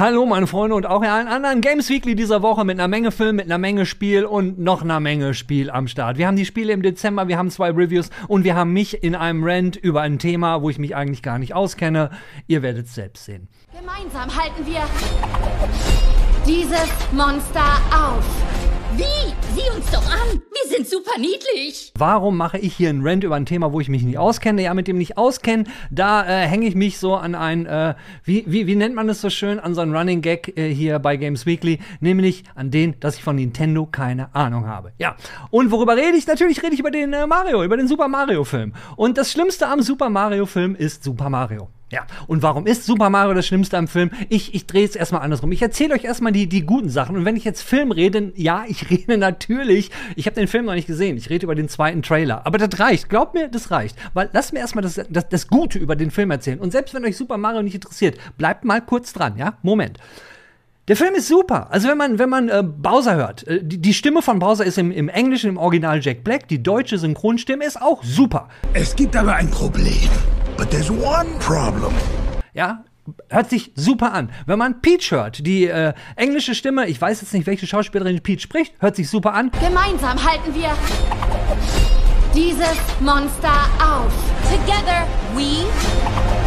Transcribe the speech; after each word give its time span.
Hallo 0.00 0.24
meine 0.24 0.46
Freunde 0.46 0.76
und 0.76 0.86
auch 0.86 1.02
allen 1.02 1.28
anderen 1.28 1.60
Games 1.60 1.90
Weekly 1.90 2.14
dieser 2.14 2.40
Woche 2.40 2.64
mit 2.64 2.78
einer 2.78 2.88
Menge 2.88 3.12
Film, 3.12 3.36
mit 3.36 3.44
einer 3.44 3.58
Menge 3.58 3.84
Spiel 3.84 4.24
und 4.24 4.58
noch 4.58 4.80
einer 4.80 4.98
Menge 4.98 5.34
Spiel 5.34 5.68
am 5.70 5.88
Start. 5.88 6.16
Wir 6.16 6.26
haben 6.26 6.36
die 6.36 6.46
Spiele 6.46 6.72
im 6.72 6.80
Dezember, 6.80 7.28
wir 7.28 7.36
haben 7.36 7.50
zwei 7.50 7.70
Reviews 7.70 8.08
und 8.26 8.42
wir 8.44 8.56
haben 8.56 8.72
mich 8.72 9.04
in 9.04 9.14
einem 9.14 9.44
Rant 9.44 9.76
über 9.76 10.00
ein 10.00 10.18
Thema, 10.18 10.62
wo 10.62 10.70
ich 10.70 10.78
mich 10.78 10.96
eigentlich 10.96 11.22
gar 11.22 11.38
nicht 11.38 11.54
auskenne. 11.54 12.08
Ihr 12.46 12.62
werdet 12.62 12.86
es 12.86 12.94
selbst 12.94 13.26
sehen. 13.26 13.48
Gemeinsam 13.78 14.34
halten 14.34 14.64
wir 14.64 14.80
dieses 16.46 16.88
Monster 17.12 17.60
auf. 17.92 18.24
Wie? 18.96 19.04
Sieh 19.54 19.76
uns 19.76 19.90
doch 19.90 20.04
an. 20.04 20.42
Wir 20.52 20.76
sind 20.76 20.88
super 20.88 21.18
niedlich. 21.18 21.92
Warum 21.96 22.36
mache 22.36 22.58
ich 22.58 22.74
hier 22.74 22.88
einen 22.88 23.06
Rant 23.06 23.24
über 23.24 23.34
ein 23.34 23.46
Thema, 23.46 23.72
wo 23.72 23.80
ich 23.80 23.88
mich 23.88 24.02
nicht 24.02 24.18
auskenne? 24.18 24.62
Ja, 24.62 24.74
mit 24.74 24.88
dem 24.88 24.98
nicht 24.98 25.18
auskennen, 25.18 25.68
da 25.90 26.24
äh, 26.24 26.46
hänge 26.46 26.66
ich 26.66 26.74
mich 26.74 26.98
so 26.98 27.14
an 27.16 27.34
ein, 27.34 27.66
äh, 27.66 27.94
wie, 28.24 28.44
wie, 28.46 28.66
wie 28.66 28.76
nennt 28.76 28.94
man 28.94 29.06
das 29.06 29.20
so 29.20 29.30
schön, 29.30 29.58
an 29.58 29.74
so 29.74 29.80
einen 29.80 29.94
Running 29.94 30.22
Gag 30.22 30.56
äh, 30.56 30.72
hier 30.72 30.98
bei 30.98 31.16
Games 31.16 31.46
Weekly, 31.46 31.78
nämlich 32.00 32.44
an 32.54 32.70
den, 32.70 32.98
dass 33.00 33.16
ich 33.16 33.22
von 33.22 33.36
Nintendo 33.36 33.86
keine 33.86 34.34
Ahnung 34.34 34.66
habe. 34.66 34.92
Ja, 34.98 35.16
und 35.50 35.70
worüber 35.70 35.96
rede 35.96 36.16
ich? 36.16 36.26
Natürlich 36.26 36.62
rede 36.62 36.74
ich 36.74 36.80
über 36.80 36.90
den 36.90 37.12
äh, 37.12 37.26
Mario, 37.26 37.64
über 37.64 37.76
den 37.76 37.88
Super 37.88 38.08
Mario 38.08 38.44
Film. 38.44 38.72
Und 38.96 39.18
das 39.18 39.32
Schlimmste 39.32 39.66
am 39.68 39.82
Super 39.82 40.10
Mario 40.10 40.46
Film 40.46 40.74
ist 40.74 41.02
Super 41.04 41.30
Mario. 41.30 41.68
Ja, 41.92 42.06
und 42.28 42.42
warum 42.42 42.66
ist 42.66 42.86
Super 42.86 43.10
Mario 43.10 43.34
das 43.34 43.46
Schlimmste 43.46 43.76
am 43.76 43.88
Film? 43.88 44.10
Ich, 44.28 44.54
ich 44.54 44.66
drehe 44.66 44.84
es 44.84 44.94
erstmal 44.94 45.22
andersrum. 45.22 45.50
Ich 45.50 45.60
erzähle 45.60 45.94
euch 45.94 46.04
erstmal 46.04 46.30
die, 46.30 46.48
die 46.48 46.62
guten 46.62 46.88
Sachen. 46.88 47.16
Und 47.16 47.24
wenn 47.24 47.34
ich 47.34 47.42
jetzt 47.42 47.62
Film 47.62 47.90
rede, 47.90 48.32
ja, 48.36 48.64
ich 48.68 48.90
rede 48.90 49.18
natürlich. 49.18 49.90
Ich 50.14 50.26
habe 50.26 50.36
den 50.36 50.46
Film 50.46 50.66
noch 50.66 50.74
nicht 50.74 50.86
gesehen. 50.86 51.16
Ich 51.16 51.30
rede 51.30 51.44
über 51.44 51.56
den 51.56 51.68
zweiten 51.68 52.02
Trailer. 52.02 52.46
Aber 52.46 52.58
das 52.58 52.78
reicht. 52.78 53.08
Glaubt 53.08 53.34
mir, 53.34 53.48
das 53.48 53.72
reicht. 53.72 53.96
Weil 54.14 54.30
lasst 54.32 54.52
mir 54.52 54.60
erstmal 54.60 54.82
das, 54.82 55.00
das, 55.08 55.28
das 55.28 55.48
Gute 55.48 55.78
über 55.78 55.96
den 55.96 56.12
Film 56.12 56.30
erzählen. 56.30 56.60
Und 56.60 56.70
selbst 56.70 56.94
wenn 56.94 57.04
euch 57.04 57.16
Super 57.16 57.38
Mario 57.38 57.62
nicht 57.62 57.74
interessiert, 57.74 58.18
bleibt 58.38 58.64
mal 58.64 58.80
kurz 58.80 59.12
dran, 59.12 59.36
ja? 59.36 59.54
Moment. 59.62 59.98
Der 60.90 60.96
Film 60.96 61.14
ist 61.14 61.28
super. 61.28 61.68
Also 61.70 61.86
wenn 61.86 61.96
man, 61.96 62.18
wenn 62.18 62.28
man 62.28 62.48
äh, 62.48 62.64
Bowser 62.64 63.14
hört, 63.14 63.46
äh, 63.46 63.62
die, 63.62 63.80
die, 63.80 63.94
Stimme 63.94 64.22
von 64.22 64.40
Bowser 64.40 64.64
ist 64.64 64.76
im, 64.76 64.90
im 64.90 65.08
Englischen, 65.08 65.50
im 65.50 65.56
Original 65.56 66.00
Jack 66.02 66.24
Black, 66.24 66.48
die 66.48 66.60
deutsche 66.60 66.98
Synchronstimme 66.98 67.64
ist 67.64 67.80
auch 67.80 68.02
super. 68.02 68.48
Es 68.72 68.96
gibt 68.96 69.14
aber 69.14 69.36
ein 69.36 69.48
Problem. 69.52 70.10
But 70.56 70.70
there's 70.70 70.90
one 70.90 71.28
problem. 71.38 71.92
Ja, 72.54 72.82
hört 73.28 73.50
sich 73.50 73.70
super 73.76 74.12
an. 74.12 74.32
Wenn 74.46 74.58
man 74.58 74.80
Peach 74.80 75.12
hört, 75.12 75.46
die 75.46 75.66
äh, 75.68 75.92
englische 76.16 76.56
Stimme, 76.56 76.88
ich 76.88 77.00
weiß 77.00 77.20
jetzt 77.20 77.34
nicht, 77.34 77.46
welche 77.46 77.68
Schauspielerin 77.68 78.20
Peach 78.20 78.42
spricht, 78.42 78.74
hört 78.80 78.96
sich 78.96 79.08
super 79.08 79.32
an. 79.32 79.52
Gemeinsam 79.64 80.18
halten 80.20 80.52
wir 80.52 80.70
dieses 82.34 82.76
Monster 82.98 83.54
auf. 83.78 84.12
Together 84.50 85.06
we 85.36 86.39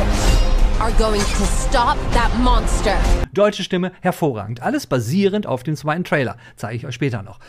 are 0.84 0.92
going 0.98 1.22
to 1.22 1.46
stop 1.46 1.98
that 2.12 2.30
monster. 2.40 2.98
Deutsche 3.32 3.64
Stimme 3.64 3.94
hervorragend. 4.02 4.62
Alles 4.62 4.86
basierend 4.86 5.48
auf 5.48 5.64
dem 5.64 5.78
zweiten 5.78 6.04
Trailer. 6.04 6.36
Zeige 6.58 6.76
ich 6.76 6.86
euch 6.86 6.94
später 6.94 7.24
noch. 7.24 7.40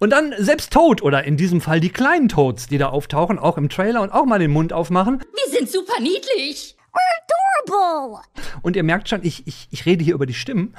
Und 0.00 0.10
dann 0.10 0.34
selbst 0.36 0.72
Toad 0.72 1.00
oder 1.00 1.22
in 1.22 1.36
diesem 1.36 1.60
Fall 1.60 1.78
die 1.78 1.90
kleinen 1.90 2.28
Toads, 2.28 2.66
die 2.66 2.78
da 2.78 2.88
auftauchen, 2.88 3.38
auch 3.38 3.56
im 3.56 3.68
Trailer 3.68 4.02
und 4.02 4.10
auch 4.10 4.26
mal 4.26 4.40
den 4.40 4.50
Mund 4.50 4.72
aufmachen. 4.72 5.20
Wir 5.20 5.56
sind 5.56 5.70
super 5.70 6.00
niedlich. 6.00 6.76
We're 6.92 7.68
adorable. 7.68 8.24
Und 8.62 8.74
ihr 8.74 8.82
merkt 8.82 9.08
schon, 9.08 9.20
ich, 9.22 9.46
ich, 9.46 9.68
ich 9.70 9.86
rede 9.86 10.02
hier 10.02 10.14
über 10.14 10.26
die 10.26 10.34
Stimmen. 10.34 10.74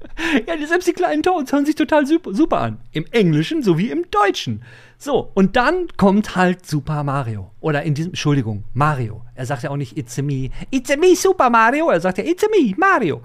ja, 0.46 0.64
selbst 0.64 0.86
die 0.86 0.92
kleinen 0.92 1.24
Toads 1.24 1.52
hören 1.52 1.66
sich 1.66 1.74
total 1.74 2.06
super, 2.06 2.34
super 2.34 2.60
an. 2.60 2.78
Im 2.92 3.04
Englischen 3.10 3.64
sowie 3.64 3.90
im 3.90 4.08
Deutschen. 4.12 4.62
So, 5.02 5.32
und 5.34 5.56
dann 5.56 5.88
kommt 5.96 6.36
halt 6.36 6.64
Super 6.64 7.02
Mario. 7.02 7.50
Oder 7.58 7.82
in 7.82 7.94
diesem, 7.94 8.12
Entschuldigung, 8.12 8.62
Mario. 8.72 9.22
Er 9.34 9.46
sagt 9.46 9.64
ja 9.64 9.70
auch 9.70 9.76
nicht 9.76 9.98
It's 9.98 10.16
a 10.16 10.22
me, 10.22 10.50
It's 10.70 10.92
a 10.92 10.96
me 10.96 11.16
Super 11.16 11.50
Mario. 11.50 11.90
Er 11.90 12.00
sagt 12.00 12.18
ja 12.18 12.24
It's 12.24 12.44
a 12.44 12.46
me 12.46 12.72
Mario. 12.76 13.20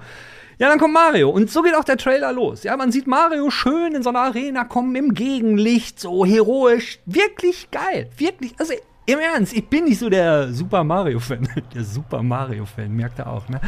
Ja, 0.58 0.70
dann 0.70 0.80
kommt 0.80 0.96
Mario 0.96 1.30
und 1.30 1.52
so 1.52 1.62
geht 1.62 1.76
auch 1.76 1.84
der 1.84 1.98
Trailer 1.98 2.34
los. 2.34 2.64
Ja, 2.64 2.76
man 2.78 2.92
sieht 2.92 3.06
Mario 3.06 3.52
schön 3.52 3.94
in 3.94 4.02
so 4.02 4.10
einer 4.10 4.22
Arena 4.22 4.64
kommen 4.64 4.96
im 4.96 5.14
Gegenlicht, 5.14 6.00
so 6.00 6.26
heroisch. 6.26 6.98
Wirklich 7.06 7.70
geil. 7.70 8.10
Wirklich, 8.18 8.56
also 8.58 8.74
im 9.06 9.20
Ernst, 9.20 9.54
ich 9.54 9.68
bin 9.70 9.84
nicht 9.84 10.00
so 10.00 10.10
der 10.10 10.52
Super 10.52 10.84
Mario-Fan. 10.84 11.48
Der 11.76 11.84
Super 11.84 12.24
Mario-Fan, 12.24 12.92
merkt 12.92 13.20
er 13.20 13.32
auch, 13.32 13.48
ne? 13.50 13.62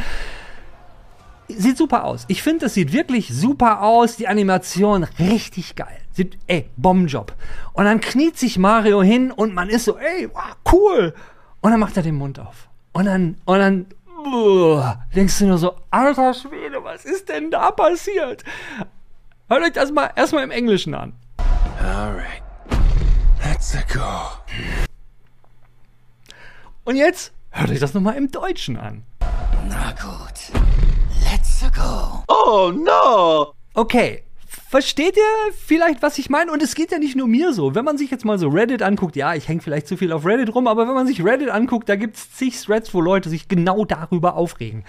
Sieht 1.56 1.76
super 1.76 2.04
aus. 2.04 2.24
Ich 2.28 2.42
finde, 2.42 2.60
das 2.66 2.74
sieht 2.74 2.92
wirklich 2.92 3.28
super 3.32 3.82
aus. 3.82 4.16
Die 4.16 4.28
Animation 4.28 5.04
richtig 5.18 5.76
geil. 5.76 5.96
Sieht, 6.12 6.38
ey, 6.46 6.68
Bombenjob. 6.76 7.34
Und 7.72 7.84
dann 7.84 8.00
kniet 8.00 8.38
sich 8.38 8.58
Mario 8.58 9.02
hin 9.02 9.30
und 9.30 9.54
man 9.54 9.68
ist 9.68 9.84
so, 9.84 9.96
ey, 9.98 10.28
wow, 10.32 10.56
cool. 10.72 11.14
Und 11.60 11.70
dann 11.70 11.80
macht 11.80 11.96
er 11.96 12.02
den 12.02 12.16
Mund 12.16 12.38
auf. 12.38 12.68
Und 12.92 13.04
dann, 13.06 13.36
und 13.44 13.58
dann 13.58 13.86
denkst 15.14 15.38
du 15.38 15.46
nur 15.46 15.58
so, 15.58 15.76
alter 15.90 16.34
Schwede, 16.34 16.82
was 16.82 17.04
ist 17.04 17.28
denn 17.28 17.50
da 17.50 17.70
passiert? 17.70 18.44
Hört 19.48 19.62
euch 19.62 19.72
das 19.72 19.92
mal 19.92 20.10
erstmal 20.14 20.44
im 20.44 20.50
Englischen 20.50 20.94
an. 20.94 21.14
Alright. 21.82 22.42
Let's 23.44 23.76
go. 23.92 24.00
Und 26.84 26.96
jetzt 26.96 27.32
hört 27.50 27.70
euch 27.70 27.80
das 27.80 27.94
nochmal 27.94 28.16
im 28.16 28.30
Deutschen 28.30 28.76
an. 28.76 29.04
Na 29.68 29.92
gut. 29.92 30.69
Let's 31.30 31.62
go. 31.72 32.24
Oh 32.28 32.72
no! 32.74 33.54
Okay, 33.74 34.24
Versteht 34.70 35.16
ihr 35.16 35.52
vielleicht, 35.52 36.00
was 36.00 36.18
ich 36.18 36.30
meine? 36.30 36.52
Und 36.52 36.62
es 36.62 36.76
geht 36.76 36.92
ja 36.92 36.98
nicht 36.98 37.16
nur 37.16 37.26
mir 37.26 37.52
so. 37.52 37.74
Wenn 37.74 37.84
man 37.84 37.98
sich 37.98 38.08
jetzt 38.10 38.24
mal 38.24 38.38
so 38.38 38.48
Reddit 38.48 38.82
anguckt, 38.82 39.16
ja, 39.16 39.34
ich 39.34 39.48
hänge 39.48 39.60
vielleicht 39.60 39.88
zu 39.88 39.96
viel 39.96 40.12
auf 40.12 40.24
Reddit 40.24 40.54
rum, 40.54 40.68
aber 40.68 40.86
wenn 40.86 40.94
man 40.94 41.08
sich 41.08 41.24
Reddit 41.24 41.50
anguckt, 41.50 41.88
da 41.88 41.96
gibt 41.96 42.16
es 42.16 42.32
zig 42.32 42.56
Threads, 42.60 42.94
wo 42.94 43.00
Leute 43.00 43.28
sich 43.28 43.48
genau 43.48 43.84
darüber 43.84 44.34
aufregen. 44.34 44.84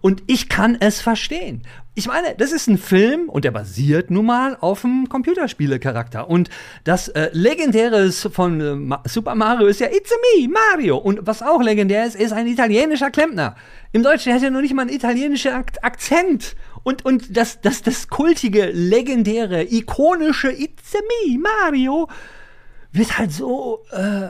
Und 0.00 0.22
ich 0.26 0.48
kann 0.48 0.76
es 0.80 1.00
verstehen. 1.00 1.62
Ich 1.94 2.06
meine, 2.06 2.34
das 2.38 2.52
ist 2.52 2.68
ein 2.68 2.78
Film 2.78 3.28
und 3.28 3.44
der 3.44 3.50
basiert 3.50 4.10
nun 4.10 4.26
mal 4.26 4.56
auf 4.60 4.84
einem 4.84 5.08
Computerspiele-Charakter. 5.08 6.30
Und 6.30 6.48
das 6.84 7.08
äh, 7.08 7.30
Legendäre 7.32 8.10
von 8.12 8.60
äh, 8.60 9.08
Super 9.08 9.34
Mario 9.34 9.66
ist 9.66 9.80
ja 9.80 9.88
It's 9.88 10.12
a 10.12 10.16
me, 10.38 10.48
Mario. 10.48 10.96
Und 10.96 11.26
was 11.26 11.42
auch 11.42 11.60
legendär 11.60 12.06
ist, 12.06 12.16
ist 12.16 12.32
ein 12.32 12.46
italienischer 12.46 13.10
Klempner. 13.10 13.56
Im 13.92 14.02
Deutschen 14.02 14.32
hätte 14.32 14.46
er 14.46 14.50
nur 14.50 14.62
nicht 14.62 14.74
mal 14.74 14.82
einen 14.82 14.92
italienischen 14.92 15.52
Ak 15.52 15.72
Akzent. 15.82 16.56
Und, 16.84 17.04
und 17.04 17.36
das, 17.36 17.60
das, 17.60 17.82
das 17.82 18.08
kultige, 18.08 18.70
legendäre, 18.72 19.64
ikonische 19.64 20.50
It's 20.50 20.94
a 20.94 21.00
me, 21.00 21.38
Mario 21.38 22.08
wird 22.92 23.18
halt 23.18 23.32
so. 23.32 23.84
Äh, 23.90 24.28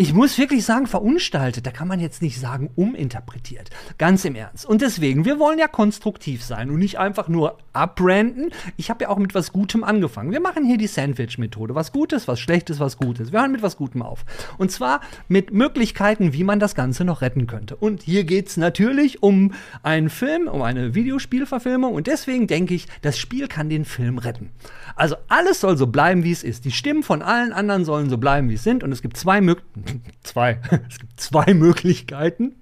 ich 0.00 0.14
muss 0.14 0.38
wirklich 0.38 0.64
sagen, 0.64 0.86
verunstaltet. 0.86 1.66
Da 1.66 1.72
kann 1.72 1.88
man 1.88 1.98
jetzt 1.98 2.22
nicht 2.22 2.38
sagen, 2.38 2.70
uminterpretiert. 2.76 3.68
Ganz 3.98 4.24
im 4.24 4.36
Ernst. 4.36 4.64
Und 4.64 4.80
deswegen, 4.80 5.24
wir 5.24 5.40
wollen 5.40 5.58
ja 5.58 5.66
konstruktiv 5.66 6.44
sein 6.44 6.70
und 6.70 6.78
nicht 6.78 7.00
einfach 7.00 7.26
nur 7.26 7.58
abbranden. 7.72 8.52
Ich 8.76 8.90
habe 8.90 9.02
ja 9.02 9.08
auch 9.08 9.18
mit 9.18 9.34
was 9.34 9.52
Gutem 9.52 9.82
angefangen. 9.82 10.30
Wir 10.30 10.38
machen 10.38 10.64
hier 10.64 10.78
die 10.78 10.86
Sandwich-Methode. 10.86 11.74
Was 11.74 11.90
Gutes, 11.90 12.28
was 12.28 12.38
Schlechtes, 12.38 12.78
was 12.78 12.96
Gutes. 12.96 13.32
Wir 13.32 13.40
hören 13.40 13.50
mit 13.50 13.62
was 13.62 13.76
Gutem 13.76 14.02
auf. 14.02 14.24
Und 14.56 14.70
zwar 14.70 15.00
mit 15.26 15.52
Möglichkeiten, 15.52 16.32
wie 16.32 16.44
man 16.44 16.60
das 16.60 16.76
Ganze 16.76 17.04
noch 17.04 17.20
retten 17.20 17.48
könnte. 17.48 17.74
Und 17.74 18.04
hier 18.04 18.22
geht 18.22 18.46
es 18.50 18.56
natürlich 18.56 19.20
um 19.24 19.52
einen 19.82 20.10
Film, 20.10 20.46
um 20.46 20.62
eine 20.62 20.94
Videospielverfilmung. 20.94 21.92
Und 21.92 22.06
deswegen 22.06 22.46
denke 22.46 22.72
ich, 22.72 22.86
das 23.02 23.18
Spiel 23.18 23.48
kann 23.48 23.68
den 23.68 23.84
Film 23.84 24.18
retten. 24.18 24.50
Also 24.94 25.16
alles 25.26 25.60
soll 25.60 25.76
so 25.76 25.88
bleiben, 25.88 26.22
wie 26.22 26.30
es 26.30 26.44
ist. 26.44 26.64
Die 26.64 26.70
Stimmen 26.70 27.02
von 27.02 27.20
allen 27.20 27.52
anderen 27.52 27.84
sollen 27.84 28.08
so 28.08 28.16
bleiben, 28.18 28.48
wie 28.48 28.54
es 28.54 28.62
sind. 28.62 28.84
Und 28.84 28.92
es 28.92 29.02
gibt 29.02 29.16
zwei 29.16 29.40
Möglichkeiten 29.40 29.87
zwei. 30.22 30.60
Es 30.88 30.98
gibt 30.98 31.20
zwei 31.20 31.54
Möglichkeiten. 31.54 32.56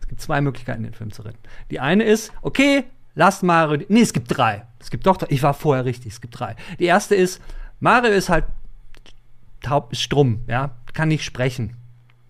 Es 0.00 0.08
gibt 0.08 0.20
zwei 0.20 0.40
Möglichkeiten, 0.40 0.82
den 0.82 0.94
Film 0.94 1.12
zu 1.12 1.22
retten. 1.22 1.38
Die 1.70 1.80
eine 1.80 2.04
ist, 2.04 2.32
okay, 2.42 2.84
lasst 3.14 3.42
Mario. 3.42 3.84
Nee, 3.88 4.02
es 4.02 4.12
gibt 4.12 4.36
drei. 4.36 4.66
Es 4.78 4.90
gibt 4.90 5.06
doch, 5.06 5.18
ich 5.28 5.42
war 5.42 5.54
vorher 5.54 5.84
richtig, 5.84 6.12
es 6.12 6.20
gibt 6.20 6.38
drei. 6.38 6.56
Die 6.78 6.84
erste 6.84 7.14
ist, 7.14 7.40
Mario 7.80 8.12
ist 8.12 8.28
halt 8.28 8.44
taub, 9.62 9.92
ist 9.92 10.02
stumm, 10.02 10.44
ja, 10.46 10.76
kann 10.92 11.08
nicht 11.08 11.24
sprechen. 11.24 11.76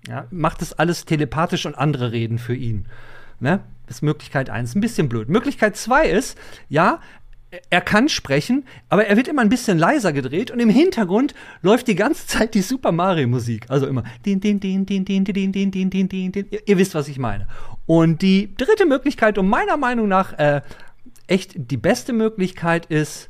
Ja, 0.08 0.26
macht 0.30 0.60
das 0.60 0.72
alles 0.72 1.04
telepathisch 1.04 1.64
und 1.64 1.76
andere 1.76 2.10
reden 2.12 2.38
für 2.38 2.54
ihn. 2.54 2.86
Ne? 3.38 3.60
Das 3.86 3.96
ist 3.96 4.02
Möglichkeit 4.02 4.50
eins. 4.50 4.74
Ein 4.74 4.80
bisschen 4.80 5.08
blöd. 5.08 5.28
Möglichkeit 5.28 5.76
zwei 5.76 6.06
ist, 6.06 6.36
ja, 6.68 7.00
er 7.68 7.80
kann 7.82 8.08
sprechen, 8.08 8.64
aber 8.88 9.06
er 9.06 9.16
wird 9.16 9.28
immer 9.28 9.42
ein 9.42 9.50
bisschen 9.50 9.78
leiser 9.78 10.12
gedreht 10.12 10.50
und 10.50 10.60
im 10.60 10.70
Hintergrund 10.70 11.34
läuft 11.60 11.86
die 11.86 11.94
ganze 11.94 12.26
Zeit 12.26 12.54
die 12.54 12.62
Super 12.62 12.92
Mario 12.92 13.28
Musik. 13.28 13.66
Also 13.68 13.86
immer 13.86 14.04
din 14.24 14.40
din 14.40 14.58
din 14.58 14.86
din 14.86 15.04
din 15.04 15.24
din 15.24 15.52
din 15.52 15.70
din 15.70 15.90
din 15.90 16.08
din 16.08 16.32
din. 16.32 16.46
Ihr 16.64 16.78
wisst, 16.78 16.94
was 16.94 17.08
ich 17.08 17.18
meine. 17.18 17.46
Und 17.84 18.22
die 18.22 18.54
dritte 18.56 18.86
Möglichkeit 18.86 19.36
und 19.36 19.48
meiner 19.48 19.76
Meinung 19.76 20.08
nach 20.08 20.38
äh, 20.38 20.62
echt 21.26 21.52
die 21.56 21.76
beste 21.76 22.14
Möglichkeit 22.14 22.86
ist, 22.86 23.28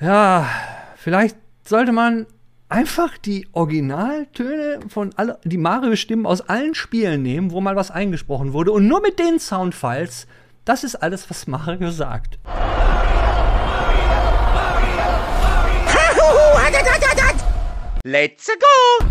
ja, 0.00 0.48
vielleicht 0.96 1.36
sollte 1.64 1.92
man 1.92 2.26
einfach 2.68 3.16
die 3.16 3.46
Originaltöne 3.52 4.80
von 4.88 5.12
alle, 5.16 5.38
die 5.44 5.56
Mario-Stimmen 5.56 6.26
aus 6.26 6.40
allen 6.40 6.74
Spielen 6.74 7.22
nehmen, 7.22 7.52
wo 7.52 7.60
mal 7.60 7.76
was 7.76 7.92
eingesprochen 7.92 8.52
wurde 8.52 8.72
und 8.72 8.88
nur 8.88 9.00
mit 9.00 9.20
den 9.20 9.38
Soundfiles 9.38 10.26
das 10.66 10.84
ist 10.84 10.96
alles, 10.96 11.30
was 11.30 11.46
Mario 11.46 11.90
sagt. 11.90 12.38
Let's 18.02 18.46
go! 18.46 19.06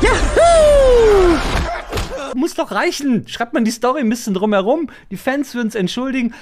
Yahoo! 0.00 1.38
muss 2.34 2.54
doch 2.54 2.70
reichen. 2.70 3.26
Schreibt 3.26 3.54
man 3.54 3.64
die 3.64 3.70
Story 3.70 4.00
ein 4.00 4.08
bisschen 4.08 4.34
drumherum. 4.34 4.90
Die 5.10 5.16
Fans 5.16 5.54
würden 5.54 5.68
es 5.68 5.74
entschuldigen. 5.74 6.34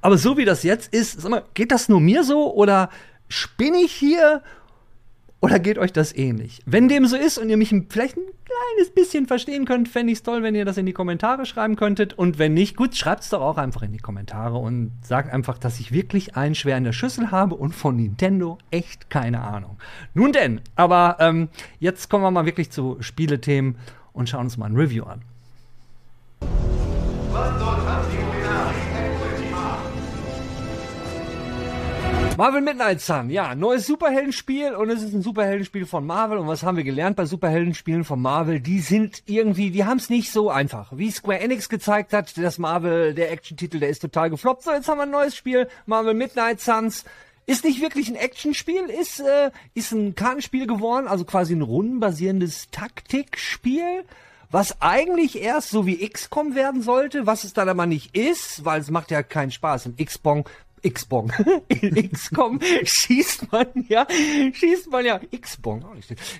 Aber 0.00 0.16
so 0.16 0.36
wie 0.36 0.44
das 0.44 0.62
jetzt 0.62 0.94
ist, 0.94 1.20
sag 1.20 1.30
mal, 1.30 1.44
geht 1.54 1.72
das 1.72 1.88
nur 1.88 2.00
mir 2.00 2.24
so 2.24 2.54
oder 2.54 2.90
spinne 3.28 3.78
ich 3.78 3.92
hier 3.92 4.42
oder 5.40 5.58
geht 5.58 5.78
euch 5.78 5.92
das 5.92 6.14
ähnlich? 6.14 6.60
Wenn 6.66 6.88
dem 6.88 7.06
so 7.06 7.16
ist 7.16 7.38
und 7.38 7.48
ihr 7.48 7.56
mich 7.56 7.74
vielleicht 7.88 8.16
ein 8.16 8.24
kleines 8.44 8.94
bisschen 8.94 9.26
verstehen 9.26 9.64
könnt, 9.64 9.88
fände 9.88 10.12
ich 10.12 10.18
es 10.18 10.22
toll, 10.22 10.42
wenn 10.42 10.54
ihr 10.54 10.66
das 10.66 10.76
in 10.76 10.84
die 10.84 10.92
Kommentare 10.92 11.46
schreiben 11.46 11.76
könntet. 11.76 12.12
Und 12.12 12.38
wenn 12.38 12.52
nicht, 12.52 12.76
gut, 12.76 12.94
schreibt 12.94 13.22
es 13.22 13.30
doch 13.30 13.40
auch 13.40 13.56
einfach 13.56 13.82
in 13.82 13.92
die 13.92 13.98
Kommentare 13.98 14.58
und 14.58 14.92
sagt 15.02 15.32
einfach, 15.32 15.56
dass 15.56 15.80
ich 15.80 15.92
wirklich 15.92 16.36
einen 16.36 16.54
schwer 16.54 16.76
in 16.76 16.84
der 16.84 16.92
Schüssel 16.92 17.30
habe 17.30 17.54
und 17.54 17.74
von 17.74 17.96
Nintendo 17.96 18.58
echt 18.70 19.08
keine 19.08 19.40
Ahnung. 19.40 19.78
Nun 20.12 20.32
denn, 20.32 20.60
aber 20.76 21.16
ähm, 21.20 21.48
jetzt 21.78 22.10
kommen 22.10 22.22
wir 22.22 22.30
mal 22.30 22.44
wirklich 22.44 22.70
zu 22.70 22.98
Spielethemen 23.00 23.76
und 24.12 24.28
schauen 24.28 24.42
uns 24.42 24.58
mal 24.58 24.66
ein 24.66 24.76
Review 24.76 25.04
an. 25.04 25.22
Marvel 32.40 32.62
Midnight 32.62 33.02
Sun, 33.02 33.28
ja, 33.28 33.54
neues 33.54 33.86
Superheldenspiel 33.86 34.74
und 34.74 34.88
es 34.88 35.02
ist 35.02 35.12
ein 35.12 35.20
Superheldenspiel 35.20 35.84
von 35.84 36.06
Marvel. 36.06 36.38
Und 36.38 36.46
was 36.46 36.62
haben 36.62 36.78
wir 36.78 36.84
gelernt 36.84 37.16
bei 37.16 37.26
Superheldenspielen 37.26 38.02
von 38.02 38.18
Marvel? 38.18 38.60
Die 38.60 38.80
sind 38.80 39.22
irgendwie, 39.26 39.70
die 39.70 39.84
haben 39.84 39.98
es 39.98 40.08
nicht 40.08 40.32
so 40.32 40.48
einfach. 40.48 40.90
Wie 40.96 41.10
Square 41.10 41.40
Enix 41.40 41.68
gezeigt 41.68 42.14
hat, 42.14 42.38
das 42.38 42.56
Marvel, 42.56 43.12
der 43.12 43.30
Action-Titel, 43.30 43.78
der 43.78 43.90
ist 43.90 44.00
total 44.00 44.30
gefloppt. 44.30 44.62
So, 44.62 44.72
jetzt 44.72 44.88
haben 44.88 44.96
wir 44.96 45.02
ein 45.02 45.10
neues 45.10 45.36
Spiel, 45.36 45.68
Marvel 45.84 46.14
Midnight 46.14 46.62
Suns. 46.62 47.04
Ist 47.44 47.62
nicht 47.62 47.82
wirklich 47.82 48.08
ein 48.08 48.16
Actionspiel, 48.16 48.86
ist, 48.86 49.20
äh, 49.20 49.50
ist 49.74 49.92
ein 49.92 50.14
Kartenspiel 50.14 50.66
geworden, 50.66 51.08
also 51.08 51.26
quasi 51.26 51.54
ein 51.54 51.60
rundenbasierendes 51.60 52.68
Taktikspiel 52.70 54.04
was 54.50 54.80
eigentlich 54.80 55.40
erst 55.40 55.70
so 55.70 55.86
wie 55.86 56.08
XCOM 56.08 56.54
werden 56.54 56.82
sollte, 56.82 57.26
was 57.26 57.44
es 57.44 57.52
dann 57.52 57.68
aber 57.68 57.86
nicht 57.86 58.16
ist, 58.16 58.64
weil 58.64 58.80
es 58.80 58.90
macht 58.90 59.10
ja 59.10 59.22
keinen 59.22 59.52
Spaß. 59.52 59.86
Im 59.86 59.96
XBong 59.96 60.48
X-Bong. 60.82 61.32
In 61.68 62.10
XCOM 62.10 62.60
schießt 62.82 63.52
man 63.52 63.66
ja, 63.88 64.06
schießt 64.52 64.90
man 64.90 65.04
ja, 65.04 65.20
X-Bong, 65.30 65.84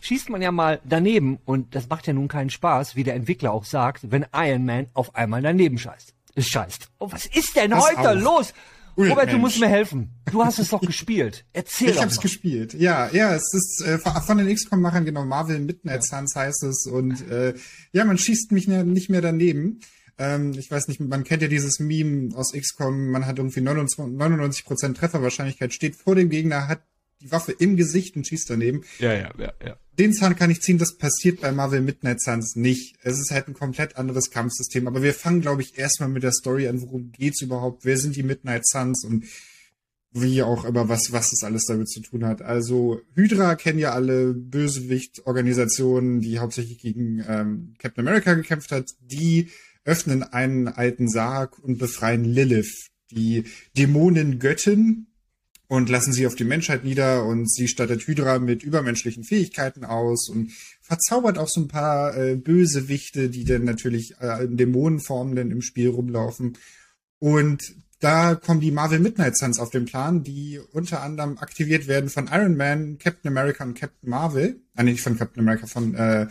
schießt 0.00 0.30
man 0.30 0.42
ja 0.42 0.52
mal 0.52 0.80
daneben 0.84 1.38
und 1.44 1.74
das 1.74 1.88
macht 1.88 2.06
ja 2.06 2.12
nun 2.12 2.28
keinen 2.28 2.50
Spaß, 2.50 2.96
wie 2.96 3.04
der 3.04 3.14
Entwickler 3.14 3.52
auch 3.52 3.64
sagt, 3.64 4.10
wenn 4.10 4.26
Iron 4.34 4.64
Man 4.64 4.86
auf 4.94 5.14
einmal 5.14 5.42
daneben 5.42 5.78
scheißt. 5.78 6.14
Es 6.34 6.46
scheißt. 6.46 6.88
Oh, 6.98 7.10
was 7.10 7.26
ist 7.26 7.56
denn 7.56 7.70
das 7.72 7.84
heute 7.84 8.10
auch. 8.10 8.14
los? 8.14 8.54
Robert, 8.96 9.16
Mensch. 9.16 9.32
du 9.32 9.38
musst 9.38 9.60
mir 9.60 9.68
helfen. 9.68 10.10
Du 10.30 10.44
hast 10.44 10.58
es 10.58 10.68
doch 10.68 10.80
gespielt. 10.80 11.44
Erzähl 11.52 11.90
ich 11.90 11.96
doch 11.96 12.02
hab's 12.02 12.16
mal. 12.16 12.22
gespielt. 12.22 12.74
Ja, 12.74 13.08
ja, 13.12 13.34
es 13.34 13.52
ist 13.54 13.82
äh, 13.86 13.98
von 13.98 14.38
den 14.38 14.54
XCOM-Machern 14.54 15.04
genau 15.04 15.24
Marvel 15.24 15.60
Midnight 15.60 16.02
ja. 16.10 16.18
Suns 16.18 16.34
heißt 16.34 16.64
es 16.64 16.86
und 16.86 17.28
äh, 17.30 17.54
ja, 17.92 18.04
man 18.04 18.18
schießt 18.18 18.52
mich 18.52 18.68
nicht 18.68 19.10
mehr 19.10 19.22
daneben. 19.22 19.80
Ähm, 20.20 20.52
ich 20.52 20.70
weiß 20.70 20.88
nicht, 20.88 21.00
man 21.00 21.24
kennt 21.24 21.40
ja 21.40 21.48
dieses 21.48 21.80
Meme 21.80 22.36
aus 22.36 22.52
XCOM, 22.52 23.08
man 23.10 23.24
hat 23.24 23.38
irgendwie 23.38 23.60
99%, 23.60 24.64
Prozent 24.64 24.96
Trefferwahrscheinlichkeit, 24.98 25.72
steht 25.72 25.96
vor 25.96 26.14
dem 26.14 26.28
Gegner, 26.28 26.68
hat 26.68 26.82
die 27.22 27.32
Waffe 27.32 27.52
im 27.52 27.76
Gesicht 27.76 28.16
und 28.16 28.26
schießt 28.26 28.50
daneben. 28.50 28.82
Ja, 28.98 29.14
ja, 29.14 29.32
ja, 29.38 29.52
ja. 29.64 29.76
Den 29.98 30.12
Zahn 30.12 30.36
kann 30.36 30.50
ich 30.50 30.60
ziehen, 30.60 30.78
das 30.78 30.96
passiert 30.96 31.40
bei 31.40 31.52
Marvel 31.52 31.80
Midnight 31.80 32.20
Suns 32.20 32.54
nicht. 32.54 32.96
Es 33.02 33.18
ist 33.18 33.30
halt 33.30 33.48
ein 33.48 33.54
komplett 33.54 33.96
anderes 33.96 34.30
Kampfsystem. 34.30 34.86
Aber 34.86 35.02
wir 35.02 35.14
fangen, 35.14 35.40
glaube 35.40 35.62
ich, 35.62 35.78
erstmal 35.78 36.08
mit 36.08 36.22
der 36.22 36.32
Story 36.32 36.68
an, 36.68 36.80
worum 36.82 37.12
geht's 37.12 37.42
überhaupt, 37.42 37.84
wer 37.84 37.96
sind 37.96 38.16
die 38.16 38.22
Midnight 38.22 38.66
Suns 38.66 39.04
und 39.04 39.24
wie 40.12 40.42
auch 40.42 40.64
immer, 40.64 40.88
was, 40.88 41.12
was 41.12 41.30
das 41.30 41.44
alles 41.44 41.66
damit 41.66 41.88
zu 41.88 42.00
tun 42.00 42.24
hat. 42.24 42.42
Also 42.42 43.00
Hydra 43.14 43.54
kennen 43.54 43.78
ja 43.78 43.92
alle 43.92 44.34
Bösewicht-Organisationen, 44.34 46.20
die 46.20 46.38
hauptsächlich 46.38 46.78
gegen 46.78 47.24
ähm, 47.28 47.74
Captain 47.78 48.06
America 48.06 48.34
gekämpft 48.34 48.72
hat. 48.72 48.86
Die 49.00 49.50
öffnen 49.84 50.22
einen 50.22 50.68
alten 50.68 51.08
Sarg 51.08 51.58
und 51.58 51.78
befreien 51.78 52.24
Lilith, 52.24 52.90
die 53.10 53.44
Dämonengöttin, 53.76 55.06
und 55.70 55.88
lassen 55.88 56.12
sie 56.12 56.26
auf 56.26 56.34
die 56.34 56.42
Menschheit 56.42 56.82
nieder 56.82 57.24
und 57.24 57.48
sie 57.48 57.68
stattet 57.68 58.04
Hydra 58.04 58.40
mit 58.40 58.64
übermenschlichen 58.64 59.22
Fähigkeiten 59.22 59.84
aus 59.84 60.28
und 60.28 60.50
verzaubert 60.82 61.38
auch 61.38 61.46
so 61.46 61.60
ein 61.60 61.68
paar 61.68 62.16
äh, 62.16 62.34
Bösewichte, 62.34 63.30
die 63.30 63.44
dann 63.44 63.62
natürlich 63.62 64.16
äh, 64.20 64.44
in 64.44 64.56
Dämonenformen 64.56 65.36
dann 65.36 65.52
im 65.52 65.62
Spiel 65.62 65.90
rumlaufen. 65.90 66.58
Und 67.20 67.72
da 68.00 68.34
kommen 68.34 68.60
die 68.60 68.72
Marvel 68.72 68.98
Midnight 68.98 69.38
Suns 69.38 69.60
auf 69.60 69.70
den 69.70 69.84
Plan, 69.84 70.24
die 70.24 70.58
unter 70.72 71.02
anderem 71.02 71.38
aktiviert 71.38 71.86
werden 71.86 72.10
von 72.10 72.28
Iron 72.32 72.56
Man, 72.56 72.98
Captain 72.98 73.30
America 73.30 73.62
und 73.62 73.74
Captain 73.74 74.10
Marvel. 74.10 74.60
Ah, 74.74 74.82
nicht 74.82 75.02
von 75.02 75.16
Captain 75.16 75.40
America, 75.40 75.68
von 75.68 75.94
äh, 75.94 76.26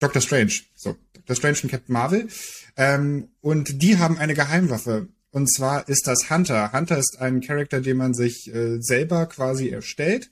Doctor 0.00 0.20
Strange. 0.20 0.54
So, 0.74 0.96
Doctor 1.26 1.36
Strange 1.36 1.58
und 1.64 1.70
Captain 1.70 1.92
Marvel. 1.92 2.28
Ähm, 2.76 3.28
und 3.40 3.82
die 3.82 3.98
haben 3.98 4.18
eine 4.18 4.34
Geheimwaffe. 4.34 5.08
Und 5.30 5.50
zwar 5.50 5.88
ist 5.88 6.06
das 6.06 6.30
Hunter. 6.30 6.72
Hunter 6.72 6.98
ist 6.98 7.18
ein 7.20 7.40
Charakter, 7.40 7.80
den 7.80 7.96
man 7.96 8.14
sich 8.14 8.52
äh, 8.54 8.78
selber 8.80 9.26
quasi 9.26 9.70
erstellt. 9.70 10.30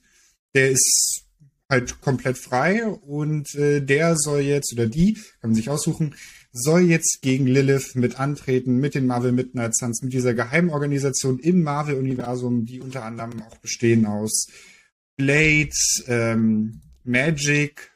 Der 0.54 0.70
ist 0.70 1.24
halt 1.70 2.00
komplett 2.00 2.36
frei 2.36 2.84
und 2.84 3.54
äh, 3.54 3.80
der 3.80 4.16
soll 4.16 4.40
jetzt, 4.40 4.72
oder 4.72 4.86
die, 4.86 5.14
kann 5.40 5.50
man 5.50 5.54
sich 5.54 5.70
aussuchen, 5.70 6.14
soll 6.52 6.82
jetzt 6.82 7.20
gegen 7.22 7.46
Lilith 7.46 7.94
mit 7.94 8.18
antreten, 8.18 8.76
mit 8.78 8.94
den 8.94 9.06
Marvel 9.06 9.32
Midnight 9.32 9.76
Suns, 9.76 10.02
mit 10.02 10.12
dieser 10.12 10.34
Geheimorganisation 10.34 11.38
im 11.38 11.62
Marvel-Universum, 11.62 12.66
die 12.66 12.80
unter 12.80 13.04
anderem 13.04 13.42
auch 13.42 13.56
bestehen 13.58 14.04
aus 14.04 14.48
Blade, 15.16 15.70
ähm, 16.08 16.80
Magic, 17.04 17.89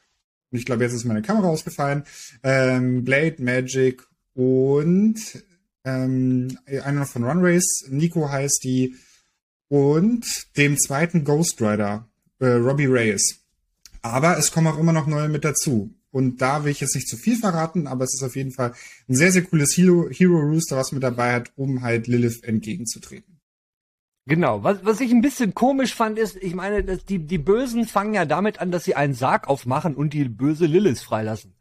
ich 0.55 0.65
glaube, 0.65 0.85
jetzt 0.85 0.93
ist 0.93 1.05
meine 1.05 1.23
Kamera 1.23 1.49
ausgefallen, 1.49 2.05
ähm, 2.43 3.05
Blade, 3.05 3.37
Magic 3.43 4.03
und 4.35 5.17
ähm, 5.85 6.59
einer 6.85 7.07
von 7.07 7.25
Runways, 7.25 7.87
Nico 7.91 8.31
heißt 8.31 8.65
die, 8.65 8.95
und 9.69 10.57
dem 10.57 10.79
zweiten 10.79 11.25
Ghost 11.25 11.61
Rider, 11.61 12.09
äh, 12.39 12.47
Robbie 12.47 12.87
Reyes. 12.87 13.41
Aber 14.03 14.39
es 14.39 14.53
kommen 14.53 14.67
auch 14.67 14.79
immer 14.79 14.93
noch 14.93 15.07
neue 15.07 15.29
mit 15.29 15.45
dazu. 15.45 15.95
Und 16.11 16.41
da 16.41 16.63
will 16.63 16.71
ich 16.71 16.81
jetzt 16.81 16.95
nicht 16.95 17.09
zu 17.09 17.17
viel 17.17 17.37
verraten, 17.37 17.89
aber 17.89 18.05
es 18.05 18.15
ist 18.15 18.23
auf 18.23 18.37
jeden 18.37 18.53
Fall 18.53 18.73
ein 19.09 19.17
sehr, 19.17 19.33
sehr 19.33 19.43
cooles 19.43 19.77
Hero, 19.77 20.09
Hero 20.11 20.39
Rooster, 20.39 20.77
was 20.77 20.93
mit 20.93 21.03
dabei 21.03 21.33
hat, 21.33 21.51
um 21.57 21.83
halt 21.83 22.07
Lilith 22.07 22.45
entgegenzutreten. 22.45 23.34
Genau. 24.27 24.63
Was, 24.65 24.85
was 24.85 25.01
ich 25.01 25.13
ein 25.13 25.21
bisschen 25.21 25.55
komisch 25.55 25.95
fand, 25.95 26.19
ist, 26.19 26.37
ich 26.37 26.55
meine, 26.55 26.83
dass 26.83 27.05
die, 27.05 27.19
die 27.19 27.39
Bösen 27.39 27.87
fangen 27.87 28.15
ja 28.15 28.25
damit 28.25 28.61
an, 28.61 28.71
dass 28.71 28.85
sie 28.85 28.97
einen 28.97 29.15
Sarg 29.15 29.49
aufmachen 29.49 29.95
und 29.95 30.15
die 30.15 30.25
böse 30.25 30.67
Lilith 30.67 31.03
freilassen. 31.03 31.55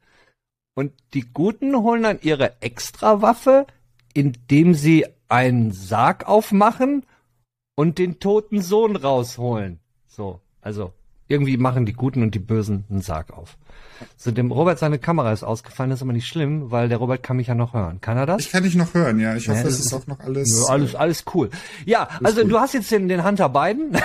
Und 0.75 0.93
die 1.13 1.25
Guten 1.33 1.75
holen 1.75 2.03
dann 2.03 2.19
ihre 2.21 2.61
Extrawaffe, 2.61 3.67
indem 4.13 4.73
sie 4.73 5.05
einen 5.27 5.71
Sarg 5.71 6.27
aufmachen 6.27 7.05
und 7.75 7.97
den 7.97 8.19
toten 8.19 8.61
Sohn 8.61 8.95
rausholen. 8.95 9.79
So, 10.07 10.39
also 10.61 10.93
irgendwie 11.33 11.57
machen 11.57 11.85
die 11.85 11.93
Guten 11.93 12.21
und 12.21 12.35
die 12.35 12.39
Bösen 12.39 12.85
einen 12.89 13.01
Sarg 13.01 13.33
auf. 13.33 13.57
So, 14.17 14.31
dem 14.31 14.51
Robert 14.51 14.79
seine 14.79 14.99
Kamera 14.99 15.31
ist 15.31 15.43
ausgefallen, 15.43 15.89
das 15.89 15.99
ist 15.99 16.03
aber 16.03 16.13
nicht 16.13 16.27
schlimm, 16.27 16.71
weil 16.71 16.89
der 16.89 16.97
Robert 16.97 17.23
kann 17.23 17.37
mich 17.37 17.47
ja 17.47 17.55
noch 17.55 17.73
hören. 17.73 18.01
Kann 18.01 18.17
er 18.17 18.25
das? 18.25 18.41
Ich 18.41 18.51
kann 18.51 18.63
dich 18.63 18.75
noch 18.75 18.93
hören, 18.93 19.19
ja. 19.19 19.35
Ich 19.35 19.47
hoffe, 19.47 19.59
ja, 19.59 19.67
es 19.67 19.79
ist 19.79 19.93
auch 19.93 20.07
noch 20.07 20.19
alles. 20.19 20.65
Ja, 20.67 20.73
alles, 20.73 20.95
alles 20.95 21.25
cool. 21.33 21.49
Ja, 21.85 22.07
also 22.23 22.41
cool. 22.41 22.49
du 22.49 22.59
hast 22.59 22.73
jetzt 22.73 22.91
den, 22.91 23.07
den 23.07 23.23
Hunter 23.23 23.49
Biden. 23.49 23.97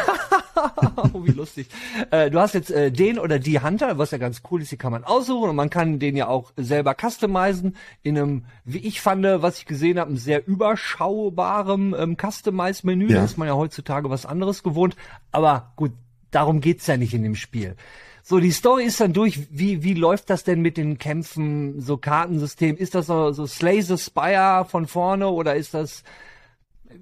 oh, 0.96 1.24
wie 1.24 1.32
lustig. 1.32 1.68
Äh, 2.10 2.30
du 2.30 2.38
hast 2.38 2.54
jetzt 2.54 2.70
äh, 2.70 2.90
den 2.90 3.18
oder 3.18 3.38
die 3.38 3.60
Hunter, 3.60 3.98
was 3.98 4.10
ja 4.10 4.18
ganz 4.18 4.42
cool 4.50 4.62
ist, 4.62 4.72
die 4.72 4.76
kann 4.76 4.92
man 4.92 5.04
aussuchen 5.04 5.50
und 5.50 5.56
man 5.56 5.70
kann 5.70 5.98
den 5.98 6.16
ja 6.16 6.28
auch 6.28 6.52
selber 6.56 6.94
customizen 6.94 7.76
in 8.02 8.18
einem, 8.18 8.44
wie 8.64 8.78
ich 8.78 9.00
fand, 9.00 9.24
was 9.24 9.58
ich 9.58 9.66
gesehen 9.66 9.98
habe, 9.98 10.08
einem 10.08 10.18
sehr 10.18 10.46
überschaubarem 10.46 11.94
ähm, 11.98 12.16
Customize-Menü. 12.16 13.08
Ja. 13.08 13.18
Da 13.18 13.24
ist 13.24 13.38
man 13.38 13.48
ja 13.48 13.54
heutzutage 13.54 14.10
was 14.10 14.26
anderes 14.26 14.62
gewohnt. 14.62 14.96
Aber 15.32 15.72
gut, 15.76 15.92
darum 16.30 16.60
geht's 16.60 16.86
ja 16.86 16.96
nicht 16.96 17.14
in 17.14 17.22
dem 17.22 17.34
Spiel. 17.34 17.76
So, 18.22 18.40
die 18.40 18.52
Story 18.52 18.84
ist 18.84 19.00
dann 19.00 19.14
durch. 19.14 19.48
Wie, 19.50 19.82
wie 19.82 19.94
läuft 19.94 20.28
das 20.28 20.44
denn 20.44 20.60
mit 20.60 20.76
den 20.76 20.98
Kämpfen, 20.98 21.80
so 21.80 21.96
Kartensystem? 21.96 22.76
Ist 22.76 22.94
das 22.94 23.06
so, 23.06 23.32
so 23.32 23.46
Slay 23.46 23.80
the 23.80 23.96
Spire 23.96 24.66
von 24.68 24.86
vorne 24.86 25.28
oder 25.28 25.56
ist 25.56 25.72
das, 25.72 26.02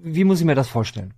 wie 0.01 0.23
muss 0.23 0.39
ich 0.39 0.45
mir 0.45 0.55
das 0.55 0.69
vorstellen? 0.69 1.13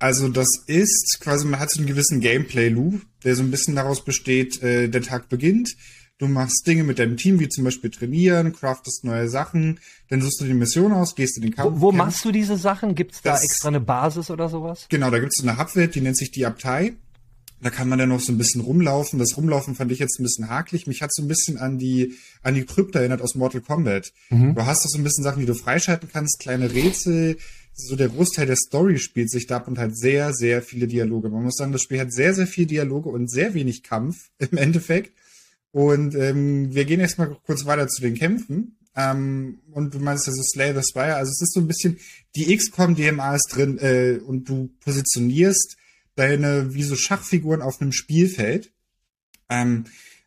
Also 0.00 0.28
das 0.28 0.48
ist 0.66 1.18
quasi, 1.20 1.46
man 1.46 1.60
hat 1.60 1.70
so 1.70 1.78
einen 1.78 1.86
gewissen 1.86 2.20
Gameplay-Loop, 2.20 3.02
der 3.22 3.36
so 3.36 3.42
ein 3.42 3.50
bisschen 3.50 3.76
daraus 3.76 4.02
besteht, 4.02 4.62
äh, 4.62 4.88
der 4.88 5.02
Tag 5.02 5.28
beginnt, 5.28 5.76
du 6.20 6.28
machst 6.28 6.66
Dinge 6.66 6.84
mit 6.84 6.98
deinem 6.98 7.16
Team, 7.16 7.40
wie 7.40 7.48
zum 7.48 7.64
Beispiel 7.64 7.90
trainieren, 7.90 8.52
craftest 8.52 9.04
neue 9.04 9.28
Sachen, 9.28 9.80
dann 10.08 10.20
suchst 10.20 10.40
du 10.40 10.44
die 10.44 10.54
Mission 10.54 10.92
aus, 10.92 11.14
gehst 11.14 11.36
in 11.36 11.42
den 11.42 11.54
Kampf. 11.54 11.80
Wo, 11.80 11.88
wo 11.88 11.92
machst 11.92 12.24
du 12.24 12.30
diese 12.30 12.56
Sachen? 12.56 12.94
Gibt's 12.94 13.22
da 13.22 13.32
das, 13.32 13.42
extra 13.42 13.68
eine 13.68 13.80
Basis 13.80 14.30
oder 14.30 14.48
sowas? 14.48 14.86
Genau, 14.90 15.10
da 15.10 15.18
gibt's 15.18 15.42
eine 15.42 15.58
Hubwelt, 15.58 15.94
die 15.94 16.02
nennt 16.02 16.18
sich 16.18 16.30
die 16.30 16.46
Abtei. 16.46 16.92
Da 17.62 17.70
kann 17.70 17.88
man 17.88 17.98
dann 17.98 18.08
noch 18.08 18.20
so 18.20 18.32
ein 18.32 18.38
bisschen 18.38 18.62
rumlaufen. 18.62 19.18
Das 19.18 19.36
Rumlaufen 19.36 19.74
fand 19.74 19.92
ich 19.92 19.98
jetzt 19.98 20.18
ein 20.18 20.22
bisschen 20.22 20.48
hakelig. 20.48 20.86
Mich 20.86 21.02
hat 21.02 21.12
so 21.12 21.22
ein 21.22 21.28
bisschen 21.28 21.58
an 21.58 21.78
die, 21.78 22.14
an 22.42 22.54
die 22.54 22.64
Krypta 22.64 23.00
erinnert 23.00 23.20
aus 23.20 23.34
Mortal 23.34 23.60
Kombat. 23.60 24.12
Mhm. 24.30 24.54
Du 24.54 24.64
hast 24.64 24.84
doch 24.84 24.88
so 24.88 24.96
ein 24.96 25.04
bisschen 25.04 25.24
Sachen, 25.24 25.40
die 25.40 25.46
du 25.46 25.54
freischalten 25.54 26.08
kannst, 26.10 26.38
kleine 26.38 26.72
Rätsel. 26.72 27.36
So 27.74 27.96
der 27.96 28.08
Großteil 28.08 28.46
der 28.46 28.56
Story 28.56 28.98
spielt 28.98 29.30
sich 29.30 29.46
da 29.46 29.56
ab 29.56 29.68
und 29.68 29.78
halt 29.78 29.96
sehr, 29.96 30.32
sehr 30.32 30.62
viele 30.62 30.86
Dialoge. 30.86 31.28
Man 31.28 31.42
muss 31.42 31.56
sagen, 31.56 31.72
das 31.72 31.82
Spiel 31.82 32.00
hat 32.00 32.12
sehr, 32.12 32.32
sehr 32.32 32.46
viel 32.46 32.64
Dialoge 32.64 33.10
und 33.10 33.30
sehr 33.30 33.52
wenig 33.52 33.82
Kampf 33.82 34.30
im 34.38 34.56
Endeffekt. 34.56 35.12
Und 35.72 36.14
ähm, 36.14 36.74
wir 36.74 36.84
gehen 36.84 37.00
erstmal 37.00 37.36
kurz 37.46 37.64
weiter 37.64 37.88
zu 37.88 38.02
den 38.02 38.14
Kämpfen. 38.14 38.76
Ähm, 38.96 39.60
und 39.70 39.94
du 39.94 39.98
meinst 40.00 40.26
also 40.26 40.42
Slay 40.42 40.74
the 40.74 40.82
Spire. 40.82 41.16
Also 41.16 41.30
es 41.30 41.40
ist 41.42 41.54
so 41.54 41.60
ein 41.60 41.68
bisschen, 41.68 41.98
die 42.34 42.54
XCOM 42.56 42.96
DMA 42.96 43.36
ist 43.36 43.48
drin 43.54 43.78
äh, 43.78 44.18
und 44.24 44.48
du 44.48 44.70
positionierst 44.80 45.76
deine 46.16 46.74
wie 46.74 46.82
so 46.82 46.96
Schachfiguren 46.96 47.62
auf 47.62 47.80
einem 47.80 47.92
Spielfeld. 47.92 48.72
Ähm, 49.48 49.84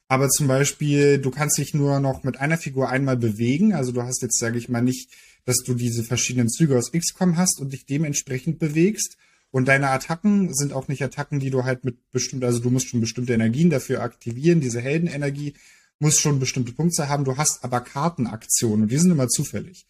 aber 0.07 0.29
zum 0.29 0.47
Beispiel, 0.47 1.17
du 1.17 1.31
kannst 1.31 1.57
dich 1.57 1.73
nur 1.73 1.99
noch 1.99 2.23
mit 2.23 2.39
einer 2.39 2.57
Figur 2.57 2.89
einmal 2.89 3.17
bewegen. 3.17 3.73
Also 3.73 3.91
du 3.91 4.03
hast 4.03 4.21
jetzt, 4.21 4.39
sage 4.39 4.57
ich 4.57 4.69
mal, 4.69 4.81
nicht, 4.81 5.09
dass 5.45 5.57
du 5.57 5.73
diese 5.73 6.03
verschiedenen 6.03 6.49
Züge 6.49 6.77
aus 6.77 6.91
XCOM 6.91 7.37
hast 7.37 7.59
und 7.59 7.73
dich 7.73 7.85
dementsprechend 7.85 8.59
bewegst. 8.59 9.17
Und 9.53 9.67
deine 9.67 9.89
Attacken 9.89 10.51
sind 10.51 10.73
auch 10.73 10.87
nicht 10.87 11.03
Attacken, 11.03 11.39
die 11.39 11.51
du 11.51 11.63
halt 11.63 11.83
mit 11.83 12.09
bestimmten, 12.09 12.43
also 12.43 12.57
du 12.57 12.71
musst 12.71 12.89
schon 12.89 13.01
bestimmte 13.01 13.35
Energien 13.35 13.69
dafür 13.69 14.01
aktivieren. 14.01 14.61
Diese 14.61 14.81
Heldenenergie 14.81 15.53
muss 15.99 16.19
schon 16.19 16.39
bestimmte 16.39 16.71
Punkte 16.71 17.07
haben. 17.07 17.23
Du 17.23 17.37
hast 17.37 17.63
aber 17.63 17.81
Kartenaktionen 17.81 18.81
und 18.81 18.91
die 18.91 18.97
sind 18.97 19.11
immer 19.11 19.27
zufällig. 19.27 19.85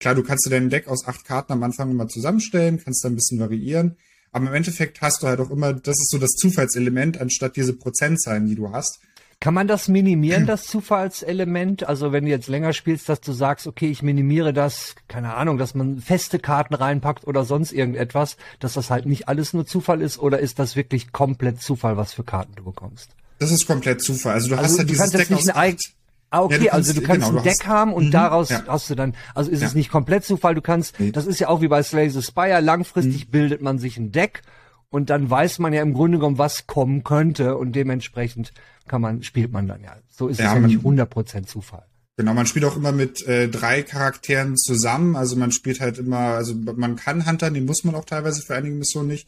Klar, 0.00 0.14
du 0.14 0.22
kannst 0.22 0.46
dir 0.46 0.50
dein 0.50 0.70
Deck 0.70 0.88
aus 0.88 1.06
acht 1.06 1.26
Karten 1.26 1.52
am 1.52 1.62
Anfang 1.62 1.90
immer 1.90 2.08
zusammenstellen, 2.08 2.80
kannst 2.82 3.04
da 3.04 3.10
ein 3.10 3.14
bisschen 3.14 3.38
variieren. 3.38 3.96
Aber 4.30 4.46
im 4.46 4.54
Endeffekt 4.54 5.02
hast 5.02 5.22
du 5.22 5.26
halt 5.26 5.40
auch 5.40 5.50
immer, 5.50 5.74
das 5.74 5.98
ist 5.98 6.10
so 6.10 6.16
das 6.16 6.30
Zufallselement, 6.30 7.20
anstatt 7.20 7.56
diese 7.56 7.74
Prozentzahlen, 7.74 8.46
die 8.46 8.54
du 8.54 8.70
hast. 8.70 9.00
Kann 9.42 9.54
man 9.54 9.66
das 9.66 9.88
minimieren, 9.88 10.46
das 10.46 10.66
Zufallselement? 10.66 11.88
Also 11.88 12.12
wenn 12.12 12.24
du 12.24 12.30
jetzt 12.30 12.46
länger 12.48 12.72
spielst, 12.72 13.08
dass 13.08 13.20
du 13.20 13.32
sagst, 13.32 13.66
okay, 13.66 13.88
ich 13.88 14.02
minimiere 14.02 14.52
das, 14.52 14.94
keine 15.08 15.34
Ahnung, 15.34 15.58
dass 15.58 15.74
man 15.74 15.98
feste 15.98 16.38
Karten 16.38 16.74
reinpackt 16.74 17.26
oder 17.26 17.44
sonst 17.44 17.72
irgendetwas, 17.72 18.36
dass 18.60 18.74
das 18.74 18.90
halt 18.90 19.04
nicht 19.06 19.28
alles 19.28 19.52
nur 19.52 19.66
Zufall 19.66 20.00
ist, 20.00 20.18
oder 20.18 20.38
ist 20.38 20.58
das 20.60 20.76
wirklich 20.76 21.10
komplett 21.12 21.60
Zufall, 21.60 21.96
was 21.96 22.12
für 22.12 22.22
Karten 22.24 22.54
du 22.54 22.62
bekommst? 22.64 23.16
Das 23.40 23.50
ist 23.50 23.66
komplett 23.66 24.00
Zufall. 24.00 24.34
Also 24.34 24.48
du 24.50 24.54
Also 24.54 24.64
hast 24.64 24.78
halt 24.78 24.88
du 24.88 24.92
dieses 24.92 25.00
kannst 25.02 25.14
jetzt 25.14 25.30
Deck 25.30 25.36
nicht 25.36 25.56
aus. 25.56 25.92
Ah, 26.30 26.40
okay, 26.42 26.54
Ja, 26.54 26.60
du 26.60 26.72
also 26.74 26.92
du 26.94 27.00
kannst- 27.02 27.08
kannst 27.10 27.26
genau, 27.28 27.40
ein 27.40 27.44
Deck 27.44 27.52
hast- 27.60 27.66
haben 27.66 27.92
und 27.92 28.06
Mhm, 28.06 28.10
daraus 28.12 28.48
ja. 28.48 28.62
hast 28.68 28.88
du 28.88 28.94
dann, 28.94 29.14
also 29.34 29.50
ist 29.50 29.62
es 29.62 29.72
Ja. 29.72 29.76
nicht 29.76 29.90
komplett 29.90 30.24
Zufall, 30.24 30.54
du 30.54 30.62
kannst, 30.62 30.98
Nee. 31.00 31.10
das 31.12 31.26
ist 31.26 31.40
ja 31.40 31.48
auch 31.48 31.60
wie 31.60 31.68
bei 31.68 31.82
Slay 31.82 32.08
the 32.08 32.22
Spire, 32.22 32.60
langfristig 32.60 33.26
Mhm. 33.26 33.30
bildet 33.32 33.60
man 33.60 33.78
sich 33.78 33.98
ein 33.98 34.12
Deck 34.12 34.40
und 34.88 35.10
dann 35.10 35.28
weiß 35.28 35.58
man 35.58 35.72
ja 35.74 35.82
im 35.82 35.92
Grunde 35.94 36.18
genommen, 36.18 36.38
was 36.38 36.66
kommen 36.66 37.02
könnte 37.04 37.56
und 37.58 37.72
dementsprechend 37.72 38.52
kann 38.88 39.00
man, 39.00 39.22
spielt 39.22 39.52
man 39.52 39.66
dann 39.66 39.82
ja. 39.82 39.96
So 40.08 40.28
ist 40.28 40.38
Ja, 40.38 40.46
es 40.46 40.54
ja 40.54 40.60
man- 40.60 40.70
nicht 40.70 40.82
100% 40.84 41.46
Zufall. 41.46 41.84
Genau, 42.18 42.34
man 42.34 42.46
spielt 42.46 42.66
auch 42.66 42.76
immer 42.76 42.92
mit 42.92 43.26
äh, 43.26 43.48
drei 43.48 43.82
Charakteren 43.82 44.56
zusammen. 44.56 45.16
Also 45.16 45.34
man 45.36 45.50
spielt 45.50 45.80
halt 45.80 45.96
immer, 45.98 46.18
also 46.18 46.54
man 46.54 46.96
kann 46.96 47.26
Huntern, 47.26 47.54
den 47.54 47.64
muss 47.64 47.84
man 47.84 47.94
auch 47.94 48.04
teilweise 48.04 48.42
für 48.42 48.54
einige 48.54 48.74
Missionen 48.74 49.08
nicht. 49.08 49.26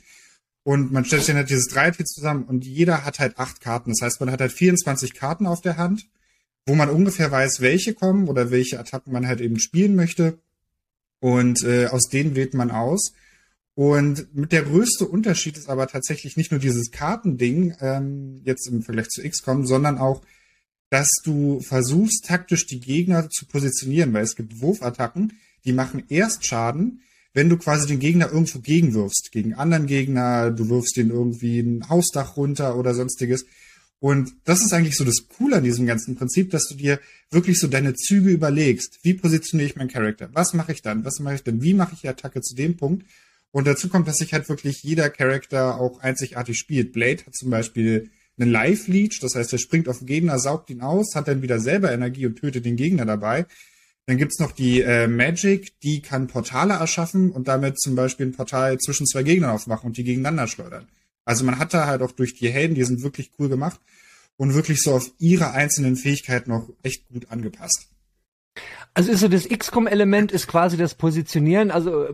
Und 0.64 0.92
man 0.92 1.04
stellt 1.04 1.23
sich 1.23 1.28
dann 1.28 1.37
halt 1.37 1.50
dieses 1.50 1.66
Dreiertier 1.68 2.04
zusammen 2.04 2.44
und 2.44 2.64
jeder 2.64 3.04
hat 3.04 3.18
halt 3.20 3.38
acht 3.38 3.61
Karten. 3.61 3.90
Das 3.90 4.00
heißt, 4.02 4.20
man 4.20 4.30
hat 4.30 4.40
halt 4.40 4.52
24 4.52 5.14
Karten 5.14 5.46
auf 5.46 5.61
der 5.62 5.76
Hand, 5.78 6.06
wo 6.66 6.75
man 6.75 6.88
ungefähr 6.90 7.30
weiß, 7.30 7.61
welche 7.61 7.94
kommen 7.94 8.28
oder 8.28 8.50
welche 8.50 8.78
Attacken 8.78 9.12
man 9.12 9.26
halt 9.26 9.40
eben 9.40 9.58
spielen 9.58 9.94
möchte. 9.94 10.38
Und 11.20 11.62
äh, 11.64 11.87
aus 11.87 12.08
denen 12.11 12.34
wählt 12.34 12.54
man 12.54 12.70
aus. 12.70 13.12
Und 13.75 14.35
mit 14.35 14.52
der 14.52 14.62
größte 14.62 15.07
Unterschied 15.07 15.57
ist 15.57 15.69
aber 15.69 15.88
tatsächlich 15.88 16.37
nicht 16.37 16.52
nur 16.52 16.61
dieses 16.61 16.90
Kartending, 16.93 17.75
ähm, 17.81 18.40
jetzt 18.45 18.69
im 18.69 18.83
Vergleich 18.83 19.09
zu 19.09 19.23
XCOM, 19.28 19.66
sondern 19.66 19.99
auch, 19.99 20.23
dass 20.90 21.11
du 21.25 21.61
versuchst, 21.61 22.25
taktisch 22.25 22.66
die 22.66 22.78
Gegner 22.78 23.28
zu 23.28 23.47
positionieren, 23.47 24.12
weil 24.12 24.23
es 24.23 24.37
gibt 24.37 24.61
Wurfattacken, 24.61 25.33
die 25.64 25.73
machen 25.73 26.04
erst 26.09 26.47
Schaden, 26.47 27.00
wenn 27.33 27.49
du 27.49 27.57
quasi 27.57 27.88
den 27.88 27.99
Gegner 27.99 28.31
irgendwo 28.31 28.61
gegenwirfst, 28.61 29.33
gegen 29.33 29.54
anderen 29.54 29.87
Gegner, 29.87 30.52
du 30.52 30.69
wirfst 30.69 30.97
den 30.97 31.11
irgendwie 31.11 31.59
ein 31.59 31.88
Hausdach 31.88 32.37
runter 32.37 32.76
oder 32.78 32.95
sonstiges. 32.95 33.45
Und 33.99 34.35
das 34.45 34.61
ist 34.64 34.73
eigentlich 34.73 34.97
so 34.97 35.04
das 35.04 35.26
Coole 35.37 35.57
an 35.57 35.64
diesem 35.64 35.87
ganzen 35.87 36.14
Prinzip, 36.14 36.50
dass 36.50 36.69
du 36.69 36.76
dir 36.76 37.00
wirklich 37.31 37.59
so 37.59 37.66
deine 37.66 37.95
Züge 37.95 38.31
überlegst. 38.31 39.00
Wie 39.02 39.14
positioniere 39.14 39.69
ich 39.69 39.76
meinen 39.76 39.88
Charakter? 39.88 40.28
Was 40.33 40.54
mache 40.54 40.73
ich 40.73 40.83
dann? 40.83 41.04
Was 41.04 41.19
mache 41.19 41.35
ich 41.37 41.43
denn? 41.43 41.61
Wie 41.61 41.75
mache 41.75 41.95
ich 41.95 42.02
die 42.02 42.09
Attacke 42.09 42.40
zu 42.40 42.54
dem 42.54 42.76
Punkt? 42.76 43.04
Und 43.54 43.68
dazu 43.68 43.88
kommt, 43.88 44.08
dass 44.08 44.16
sich 44.16 44.32
halt 44.32 44.49
wirklich 44.49 44.82
jeder 44.82 45.08
Charakter 45.11 45.80
auch 45.80 46.00
einzigartig 46.00 46.58
spielt. 46.58 46.92
Blade 46.92 47.25
hat 47.25 47.37
zum 47.37 47.50
Beispiel 47.50 48.11
einen 48.37 48.50
Life 48.50 48.90
Leech, 48.90 49.20
das 49.20 49.37
heißt, 49.37 49.52
er 49.52 49.61
springt 49.61 49.88
auf 49.88 49.99
den 49.99 50.08
Gegner, 50.08 50.40
saugt 50.40 50.70
ihn 50.70 50.80
aus, 50.80 51.14
hat 51.14 51.28
dann 51.28 51.40
wieder 51.40 51.61
selber 51.61 51.92
Energie 51.92 52.26
und 52.26 52.34
tötet 52.34 52.64
den 52.64 52.75
Gegner 52.75 53.04
dabei. 53.04 53.46
Dann 54.06 54.18
gibt's 54.18 54.40
noch 54.40 54.50
die 54.50 54.80
äh, 54.80 55.06
Magic, 55.06 55.78
die 55.84 56.02
kann 56.02 56.26
Portale 56.26 56.75
erschaffen 56.75 57.30
und 57.30 57.46
damit 57.46 57.80
zum 57.80 57.94
Beispiel 57.94 58.26
ein 58.26 58.32
Portal 58.32 58.78
zwischen 58.78 59.06
zwei 59.06 59.23
Gegnern 59.23 59.50
aufmachen 59.50 59.87
und 59.87 59.99
die 59.99 60.02
gegeneinander 60.02 60.49
schleudern. 60.49 60.88
Also 61.25 61.44
man 61.44 61.61
hat 61.61 61.73
da 61.75 61.87
halt 61.87 62.02
auch 62.02 62.11
durch 62.11 62.34
die 62.34 62.50
Helden, 62.50 62.75
die 62.75 62.82
sind 62.82 63.04
wirklich 63.04 63.30
cool 63.38 63.49
gemacht 63.49 63.80
und 64.37 64.54
wirklich 64.54 64.82
so 64.82 64.96
auf 64.96 65.12
ihre 65.20 65.52
einzelnen 65.52 65.94
Fähigkeiten 65.94 66.50
auch 66.50 66.68
echt 66.82 67.06
gut 67.06 67.30
angepasst. 67.30 67.87
Also 68.96 69.10
ist 69.10 69.18
so 69.20 69.26
das 69.28 69.48
XCOM-Element 69.48 70.30
ist 70.30 70.46
quasi 70.46 70.76
das 70.76 70.94
Positionieren. 70.94 71.72
Also 71.72 72.04
äh, 72.04 72.12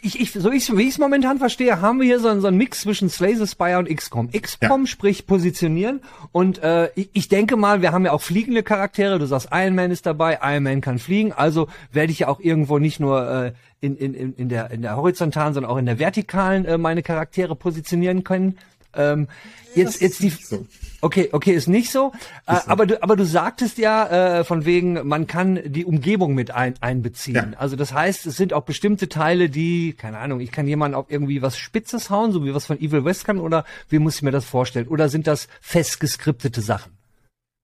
ich, 0.00 0.18
ich 0.20 0.32
so 0.32 0.50
ich, 0.50 0.74
wie 0.74 0.84
ich 0.84 0.88
es 0.94 0.98
momentan 0.98 1.38
verstehe, 1.38 1.82
haben 1.82 2.00
wir 2.00 2.06
hier 2.06 2.18
so, 2.18 2.28
einen- 2.28 2.40
so 2.40 2.46
einen 2.46 2.56
Mix 2.56 2.80
zwischen 2.80 3.10
Slay 3.10 3.36
Spire 3.46 3.78
und 3.78 3.94
XCOM. 3.94 4.30
XCOM 4.32 4.86
spricht 4.86 5.26
Positionieren 5.26 6.00
und 6.32 6.62
äh, 6.62 6.88
ich, 6.94 7.10
ich 7.12 7.28
denke 7.28 7.56
mal, 7.56 7.82
wir 7.82 7.92
haben 7.92 8.06
ja 8.06 8.12
auch 8.12 8.22
fliegende 8.22 8.62
Charaktere. 8.62 9.18
Du 9.18 9.26
sagst, 9.26 9.48
Iron 9.52 9.74
Man 9.74 9.90
ist 9.90 10.06
dabei, 10.06 10.38
Iron 10.42 10.62
Man 10.62 10.80
kann 10.80 10.98
fliegen. 10.98 11.32
Also 11.34 11.68
werde 11.92 12.10
ich 12.10 12.20
ja 12.20 12.28
auch 12.28 12.40
irgendwo 12.40 12.78
nicht 12.78 13.00
nur 13.00 13.30
äh, 13.30 13.52
in, 13.82 13.94
in, 13.98 14.14
in, 14.14 14.32
in, 14.34 14.48
der, 14.48 14.70
in 14.70 14.80
der 14.80 14.96
horizontalen, 14.96 15.52
sondern 15.52 15.70
auch 15.70 15.76
in 15.76 15.84
der 15.84 15.98
vertikalen 15.98 16.64
äh, 16.64 16.78
meine 16.78 17.02
Charaktere 17.02 17.54
positionieren 17.54 18.24
können. 18.24 18.56
Ähm, 18.96 19.28
jetzt, 19.74 20.00
jetzt 20.00 20.22
die 20.22 20.30
So. 20.30 20.64
Okay, 21.04 21.28
okay, 21.32 21.52
ist 21.52 21.68
nicht 21.68 21.90
so. 21.90 22.12
Äh, 22.46 22.56
aber 22.66 22.86
du, 22.86 23.02
aber 23.02 23.14
du 23.14 23.26
sagtest 23.26 23.76
ja 23.76 24.38
äh, 24.38 24.44
von 24.44 24.64
wegen, 24.64 25.06
man 25.06 25.26
kann 25.26 25.60
die 25.66 25.84
Umgebung 25.84 26.34
mit 26.34 26.50
ein, 26.50 26.76
einbeziehen. 26.80 27.34
Ja. 27.34 27.58
Also 27.58 27.76
das 27.76 27.92
heißt, 27.92 28.24
es 28.24 28.38
sind 28.38 28.54
auch 28.54 28.62
bestimmte 28.62 29.10
Teile, 29.10 29.50
die, 29.50 29.92
keine 29.92 30.16
Ahnung, 30.16 30.40
ich 30.40 30.50
kann 30.50 30.66
jemanden 30.66 30.94
auf 30.94 31.10
irgendwie 31.10 31.42
was 31.42 31.58
Spitzes 31.58 32.08
hauen, 32.08 32.32
so 32.32 32.42
wie 32.46 32.54
was 32.54 32.64
von 32.64 32.80
Evil 32.80 33.04
West 33.04 33.26
kann, 33.26 33.38
oder 33.38 33.66
wie 33.90 33.98
muss 33.98 34.16
ich 34.16 34.22
mir 34.22 34.30
das 34.30 34.46
vorstellen? 34.46 34.88
Oder 34.88 35.10
sind 35.10 35.26
das 35.26 35.46
fest 35.60 36.00
geskriptete 36.00 36.62
Sachen? 36.62 36.92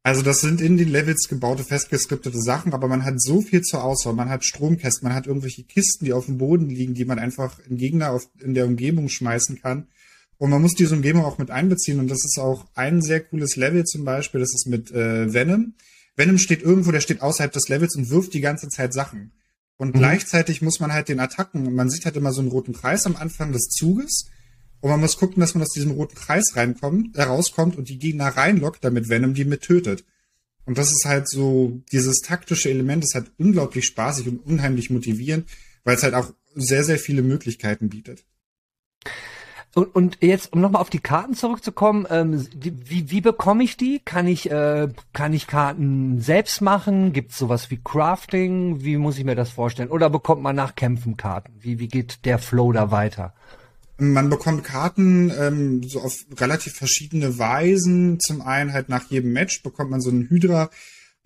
Also 0.03 0.21
das 0.21 0.43
sind 0.43 0.61
in 0.61 0.77
den 0.77 0.91
Levels 0.91 1.27
gebaute, 1.27 1.65
festgeskriptete 1.65 2.43
Sachen, 2.43 2.75
aber 2.75 2.89
man 2.89 3.07
hat 3.07 3.23
so 3.23 3.41
viel 3.41 3.63
zur 3.63 3.85
Auswahl. 3.85 4.13
Man 4.13 4.29
hat 4.29 4.45
Stromkästen, 4.45 5.09
man 5.09 5.17
hat 5.17 5.27
irgendwelche 5.27 5.63
Kisten, 5.63 6.05
die 6.05 6.13
auf 6.13 6.27
dem 6.27 6.37
Boden 6.37 6.69
liegen, 6.69 6.93
die 6.93 7.07
man 7.07 7.19
einfach 7.19 7.59
in 7.71 7.79
Gegner 7.79 8.11
auf, 8.11 8.29
in 8.41 8.53
der 8.53 8.67
Umgebung 8.67 9.09
schmeißen 9.09 9.63
kann. 9.63 9.89
Und 10.41 10.49
man 10.49 10.63
muss 10.63 10.75
diese 10.75 10.95
Umgebung 10.95 11.27
auch 11.27 11.37
mit 11.37 11.51
einbeziehen. 11.51 12.01
Und 12.01 12.09
das 12.09 12.25
ist 12.25 12.39
auch 12.39 12.65
ein 12.75 13.03
sehr 13.03 13.21
cooles 13.21 13.57
Level 13.57 13.85
zum 13.85 14.07
Beispiel. 14.07 14.41
Das 14.41 14.55
ist 14.55 14.67
mit 14.67 14.91
äh, 14.91 15.35
Venom. 15.35 15.75
Venom 16.17 16.39
steht 16.39 16.63
irgendwo, 16.63 16.93
der 16.93 17.03
steht 17.03 17.21
außerhalb 17.21 17.53
des 17.53 17.69
Levels 17.69 17.95
und 17.95 18.09
wirft 18.09 18.33
die 18.33 18.41
ganze 18.41 18.69
Zeit 18.69 18.95
Sachen. 18.95 19.33
Und 19.77 19.93
gleichzeitig 19.93 20.63
muss 20.63 20.81
man 20.81 20.95
halt 20.95 21.09
den 21.09 21.21
Attacken, 21.21 21.75
man 21.75 21.91
sieht 21.91 22.07
halt 22.07 22.17
immer 22.17 22.33
so 22.33 22.41
einen 22.41 22.51
roten 22.51 22.73
Kreis 22.73 23.05
am 23.05 23.17
Anfang 23.17 23.53
des 23.53 23.69
Zuges. 23.69 24.31
Und 24.81 24.89
man 24.89 25.01
muss 25.01 25.19
gucken, 25.19 25.41
dass 25.41 25.55
man 25.55 25.63
aus 25.63 25.75
diesem 25.75 25.91
roten 25.91 26.15
Kreis 26.15 26.57
reinkommt, 26.57 27.17
äh, 27.17 27.23
rauskommt 27.23 27.77
und 27.77 27.91
die 27.91 27.99
Gegner 27.99 28.29
reinlockt, 28.29 28.83
damit 28.83 29.11
Venom 29.11 29.35
die 29.35 29.45
mit 29.45 29.61
tötet. 29.61 30.05
Und 30.65 30.79
das 30.79 30.91
ist 30.91 31.05
halt 31.05 31.29
so, 31.29 31.83
dieses 31.93 32.21
taktische 32.23 32.71
Element 32.71 33.05
ist 33.05 33.15
halt 33.15 33.31
unglaublich 33.37 33.85
spaßig 33.85 34.27
und 34.27 34.39
unheimlich 34.39 34.89
motivierend, 34.89 35.47
weil 35.85 35.97
es 35.97 36.03
halt 36.03 36.15
auch 36.15 36.33
sehr, 36.55 36.83
sehr 36.83 36.99
viele 36.99 37.21
Möglichkeiten 37.21 37.91
bietet. 37.91 38.25
Und, 39.75 39.95
und 39.95 40.19
jetzt, 40.21 40.53
um 40.53 40.61
nochmal 40.61 40.83
auf 40.83 40.91
die 40.91 40.99
Karten 40.99 41.35
zurückzukommen, 41.35 42.07
ähm, 42.11 42.49
die, 42.53 42.73
wie, 42.91 43.11
wie 43.11 43.21
bekomme 43.21 43.63
ich 43.63 43.77
die? 43.77 44.01
Kann 44.05 44.27
ich, 44.27 44.51
äh, 44.51 44.89
kann 45.13 45.33
ich 45.33 45.47
Karten 45.47 46.21
selbst 46.21 46.61
machen? 46.61 47.13
Gibt 47.13 47.31
es 47.31 47.39
sowas 47.39 47.71
wie 47.71 47.81
Crafting? 47.83 48.83
Wie 48.83 48.97
muss 48.97 49.19
ich 49.19 49.25
mir 49.25 49.37
das 49.37 49.51
vorstellen? 49.51 49.91
Oder 49.91 50.11
bekommt 50.11 50.43
man 50.43 50.57
nach 50.57 50.75
Kämpfen 50.75 51.17
Karten? 51.17 51.53
Wie, 51.61 51.79
wie 51.79 51.87
geht 51.87 52.25
der 52.25 52.39
Flow 52.39 52.73
da 52.73 52.91
weiter? 52.91 53.33
Man 53.97 54.29
bekommt 54.29 54.65
Karten 54.65 55.31
ähm, 55.39 55.83
so 55.85 56.01
auf 56.01 56.17
relativ 56.39 56.73
verschiedene 56.73 57.39
Weisen. 57.39 58.19
Zum 58.19 58.41
einen 58.41 58.73
halt 58.73 58.89
nach 58.89 59.09
jedem 59.11 59.33
Match 59.33 59.63
bekommt 59.63 59.91
man 59.91 60.01
so 60.01 60.11
ein 60.11 60.29
Hydra. 60.29 60.71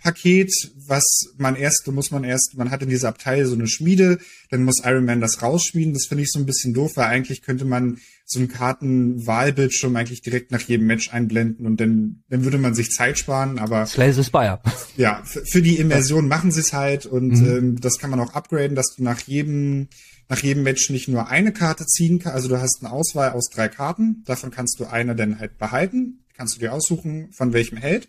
Paket, 0.05 0.53
was 0.87 1.03
man 1.39 1.57
erst, 1.57 1.87
muss 1.87 2.11
man 2.11 2.25
erst, 2.25 2.57
man 2.59 2.71
hat 2.71 2.83
in 2.83 2.91
dieser 2.91 3.09
Abteil 3.09 3.47
so 3.47 3.55
eine 3.55 3.67
Schmiede, 3.67 4.19
dann 4.51 4.63
muss 4.63 4.85
Iron 4.85 5.07
Man 5.07 5.23
das 5.23 5.41
rausschmieden. 5.41 5.95
Das 5.95 6.05
finde 6.07 6.25
ich 6.25 6.31
so 6.31 6.39
ein 6.39 6.45
bisschen 6.45 6.75
doof, 6.75 6.93
weil 6.97 7.07
eigentlich 7.07 7.41
könnte 7.41 7.65
man 7.65 7.97
so 8.27 8.39
einen 8.39 8.49
Kartenwahlbildschirm 8.49 9.97
eigentlich 9.97 10.21
direkt 10.21 10.51
nach 10.51 10.61
jedem 10.61 10.87
Match 10.87 11.11
einblenden 11.11 11.65
und 11.65 11.81
dann, 11.81 12.23
dann 12.29 12.45
würde 12.45 12.59
man 12.59 12.75
sich 12.75 12.91
Zeit 12.91 13.19
sparen, 13.19 13.59
aber 13.59 13.87
Slay 13.87 14.13
the 14.13 14.23
Spire. 14.23 14.61
ja, 14.99 15.23
für 15.25 15.63
die 15.63 15.77
Immersion 15.77 16.29
machen 16.29 16.53
sie 16.53 16.61
es 16.61 16.75
halt 16.75 17.07
und 17.07 17.35
ähm, 17.37 17.81
das 17.81 17.99
kann 17.99 18.11
man 18.11 18.21
auch 18.21 18.35
upgraden, 18.35 18.77
dass 18.77 18.95
du 18.95 19.03
nach 19.03 19.21
jedem 19.21 19.89
nach 20.29 20.43
jedem 20.43 20.63
Match 20.63 20.89
nicht 20.91 21.09
nur 21.09 21.29
eine 21.29 21.53
Karte 21.53 21.87
ziehen 21.87 22.19
kannst. 22.19 22.37
Also 22.37 22.49
du 22.49 22.61
hast 22.61 22.79
eine 22.83 22.93
Auswahl 22.93 23.31
aus 23.31 23.49
drei 23.51 23.69
Karten, 23.69 24.23
davon 24.27 24.51
kannst 24.51 24.79
du 24.81 24.87
eine 24.87 25.17
dann 25.17 25.39
halt 25.39 25.59
behalten, 25.59 26.25
kannst 26.37 26.57
du 26.57 26.61
dir 26.61 26.73
aussuchen, 26.73 27.31
von 27.33 27.53
welchem 27.53 27.79
Held. 27.79 28.09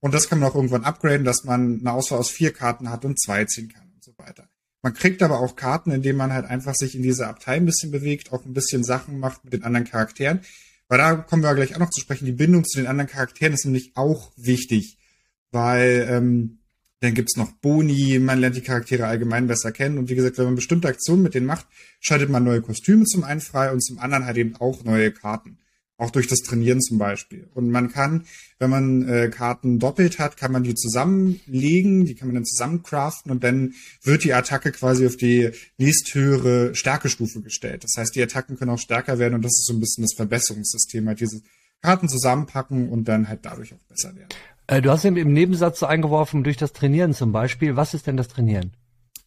Und 0.00 0.14
das 0.14 0.28
kann 0.28 0.38
man 0.38 0.50
auch 0.50 0.54
irgendwann 0.54 0.84
upgraden, 0.84 1.24
dass 1.24 1.44
man 1.44 1.80
eine 1.80 1.92
Auswahl 1.92 2.18
aus 2.18 2.30
vier 2.30 2.52
Karten 2.52 2.90
hat 2.90 3.04
und 3.04 3.20
zwei 3.20 3.44
ziehen 3.44 3.68
kann 3.68 3.90
und 3.94 4.04
so 4.04 4.12
weiter. 4.18 4.48
Man 4.82 4.94
kriegt 4.94 5.22
aber 5.22 5.40
auch 5.40 5.56
Karten, 5.56 5.90
indem 5.90 6.16
man 6.16 6.32
halt 6.32 6.46
einfach 6.46 6.74
sich 6.74 6.94
in 6.94 7.02
dieser 7.02 7.28
Abtei 7.28 7.56
ein 7.56 7.66
bisschen 7.66 7.90
bewegt, 7.90 8.32
auch 8.32 8.44
ein 8.44 8.52
bisschen 8.52 8.84
Sachen 8.84 9.18
macht 9.18 9.42
mit 9.44 9.52
den 9.52 9.64
anderen 9.64 9.86
Charakteren. 9.86 10.40
Weil 10.88 10.98
da 10.98 11.14
kommen 11.16 11.42
wir 11.42 11.54
gleich 11.54 11.74
auch 11.74 11.80
noch 11.80 11.90
zu 11.90 12.00
sprechen. 12.00 12.26
Die 12.26 12.32
Bindung 12.32 12.64
zu 12.64 12.78
den 12.78 12.86
anderen 12.86 13.10
Charakteren 13.10 13.54
ist 13.54 13.64
nämlich 13.64 13.96
auch 13.96 14.30
wichtig. 14.36 14.98
Weil 15.50 16.06
ähm, 16.08 16.58
Dann 17.00 17.14
gibt's 17.14 17.36
noch 17.36 17.52
Boni, 17.52 18.18
man 18.18 18.38
lernt 18.38 18.56
die 18.56 18.62
Charaktere 18.62 19.06
allgemein 19.06 19.46
besser 19.46 19.72
kennen. 19.72 19.98
Und 19.98 20.08
wie 20.08 20.14
gesagt, 20.14 20.38
wenn 20.38 20.46
man 20.46 20.54
bestimmte 20.54 20.88
Aktionen 20.88 21.22
mit 21.22 21.34
denen 21.34 21.46
macht, 21.46 21.66
schaltet 22.00 22.30
man 22.30 22.44
neue 22.44 22.62
Kostüme 22.62 23.04
zum 23.04 23.24
einen 23.24 23.40
frei 23.40 23.70
und 23.72 23.82
zum 23.82 23.98
anderen 23.98 24.24
halt 24.24 24.36
eben 24.36 24.56
auch 24.56 24.84
neue 24.84 25.12
Karten. 25.12 25.58
Auch 25.98 26.10
durch 26.10 26.26
das 26.26 26.40
Trainieren 26.40 26.82
zum 26.82 26.98
Beispiel. 26.98 27.48
Und 27.54 27.70
man 27.70 27.90
kann, 27.90 28.26
wenn 28.58 28.68
man 28.68 29.08
äh, 29.08 29.30
Karten 29.30 29.78
doppelt 29.78 30.18
hat, 30.18 30.36
kann 30.36 30.52
man 30.52 30.62
die 30.62 30.74
zusammenlegen, 30.74 32.04
die 32.04 32.14
kann 32.14 32.28
man 32.28 32.34
dann 32.34 32.44
zusammencraften 32.44 33.32
und 33.32 33.42
dann 33.42 33.72
wird 34.02 34.24
die 34.24 34.34
Attacke 34.34 34.72
quasi 34.72 35.06
auf 35.06 35.16
die 35.16 35.52
nächsthöhere 35.78 36.74
Stärkestufe 36.74 37.40
gestellt. 37.40 37.82
Das 37.82 37.92
heißt, 37.96 38.14
die 38.14 38.22
Attacken 38.22 38.58
können 38.58 38.72
auch 38.72 38.78
stärker 38.78 39.18
werden 39.18 39.34
und 39.34 39.42
das 39.42 39.52
ist 39.52 39.66
so 39.66 39.72
ein 39.72 39.80
bisschen 39.80 40.02
das 40.02 40.14
Verbesserungssystem, 40.14 41.08
halt 41.08 41.20
diese 41.20 41.40
Karten 41.80 42.08
zusammenpacken 42.10 42.90
und 42.90 43.08
dann 43.08 43.28
halt 43.28 43.40
dadurch 43.44 43.72
auch 43.72 43.82
besser 43.88 44.14
werden. 44.14 44.28
Äh, 44.66 44.82
du 44.82 44.90
hast 44.90 45.04
eben 45.04 45.16
im 45.16 45.32
Nebensatz 45.32 45.78
so 45.78 45.86
eingeworfen, 45.86 46.44
durch 46.44 46.56
das 46.56 46.72
Trainieren 46.72 47.14
zum 47.14 47.32
Beispiel. 47.32 47.76
Was 47.76 47.94
ist 47.94 48.06
denn 48.06 48.16
das 48.16 48.28
Trainieren? 48.28 48.72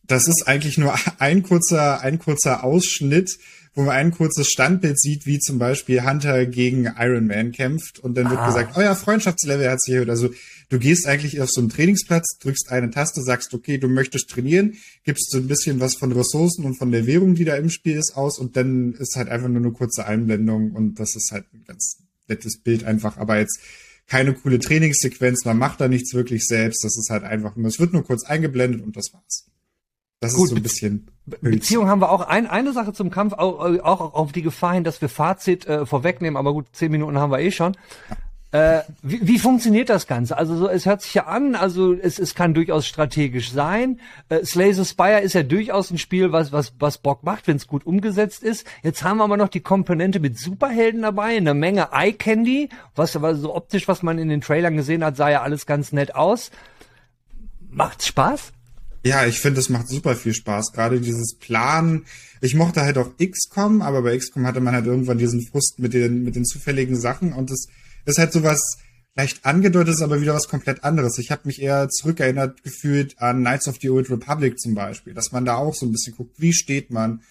Das 0.05 0.27
ist 0.27 0.47
eigentlich 0.47 0.77
nur 0.77 0.95
ein 1.19 1.43
kurzer, 1.43 2.01
ein 2.01 2.19
kurzer 2.19 2.63
Ausschnitt 2.63 3.37
wo 3.79 3.83
man 3.83 3.95
ein 3.95 4.11
kurzes 4.11 4.49
Standbild 4.49 4.99
sieht, 4.99 5.25
wie 5.25 5.39
zum 5.39 5.57
Beispiel 5.57 6.03
Hunter 6.03 6.45
gegen 6.45 6.91
Iron 6.99 7.27
Man 7.27 7.53
kämpft 7.53 7.97
und 7.97 8.15
dann 8.15 8.29
wird 8.29 8.41
ah. 8.41 8.47
gesagt, 8.47 8.75
euer 8.75 8.93
Freundschaftslevel 8.93 9.71
hat 9.71 9.81
sich 9.81 9.93
erhöht. 9.93 10.09
Also 10.09 10.31
du 10.67 10.79
gehst 10.79 11.07
eigentlich 11.07 11.39
auf 11.39 11.49
so 11.49 11.61
einen 11.61 11.69
Trainingsplatz, 11.69 12.39
drückst 12.41 12.73
eine 12.73 12.89
Taste, 12.89 13.21
sagst, 13.21 13.53
okay, 13.53 13.77
du 13.77 13.87
möchtest 13.87 14.29
trainieren, 14.29 14.75
gibst 15.05 15.31
so 15.31 15.37
ein 15.37 15.47
bisschen 15.47 15.79
was 15.79 15.95
von 15.95 16.11
Ressourcen 16.11 16.65
und 16.65 16.77
von 16.77 16.91
der 16.91 17.07
Währung, 17.07 17.35
die 17.35 17.45
da 17.45 17.55
im 17.55 17.69
Spiel 17.69 17.95
ist, 17.95 18.17
aus 18.17 18.37
und 18.37 18.57
dann 18.57 18.95
ist 18.95 19.15
halt 19.15 19.29
einfach 19.29 19.47
nur 19.47 19.61
eine 19.61 19.71
kurze 19.71 20.05
Einblendung 20.05 20.71
und 20.71 20.99
das 20.99 21.15
ist 21.15 21.31
halt 21.31 21.45
ein 21.53 21.63
ganz 21.65 21.99
nettes 22.27 22.59
Bild 22.59 22.83
einfach, 22.83 23.15
aber 23.15 23.39
jetzt 23.39 23.61
keine 24.07 24.33
coole 24.33 24.59
Trainingssequenz, 24.59 25.45
man 25.45 25.57
macht 25.57 25.79
da 25.79 25.87
nichts 25.87 26.13
wirklich 26.13 26.45
selbst, 26.45 26.83
das 26.83 26.97
ist 26.97 27.09
halt 27.11 27.23
einfach 27.23 27.55
nur, 27.55 27.69
es 27.69 27.79
wird 27.79 27.93
nur 27.93 28.03
kurz 28.03 28.25
eingeblendet 28.25 28.81
und 28.81 28.97
das 28.97 29.13
war's. 29.13 29.48
Das 30.19 30.33
Gut, 30.33 30.45
ist 30.45 30.49
so 30.49 30.55
ein 30.57 30.63
bisschen. 30.63 31.07
Be 31.25 31.37
Beziehung 31.41 31.87
haben 31.87 32.01
wir 32.01 32.11
auch 32.11 32.21
ein, 32.21 32.47
eine 32.47 32.73
Sache 32.73 32.91
zum 32.91 33.09
Kampf, 33.09 33.33
auch, 33.33 33.59
auch 33.59 34.13
auf 34.13 34.31
die 34.31 34.41
Gefahr 34.41 34.73
hin, 34.73 34.83
dass 34.83 35.01
wir 35.01 35.07
Fazit 35.07 35.65
äh, 35.65 35.85
vorwegnehmen, 35.85 36.35
aber 36.35 36.53
gut, 36.53 36.65
zehn 36.73 36.91
Minuten 36.91 37.17
haben 37.17 37.31
wir 37.31 37.39
eh 37.39 37.51
schon. 37.51 37.77
Äh, 38.51 38.81
wie, 39.03 39.25
wie 39.27 39.37
funktioniert 39.37 39.89
das 39.89 40.07
Ganze? 40.07 40.35
Also 40.35 40.57
so, 40.57 40.67
es 40.67 40.87
hört 40.87 41.03
sich 41.03 41.13
ja 41.13 41.27
an, 41.27 41.53
also 41.53 41.93
es, 41.93 42.17
es 42.17 42.33
kann 42.33 42.55
durchaus 42.55 42.87
strategisch 42.87 43.51
sein. 43.51 43.99
Äh, 44.27 44.43
Slay 44.43 44.73
the 44.73 44.83
Spire 44.83 45.21
ist 45.21 45.33
ja 45.33 45.43
durchaus 45.43 45.91
ein 45.91 45.99
Spiel, 45.99 46.31
was, 46.31 46.51
was, 46.51 46.73
was 46.79 46.97
Bock 46.97 47.23
macht, 47.23 47.47
wenn 47.47 47.57
es 47.57 47.67
gut 47.67 47.85
umgesetzt 47.85 48.43
ist. 48.43 48.65
Jetzt 48.81 49.03
haben 49.03 49.17
wir 49.17 49.23
aber 49.23 49.37
noch 49.37 49.49
die 49.49 49.61
Komponente 49.61 50.19
mit 50.19 50.37
Superhelden 50.37 51.03
dabei, 51.03 51.37
eine 51.37 51.53
Menge 51.53 51.89
Eye 51.93 52.11
Candy, 52.11 52.69
was 52.95 53.15
aber 53.15 53.35
so 53.35 53.55
optisch, 53.55 53.87
was 53.87 54.01
man 54.01 54.17
in 54.17 54.29
den 54.29 54.41
Trailern 54.41 54.75
gesehen 54.75 55.05
hat, 55.05 55.15
sah 55.15 55.29
ja 55.29 55.43
alles 55.43 55.67
ganz 55.67 55.93
nett 55.93 56.15
aus. 56.15 56.49
Macht's 57.69 58.07
Spaß? 58.07 58.51
Ja, 59.03 59.25
ich 59.25 59.39
finde, 59.39 59.61
es 59.61 59.69
macht 59.69 59.87
super 59.87 60.15
viel 60.15 60.33
Spaß. 60.33 60.73
Gerade 60.73 60.99
dieses 60.99 61.35
Planen. 61.35 62.05
Ich 62.41 62.55
mochte 62.55 62.81
halt 62.81 62.97
auch 62.97 63.11
XCOM, 63.17 63.81
aber 63.81 64.01
bei 64.01 64.17
XCOM 64.17 64.45
hatte 64.45 64.59
man 64.59 64.73
halt 64.73 64.85
irgendwann 64.85 65.17
diesen 65.17 65.45
Frust 65.45 65.79
mit 65.79 65.93
den, 65.93 66.23
mit 66.23 66.35
den 66.35 66.45
zufälligen 66.45 66.99
Sachen 66.99 67.33
und 67.33 67.51
es 67.51 67.67
ist 68.05 68.17
halt 68.17 68.33
sowas 68.33 68.77
leicht 69.15 69.45
angedeutet, 69.45 69.95
ist 69.95 70.01
aber 70.01 70.21
wieder 70.21 70.33
was 70.33 70.47
komplett 70.47 70.83
anderes. 70.83 71.17
Ich 71.17 71.31
habe 71.31 71.41
mich 71.45 71.61
eher 71.61 71.89
zurückerinnert 71.89 72.63
gefühlt 72.63 73.19
an 73.19 73.39
Knights 73.39 73.67
of 73.67 73.77
the 73.81 73.89
Old 73.89 74.09
Republic 74.09 74.59
zum 74.59 74.75
Beispiel, 74.75 75.13
dass 75.13 75.31
man 75.31 75.45
da 75.45 75.55
auch 75.55 75.75
so 75.75 75.85
ein 75.85 75.91
bisschen 75.91 76.15
guckt, 76.15 76.39
wie 76.39 76.53
steht 76.53 76.91
man. 76.91 77.21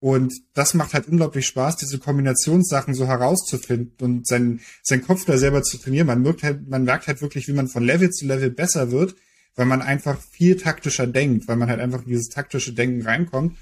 Und 0.00 0.32
das 0.54 0.72
macht 0.72 0.94
halt 0.94 1.08
unglaublich 1.08 1.46
Spaß, 1.46 1.76
diese 1.76 1.98
Kombinationssachen 1.98 2.94
so 2.94 3.06
herauszufinden 3.06 3.92
und 4.00 4.26
sein, 4.26 4.60
sein 4.82 5.02
Kopf 5.02 5.26
da 5.26 5.36
selber 5.36 5.62
zu 5.62 5.76
trainieren. 5.76 6.06
Man 6.06 6.22
merkt 6.22 6.42
halt, 6.42 6.68
man 6.68 6.84
merkt 6.84 7.06
halt 7.06 7.20
wirklich, 7.20 7.48
wie 7.48 7.52
man 7.52 7.68
von 7.68 7.84
Level 7.84 8.10
zu 8.10 8.26
Level 8.26 8.50
besser 8.50 8.90
wird 8.90 9.14
weil 9.56 9.66
man 9.66 9.82
einfach 9.82 10.20
viel 10.20 10.56
taktischer 10.56 11.06
denkt, 11.06 11.48
weil 11.48 11.56
man 11.56 11.68
halt 11.68 11.80
einfach 11.80 12.02
in 12.02 12.08
dieses 12.08 12.28
taktische 12.28 12.72
Denken 12.72 13.02
reinkommt. 13.02 13.56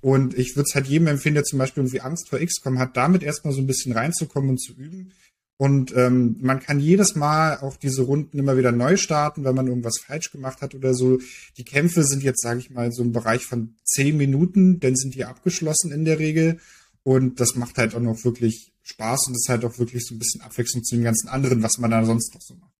Und 0.00 0.36
ich 0.36 0.56
würde 0.56 0.66
es 0.68 0.74
halt 0.74 0.86
jedem 0.86 1.06
empfehlen, 1.06 1.36
der 1.36 1.44
zum 1.44 1.58
Beispiel 1.58 1.82
irgendwie 1.82 2.00
Angst 2.00 2.28
vor 2.28 2.40
XCOM 2.40 2.78
hat, 2.78 2.96
damit 2.96 3.22
erstmal 3.22 3.54
so 3.54 3.60
ein 3.60 3.66
bisschen 3.66 3.92
reinzukommen 3.92 4.50
und 4.50 4.58
zu 4.58 4.72
üben. 4.72 5.12
Und 5.58 5.94
ähm, 5.96 6.36
man 6.40 6.58
kann 6.58 6.80
jedes 6.80 7.14
Mal 7.14 7.58
auch 7.58 7.76
diese 7.76 8.02
Runden 8.02 8.36
immer 8.36 8.56
wieder 8.56 8.72
neu 8.72 8.96
starten, 8.96 9.44
wenn 9.44 9.54
man 9.54 9.68
irgendwas 9.68 10.00
falsch 10.04 10.32
gemacht 10.32 10.60
hat 10.60 10.74
oder 10.74 10.92
so. 10.92 11.20
Die 11.56 11.64
Kämpfe 11.64 12.02
sind 12.02 12.24
jetzt, 12.24 12.42
sage 12.42 12.58
ich 12.58 12.70
mal, 12.70 12.90
so 12.90 13.02
im 13.02 13.12
Bereich 13.12 13.46
von 13.46 13.76
zehn 13.84 14.16
Minuten, 14.16 14.80
dann 14.80 14.96
sind 14.96 15.14
die 15.14 15.24
abgeschlossen 15.24 15.92
in 15.92 16.04
der 16.04 16.18
Regel. 16.18 16.58
Und 17.04 17.38
das 17.38 17.54
macht 17.54 17.78
halt 17.78 17.94
auch 17.94 18.00
noch 18.00 18.24
wirklich 18.24 18.72
Spaß 18.82 19.28
und 19.28 19.36
ist 19.36 19.48
halt 19.48 19.64
auch 19.64 19.78
wirklich 19.78 20.04
so 20.04 20.16
ein 20.16 20.18
bisschen 20.18 20.40
Abwechslung 20.40 20.82
zu 20.82 20.96
dem 20.96 21.04
ganzen 21.04 21.28
anderen, 21.28 21.62
was 21.62 21.78
man 21.78 21.92
da 21.92 22.04
sonst 22.04 22.34
noch 22.34 22.42
so 22.42 22.54
macht. 22.56 22.71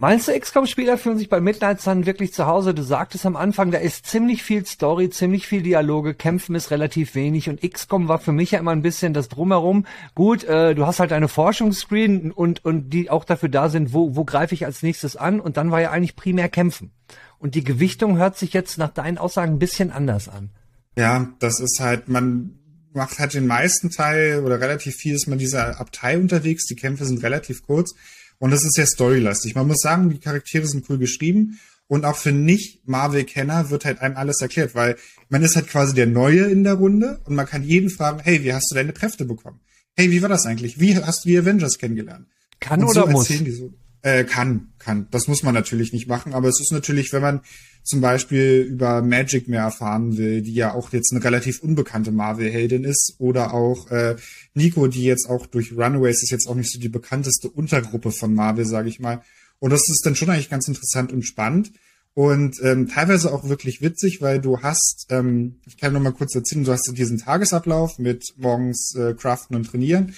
Meinst 0.00 0.28
du, 0.28 0.32
XCOM-Spieler 0.32 0.96
fühlen 0.96 1.18
sich 1.18 1.28
bei 1.28 1.42
Midnight 1.42 1.82
Sun 1.82 2.06
wirklich 2.06 2.32
zu 2.32 2.46
Hause? 2.46 2.72
Du 2.72 2.82
sagtest 2.82 3.26
am 3.26 3.36
Anfang, 3.36 3.70
da 3.70 3.76
ist 3.76 4.06
ziemlich 4.06 4.42
viel 4.42 4.64
Story, 4.64 5.10
ziemlich 5.10 5.46
viel 5.46 5.60
Dialoge, 5.60 6.14
Kämpfen 6.14 6.54
ist 6.54 6.70
relativ 6.70 7.14
wenig 7.14 7.50
und 7.50 7.60
XCOM 7.60 8.08
war 8.08 8.18
für 8.18 8.32
mich 8.32 8.52
ja 8.52 8.60
immer 8.60 8.70
ein 8.70 8.80
bisschen 8.80 9.12
das 9.12 9.28
Drumherum. 9.28 9.84
Gut, 10.14 10.42
äh, 10.44 10.74
du 10.74 10.86
hast 10.86 11.00
halt 11.00 11.12
eine 11.12 11.28
Forschungsscreen 11.28 12.32
und, 12.32 12.64
und 12.64 12.88
die 12.88 13.10
auch 13.10 13.26
dafür 13.26 13.50
da 13.50 13.68
sind, 13.68 13.92
wo, 13.92 14.16
wo 14.16 14.24
greife 14.24 14.54
ich 14.54 14.64
als 14.64 14.82
nächstes 14.82 15.16
an 15.16 15.38
und 15.38 15.58
dann 15.58 15.70
war 15.70 15.82
ja 15.82 15.90
eigentlich 15.90 16.16
primär 16.16 16.48
Kämpfen. 16.48 16.92
Und 17.38 17.54
die 17.54 17.62
Gewichtung 17.62 18.16
hört 18.16 18.38
sich 18.38 18.54
jetzt 18.54 18.78
nach 18.78 18.94
deinen 18.94 19.18
Aussagen 19.18 19.52
ein 19.52 19.58
bisschen 19.58 19.90
anders 19.90 20.30
an. 20.30 20.48
Ja, 20.96 21.28
das 21.40 21.60
ist 21.60 21.78
halt, 21.78 22.08
man 22.08 22.58
macht 22.94 23.18
halt 23.18 23.34
den 23.34 23.46
meisten 23.46 23.90
Teil 23.90 24.44
oder 24.46 24.62
relativ 24.62 24.94
viel 24.94 25.14
ist 25.14 25.28
man 25.28 25.36
dieser 25.36 25.78
Abtei 25.78 26.16
unterwegs, 26.16 26.64
die 26.64 26.74
Kämpfe 26.74 27.04
sind 27.04 27.22
relativ 27.22 27.66
kurz 27.66 27.94
und 28.40 28.50
das 28.50 28.64
ist 28.64 28.74
sehr 28.74 28.86
storylastig. 28.86 29.54
Man 29.54 29.68
muss 29.68 29.80
sagen, 29.80 30.10
die 30.10 30.18
Charaktere 30.18 30.66
sind 30.66 30.88
cool 30.88 30.98
geschrieben. 30.98 31.60
Und 31.86 32.04
auch 32.04 32.16
für 32.16 32.30
Nicht-Marvel-Kenner 32.30 33.68
wird 33.70 33.84
halt 33.84 34.00
einem 34.00 34.16
alles 34.16 34.40
erklärt, 34.40 34.76
weil 34.76 34.96
man 35.28 35.42
ist 35.42 35.56
halt 35.56 35.66
quasi 35.66 35.92
der 35.92 36.06
Neue 36.06 36.44
in 36.44 36.62
der 36.62 36.74
Runde 36.74 37.20
und 37.24 37.34
man 37.34 37.46
kann 37.46 37.64
jeden 37.64 37.90
fragen, 37.90 38.20
hey, 38.20 38.44
wie 38.44 38.54
hast 38.54 38.70
du 38.70 38.76
deine 38.76 38.92
Kräfte 38.92 39.24
bekommen? 39.24 39.60
Hey, 39.96 40.10
wie 40.12 40.22
war 40.22 40.28
das 40.28 40.46
eigentlich? 40.46 40.78
Wie 40.78 40.96
hast 40.96 41.24
du 41.24 41.28
die 41.28 41.36
Avengers 41.36 41.78
kennengelernt? 41.78 42.28
Kann 42.60 42.80
und 42.80 42.90
oder 42.90 43.06
so 43.06 43.06
muss? 43.08 43.26
Die 43.26 43.50
so, 43.50 43.74
äh, 44.02 44.24
kann, 44.24 44.72
kann. 44.78 45.08
Das 45.10 45.26
muss 45.26 45.42
man 45.42 45.52
natürlich 45.52 45.92
nicht 45.92 46.06
machen, 46.06 46.32
aber 46.32 46.48
es 46.48 46.60
ist 46.60 46.70
natürlich, 46.70 47.12
wenn 47.12 47.22
man 47.22 47.40
zum 47.82 48.00
Beispiel 48.00 48.66
über 48.68 49.02
Magic 49.02 49.48
mehr 49.48 49.62
erfahren 49.62 50.16
will, 50.16 50.42
die 50.42 50.54
ja 50.54 50.74
auch 50.74 50.92
jetzt 50.92 51.12
eine 51.12 51.24
relativ 51.24 51.60
unbekannte 51.62 52.12
Marvel-Heldin 52.12 52.84
ist, 52.84 53.14
oder 53.18 53.54
auch 53.54 53.90
äh, 53.90 54.16
Nico, 54.54 54.86
die 54.86 55.04
jetzt 55.04 55.28
auch 55.28 55.46
durch 55.46 55.72
Runaways 55.72 56.22
ist 56.22 56.30
jetzt 56.30 56.48
auch 56.48 56.54
nicht 56.54 56.72
so 56.72 56.78
die 56.78 56.88
bekannteste 56.88 57.48
Untergruppe 57.48 58.12
von 58.12 58.34
Marvel, 58.34 58.64
sage 58.64 58.88
ich 58.88 59.00
mal. 59.00 59.22
Und 59.58 59.70
das 59.70 59.88
ist 59.88 60.04
dann 60.04 60.16
schon 60.16 60.30
eigentlich 60.30 60.50
ganz 60.50 60.68
interessant 60.68 61.12
und 61.12 61.22
spannend 61.22 61.72
und 62.14 62.60
ähm, 62.62 62.88
teilweise 62.88 63.32
auch 63.32 63.48
wirklich 63.48 63.82
witzig, 63.82 64.20
weil 64.20 64.40
du 64.40 64.60
hast, 64.60 65.06
ähm, 65.10 65.60
ich 65.66 65.76
kann 65.76 65.92
noch 65.92 66.00
mal 66.00 66.12
kurz 66.12 66.34
erzählen, 66.34 66.64
du 66.64 66.72
hast 66.72 66.90
diesen 66.96 67.18
Tagesablauf 67.18 67.98
mit 67.98 68.24
morgens 68.36 68.94
äh, 68.96 69.14
craften 69.14 69.56
und 69.56 69.64
trainieren, 69.64 70.14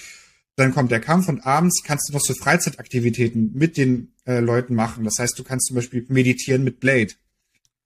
dann 0.55 0.73
kommt 0.73 0.91
der 0.91 0.99
Kampf 0.99 1.29
und 1.29 1.45
abends 1.45 1.81
kannst 1.83 2.09
du 2.09 2.13
noch 2.13 2.21
so 2.21 2.33
Freizeitaktivitäten 2.33 3.51
mit 3.53 3.77
den 3.77 4.13
äh, 4.25 4.39
Leuten 4.39 4.75
machen. 4.75 5.03
Das 5.03 5.15
heißt, 5.19 5.37
du 5.37 5.43
kannst 5.43 5.67
zum 5.67 5.75
Beispiel 5.75 6.05
meditieren 6.09 6.63
mit 6.63 6.79
Blade. 6.79 7.13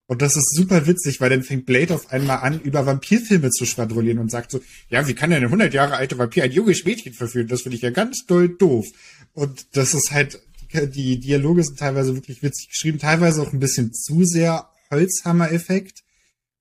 Und 0.07 0.21
das 0.21 0.37
ist 0.37 0.55
super 0.55 0.87
witzig, 0.87 1.19
weil 1.19 1.29
dann 1.29 1.43
fängt 1.43 1.65
Blade 1.65 1.93
auf 1.93 2.11
einmal 2.11 2.37
an, 2.37 2.61
über 2.61 2.85
Vampirfilme 2.85 3.51
zu 3.51 3.65
schwadronieren 3.65 4.19
und 4.19 4.31
sagt 4.31 4.51
so, 4.51 4.61
ja, 4.89 5.05
wie 5.05 5.13
kann 5.13 5.29
denn 5.29 5.37
eine 5.37 5.47
100 5.47 5.73
Jahre 5.73 5.97
alte 5.97 6.17
Vampir 6.17 6.45
ein 6.45 6.51
junges 6.51 6.85
Mädchen 6.85 7.13
verführen? 7.13 7.49
Das 7.49 7.63
finde 7.63 7.75
ich 7.75 7.81
ja 7.81 7.89
ganz 7.89 8.25
doll 8.25 8.47
doof. 8.47 8.85
Und 9.33 9.75
das 9.75 9.93
ist 9.93 10.11
halt, 10.13 10.41
die 10.73 11.19
Dialoge 11.19 11.63
sind 11.63 11.77
teilweise 11.77 12.15
wirklich 12.15 12.41
witzig 12.41 12.69
geschrieben, 12.69 12.99
teilweise 12.99 13.41
auch 13.41 13.51
ein 13.51 13.59
bisschen 13.59 13.93
zu 13.93 14.23
sehr 14.23 14.69
Holzhammer-Effekt, 14.91 16.03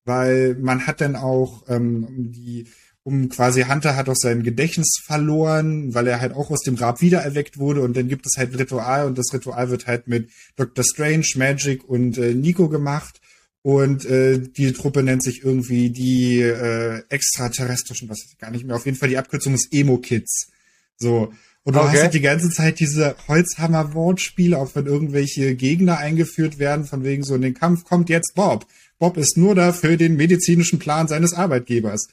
weil 0.05 0.57
man 0.57 0.89
hat 0.89 1.01
dann 1.01 1.15
auch 1.15 1.69
ähm, 1.69 2.33
die, 2.33 2.67
um 3.05 3.29
quasi 3.29 3.63
Hunter 3.63 3.95
hat 3.95 4.09
auch 4.09 4.17
sein 4.17 4.43
Gedächtnis 4.43 4.99
verloren, 5.05 5.95
weil 5.95 6.09
er 6.09 6.21
halt 6.21 6.33
auch 6.33 6.51
aus 6.51 6.63
dem 6.63 6.75
Grab 6.75 7.01
wiedererweckt 7.01 7.59
wurde 7.59 7.83
und 7.83 7.97
dann 7.97 8.09
gibt 8.09 8.27
es 8.27 8.37
halt 8.37 8.53
ein 8.53 8.57
Ritual 8.57 9.07
und 9.07 9.17
das 9.17 9.33
Ritual 9.33 9.71
wird 9.71 9.87
halt 9.87 10.09
mit 10.09 10.31
Dr. 10.57 10.85
Strange, 10.85 11.27
Magic 11.37 11.89
und 11.89 12.19
äh, 12.19 12.35
Nico 12.35 12.69
gemacht 12.69 13.21
und 13.67 14.05
äh, 14.05 14.39
die 14.39 14.73
Truppe 14.73 15.03
nennt 15.03 15.25
sich 15.25 15.43
irgendwie 15.43 15.91
die 15.91 16.41
äh, 16.41 17.03
extraterrestrischen, 17.09 18.09
was 18.09 18.25
ich 18.25 18.39
gar 18.39 18.53
nicht 18.53 18.65
mehr. 18.65 18.77
Auf 18.77 18.87
jeden 18.87 18.97
Fall 18.97 19.09
die 19.09 19.19
Abkürzung 19.19 19.55
ist 19.55 19.73
Emo 19.73 19.99
Kids. 19.99 20.53
So. 20.97 21.33
Und 21.65 21.75
du 21.75 21.81
okay. 21.81 21.89
hast 21.89 22.03
halt 22.03 22.15
die 22.15 22.21
ganze 22.21 22.49
Zeit 22.51 22.79
diese 22.79 23.17
Holzhammer-Wortspiele, 23.27 24.57
auch 24.57 24.77
wenn 24.77 24.87
irgendwelche 24.87 25.57
Gegner 25.57 25.99
eingeführt 25.99 26.61
werden, 26.61 26.85
von 26.85 27.03
wegen 27.03 27.25
so, 27.25 27.35
in 27.35 27.41
den 27.41 27.55
Kampf 27.55 27.83
kommt 27.83 28.09
jetzt 28.09 28.37
Bob. 28.37 28.67
Bob 29.01 29.17
ist 29.17 29.37
nur 29.37 29.57
da 29.57 29.73
für 29.73 29.97
den 29.97 30.15
medizinischen 30.15 30.79
Plan 30.79 31.09
seines 31.09 31.35
Arbeitgebers. 31.35 32.07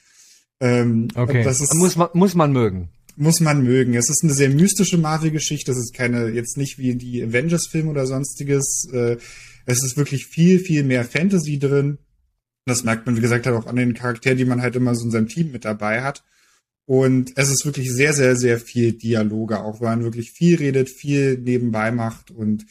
Ähm, 0.60 1.10
okay. 1.13 1.44
Das 1.44 1.62
ist, 1.62 1.76
muss 1.76 1.96
man, 1.96 2.08
muss 2.13 2.34
man 2.34 2.52
mögen. 2.52 2.89
Muss 3.16 3.42
man 3.42 3.62
mögen. 3.62 3.94
Es 3.94 4.10
ist 4.10 4.24
eine 4.24 4.34
sehr 4.34 4.50
mystische 4.50 4.98
Marvel-Geschichte. 4.98 5.70
Das 5.70 5.78
ist 5.78 5.94
keine, 5.94 6.30
jetzt 6.30 6.58
nicht 6.58 6.80
wie 6.80 6.96
die 6.96 7.22
Avengers-Filme 7.22 7.92
oder 7.92 8.08
sonstiges. 8.08 8.88
Äh, 8.92 9.18
es 9.65 9.84
ist 9.84 9.97
wirklich 9.97 10.26
viel, 10.28 10.60
viel 10.60 10.84
mehr 10.84 11.06
Fantasy 11.06 11.60
drin. 11.60 11.97
Das 12.65 12.84
merkt 12.84 13.06
man, 13.06 13.15
wie 13.17 13.21
gesagt, 13.21 13.45
halt 13.45 13.56
auch 13.56 13.67
an 13.67 13.76
den 13.76 13.93
Charakteren, 13.93 14.38
die 14.38 14.45
man 14.45 14.62
halt 14.62 14.76
immer 14.76 14.95
so 14.95 15.06
in 15.06 15.12
seinem 15.12 15.28
Team 15.28 15.52
mit 15.52 15.65
dabei 15.65 16.02
hat. 16.02 16.23
Und 16.86 17.32
es 17.38 17.49
ist 17.49 17.65
wirklich 17.65 17.91
sehr, 17.91 18.13
sehr, 18.13 18.36
sehr 18.36 18.60
viel 18.60 18.93
Dialoge, 18.93 19.60
auch 19.60 19.80
weil 19.82 19.95
man 19.95 20.04
wirklich 20.04 20.32
viel 20.32 20.58
redet, 20.58 20.89
viel 20.89 21.38
nebenbei 21.38 21.91
macht 21.91 22.32
und 22.32 22.65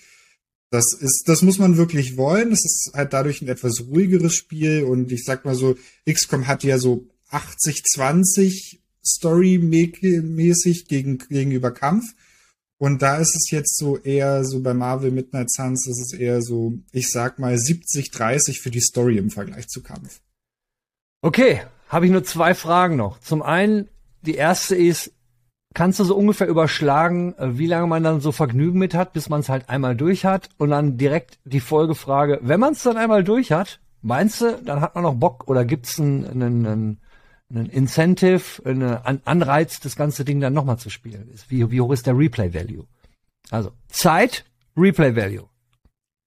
Das 0.71 0.95
ist, 0.95 1.25
das 1.27 1.43
muss 1.43 1.59
man 1.59 1.77
wirklich 1.77 2.17
wollen. 2.17 2.49
Das 2.49 2.65
ist 2.65 2.93
halt 2.95 3.13
dadurch 3.13 3.43
ein 3.43 3.49
etwas 3.49 3.83
ruhigeres 3.89 4.35
Spiel 4.35 4.85
und 4.85 5.13
ich 5.13 5.23
sag 5.25 5.45
mal 5.45 5.55
so, 5.55 5.77
XCOM 6.11 6.47
hat 6.47 6.65
ja 6.65 6.79
so 6.79 7.07
80-20 7.31 8.79
Story-mäßig 9.05 10.87
gegen, 10.89 11.19
gegenüber 11.19 11.73
Kampf. 11.73 12.15
Und 12.83 13.01
da 13.01 13.19
ist 13.19 13.37
es 13.37 13.53
jetzt 13.53 13.79
so 13.79 13.97
eher 13.97 14.45
so 14.45 14.61
bei 14.61 14.75
Marvel 14.75 15.13
Midnight 15.13 15.53
Suns, 15.53 15.87
ist 15.87 16.01
es 16.01 16.19
eher 16.19 16.43
so, 16.43 16.81
ich 16.91 17.13
sag 17.13 17.39
mal 17.39 17.55
70-30 17.55 18.61
für 18.61 18.73
die 18.73 18.81
Story 18.81 19.19
im 19.19 19.31
Vergleich 19.31 19.69
zu 19.69 19.85
Kampf. 19.85 20.21
Okay, 21.21 21.63
habe 21.87 22.07
ich 22.07 22.11
nur 22.11 22.25
zwei 22.25 22.55
Fragen 22.55 22.97
noch. 22.97 23.21
Zum 23.21 23.41
einen, 23.41 23.87
die 24.23 24.35
erste 24.35 24.75
ist, 24.75 25.13
kannst 25.75 26.01
du 26.01 26.05
so 26.05 26.17
ungefähr 26.17 26.49
überschlagen, 26.49 27.39
äh, 27.39 27.57
wie 27.57 27.69
lange 27.69 27.87
man 27.87 28.03
dann 28.03 28.21
so 28.21 28.33
Vergnügen 28.33 28.81
mit 28.81 28.95
hat, 28.95 29.13
bis 29.13 29.29
man 29.29 29.43
es 29.43 29.49
halt 29.49 29.69
einmal 29.69 29.95
durch 29.95 30.25
hat? 30.25 30.49
Und 30.59 30.71
dann 30.71 30.99
direkt 30.99 31.39
die 31.45 31.61
Folgefrage, 31.61 32.41
wenn 32.43 32.59
man 32.59 32.73
es 32.73 32.83
dann 32.83 32.97
einmal 32.97 33.23
durch 33.23 33.53
hat, 33.53 33.79
meinst 34.01 34.41
du, 34.41 34.61
dann 34.61 34.81
hat 34.81 34.97
man 34.97 35.05
noch 35.05 35.15
Bock 35.15 35.47
oder 35.47 35.65
gibt's 35.65 36.01
einen, 36.01 36.27
einen, 36.27 36.67
einen, 36.67 37.01
einen 37.55 37.67
Incentive, 37.67 38.65
einen 38.65 39.21
Anreiz, 39.25 39.81
das 39.81 39.97
ganze 39.97 40.25
Ding 40.25 40.41
dann 40.41 40.55
nochmal 40.55 40.79
zu 40.79 40.91
spielen? 40.91 41.29
Wie, 41.49 41.71
wie 41.71 41.81
hoch 41.81 41.93
ist 41.93 42.07
der 42.07 42.17
Replay-Value? 42.17 42.87
Also 43.51 43.73
Zeit, 43.89 44.45
Replay-Value. 44.77 45.49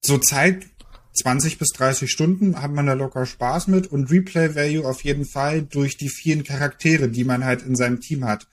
So 0.05 0.17
Zeit 0.19 0.67
20 1.13 1.57
bis 1.57 1.69
30 1.69 2.11
Stunden 2.11 2.61
hat 2.61 2.71
man 2.71 2.85
da 2.85 2.93
locker 2.93 3.25
Spaß 3.25 3.67
mit 3.67 3.87
und 3.87 4.11
Replay-Value 4.11 4.85
auf 4.85 5.03
jeden 5.03 5.25
Fall 5.25 5.63
durch 5.63 5.97
die 5.97 6.09
vielen 6.09 6.43
Charaktere, 6.43 7.09
die 7.09 7.23
man 7.23 7.45
halt 7.45 7.63
in 7.63 7.75
seinem 7.75 8.01
Team 8.01 8.25
hat 8.25 8.47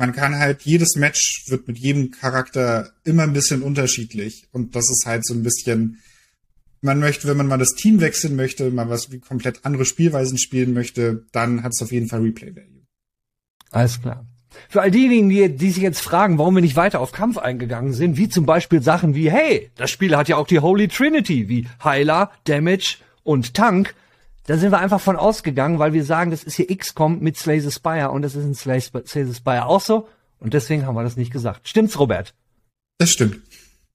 man 0.00 0.14
kann 0.14 0.38
halt, 0.38 0.62
jedes 0.62 0.96
Match 0.96 1.44
wird 1.48 1.68
mit 1.68 1.76
jedem 1.76 2.10
Charakter 2.10 2.90
immer 3.04 3.24
ein 3.24 3.34
bisschen 3.34 3.62
unterschiedlich. 3.62 4.48
Und 4.50 4.74
das 4.74 4.90
ist 4.90 5.04
halt 5.04 5.26
so 5.26 5.34
ein 5.34 5.42
bisschen, 5.42 5.98
man 6.82 6.98
möchte, 6.98 7.28
wenn 7.28 7.36
man 7.36 7.46
mal 7.46 7.58
das 7.58 7.74
Team 7.74 8.00
wechseln 8.00 8.36
möchte, 8.36 8.70
mal 8.70 8.88
was 8.88 9.10
wie 9.10 9.20
komplett 9.20 9.64
andere 9.64 9.84
Spielweisen 9.84 10.38
spielen 10.38 10.72
möchte, 10.72 11.26
dann 11.32 11.62
hat 11.62 11.72
es 11.72 11.82
auf 11.82 11.92
jeden 11.92 12.08
Fall 12.08 12.20
Replay-Value. 12.20 12.86
Alles 13.70 14.00
klar. 14.00 14.26
Für 14.68 14.82
all 14.82 14.90
diejenigen, 14.90 15.28
die, 15.28 15.56
die 15.56 15.70
sich 15.70 15.82
jetzt 15.82 16.00
fragen, 16.00 16.38
warum 16.38 16.54
wir 16.54 16.62
nicht 16.62 16.76
weiter 16.76 17.00
auf 17.00 17.12
Kampf 17.12 17.38
eingegangen 17.38 17.92
sind, 17.92 18.16
wie 18.16 18.28
zum 18.28 18.46
Beispiel 18.46 18.82
Sachen 18.82 19.14
wie, 19.14 19.30
hey, 19.30 19.70
das 19.76 19.90
Spiel 19.90 20.16
hat 20.16 20.28
ja 20.28 20.36
auch 20.36 20.46
die 20.46 20.58
Holy 20.58 20.88
Trinity, 20.88 21.48
wie 21.48 21.68
Heiler, 21.82 22.30
Damage 22.44 22.96
und 23.22 23.54
Tank, 23.54 23.94
da 24.46 24.56
sind 24.56 24.72
wir 24.72 24.80
einfach 24.80 25.00
von 25.00 25.16
ausgegangen, 25.16 25.78
weil 25.78 25.92
wir 25.92 26.04
sagen, 26.04 26.32
das 26.32 26.42
ist 26.42 26.56
hier 26.56 26.76
XCOM 26.76 27.20
mit 27.20 27.36
Slay 27.36 27.60
the 27.60 27.70
Spire 27.70 28.10
und 28.10 28.22
das 28.22 28.34
ist 28.34 28.44
in 28.44 28.54
Slay, 28.54 28.80
Slay 28.80 29.24
the 29.24 29.34
Spire 29.34 29.66
auch 29.66 29.80
so. 29.80 30.08
Und 30.40 30.54
deswegen 30.54 30.86
haben 30.86 30.96
wir 30.96 31.04
das 31.04 31.16
nicht 31.16 31.32
gesagt. 31.32 31.68
Stimmt's, 31.68 31.98
Robert? 32.00 32.34
Das 32.98 33.10
stimmt. 33.10 33.38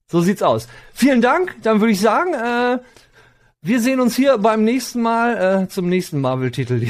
So 0.08 0.20
sieht's 0.20 0.42
aus. 0.42 0.68
Vielen 0.94 1.20
Dank. 1.20 1.56
Dann 1.62 1.80
würde 1.80 1.92
ich 1.92 2.00
sagen, 2.00 2.32
äh, 2.32 2.78
wir 3.60 3.80
sehen 3.80 4.00
uns 4.00 4.14
hier 4.14 4.38
beim 4.38 4.62
nächsten 4.62 5.02
Mal 5.02 5.64
äh, 5.64 5.68
zum 5.68 5.88
nächsten 5.88 6.20
Marvel-Titel 6.20 6.86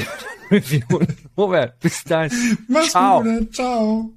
reviewen. 0.51 1.07
Robert, 1.37 1.79
bis 1.79 2.03
dahin. 2.03 2.57
Mach's 2.67 2.91
Ciao. 2.91 3.23
gut, 3.23 3.55
Ciao. 3.55 4.11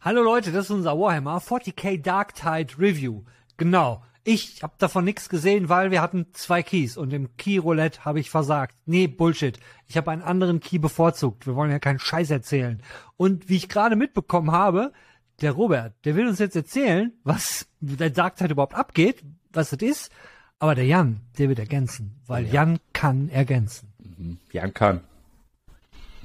Hallo 0.00 0.22
Leute, 0.22 0.50
das 0.50 0.66
ist 0.66 0.70
unser 0.70 0.98
Warhammer 0.98 1.38
40k 1.38 2.00
Dark 2.00 2.34
Tide 2.34 2.72
Review. 2.78 3.24
Genau. 3.58 4.02
Ich 4.24 4.62
habe 4.62 4.74
davon 4.78 5.04
nichts 5.04 5.28
gesehen, 5.28 5.68
weil 5.68 5.90
wir 5.90 6.00
hatten 6.00 6.28
zwei 6.32 6.62
Keys 6.62 6.96
und 6.96 7.12
im 7.12 7.36
Key-Roulette 7.36 8.04
habe 8.04 8.20
ich 8.20 8.30
versagt. 8.30 8.74
Nee, 8.86 9.06
Bullshit. 9.06 9.58
Ich 9.86 9.96
habe 9.96 10.10
einen 10.10 10.22
anderen 10.22 10.60
Key 10.60 10.78
bevorzugt. 10.78 11.46
Wir 11.46 11.54
wollen 11.54 11.70
ja 11.70 11.78
keinen 11.78 11.98
Scheiß 11.98 12.30
erzählen. 12.30 12.82
Und 13.16 13.48
wie 13.48 13.56
ich 13.56 13.68
gerade 13.68 13.96
mitbekommen 13.96 14.52
habe, 14.52 14.92
der 15.40 15.52
Robert, 15.52 15.94
der 16.04 16.16
will 16.16 16.26
uns 16.26 16.38
jetzt 16.38 16.56
erzählen, 16.56 17.12
was 17.24 17.66
der 17.80 18.10
Dark 18.10 18.40
überhaupt 18.40 18.74
abgeht, 18.74 19.22
was 19.52 19.70
das 19.70 19.82
ist. 19.82 20.10
Aber 20.58 20.74
der 20.74 20.86
Jan, 20.86 21.20
der 21.38 21.48
wird 21.48 21.60
ergänzen, 21.60 22.20
weil 22.26 22.46
ja. 22.46 22.54
Jan 22.54 22.80
kann 22.92 23.28
ergänzen. 23.28 23.92
Mhm. 23.98 24.38
Jan 24.50 24.74
kann. 24.74 25.00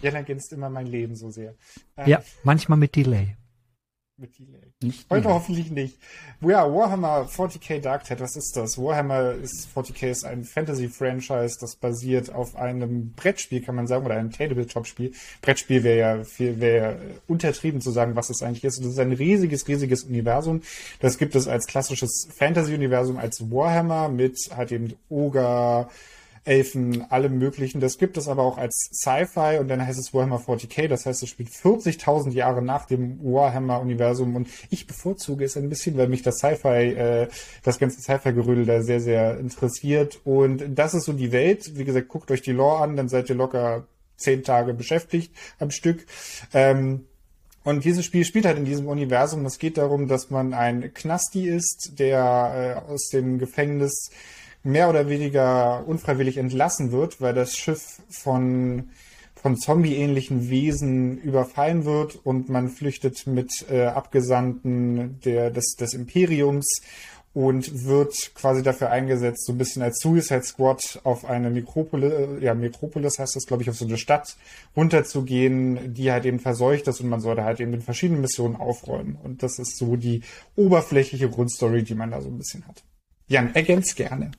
Jan 0.02 0.16
ergänzt 0.16 0.52
immer 0.52 0.70
mein 0.70 0.88
Leben 0.88 1.16
so 1.16 1.30
sehr. 1.30 1.54
Ähm, 1.98 2.08
ja, 2.08 2.24
manchmal 2.44 2.78
mit 2.78 2.96
Delay 2.96 3.38
mit 4.24 4.40
Delay. 4.40 4.72
Nicht 4.82 5.10
Heute 5.10 5.28
mehr. 5.28 5.36
hoffentlich 5.36 5.70
nicht. 5.70 5.98
Ja, 6.42 6.74
Warhammer 6.74 7.28
40k 7.28 7.80
Dark 7.80 8.06
Tide, 8.06 8.22
was 8.22 8.38
ist 8.38 8.56
das? 8.56 8.78
Warhammer 8.78 9.34
ist 9.34 9.68
40k 9.76 10.10
ist 10.10 10.24
ein 10.24 10.46
Fantasy-Franchise, 10.46 11.58
das 11.60 11.76
basiert 11.76 12.34
auf 12.34 12.56
einem 12.56 13.12
Brettspiel, 13.12 13.62
kann 13.62 13.76
man 13.76 13.86
sagen, 13.86 14.06
oder 14.06 14.16
einem 14.16 14.32
Tabletop-Spiel. 14.32 15.12
Brettspiel 15.42 15.84
wäre 15.84 16.00
ja 16.00 16.24
viel, 16.24 16.62
wäre 16.62 16.98
untertrieben 17.28 17.82
zu 17.82 17.92
sagen, 17.92 18.16
was 18.16 18.30
es 18.30 18.42
eigentlich 18.42 18.64
ist. 18.64 18.78
Und 18.78 18.86
das 18.86 18.94
ist 18.94 19.00
ein 19.00 19.12
riesiges, 19.12 19.68
riesiges 19.68 20.04
Universum. 20.04 20.62
Das 21.02 21.18
gibt 21.18 21.36
es 21.36 21.48
als 21.48 21.68
klassisches 21.68 22.30
Fantasy-Universum, 22.34 23.18
als 23.18 23.52
Warhammer 23.52 24.08
mit 24.08 24.38
halt 24.56 24.72
eben 24.72 24.94
Ogre, 25.10 25.90
Elfen, 26.46 27.10
allem 27.10 27.38
möglichen. 27.38 27.80
Das 27.80 27.98
gibt 27.98 28.18
es 28.18 28.28
aber 28.28 28.44
auch 28.44 28.58
als 28.58 28.90
Sci-Fi 28.94 29.60
und 29.60 29.70
dann 29.70 29.86
heißt 29.86 30.00
es 30.00 30.14
Warhammer 30.14 30.40
40k. 30.40 30.88
Das 30.88 31.06
heißt, 31.06 31.24
es 31.24 31.30
spielt 31.30 31.50
40.000 31.50 32.32
Jahre 32.32 32.62
nach 32.62 32.86
dem 32.86 33.20
Warhammer-Universum 33.24 34.36
und 34.36 34.50
ich 34.70 34.86
bevorzuge 34.86 35.46
es 35.46 35.56
ein 35.56 35.70
bisschen, 35.70 35.98
weil 35.98 36.10
mich 36.10 36.22
das 36.22 36.38
Sci-Fi, 36.38 36.68
äh, 36.68 37.28
das 37.64 37.80
ganze 37.80 38.02
Sci-Fi-Gerödel 38.02 38.66
da 38.66 38.82
sehr, 38.82 39.00
sehr 39.00 39.40
interessiert. 39.40 40.20
Und 40.26 40.76
das 40.76 40.94
ist 40.94 41.06
so 41.06 41.14
die 41.14 41.32
Welt. 41.32 41.78
Wie 41.78 41.86
gesagt, 41.86 42.10
guckt 42.10 42.30
euch 42.30 42.42
die 42.42 42.52
Lore 42.52 42.84
an, 42.84 42.98
dann 42.98 43.08
seid 43.08 43.30
ihr 43.30 43.36
locker 43.36 43.88
zehn 44.18 44.44
Tage 44.44 44.74
beschäftigt 44.74 45.34
am 45.60 45.72
Stück. 45.72 46.06
Ähm, 46.54 47.06
und 47.64 47.86
dieses 47.86 48.04
Spiel 48.04 48.26
spielt 48.26 48.46
halt 48.46 48.58
in 48.58 48.66
diesem 48.66 48.88
Universum. 48.88 49.46
Es 49.46 49.58
geht 49.58 49.78
darum, 49.78 50.08
dass 50.08 50.30
man 50.30 50.54
ein 50.54 50.94
Knasti 50.94 51.48
ist, 51.48 51.94
der 51.98 52.84
äh, 52.88 52.92
aus 52.92 53.08
dem 53.08 53.40
Gefängnis 53.40 54.12
mehr 54.64 54.90
oder 54.90 55.10
weniger 55.10 55.86
unfreiwillig 55.88 56.38
entlassen 56.38 56.92
wird, 56.92 57.22
weil 57.22 57.34
das 57.34 57.56
Schiff 57.56 58.02
von 58.10 58.90
von 59.44 59.58
zombie-ähnlichen 59.58 60.50
Wesen 60.50 61.18
überfallen 61.18 61.84
wird 61.84 62.18
und 62.24 62.48
man 62.48 62.70
flüchtet 62.70 63.28
mit 63.28 63.66
äh, 63.70 63.88
Abgesandten 63.88 65.20
der, 65.26 65.52
des, 65.52 65.76
des 65.76 65.94
Imperiums 65.94 66.82
und 67.34 67.86
wird 67.86 68.32
quasi 68.36 68.64
dafür 68.64 68.90
eingesetzt, 68.90 69.46
so 69.46 69.52
ein 69.52 69.58
bisschen 69.58 69.82
als 69.82 70.00
Suicide 70.00 70.44
Squad 70.44 71.02
auf 71.04 71.26
eine 71.26 71.50
Mikropolis, 71.50 72.42
ja, 72.42 72.54
Mikropolis 72.54 73.20
heißt 73.20 73.36
das, 73.36 73.46
glaube 73.46 73.64
ich, 73.64 73.70
auf 73.70 73.76
so 73.76 73.84
eine 73.84 73.98
Stadt 73.98 74.38
runterzugehen, 74.78 75.94
die 75.94 76.14
halt 76.14 76.24
eben 76.24 76.40
verseucht 76.40 76.88
ist 76.88 77.02
und 77.02 77.10
man 77.10 77.20
sollte 77.20 77.44
halt 77.44 77.60
eben 77.60 77.72
mit 77.72 77.84
verschiedenen 77.84 78.22
Missionen 78.22 78.56
aufräumen. 78.56 79.18
Und 79.22 79.44
das 79.44 79.60
ist 79.60 79.78
so 79.78 79.98
die 79.98 80.22
oberflächliche 80.56 81.30
Grundstory, 81.30 81.84
die 81.84 81.96
man 81.96 82.12
da 82.12 82.22
so 82.22 82.30
ein 82.30 82.38
bisschen 82.38 82.66
hat. 82.66 82.82
Jan, 83.28 83.54
ergänzt 83.56 83.98
gerne 83.98 84.32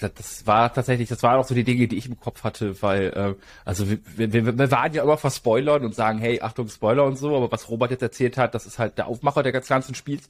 das 0.00 0.46
war 0.46 0.72
tatsächlich, 0.72 1.08
das 1.08 1.22
waren 1.22 1.38
auch 1.38 1.46
so 1.46 1.54
die 1.54 1.64
Dinge, 1.64 1.88
die 1.88 1.96
ich 1.96 2.06
im 2.06 2.18
Kopf 2.18 2.44
hatte, 2.44 2.80
weil, 2.82 3.06
äh, 3.14 3.34
also 3.64 3.88
wir, 3.88 3.98
wir, 4.32 4.58
wir 4.58 4.70
waren 4.70 4.92
ja 4.92 5.02
immer 5.02 5.16
verspoilern 5.16 5.84
und 5.84 5.94
sagen, 5.94 6.18
hey, 6.18 6.40
Achtung, 6.40 6.68
Spoiler 6.68 7.04
und 7.04 7.16
so, 7.16 7.36
aber 7.36 7.50
was 7.50 7.68
Robert 7.68 7.90
jetzt 7.90 8.02
erzählt 8.02 8.36
hat, 8.36 8.54
das 8.54 8.66
ist 8.66 8.78
halt 8.78 8.98
der 8.98 9.06
Aufmacher 9.06 9.42
der 9.42 9.52
ganzen 9.52 9.94
Spiels. 9.94 10.28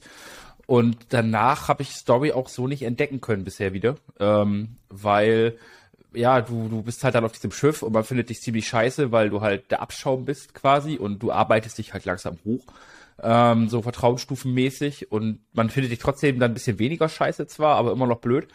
Und 0.65 0.97
danach 1.09 1.67
habe 1.67 1.81
ich 1.81 1.95
Story 1.95 2.31
auch 2.31 2.47
so 2.47 2.67
nicht 2.67 2.83
entdecken 2.83 3.21
können 3.21 3.43
bisher 3.43 3.73
wieder, 3.73 3.95
ähm, 4.19 4.75
weil 4.89 5.57
ja, 6.13 6.41
du, 6.41 6.67
du 6.69 6.81
bist 6.81 7.03
halt 7.03 7.15
dann 7.15 7.25
auf 7.25 7.31
diesem 7.31 7.51
Schiff 7.51 7.83
und 7.83 7.93
man 7.93 8.03
findet 8.03 8.29
dich 8.29 8.41
ziemlich 8.41 8.67
scheiße, 8.67 9.11
weil 9.11 9.29
du 9.29 9.41
halt 9.41 9.71
der 9.71 9.81
Abschaum 9.81 10.25
bist 10.25 10.53
quasi 10.53 10.97
und 10.97 11.21
du 11.21 11.31
arbeitest 11.31 11.77
dich 11.77 11.93
halt 11.93 12.05
langsam 12.05 12.37
hoch 12.45 12.65
ähm, 13.23 13.69
so 13.69 13.81
vertrauensstufenmäßig 13.81 15.11
und 15.11 15.39
man 15.53 15.69
findet 15.69 15.91
dich 15.91 15.99
trotzdem 15.99 16.39
dann 16.39 16.51
ein 16.51 16.53
bisschen 16.53 16.79
weniger 16.79 17.09
scheiße 17.09 17.47
zwar, 17.47 17.75
aber 17.75 17.91
immer 17.91 18.07
noch 18.07 18.19
blöd. 18.19 18.47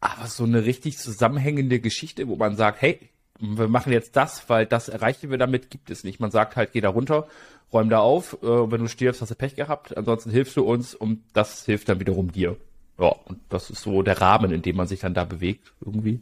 Aber 0.00 0.26
so 0.26 0.44
eine 0.44 0.64
richtig 0.64 0.98
zusammenhängende 0.98 1.80
Geschichte, 1.80 2.28
wo 2.28 2.36
man 2.36 2.56
sagt, 2.56 2.82
hey, 2.82 2.98
wir 3.38 3.68
machen 3.68 3.92
jetzt 3.92 4.16
das, 4.16 4.48
weil 4.48 4.66
das 4.66 4.88
erreichen 4.88 5.30
wir 5.30 5.38
damit, 5.38 5.70
gibt 5.70 5.90
es 5.90 6.04
nicht. 6.04 6.20
Man 6.20 6.30
sagt 6.30 6.56
halt, 6.56 6.72
geh 6.72 6.80
da 6.80 6.88
runter, 6.88 7.26
räum 7.72 7.88
da 7.88 7.98
auf, 7.98 8.34
äh, 8.42 8.46
wenn 8.46 8.80
du 8.80 8.88
stirbst, 8.88 9.20
hast 9.20 9.30
du 9.30 9.34
Pech 9.34 9.56
gehabt, 9.56 9.96
ansonsten 9.96 10.30
hilfst 10.30 10.56
du 10.56 10.64
uns 10.64 10.94
und 10.94 11.22
das 11.32 11.64
hilft 11.64 11.88
dann 11.88 12.00
wiederum 12.00 12.32
dir. 12.32 12.56
Ja, 12.98 13.14
und 13.26 13.38
das 13.50 13.68
ist 13.70 13.82
so 13.82 14.02
der 14.02 14.20
Rahmen, 14.20 14.52
in 14.52 14.62
dem 14.62 14.76
man 14.76 14.86
sich 14.86 15.00
dann 15.00 15.12
da 15.12 15.24
bewegt, 15.24 15.72
irgendwie. 15.84 16.20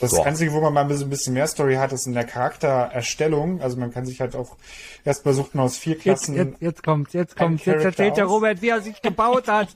Das 0.00 0.10
Boah. 0.10 0.26
Einzige, 0.26 0.52
wo 0.52 0.60
man 0.60 0.72
mal 0.72 0.90
ein 0.90 1.10
bisschen 1.10 1.34
mehr 1.34 1.46
Story 1.46 1.76
hat, 1.76 1.92
ist 1.92 2.06
in 2.06 2.14
der 2.14 2.24
Charaktererstellung. 2.24 3.60
Also 3.60 3.76
man 3.76 3.92
kann 3.92 4.06
sich 4.06 4.20
halt 4.20 4.34
auch 4.34 4.56
erstmal 5.04 5.34
suchen 5.34 5.60
aus 5.60 5.76
vier 5.76 5.96
Klassen. 5.96 6.34
Jetzt, 6.34 6.46
jetzt, 6.52 6.62
jetzt 6.62 6.82
kommt, 6.82 7.12
jetzt 7.12 7.36
kommt, 7.36 7.64
jetzt 7.64 7.84
erzählt 7.84 8.16
der 8.16 8.24
Robert, 8.24 8.60
wie 8.60 8.70
er 8.70 8.80
sich 8.80 9.00
gebaut 9.02 9.46
hat. 9.46 9.68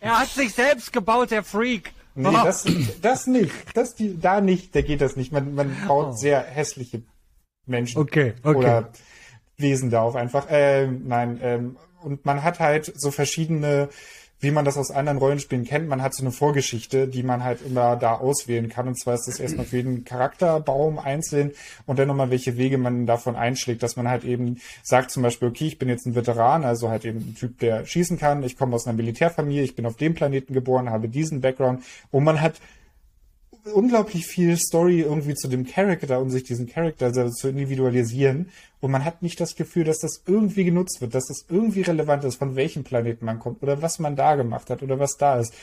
er 0.00 0.20
hat 0.20 0.28
sich 0.28 0.54
selbst 0.54 0.92
gebaut, 0.92 1.30
der 1.30 1.44
Freak. 1.44 1.92
Nee, 2.14 2.28
oh. 2.28 2.32
das, 2.32 2.64
das 3.02 3.26
nicht. 3.26 3.52
Das, 3.74 3.94
die, 3.94 4.18
da 4.18 4.40
nicht, 4.40 4.74
da 4.74 4.80
geht 4.80 5.02
das 5.02 5.16
nicht. 5.16 5.32
Man, 5.32 5.54
man 5.54 5.76
baut 5.86 6.06
oh. 6.06 6.12
sehr 6.12 6.40
hässliche 6.40 7.02
Menschen. 7.66 8.00
Okay, 8.00 8.34
okay. 8.42 8.56
Oder 8.56 8.88
Wesen 9.58 9.90
darauf 9.90 10.16
einfach. 10.16 10.46
Ähm, 10.48 11.02
nein, 11.06 11.38
ähm, 11.42 11.76
und 12.02 12.24
man 12.24 12.42
hat 12.42 12.60
halt 12.60 12.92
so 12.98 13.10
verschiedene 13.10 13.88
wie 14.40 14.50
man 14.50 14.64
das 14.64 14.76
aus 14.76 14.90
anderen 14.90 15.18
Rollenspielen 15.18 15.64
kennt. 15.64 15.88
Man 15.88 16.02
hat 16.02 16.14
so 16.14 16.22
eine 16.22 16.30
Vorgeschichte, 16.30 17.08
die 17.08 17.22
man 17.22 17.42
halt 17.42 17.60
immer 17.64 17.96
da 17.96 18.14
auswählen 18.14 18.68
kann. 18.68 18.88
Und 18.88 18.98
zwar 18.98 19.14
ist 19.14 19.26
das 19.26 19.40
erstmal 19.40 19.66
für 19.66 19.76
jeden 19.78 20.04
Charakterbaum 20.04 20.98
einzeln 20.98 21.52
und 21.86 21.98
dann 21.98 22.08
nochmal, 22.08 22.30
welche 22.30 22.56
Wege 22.56 22.76
man 22.78 23.06
davon 23.06 23.34
einschlägt, 23.34 23.82
dass 23.82 23.96
man 23.96 24.08
halt 24.08 24.24
eben 24.24 24.60
sagt 24.82 25.10
zum 25.10 25.22
Beispiel, 25.22 25.48
okay, 25.48 25.66
ich 25.66 25.78
bin 25.78 25.88
jetzt 25.88 26.06
ein 26.06 26.14
Veteran, 26.14 26.64
also 26.64 26.90
halt 26.90 27.04
eben 27.04 27.18
ein 27.20 27.34
Typ, 27.34 27.58
der 27.60 27.86
schießen 27.86 28.18
kann. 28.18 28.42
Ich 28.42 28.56
komme 28.56 28.74
aus 28.74 28.86
einer 28.86 28.96
Militärfamilie, 28.96 29.62
ich 29.62 29.74
bin 29.74 29.86
auf 29.86 29.96
dem 29.96 30.14
Planeten 30.14 30.52
geboren, 30.52 30.90
habe 30.90 31.08
diesen 31.08 31.40
Background. 31.40 31.82
Und 32.10 32.24
man 32.24 32.40
hat 32.40 32.60
unglaublich 33.72 34.26
viel 34.26 34.56
Story 34.56 35.00
irgendwie 35.00 35.34
zu 35.34 35.48
dem 35.48 35.66
Charakter 35.66 36.20
und 36.20 36.30
sich 36.30 36.44
diesen 36.44 36.66
Charakter 36.66 37.12
zu 37.12 37.48
individualisieren. 37.48 38.50
Und 38.80 38.90
man 38.90 39.04
hat 39.04 39.22
nicht 39.22 39.40
das 39.40 39.56
Gefühl, 39.56 39.84
dass 39.84 40.00
das 40.00 40.22
irgendwie 40.26 40.64
genutzt 40.64 41.00
wird, 41.00 41.14
dass 41.14 41.26
das 41.26 41.46
irgendwie 41.48 41.82
relevant 41.82 42.24
ist, 42.24 42.36
von 42.36 42.56
welchem 42.56 42.84
Planeten 42.84 43.24
man 43.24 43.38
kommt 43.38 43.62
oder 43.62 43.82
was 43.82 43.98
man 43.98 44.16
da 44.16 44.36
gemacht 44.36 44.70
hat 44.70 44.82
oder 44.82 44.98
was 44.98 45.16
da 45.16 45.38
ist. 45.40 45.54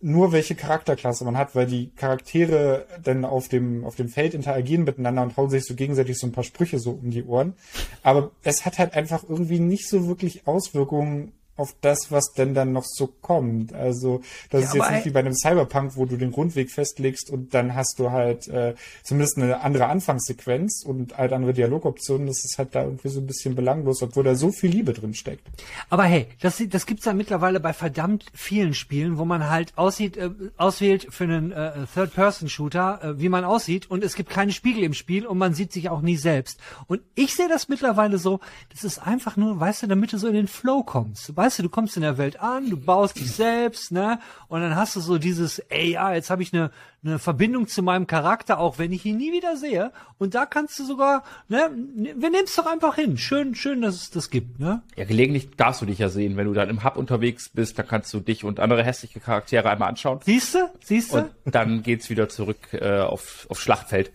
Nur 0.00 0.32
welche 0.32 0.56
Charakterklasse 0.56 1.24
man 1.24 1.36
hat, 1.36 1.54
weil 1.54 1.66
die 1.66 1.90
Charaktere 1.94 2.86
dann 3.04 3.24
auf 3.24 3.48
dem, 3.48 3.84
auf 3.84 3.94
dem 3.94 4.08
Feld 4.08 4.34
interagieren 4.34 4.84
miteinander 4.84 5.22
und 5.22 5.36
hauen 5.36 5.50
sich 5.50 5.64
so 5.64 5.74
gegenseitig 5.74 6.18
so 6.18 6.26
ein 6.26 6.32
paar 6.32 6.42
Sprüche 6.42 6.80
so 6.80 6.90
um 6.90 7.10
die 7.10 7.22
Ohren. 7.22 7.54
Aber 8.02 8.32
es 8.42 8.64
hat 8.64 8.78
halt 8.78 8.94
einfach 8.94 9.22
irgendwie 9.28 9.60
nicht 9.60 9.88
so 9.88 10.08
wirklich 10.08 10.46
Auswirkungen 10.46 11.32
auf 11.56 11.74
das, 11.80 12.10
was 12.10 12.32
denn 12.32 12.54
dann 12.54 12.72
noch 12.72 12.84
so 12.84 13.06
kommt. 13.06 13.72
Also 13.74 14.22
das 14.50 14.62
Ja, 14.62 14.68
ist 14.68 14.74
jetzt 14.74 14.90
nicht 14.90 15.04
wie 15.06 15.10
bei 15.10 15.20
einem 15.20 15.34
Cyberpunk, 15.34 15.96
wo 15.96 16.06
du 16.06 16.16
den 16.16 16.32
Grundweg 16.32 16.70
festlegst 16.70 17.30
und 17.30 17.52
dann 17.54 17.74
hast 17.74 17.98
du 17.98 18.10
halt 18.10 18.48
äh, 18.48 18.74
zumindest 19.02 19.36
eine 19.36 19.60
andere 19.60 19.86
Anfangssequenz 19.86 20.82
und 20.84 21.18
halt 21.18 21.32
andere 21.32 21.52
Dialogoptionen. 21.52 22.26
Das 22.26 22.44
ist 22.44 22.56
halt 22.58 22.74
da 22.74 22.84
irgendwie 22.84 23.08
so 23.08 23.20
ein 23.20 23.26
bisschen 23.26 23.54
belanglos, 23.54 24.02
obwohl 24.02 24.24
da 24.24 24.34
so 24.34 24.50
viel 24.50 24.70
Liebe 24.70 24.92
drin 24.94 25.14
steckt. 25.14 25.46
Aber 25.90 26.04
hey, 26.04 26.26
das, 26.40 26.62
das 26.68 26.86
gibt's 26.86 27.04
ja 27.04 27.12
mittlerweile 27.12 27.60
bei 27.60 27.72
verdammt 27.72 28.24
vielen 28.32 28.74
Spielen, 28.74 29.18
wo 29.18 29.24
man 29.24 29.50
halt 29.50 29.76
aussieht, 29.76 30.16
äh, 30.16 30.30
auswählt 30.56 31.08
für 31.10 31.24
einen 31.24 31.52
äh, 31.52 31.72
Third-Person-Shooter, 31.94 33.00
äh, 33.02 33.20
wie 33.20 33.28
man 33.28 33.44
aussieht 33.44 33.90
und 33.90 34.02
es 34.04 34.14
gibt 34.14 34.30
keine 34.30 34.52
Spiegel 34.52 34.82
im 34.84 34.94
Spiel 34.94 35.26
und 35.26 35.38
man 35.38 35.54
sieht 35.54 35.72
sich 35.72 35.90
auch 35.90 36.00
nie 36.00 36.16
selbst. 36.16 36.58
Und 36.86 37.02
ich 37.14 37.34
sehe 37.34 37.48
das 37.48 37.68
mittlerweile 37.68 38.18
so, 38.18 38.40
das 38.70 38.84
ist 38.84 38.98
einfach 38.98 39.36
nur, 39.36 39.60
weißt 39.60 39.82
du, 39.82 39.86
damit 39.86 40.12
du 40.12 40.18
so 40.18 40.28
in 40.28 40.34
den 40.34 40.48
Flow 40.48 40.82
kommst. 40.82 41.36
Weißt 41.42 41.58
du, 41.58 41.64
du 41.64 41.68
kommst 41.68 41.96
in 41.96 42.02
der 42.02 42.18
Welt 42.18 42.40
an, 42.40 42.70
du 42.70 42.76
baust 42.76 43.18
dich 43.18 43.32
selbst, 43.32 43.90
ne? 43.90 44.20
Und 44.46 44.60
dann 44.60 44.76
hast 44.76 44.94
du 44.94 45.00
so 45.00 45.18
dieses, 45.18 45.58
ey, 45.58 45.92
ja, 45.92 46.14
jetzt 46.14 46.30
habe 46.30 46.42
ich 46.42 46.52
eine 46.52 46.70
eine 47.04 47.18
Verbindung 47.18 47.66
zu 47.66 47.82
meinem 47.82 48.06
Charakter, 48.06 48.58
auch 48.58 48.78
wenn 48.78 48.92
ich 48.92 49.04
ihn 49.04 49.16
nie 49.16 49.32
wieder 49.32 49.56
sehe. 49.56 49.90
Und 50.18 50.34
da 50.36 50.46
kannst 50.46 50.78
du 50.78 50.84
sogar, 50.84 51.24
ne, 51.48 51.68
wir 51.94 52.30
nehmen 52.30 52.44
es 52.44 52.54
doch 52.54 52.66
einfach 52.66 52.94
hin. 52.94 53.18
Schön, 53.18 53.56
schön, 53.56 53.82
dass 53.82 53.96
es 53.96 54.10
das 54.10 54.30
gibt, 54.30 54.60
ne? 54.60 54.82
Ja, 54.94 55.04
gelegentlich 55.04 55.50
darfst 55.56 55.82
du 55.82 55.86
dich 55.86 55.98
ja 55.98 56.08
sehen. 56.08 56.36
Wenn 56.36 56.46
du 56.46 56.54
dann 56.54 56.70
im 56.70 56.84
Hub 56.84 56.96
unterwegs 56.96 57.48
bist, 57.48 57.76
dann 57.76 57.88
kannst 57.88 58.14
du 58.14 58.20
dich 58.20 58.44
und 58.44 58.60
andere 58.60 58.84
hässliche 58.84 59.18
Charaktere 59.18 59.68
einmal 59.68 59.88
anschauen. 59.88 60.20
Siehst 60.22 60.54
du? 60.54 60.58
Siehst 60.80 61.12
du? 61.12 61.28
Und 61.44 61.54
dann 61.54 61.82
geht's 61.82 62.08
wieder 62.08 62.28
zurück 62.28 62.72
äh, 62.72 63.00
auf, 63.00 63.46
auf 63.48 63.60
Schlachtfeld. 63.60 64.12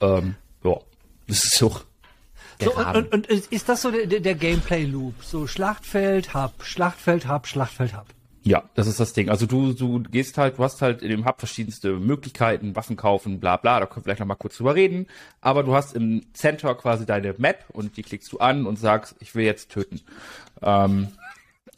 Ähm, 0.00 0.36
ja, 0.62 0.76
das 1.26 1.44
ist 1.44 1.56
so. 1.56 1.80
So, 2.60 2.76
und, 2.76 3.12
und, 3.12 3.26
ist 3.26 3.68
das 3.68 3.82
so 3.82 3.90
der, 3.90 4.06
der- 4.06 4.34
Gameplay-Loop? 4.34 5.22
So 5.24 5.46
Schlachtfeld, 5.46 6.34
Hub, 6.34 6.62
Schlachtfeld, 6.62 7.28
Hub, 7.28 7.46
Schlachtfeld, 7.46 7.96
Hub. 7.96 8.06
Ja, 8.42 8.62
das 8.74 8.86
ist 8.86 8.98
das 9.00 9.12
Ding. 9.12 9.28
Also 9.28 9.44
du, 9.46 9.72
du 9.74 10.00
gehst 10.02 10.38
halt, 10.38 10.56
du 10.58 10.64
hast 10.64 10.80
halt 10.80 11.02
in 11.02 11.10
dem 11.10 11.26
Hub 11.26 11.38
verschiedenste 11.38 11.92
Möglichkeiten, 11.98 12.74
Waffen 12.74 12.96
kaufen, 12.96 13.38
bla 13.38 13.56
bla, 13.58 13.80
da 13.80 13.86
können 13.86 13.96
wir 13.96 14.02
vielleicht 14.04 14.20
noch 14.20 14.26
mal 14.26 14.34
kurz 14.34 14.56
drüber 14.56 14.74
reden. 14.74 15.06
Aber 15.42 15.62
du 15.62 15.74
hast 15.74 15.94
im 15.94 16.24
Center 16.32 16.74
quasi 16.74 17.04
deine 17.04 17.34
Map 17.36 17.64
und 17.72 17.96
die 17.98 18.02
klickst 18.02 18.32
du 18.32 18.38
an 18.38 18.66
und 18.66 18.78
sagst, 18.78 19.14
ich 19.20 19.34
will 19.34 19.44
jetzt 19.44 19.70
töten. 19.70 20.00
Ähm, 20.62 21.08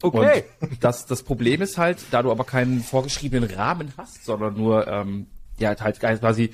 Okay. 0.04 0.44
Und 0.60 0.82
das, 0.82 1.06
das 1.06 1.22
Problem 1.22 1.62
ist 1.62 1.78
halt, 1.78 1.98
da 2.10 2.22
du 2.22 2.32
aber 2.32 2.42
keinen 2.42 2.80
vorgeschriebenen 2.82 3.48
Rahmen 3.48 3.92
hast, 3.96 4.24
sondern 4.24 4.54
nur 4.54 4.88
ähm, 4.88 5.26
ja 5.58 5.78
halt 5.78 6.00
quasi 6.00 6.50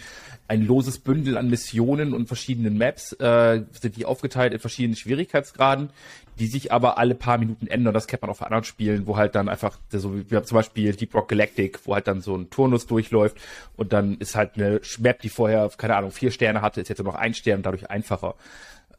ein 0.49 0.67
loses 0.67 0.99
Bündel 0.99 1.37
an 1.37 1.51
Missionen 1.51 2.15
und 2.15 2.27
verschiedenen 2.27 2.79
Maps, 2.79 3.13
äh, 3.13 3.63
sind 3.79 3.97
die 3.97 4.07
aufgeteilt 4.07 4.55
in 4.55 4.59
verschiedenen 4.59 4.97
Schwierigkeitsgraden, 4.97 5.91
die 6.39 6.47
sich 6.47 6.73
aber 6.73 6.97
alle 6.97 7.15
paar 7.15 7.37
Minuten 7.37 7.67
ändern. 7.67 7.93
Das 7.93 8.07
kennt 8.07 8.23
man 8.23 8.31
auch 8.31 8.37
von 8.37 8.47
anderen 8.47 8.65
Spielen, 8.65 9.07
wo 9.07 9.19
halt 9.19 9.35
dann 9.35 9.51
einfach, 9.51 9.79
so 9.91 10.17
wie 10.17 10.31
wir 10.31 10.39
haben 10.39 10.47
zum 10.47 10.57
Beispiel 10.57 10.95
Deep 10.95 11.15
Rock 11.15 11.29
Galactic, 11.29 11.81
wo 11.85 11.95
halt 11.95 12.09
dann 12.09 12.23
so 12.23 12.35
ein 12.35 12.49
Turnus 12.49 12.87
durchläuft 12.87 13.37
und 13.77 13.93
dann 13.93 14.17
ist 14.19 14.37
halt 14.37 14.57
eine 14.57 14.81
Map, 14.99 15.21
die 15.21 15.29
vorher, 15.29 15.71
keine 15.77 15.97
Ahnung, 15.97 16.11
vier 16.11 16.31
Sterne 16.31 16.63
hatte, 16.63 16.81
ist 16.81 16.89
jetzt 16.89 16.99
nur 16.99 17.13
noch 17.13 17.21
ein 17.21 17.35
Stern, 17.35 17.63
dadurch 17.63 17.91
einfacher. 17.91 18.35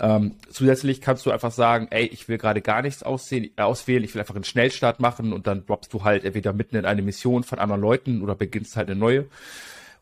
Ähm, 0.01 0.35
zusätzlich 0.49 1.01
kannst 1.01 1.25
du 1.25 1.31
einfach 1.31 1.51
sagen, 1.51 1.87
ey, 1.89 2.05
ich 2.05 2.29
will 2.29 2.37
gerade 2.37 2.61
gar 2.61 2.81
nichts 2.81 3.03
aussehen, 3.03 3.49
äh, 3.57 3.63
auswählen, 3.63 4.03
ich 4.03 4.13
will 4.13 4.21
einfach 4.21 4.35
einen 4.35 4.45
Schnellstart 4.45 4.99
machen 4.99 5.33
und 5.33 5.45
dann 5.47 5.65
droppst 5.65 5.91
du 5.93 6.03
halt 6.03 6.23
entweder 6.23 6.53
mitten 6.53 6.77
in 6.77 6.85
eine 6.85 7.01
Mission 7.01 7.43
von 7.43 7.59
anderen 7.59 7.81
Leuten 7.81 8.21
oder 8.21 8.35
beginnst 8.35 8.77
halt 8.77 8.89
eine 8.89 8.99
neue. 8.99 9.25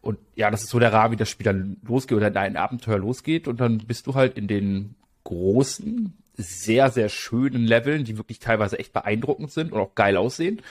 Und 0.07 0.19
ja, 0.35 0.49
das 0.49 0.63
ist 0.63 0.69
so 0.69 0.79
der 0.79 0.93
Rahmen, 0.93 1.11
wie 1.11 1.17
das 1.17 1.29
Spiel 1.29 1.43
dann 1.43 1.81
losgeht 1.85 2.15
oder 2.15 2.31
dein 2.31 2.55
Abenteuer 2.55 2.97
losgeht 2.97 3.45
und 3.45 3.59
dann 3.59 3.79
bist 3.79 4.07
du 4.07 4.15
halt 4.15 4.37
in 4.37 4.47
den 4.47 4.95
großen, 5.25 6.13
sehr, 6.37 6.89
sehr 6.91 7.09
schönen 7.09 7.65
Leveln, 7.65 8.05
die 8.05 8.17
wirklich 8.17 8.39
teilweise 8.39 8.79
echt 8.79 8.93
beeindruckend 8.93 9.51
sind 9.51 9.73
und 9.73 9.81
auch 9.81 9.95
geil 9.95 10.15
aussehen. 10.15 10.61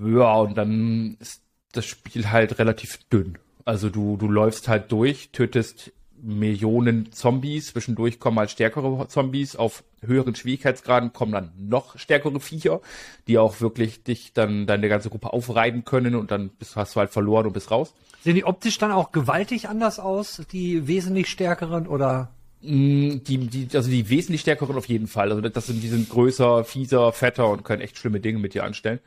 Ja, 0.00 0.38
und 0.38 0.58
dann 0.58 1.16
ist 1.20 1.40
das 1.70 1.86
Spiel 1.86 2.28
halt 2.28 2.58
relativ 2.58 2.98
dünn. 3.12 3.38
Also 3.64 3.90
du, 3.90 4.16
du 4.16 4.26
läufst 4.28 4.66
halt 4.66 4.90
durch, 4.90 5.30
tötest 5.30 5.92
Millionen 6.26 7.12
Zombies, 7.12 7.68
zwischendurch 7.68 8.18
kommen 8.18 8.38
halt 8.38 8.50
stärkere 8.50 9.06
Zombies, 9.08 9.54
auf 9.54 9.84
höheren 10.02 10.34
Schwierigkeitsgraden 10.34 11.12
kommen 11.12 11.32
dann 11.32 11.52
noch 11.56 11.98
stärkere 11.98 12.40
Viecher, 12.40 12.80
die 13.28 13.38
auch 13.38 13.60
wirklich 13.60 14.02
dich 14.02 14.32
dann 14.32 14.66
deine 14.66 14.88
ganze 14.88 15.08
Gruppe 15.08 15.32
aufreiben 15.32 15.84
können 15.84 16.16
und 16.16 16.30
dann 16.30 16.48
bist, 16.50 16.74
hast 16.74 16.96
du 16.96 17.00
halt 17.00 17.10
verloren 17.10 17.46
und 17.46 17.52
bist 17.52 17.70
raus. 17.70 17.94
Sehen 18.24 18.34
die 18.34 18.44
optisch 18.44 18.76
dann 18.78 18.90
auch 18.90 19.12
gewaltig 19.12 19.68
anders 19.68 20.00
aus, 20.00 20.42
die 20.50 20.88
wesentlich 20.88 21.28
stärkeren 21.28 21.86
oder? 21.86 22.30
Mm, 22.62 23.18
Die, 23.24 23.38
die, 23.46 23.68
also 23.74 23.88
die 23.88 24.08
wesentlich 24.08 24.40
stärkeren 24.40 24.76
auf 24.76 24.86
jeden 24.86 25.06
Fall. 25.06 25.30
Also 25.30 25.40
das 25.48 25.66
sind, 25.66 25.80
die 25.82 25.88
sind 25.88 26.08
größer, 26.08 26.64
fieser, 26.64 27.12
fetter 27.12 27.48
und 27.48 27.64
können 27.64 27.82
echt 27.82 27.98
schlimme 27.98 28.18
Dinge 28.18 28.40
mit 28.40 28.54
dir 28.54 28.64
anstellen. 28.64 28.98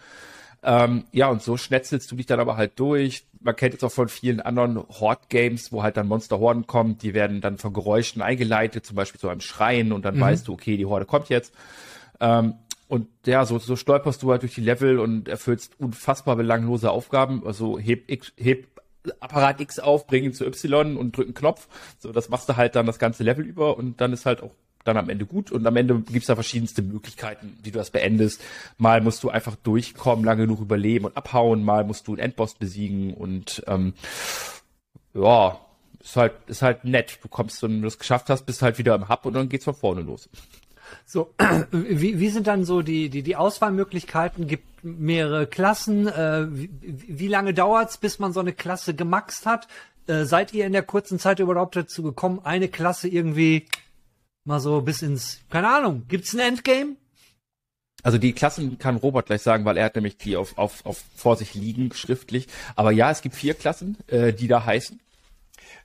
Ähm, 0.61 1.05
ja, 1.11 1.29
und 1.29 1.41
so 1.41 1.57
schnetzelst 1.57 2.11
du 2.11 2.15
dich 2.15 2.25
dann 2.25 2.39
aber 2.39 2.57
halt 2.57 2.79
durch. 2.79 3.25
Man 3.39 3.55
kennt 3.55 3.73
jetzt 3.73 3.83
auch 3.83 3.91
von 3.91 4.09
vielen 4.09 4.41
anderen 4.41 4.77
Horde-Games, 4.77 5.71
wo 5.71 5.83
halt 5.83 5.95
dann 5.95 6.07
Monster-Horden 6.07 6.67
kommen, 6.67 6.97
die 6.97 7.13
werden 7.13 7.39
dann 7.39 7.57
von 7.57 7.73
Geräuschen 7.73 8.21
eingeleitet, 8.21 8.85
zum 8.85 8.95
Beispiel 8.95 9.19
zu 9.21 9.29
einem 9.29 9.41
Schreien 9.41 9.93
und 9.93 10.03
dann 10.03 10.19
weißt 10.19 10.47
du, 10.47 10.53
okay, 10.53 10.75
die 10.75 10.85
Horde 10.85 11.05
kommt 11.05 11.29
jetzt. 11.29 11.53
Ähm, 12.19 12.55
und 12.89 13.07
ja, 13.25 13.45
so, 13.45 13.59
so 13.59 13.75
stolperst 13.75 14.23
du 14.23 14.31
halt 14.31 14.41
durch 14.41 14.55
die 14.55 14.61
Level 14.61 14.99
und 14.99 15.27
erfüllst 15.27 15.79
unfassbar 15.79 16.35
belanglose 16.35 16.89
Aufgaben. 16.89 17.45
Also 17.45 17.77
heb, 17.77 18.09
X, 18.09 18.33
heb 18.35 18.67
Apparat 19.19 19.61
X 19.61 19.79
auf, 19.79 20.07
bring 20.07 20.23
ihn 20.23 20.33
zu 20.33 20.45
Y 20.45 20.97
und 20.97 21.15
drück 21.15 21.27
einen 21.27 21.35
Knopf. 21.35 21.67
So, 21.99 22.11
das 22.11 22.29
machst 22.29 22.49
du 22.49 22.57
halt 22.57 22.75
dann 22.75 22.85
das 22.85 22.99
ganze 22.99 23.23
Level 23.23 23.45
über 23.45 23.77
und 23.77 24.01
dann 24.01 24.11
ist 24.11 24.25
halt 24.25 24.41
auch 24.41 24.55
dann 24.83 24.97
am 24.97 25.09
Ende 25.09 25.25
gut. 25.25 25.51
Und 25.51 25.65
am 25.65 25.75
Ende 25.75 25.99
gibt's 25.99 26.27
da 26.27 26.35
verschiedenste 26.35 26.81
Möglichkeiten, 26.81 27.57
wie 27.63 27.71
du 27.71 27.77
das 27.77 27.91
beendest. 27.91 28.41
Mal 28.77 29.01
musst 29.01 29.23
du 29.23 29.29
einfach 29.29 29.55
durchkommen, 29.55 30.25
lange 30.25 30.43
genug 30.43 30.61
überleben 30.61 31.05
und 31.05 31.17
abhauen, 31.17 31.63
mal 31.63 31.83
musst 31.83 32.07
du 32.07 32.13
einen 32.13 32.19
Endboss 32.19 32.55
besiegen 32.55 33.13
und 33.13 33.63
ähm, 33.67 33.93
ja, 35.13 35.59
ist 36.01 36.15
halt, 36.15 36.33
ist 36.47 36.61
halt 36.61 36.85
nett. 36.85 37.19
Du 37.21 37.27
kommst, 37.27 37.61
wenn 37.61 37.81
du 37.81 37.87
das 37.87 37.99
geschafft 37.99 38.29
hast, 38.29 38.45
bist 38.45 38.61
halt 38.61 38.77
wieder 38.77 38.95
im 38.95 39.09
Hub 39.09 39.25
und 39.25 39.33
dann 39.33 39.49
geht's 39.49 39.65
von 39.65 39.75
vorne 39.75 40.01
los. 40.01 40.29
So, 41.05 41.33
wie, 41.71 42.19
wie 42.19 42.29
sind 42.29 42.47
dann 42.47 42.65
so 42.65 42.81
die, 42.81 43.09
die, 43.09 43.21
die 43.21 43.35
Auswahlmöglichkeiten? 43.35 44.47
Gibt 44.47 44.83
mehrere 44.83 45.45
Klassen? 45.45 46.07
Äh, 46.07 46.47
wie, 46.49 46.69
wie 46.81 47.27
lange 47.27 47.53
dauert's, 47.53 47.97
bis 47.97 48.19
man 48.19 48.33
so 48.33 48.39
eine 48.39 48.53
Klasse 48.53 48.95
gemaxt 48.95 49.45
hat? 49.45 49.67
Äh, 50.07 50.25
seid 50.25 50.53
ihr 50.53 50.65
in 50.65 50.73
der 50.73 50.83
kurzen 50.83 51.19
Zeit 51.19 51.39
überhaupt 51.39 51.75
dazu 51.75 52.01
gekommen, 52.01 52.39
eine 52.43 52.69
Klasse 52.69 53.07
irgendwie 53.07 53.65
mal 54.49 54.59
so 54.59 54.81
bis 54.81 55.01
ins, 55.01 55.39
keine 55.49 55.69
Ahnung, 55.69 56.03
gibt's 56.09 56.33
ein 56.33 56.39
Endgame? 56.39 56.97
Also 58.01 58.17
die 58.17 58.33
Klassen 58.33 58.79
kann 58.79 58.97
Robert 58.97 59.27
gleich 59.27 59.41
sagen, 59.41 59.63
weil 59.63 59.77
er 59.77 59.85
hat 59.85 59.95
nämlich 59.95 60.17
die 60.17 60.35
auf, 60.35 60.57
auf, 60.57 60.85
auf 60.85 61.03
vor 61.15 61.35
sich 61.35 61.53
liegen, 61.53 61.93
schriftlich. 61.93 62.47
Aber 62.75 62.91
ja, 62.91 63.11
es 63.11 63.21
gibt 63.21 63.35
vier 63.35 63.53
Klassen, 63.53 63.97
äh, 64.07 64.33
die 64.33 64.47
da 64.47 64.65
heißen. 64.65 64.99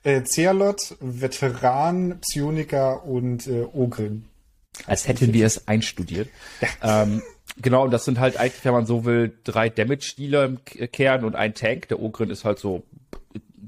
Äh, 0.03 0.23
Cealot, 0.23 0.95
Veteran, 0.99 2.19
Psioniker 2.21 3.05
und 3.05 3.47
äh, 3.47 3.65
Ogrin. 3.73 4.25
Als 4.87 5.07
hätten 5.07 5.33
wir 5.33 5.45
es 5.45 5.67
einstudiert. 5.67 6.29
Ähm, 6.81 7.21
genau, 7.61 7.83
und 7.83 7.91
das 7.91 8.05
sind 8.05 8.19
halt 8.19 8.37
eigentlich, 8.37 8.65
wenn 8.65 8.73
man 8.73 8.85
so 8.85 9.05
will, 9.05 9.37
drei 9.43 9.69
Damage-Dealer 9.69 10.45
im 10.45 10.65
Kern 10.65 11.23
und 11.23 11.35
ein 11.35 11.53
Tank. 11.53 11.87
Der 11.89 12.01
Ogrin 12.01 12.29
ist 12.29 12.45
halt 12.45 12.59
so 12.59 12.83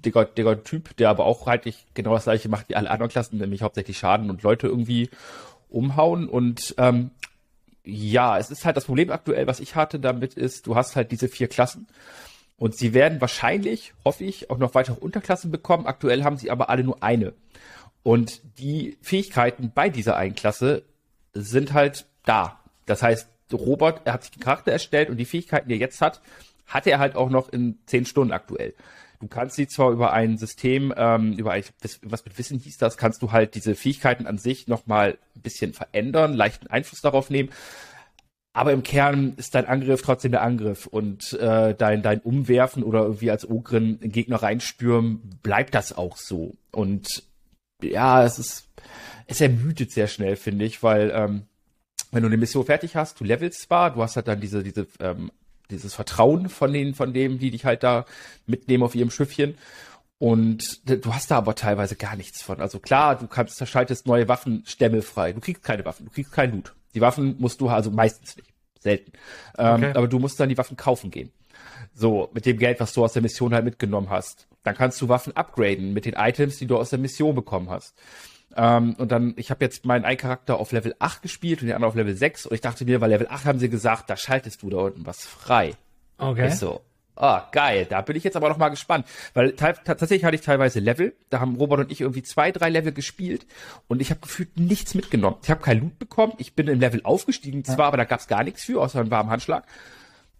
dicker, 0.07 0.25
dicker 0.25 0.63
Typ, 0.63 0.95
der 0.97 1.09
aber 1.09 1.25
auch 1.25 1.45
halt 1.45 1.71
genau 1.93 2.13
das 2.13 2.23
gleiche 2.23 2.49
macht 2.49 2.69
wie 2.69 2.75
alle 2.75 2.89
anderen 2.89 3.11
Klassen, 3.11 3.37
nämlich 3.37 3.61
hauptsächlich 3.61 3.97
Schaden 3.97 4.29
und 4.29 4.43
Leute 4.43 4.67
irgendwie 4.67 5.09
umhauen. 5.69 6.27
Und 6.27 6.75
ähm, 6.77 7.11
ja, 7.83 8.37
es 8.37 8.49
ist 8.49 8.65
halt 8.65 8.77
das 8.77 8.85
Problem 8.85 9.11
aktuell, 9.11 9.47
was 9.47 9.59
ich 9.59 9.75
hatte 9.75 9.99
damit 9.99 10.33
ist, 10.33 10.67
du 10.67 10.75
hast 10.75 10.95
halt 10.95 11.11
diese 11.11 11.27
vier 11.27 11.47
Klassen. 11.47 11.87
Und 12.57 12.75
sie 12.75 12.93
werden 12.93 13.21
wahrscheinlich, 13.21 13.93
hoffe 14.03 14.23
ich, 14.23 14.49
auch 14.49 14.57
noch 14.57 14.73
weitere 14.73 14.99
Unterklassen 14.99 15.51
bekommen. 15.51 15.85
Aktuell 15.85 16.23
haben 16.23 16.37
sie 16.37 16.49
aber 16.49 16.69
alle 16.69 16.83
nur 16.83 17.03
eine. 17.03 17.33
Und 18.01 18.41
die 18.57 18.97
Fähigkeiten 19.01 19.71
bei 19.75 19.89
dieser 19.89 20.15
einen 20.15 20.33
Klasse 20.33 20.83
sind 21.33 21.73
halt 21.73 22.07
da. 22.25 22.59
Das 22.85 23.03
heißt, 23.03 23.29
Robert, 23.53 24.01
er 24.05 24.13
hat 24.13 24.23
sich 24.23 24.31
den 24.31 24.41
Charakter 24.41 24.71
erstellt 24.71 25.09
und 25.09 25.17
die 25.17 25.25
Fähigkeiten, 25.25 25.69
die 25.69 25.75
er 25.75 25.79
jetzt 25.79 26.01
hat, 26.01 26.21
hat 26.65 26.87
er 26.87 26.99
halt 26.99 27.15
auch 27.15 27.29
noch 27.29 27.49
in 27.49 27.77
zehn 27.85 28.05
Stunden 28.05 28.33
aktuell. 28.33 28.73
Du 29.19 29.27
kannst 29.27 29.55
sie 29.55 29.67
zwar 29.67 29.91
über 29.91 30.13
ein 30.13 30.37
System, 30.37 30.93
ähm, 30.95 31.33
über 31.33 31.51
ein, 31.51 31.63
was 32.03 32.25
mit 32.25 32.37
Wissen 32.37 32.59
hieß 32.59 32.77
das, 32.77 32.97
kannst 32.97 33.21
du 33.21 33.31
halt 33.31 33.55
diese 33.55 33.75
Fähigkeiten 33.75 34.27
an 34.27 34.37
sich 34.37 34.67
nochmal 34.67 35.17
ein 35.35 35.41
bisschen 35.41 35.73
verändern, 35.73 36.33
leichten 36.33 36.67
Einfluss 36.67 37.01
darauf 37.01 37.29
nehmen. 37.29 37.49
Aber 38.53 38.73
im 38.73 38.83
Kern 38.83 39.33
ist 39.37 39.53
dein 39.53 39.67
Angriff 39.67 40.01
trotzdem 40.01 40.31
der 40.31 40.41
Angriff 40.41 40.87
und 40.87 41.33
äh, 41.33 41.75
dein, 41.75 42.01
dein 42.01 42.21
Umwerfen 42.21 42.83
oder 42.83 43.03
irgendwie 43.03 43.29
als 43.29 43.47
Ogrin 43.47 43.99
Gegner 44.01 44.41
reinspüren, 44.41 45.39
bleibt 45.43 45.75
das 45.75 45.95
auch 45.95 46.17
so. 46.17 46.55
Und 46.71 47.23
ja, 47.83 48.23
es 48.23 48.39
ist, 48.39 48.67
es 49.27 49.41
ermüdet 49.41 49.91
sehr 49.91 50.07
schnell, 50.07 50.35
finde 50.35 50.65
ich, 50.65 50.81
weil 50.81 51.11
ähm, 51.13 51.43
wenn 52.11 52.23
du 52.23 52.27
eine 52.29 52.37
Mission 52.37 52.65
fertig 52.65 52.95
hast, 52.95 53.19
du 53.19 53.23
levelst 53.23 53.61
zwar, 53.61 53.93
du 53.93 54.01
hast 54.01 54.15
halt 54.15 54.27
dann 54.27 54.41
diese, 54.41 54.63
diese 54.63 54.87
ähm, 54.99 55.31
dieses 55.71 55.93
Vertrauen 55.93 56.49
von 56.49 56.71
denen, 56.71 56.93
von 56.93 57.13
dem, 57.13 57.39
die 57.39 57.51
dich 57.51 57.65
halt 57.65 57.83
da 57.83 58.05
mitnehmen 58.45 58.83
auf 58.83 58.95
ihrem 58.95 59.11
Schiffchen. 59.11 59.57
Und 60.19 60.81
du 60.87 61.13
hast 61.13 61.29
da 61.29 61.37
aber 61.37 61.53
teilweise 61.53 61.95
gar 61.95 62.15
nichts 62.15 62.41
von. 62.41 62.59
Also 62.59 62.79
klar, 62.79 63.17
du 63.17 63.27
kannst, 63.27 63.65
schaltest 63.67 64.07
neue 64.07 64.27
Waffenstämme 64.27 65.01
frei. 65.01 65.33
Du 65.33 65.41
kriegst 65.41 65.63
keine 65.63 65.85
Waffen, 65.85 66.05
du 66.05 66.11
kriegst 66.11 66.31
keinen 66.31 66.53
Loot. 66.53 66.73
Die 66.95 67.01
Waffen 67.01 67.35
musst 67.39 67.61
du 67.61 67.69
also 67.69 67.91
meistens 67.91 68.35
nicht. 68.37 68.49
Selten. 68.79 69.11
Ähm, 69.57 69.75
okay. 69.75 69.91
aber 69.95 70.07
du 70.07 70.19
musst 70.19 70.39
dann 70.39 70.49
die 70.49 70.57
Waffen 70.57 70.77
kaufen 70.77 71.11
gehen. 71.11 71.31
So, 71.93 72.29
mit 72.33 72.45
dem 72.45 72.57
Geld, 72.57 72.79
was 72.79 72.93
du 72.93 73.03
aus 73.03 73.13
der 73.13 73.21
Mission 73.21 73.53
halt 73.53 73.65
mitgenommen 73.65 74.09
hast. 74.09 74.47
Dann 74.63 74.75
kannst 74.75 75.01
du 75.01 75.09
Waffen 75.09 75.35
upgraden 75.35 75.93
mit 75.93 76.05
den 76.05 76.13
Items, 76.13 76.57
die 76.57 76.67
du 76.67 76.77
aus 76.77 76.89
der 76.91 76.99
Mission 76.99 77.35
bekommen 77.35 77.69
hast. 77.69 77.95
Ähm, 78.55 78.95
und 78.97 79.11
dann, 79.11 79.33
ich 79.37 79.51
habe 79.51 79.63
jetzt 79.63 79.85
meinen 79.85 80.05
einen 80.05 80.17
Charakter 80.17 80.57
auf 80.57 80.71
Level 80.71 80.95
8 80.99 81.21
gespielt 81.21 81.61
und 81.61 81.67
den 81.67 81.75
anderen 81.75 81.91
auf 81.91 81.95
Level 81.95 82.15
6. 82.15 82.47
Und 82.47 82.55
ich 82.55 82.61
dachte 82.61 82.85
mir, 82.85 83.01
weil 83.01 83.09
Level 83.09 83.27
8 83.29 83.45
haben 83.45 83.59
sie 83.59 83.69
gesagt, 83.69 84.09
da 84.09 84.17
schaltest 84.17 84.61
du 84.61 84.69
da 84.69 84.77
unten 84.77 85.05
was 85.05 85.25
frei. 85.25 85.73
Okay. 86.17 86.47
Ich 86.47 86.55
so, 86.55 86.81
ah, 87.15 87.43
oh, 87.43 87.49
geil. 87.51 87.85
Da 87.89 88.01
bin 88.01 88.15
ich 88.15 88.23
jetzt 88.23 88.35
aber 88.35 88.49
noch 88.49 88.57
mal 88.57 88.69
gespannt. 88.69 89.05
Weil 89.33 89.53
tatsächlich 89.53 90.23
hatte 90.23 90.35
ich 90.35 90.41
teilweise 90.41 90.79
Level. 90.79 91.15
Da 91.29 91.39
haben 91.39 91.55
Robert 91.55 91.81
und 91.81 91.91
ich 91.91 92.01
irgendwie 92.01 92.23
zwei, 92.23 92.51
drei 92.51 92.69
Level 92.69 92.93
gespielt. 92.93 93.45
Und 93.87 94.01
ich 94.01 94.09
habe 94.09 94.21
gefühlt 94.21 94.57
nichts 94.57 94.95
mitgenommen. 94.95 95.37
Ich 95.43 95.51
habe 95.51 95.61
kein 95.61 95.79
Loot 95.79 95.99
bekommen. 95.99 96.33
Ich 96.37 96.55
bin 96.55 96.67
im 96.67 96.79
Level 96.79 97.01
aufgestiegen 97.03 97.63
zwar, 97.63 97.79
ja. 97.79 97.85
aber 97.85 97.97
da 97.97 98.05
gab's 98.05 98.27
gar 98.27 98.43
nichts 98.43 98.63
für, 98.63 98.81
außer 98.81 99.01
einen 99.01 99.11
warmen 99.11 99.29
Handschlag. 99.29 99.65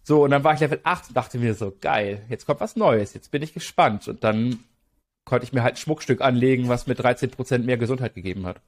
So, 0.03 0.23
und 0.23 0.31
dann 0.31 0.45
war 0.45 0.53
ich 0.53 0.61
Level 0.61 0.79
8 0.83 1.09
und 1.09 1.17
dachte 1.17 1.37
mir 1.37 1.53
so, 1.53 1.75
geil, 1.81 2.23
jetzt 2.29 2.45
kommt 2.45 2.61
was 2.61 2.77
Neues, 2.77 3.13
jetzt 3.13 3.29
bin 3.29 3.41
ich 3.41 3.53
gespannt. 3.53 4.07
Und 4.07 4.23
dann 4.23 4.63
konnte 5.27 5.45
ich 5.45 5.53
mir 5.53 5.61
halt 5.61 5.75
ein 5.75 5.77
Schmuckstück 5.77 6.21
anlegen, 6.21 6.69
was 6.69 6.87
mir 6.87 6.95
13% 6.95 7.59
mehr 7.59 7.77
Gesundheit 7.77 8.15
gegeben 8.15 8.45
hat. 8.45 8.61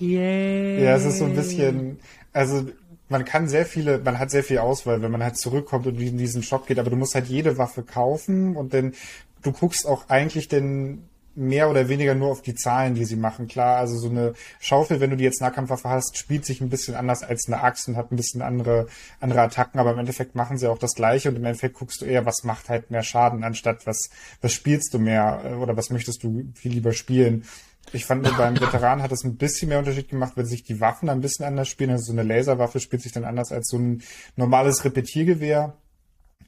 Yeah. 0.00 0.78
Ja, 0.80 0.96
es 0.96 1.04
ist 1.04 1.18
so 1.18 1.24
ein 1.24 1.34
bisschen, 1.34 1.98
also 2.32 2.66
man 3.08 3.24
kann 3.24 3.48
sehr 3.48 3.66
viele, 3.66 3.98
man 3.98 4.18
hat 4.18 4.30
sehr 4.30 4.44
viel 4.44 4.58
Auswahl, 4.58 5.02
wenn 5.02 5.10
man 5.10 5.24
halt 5.24 5.36
zurückkommt 5.36 5.86
und 5.86 6.00
in 6.00 6.16
diesen 6.16 6.42
Shop 6.42 6.66
geht, 6.66 6.78
aber 6.78 6.90
du 6.90 6.96
musst 6.96 7.14
halt 7.14 7.26
jede 7.26 7.58
Waffe 7.58 7.82
kaufen 7.82 8.56
und 8.56 8.72
dann 8.72 8.94
du 9.42 9.52
guckst 9.52 9.86
auch 9.86 10.08
eigentlich 10.08 10.48
den 10.48 11.08
mehr 11.36 11.70
oder 11.70 11.88
weniger 11.88 12.14
nur 12.14 12.30
auf 12.30 12.42
die 12.42 12.54
Zahlen, 12.54 12.94
die 12.94 13.04
sie 13.04 13.16
machen. 13.16 13.46
Klar, 13.46 13.76
also 13.76 13.96
so 13.98 14.08
eine 14.08 14.34
Schaufel, 14.58 15.00
wenn 15.00 15.10
du 15.10 15.16
die 15.16 15.24
jetzt 15.24 15.40
Nahkampfwaffe 15.40 15.88
hast, 15.88 16.16
spielt 16.16 16.44
sich 16.44 16.60
ein 16.60 16.70
bisschen 16.70 16.94
anders 16.94 17.22
als 17.22 17.46
eine 17.46 17.62
Axt 17.62 17.88
und 17.88 17.96
hat 17.96 18.10
ein 18.10 18.16
bisschen 18.16 18.42
andere, 18.42 18.86
andere 19.20 19.42
Attacken, 19.42 19.78
aber 19.78 19.92
im 19.92 19.98
Endeffekt 19.98 20.34
machen 20.34 20.58
sie 20.58 20.68
auch 20.68 20.78
das 20.78 20.94
Gleiche 20.94 21.28
und 21.28 21.36
im 21.36 21.44
Endeffekt 21.44 21.76
guckst 21.76 22.00
du 22.00 22.06
eher, 22.06 22.26
was 22.26 22.44
macht 22.44 22.68
halt 22.68 22.90
mehr 22.90 23.02
Schaden, 23.02 23.44
anstatt 23.44 23.86
was, 23.86 24.10
was 24.40 24.52
spielst 24.52 24.94
du 24.94 24.98
mehr 24.98 25.42
äh, 25.44 25.54
oder 25.54 25.76
was 25.76 25.90
möchtest 25.90 26.22
du 26.22 26.50
viel 26.54 26.72
lieber 26.72 26.92
spielen. 26.92 27.44
Ich 27.92 28.04
fand, 28.04 28.24
beim 28.36 28.60
Veteran 28.60 29.02
hat 29.02 29.12
es 29.12 29.24
ein 29.24 29.36
bisschen 29.36 29.68
mehr 29.68 29.78
Unterschied 29.78 30.08
gemacht, 30.08 30.32
wenn 30.34 30.46
sich 30.46 30.64
die 30.64 30.80
Waffen 30.80 31.08
ein 31.08 31.20
bisschen 31.20 31.44
anders 31.44 31.68
spielen. 31.68 31.90
Also 31.90 32.06
so 32.06 32.12
eine 32.12 32.24
Laserwaffe 32.24 32.80
spielt 32.80 33.02
sich 33.02 33.12
dann 33.12 33.24
anders 33.24 33.52
als 33.52 33.68
so 33.68 33.78
ein 33.78 34.02
normales 34.34 34.84
Repetiergewehr. 34.84 35.76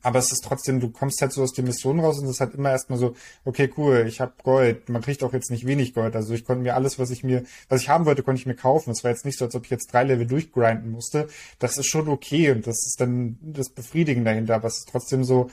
Aber 0.02 0.18
es 0.18 0.32
ist 0.32 0.44
trotzdem, 0.44 0.80
du 0.80 0.90
kommst 0.90 1.20
halt 1.20 1.32
so 1.32 1.42
aus 1.42 1.52
der 1.52 1.64
Mission 1.64 2.00
raus 2.00 2.18
und 2.18 2.24
es 2.24 2.32
ist 2.32 2.40
halt 2.40 2.54
immer 2.54 2.70
erstmal 2.70 2.98
so, 2.98 3.14
okay, 3.44 3.70
cool, 3.76 4.04
ich 4.06 4.20
habe 4.20 4.32
Gold. 4.42 4.88
Man 4.88 5.02
kriegt 5.02 5.22
auch 5.22 5.32
jetzt 5.32 5.50
nicht 5.50 5.66
wenig 5.66 5.94
Gold. 5.94 6.14
Also 6.14 6.34
ich 6.34 6.44
konnte 6.44 6.62
mir 6.62 6.74
alles, 6.74 6.98
was 6.98 7.10
ich 7.10 7.24
mir, 7.24 7.44
was 7.68 7.82
ich 7.82 7.88
haben 7.88 8.06
wollte, 8.06 8.22
konnte 8.22 8.40
ich 8.40 8.46
mir 8.46 8.54
kaufen. 8.54 8.90
Es 8.90 9.04
war 9.04 9.10
jetzt 9.10 9.24
nicht 9.24 9.38
so, 9.38 9.44
als 9.44 9.54
ob 9.54 9.64
ich 9.64 9.70
jetzt 9.70 9.92
drei 9.92 10.04
Level 10.04 10.26
durchgrinden 10.26 10.90
musste. 10.90 11.28
Das 11.58 11.78
ist 11.78 11.86
schon 11.86 12.08
okay 12.08 12.50
und 12.52 12.66
das 12.66 12.86
ist 12.86 13.00
dann 13.00 13.38
das 13.42 13.70
Befriedigen 13.70 14.24
dahinter. 14.24 14.54
Aber 14.54 14.68
es 14.68 14.78
ist 14.78 14.88
trotzdem 14.88 15.24
so, 15.24 15.50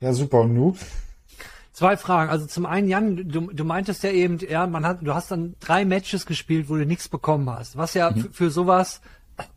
ja, 0.00 0.12
super. 0.12 0.40
Und 0.40 0.54
nu? 0.54 0.74
Zwei 1.72 1.98
Fragen. 1.98 2.30
Also 2.30 2.46
zum 2.46 2.64
einen, 2.64 2.88
Jan, 2.88 3.28
du, 3.28 3.52
du 3.52 3.64
meintest 3.64 4.02
ja 4.02 4.10
eben, 4.10 4.38
ja, 4.38 4.66
man 4.66 4.86
hat, 4.86 5.00
du 5.02 5.12
hast 5.12 5.30
dann 5.30 5.56
drei 5.60 5.84
Matches 5.84 6.24
gespielt, 6.24 6.70
wo 6.70 6.76
du 6.76 6.86
nichts 6.86 7.08
bekommen 7.08 7.50
hast. 7.50 7.76
Was 7.76 7.92
ja 7.92 8.10
mhm. 8.10 8.32
für 8.32 8.50
sowas, 8.50 9.02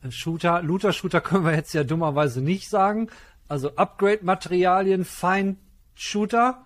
Shooter, 0.10 0.62
Looter-Shooter 0.62 1.22
können 1.22 1.46
wir 1.46 1.56
jetzt 1.56 1.74
ja 1.74 1.86
dummerweise 1.86 2.42
nicht 2.42 2.70
sagen 2.70 3.10
also 3.50 3.76
Upgrade-Materialien, 3.76 5.04
Fine-Shooter 5.04 6.66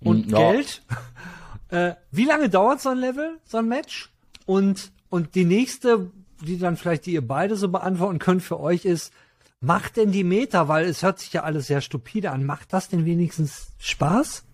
und 0.00 0.30
ja. 0.30 0.38
Geld. 0.38 0.82
äh, 1.68 1.94
wie 2.10 2.24
lange 2.24 2.48
dauert 2.48 2.80
so 2.80 2.88
ein 2.88 2.98
Level, 2.98 3.38
so 3.44 3.58
ein 3.58 3.68
Match? 3.68 4.10
Und, 4.46 4.90
und 5.10 5.34
die 5.34 5.44
nächste, 5.44 6.10
die 6.40 6.58
dann 6.58 6.76
vielleicht, 6.76 7.06
die 7.06 7.12
ihr 7.12 7.26
beide 7.26 7.56
so 7.56 7.68
beantworten 7.68 8.18
könnt 8.18 8.42
für 8.42 8.58
euch 8.58 8.84
ist, 8.84 9.12
macht 9.60 9.96
denn 9.96 10.12
die 10.12 10.24
Meta, 10.24 10.68
weil 10.68 10.86
es 10.86 11.02
hört 11.02 11.18
sich 11.18 11.32
ja 11.32 11.42
alles 11.42 11.66
sehr 11.66 11.80
stupide 11.80 12.30
an, 12.30 12.44
macht 12.44 12.72
das 12.72 12.88
denn 12.88 13.04
wenigstens 13.04 13.72
Spaß? 13.78 14.44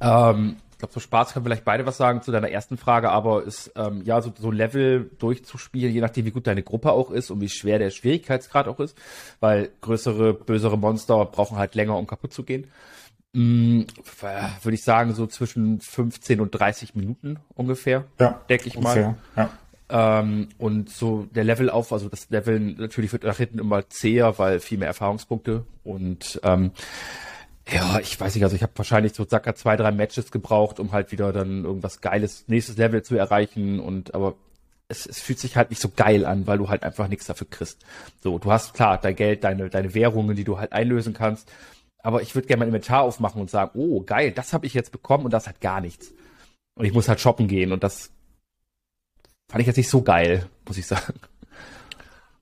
Ähm, 0.00 0.56
glaube, 0.84 0.94
so 0.94 1.00
Spaß 1.00 1.32
können 1.32 1.44
vielleicht 1.44 1.64
beide 1.64 1.86
was 1.86 1.96
sagen 1.96 2.22
zu 2.22 2.30
deiner 2.30 2.50
ersten 2.50 2.76
Frage, 2.76 3.10
aber 3.10 3.44
ist 3.44 3.72
ähm, 3.76 4.02
ja 4.04 4.20
so, 4.20 4.32
so 4.38 4.50
Level 4.50 5.10
durchzuspielen, 5.18 5.92
je 5.92 6.00
nachdem 6.00 6.26
wie 6.26 6.30
gut 6.30 6.46
deine 6.46 6.62
Gruppe 6.62 6.92
auch 6.92 7.10
ist 7.10 7.30
und 7.30 7.40
wie 7.40 7.48
schwer 7.48 7.78
der 7.78 7.90
Schwierigkeitsgrad 7.90 8.68
auch 8.68 8.80
ist, 8.80 8.96
weil 9.40 9.70
größere, 9.80 10.34
bösere 10.34 10.78
Monster 10.78 11.24
brauchen 11.24 11.56
halt 11.56 11.74
länger, 11.74 11.96
um 11.96 12.06
kaputt 12.06 12.32
zu 12.32 12.42
gehen. 12.42 12.66
Hm, 13.32 13.86
Würde 14.62 14.74
ich 14.74 14.84
sagen, 14.84 15.14
so 15.14 15.26
zwischen 15.26 15.80
15 15.80 16.40
und 16.40 16.50
30 16.50 16.94
Minuten 16.94 17.38
ungefähr, 17.54 18.04
ja, 18.20 18.40
denke 18.48 18.68
ich 18.68 18.76
ungefähr, 18.76 19.16
mal. 19.34 19.50
Ja. 19.88 20.20
Ähm, 20.20 20.48
und 20.58 20.88
so 20.90 21.26
der 21.34 21.44
Level 21.44 21.68
auf, 21.68 21.92
also 21.92 22.08
das 22.08 22.30
Level 22.30 22.60
natürlich 22.60 23.12
wird 23.12 23.24
nach 23.24 23.36
hinten 23.36 23.58
immer 23.58 23.88
zäher, 23.88 24.38
weil 24.38 24.60
viel 24.60 24.78
mehr 24.78 24.88
Erfahrungspunkte 24.88 25.64
und 25.82 26.40
ähm, 26.42 26.70
ja, 27.68 27.98
ich 27.98 28.18
weiß 28.20 28.34
nicht, 28.34 28.44
also 28.44 28.56
ich 28.56 28.62
habe 28.62 28.72
wahrscheinlich 28.76 29.14
so 29.14 29.26
circa 29.26 29.54
zwei, 29.54 29.76
drei 29.76 29.90
Matches 29.90 30.30
gebraucht, 30.30 30.80
um 30.80 30.92
halt 30.92 31.12
wieder 31.12 31.32
dann 31.32 31.64
irgendwas 31.64 32.00
Geiles, 32.00 32.44
nächstes 32.46 32.76
Level 32.76 33.02
zu 33.02 33.16
erreichen 33.16 33.80
und 33.80 34.14
aber 34.14 34.34
es, 34.88 35.06
es 35.06 35.20
fühlt 35.20 35.38
sich 35.38 35.56
halt 35.56 35.70
nicht 35.70 35.80
so 35.80 35.88
geil 35.88 36.26
an, 36.26 36.46
weil 36.46 36.58
du 36.58 36.68
halt 36.68 36.82
einfach 36.82 37.08
nichts 37.08 37.26
dafür 37.26 37.46
kriegst. 37.48 37.84
So, 38.22 38.38
du 38.38 38.52
hast 38.52 38.74
klar 38.74 38.98
dein 38.98 39.16
Geld, 39.16 39.44
deine, 39.44 39.70
deine 39.70 39.94
Währungen, 39.94 40.36
die 40.36 40.44
du 40.44 40.58
halt 40.58 40.72
einlösen 40.72 41.14
kannst, 41.14 41.50
aber 41.98 42.20
ich 42.20 42.34
würde 42.34 42.46
gerne 42.46 42.60
mein 42.60 42.68
Inventar 42.68 43.02
aufmachen 43.02 43.40
und 43.40 43.50
sagen, 43.50 43.70
oh 43.74 44.02
geil, 44.02 44.30
das 44.32 44.52
habe 44.52 44.66
ich 44.66 44.74
jetzt 44.74 44.92
bekommen 44.92 45.24
und 45.24 45.32
das 45.32 45.48
hat 45.48 45.60
gar 45.62 45.80
nichts. 45.80 46.12
Und 46.74 46.84
ich 46.84 46.92
muss 46.92 47.08
halt 47.08 47.20
shoppen 47.20 47.48
gehen 47.48 47.72
und 47.72 47.82
das 47.82 48.10
fand 49.50 49.62
ich 49.62 49.66
jetzt 49.66 49.78
nicht 49.78 49.88
so 49.88 50.02
geil, 50.02 50.48
muss 50.66 50.76
ich 50.76 50.86
sagen. 50.86 51.14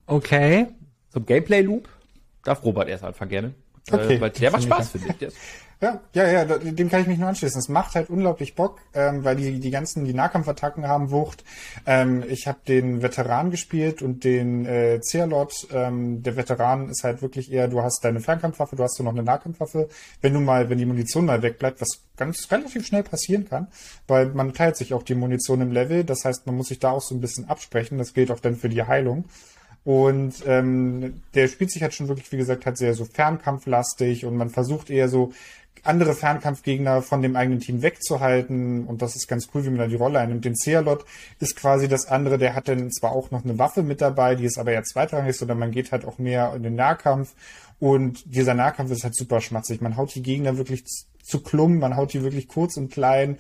Okay. 0.07 0.67
Zum 1.11 1.27
Gameplay-Loop 1.27 1.89
darf 2.43 2.65
Robert 2.65 2.89
erst 2.89 3.05
anfangen 3.05 3.31
gerne. 3.31 3.55
Äh, 3.91 3.95
okay. 3.95 4.15
Äh, 4.15 4.21
weil 4.21 4.31
der 4.31 4.51
macht 4.51 4.63
Spaß, 4.65 4.91
finde 4.91 5.15
ich. 5.19 5.33
Ja, 5.83 6.01
ja, 6.15 6.45
ja, 6.45 6.45
dem 6.45 6.89
kann 6.89 7.01
ich 7.01 7.09
mich 7.09 7.19
nur 7.19 7.29
anschließen. 7.29 7.59
Es 7.59 7.69
macht 7.69 7.97
halt 7.97 8.09
unglaublich 8.09 8.55
Bock, 8.55 8.79
ähm, 8.95 9.25
weil 9.25 9.35
die 9.35 9.59
die 9.59 9.73
ganzen 9.73 10.05
die 10.05 10.15
Nahkampfattacken 10.15 10.87
haben 10.87 11.11
Wucht. 11.11 11.43
Ähm, 11.87 12.23
ich 12.29 12.47
habe 12.47 12.61
den 12.69 13.03
Veteran 13.03 13.51
gespielt 13.51 14.01
und 14.01 14.23
den 14.23 14.65
äh, 14.65 15.01
Cealot. 15.01 15.67
Ähm, 15.73 16.23
der 16.23 16.37
Veteran 16.37 16.89
ist 16.89 17.03
halt 17.03 17.21
wirklich 17.21 17.51
eher, 17.51 17.67
du 17.67 17.83
hast 17.83 18.05
deine 18.05 18.21
Fernkampfwaffe, 18.21 18.77
du 18.77 18.85
hast 18.85 18.97
so 18.97 19.03
noch 19.03 19.11
eine 19.11 19.25
Nahkampfwaffe. 19.25 19.89
Wenn 20.21 20.35
du 20.35 20.39
mal, 20.39 20.71
wenn 20.71 20.79
die 20.79 20.87
Munition 20.87 21.27
mal 21.27 21.43
wegbleibt, 21.43 21.81
was 21.81 22.05
ganz 22.17 22.47
relativ 22.53 22.87
schnell 22.87 23.03
passieren 23.03 23.49
kann, 23.49 23.67
weil 24.07 24.27
man 24.27 24.55
teilt 24.55 24.77
sich 24.77 24.95
auch 24.95 25.03
die 25.03 25.17
Munition 25.17 25.61
im 25.63 25.73
Level. 25.73 26.05
Das 26.05 26.25
heißt, 26.25 26.47
man 26.47 26.55
muss 26.55 26.69
sich 26.69 26.79
da 26.79 26.93
auch 26.93 27.03
so 27.03 27.13
ein 27.17 27.21
bisschen 27.21 27.49
absprechen. 27.49 27.99
Das 27.99 28.15
gilt 28.15 28.31
auch 28.31 28.39
dann 28.39 28.55
für 28.55 28.69
die 28.69 28.85
Heilung. 28.85 29.25
Und 29.85 30.35
ähm, 30.47 31.23
der 31.35 31.49
spielt 31.49 31.73
sich 31.73 31.83
halt 31.83 31.95
schon 31.95 32.09
wirklich, 32.09 32.31
wie 32.31 32.37
gesagt, 32.37 32.67
halt 32.67 32.79
sehr 32.79 32.95
so 32.95 33.05
fernkampflastig 33.05 34.25
und 34.25 34.37
man 34.37 34.51
versucht 34.51 34.91
eher 34.91 35.09
so 35.09 35.33
andere 35.85 36.15
Fernkampfgegner 36.15 37.03
von 37.03 37.23
dem 37.23 37.35
eigenen 37.35 37.61
Team 37.61 37.83
wegzuhalten. 37.83 38.85
Und 38.87 39.03
das 39.03 39.17
ist 39.17 39.27
ganz 39.27 39.49
cool, 39.53 39.65
wie 39.65 39.71
man 39.71 39.79
da 39.79 39.87
die 39.89 39.97
Rolle 39.97 40.21
einnimmt. 40.21 40.45
Den 40.45 40.55
Cealot 40.55 41.05
ist 41.41 41.57
quasi 41.57 41.89
das 41.89 42.07
andere, 42.07 42.39
der 42.39 42.55
hat 42.55 42.69
dann 42.69 42.93
zwar 42.93 43.13
auch 43.13 43.31
noch 43.31 43.45
eine 43.45 43.59
Waffe 43.59 43.83
mit 43.83 44.01
dabei, 44.01 44.37
die 44.37 44.45
ist 44.45 44.59
aber 44.59 44.73
eher 44.73 44.85
zweitrangig, 44.85 45.37
sondern 45.37 45.59
man 45.59 45.73
geht 45.73 45.91
halt 45.91 46.05
auch 46.05 46.19
mehr 46.19 46.53
in 46.55 46.63
den 46.63 46.77
Nahkampf. 46.77 47.35
Und 47.81 48.23
dieser 48.33 48.55
Nahkampf 48.55 48.93
ist 48.93 49.03
halt 49.03 49.17
super 49.17 49.41
schmatzig. 49.41 49.81
Man 49.81 49.97
haut 49.97 50.15
die 50.15 50.23
Gegner 50.23 50.57
wirklich 50.57 50.85
zu 51.23 51.41
klummen, 51.41 51.79
man 51.79 51.97
haut 51.97 52.13
die 52.13 52.23
wirklich 52.23 52.49
kurz 52.49 52.77
und 52.77 52.93
klein. 52.93 53.39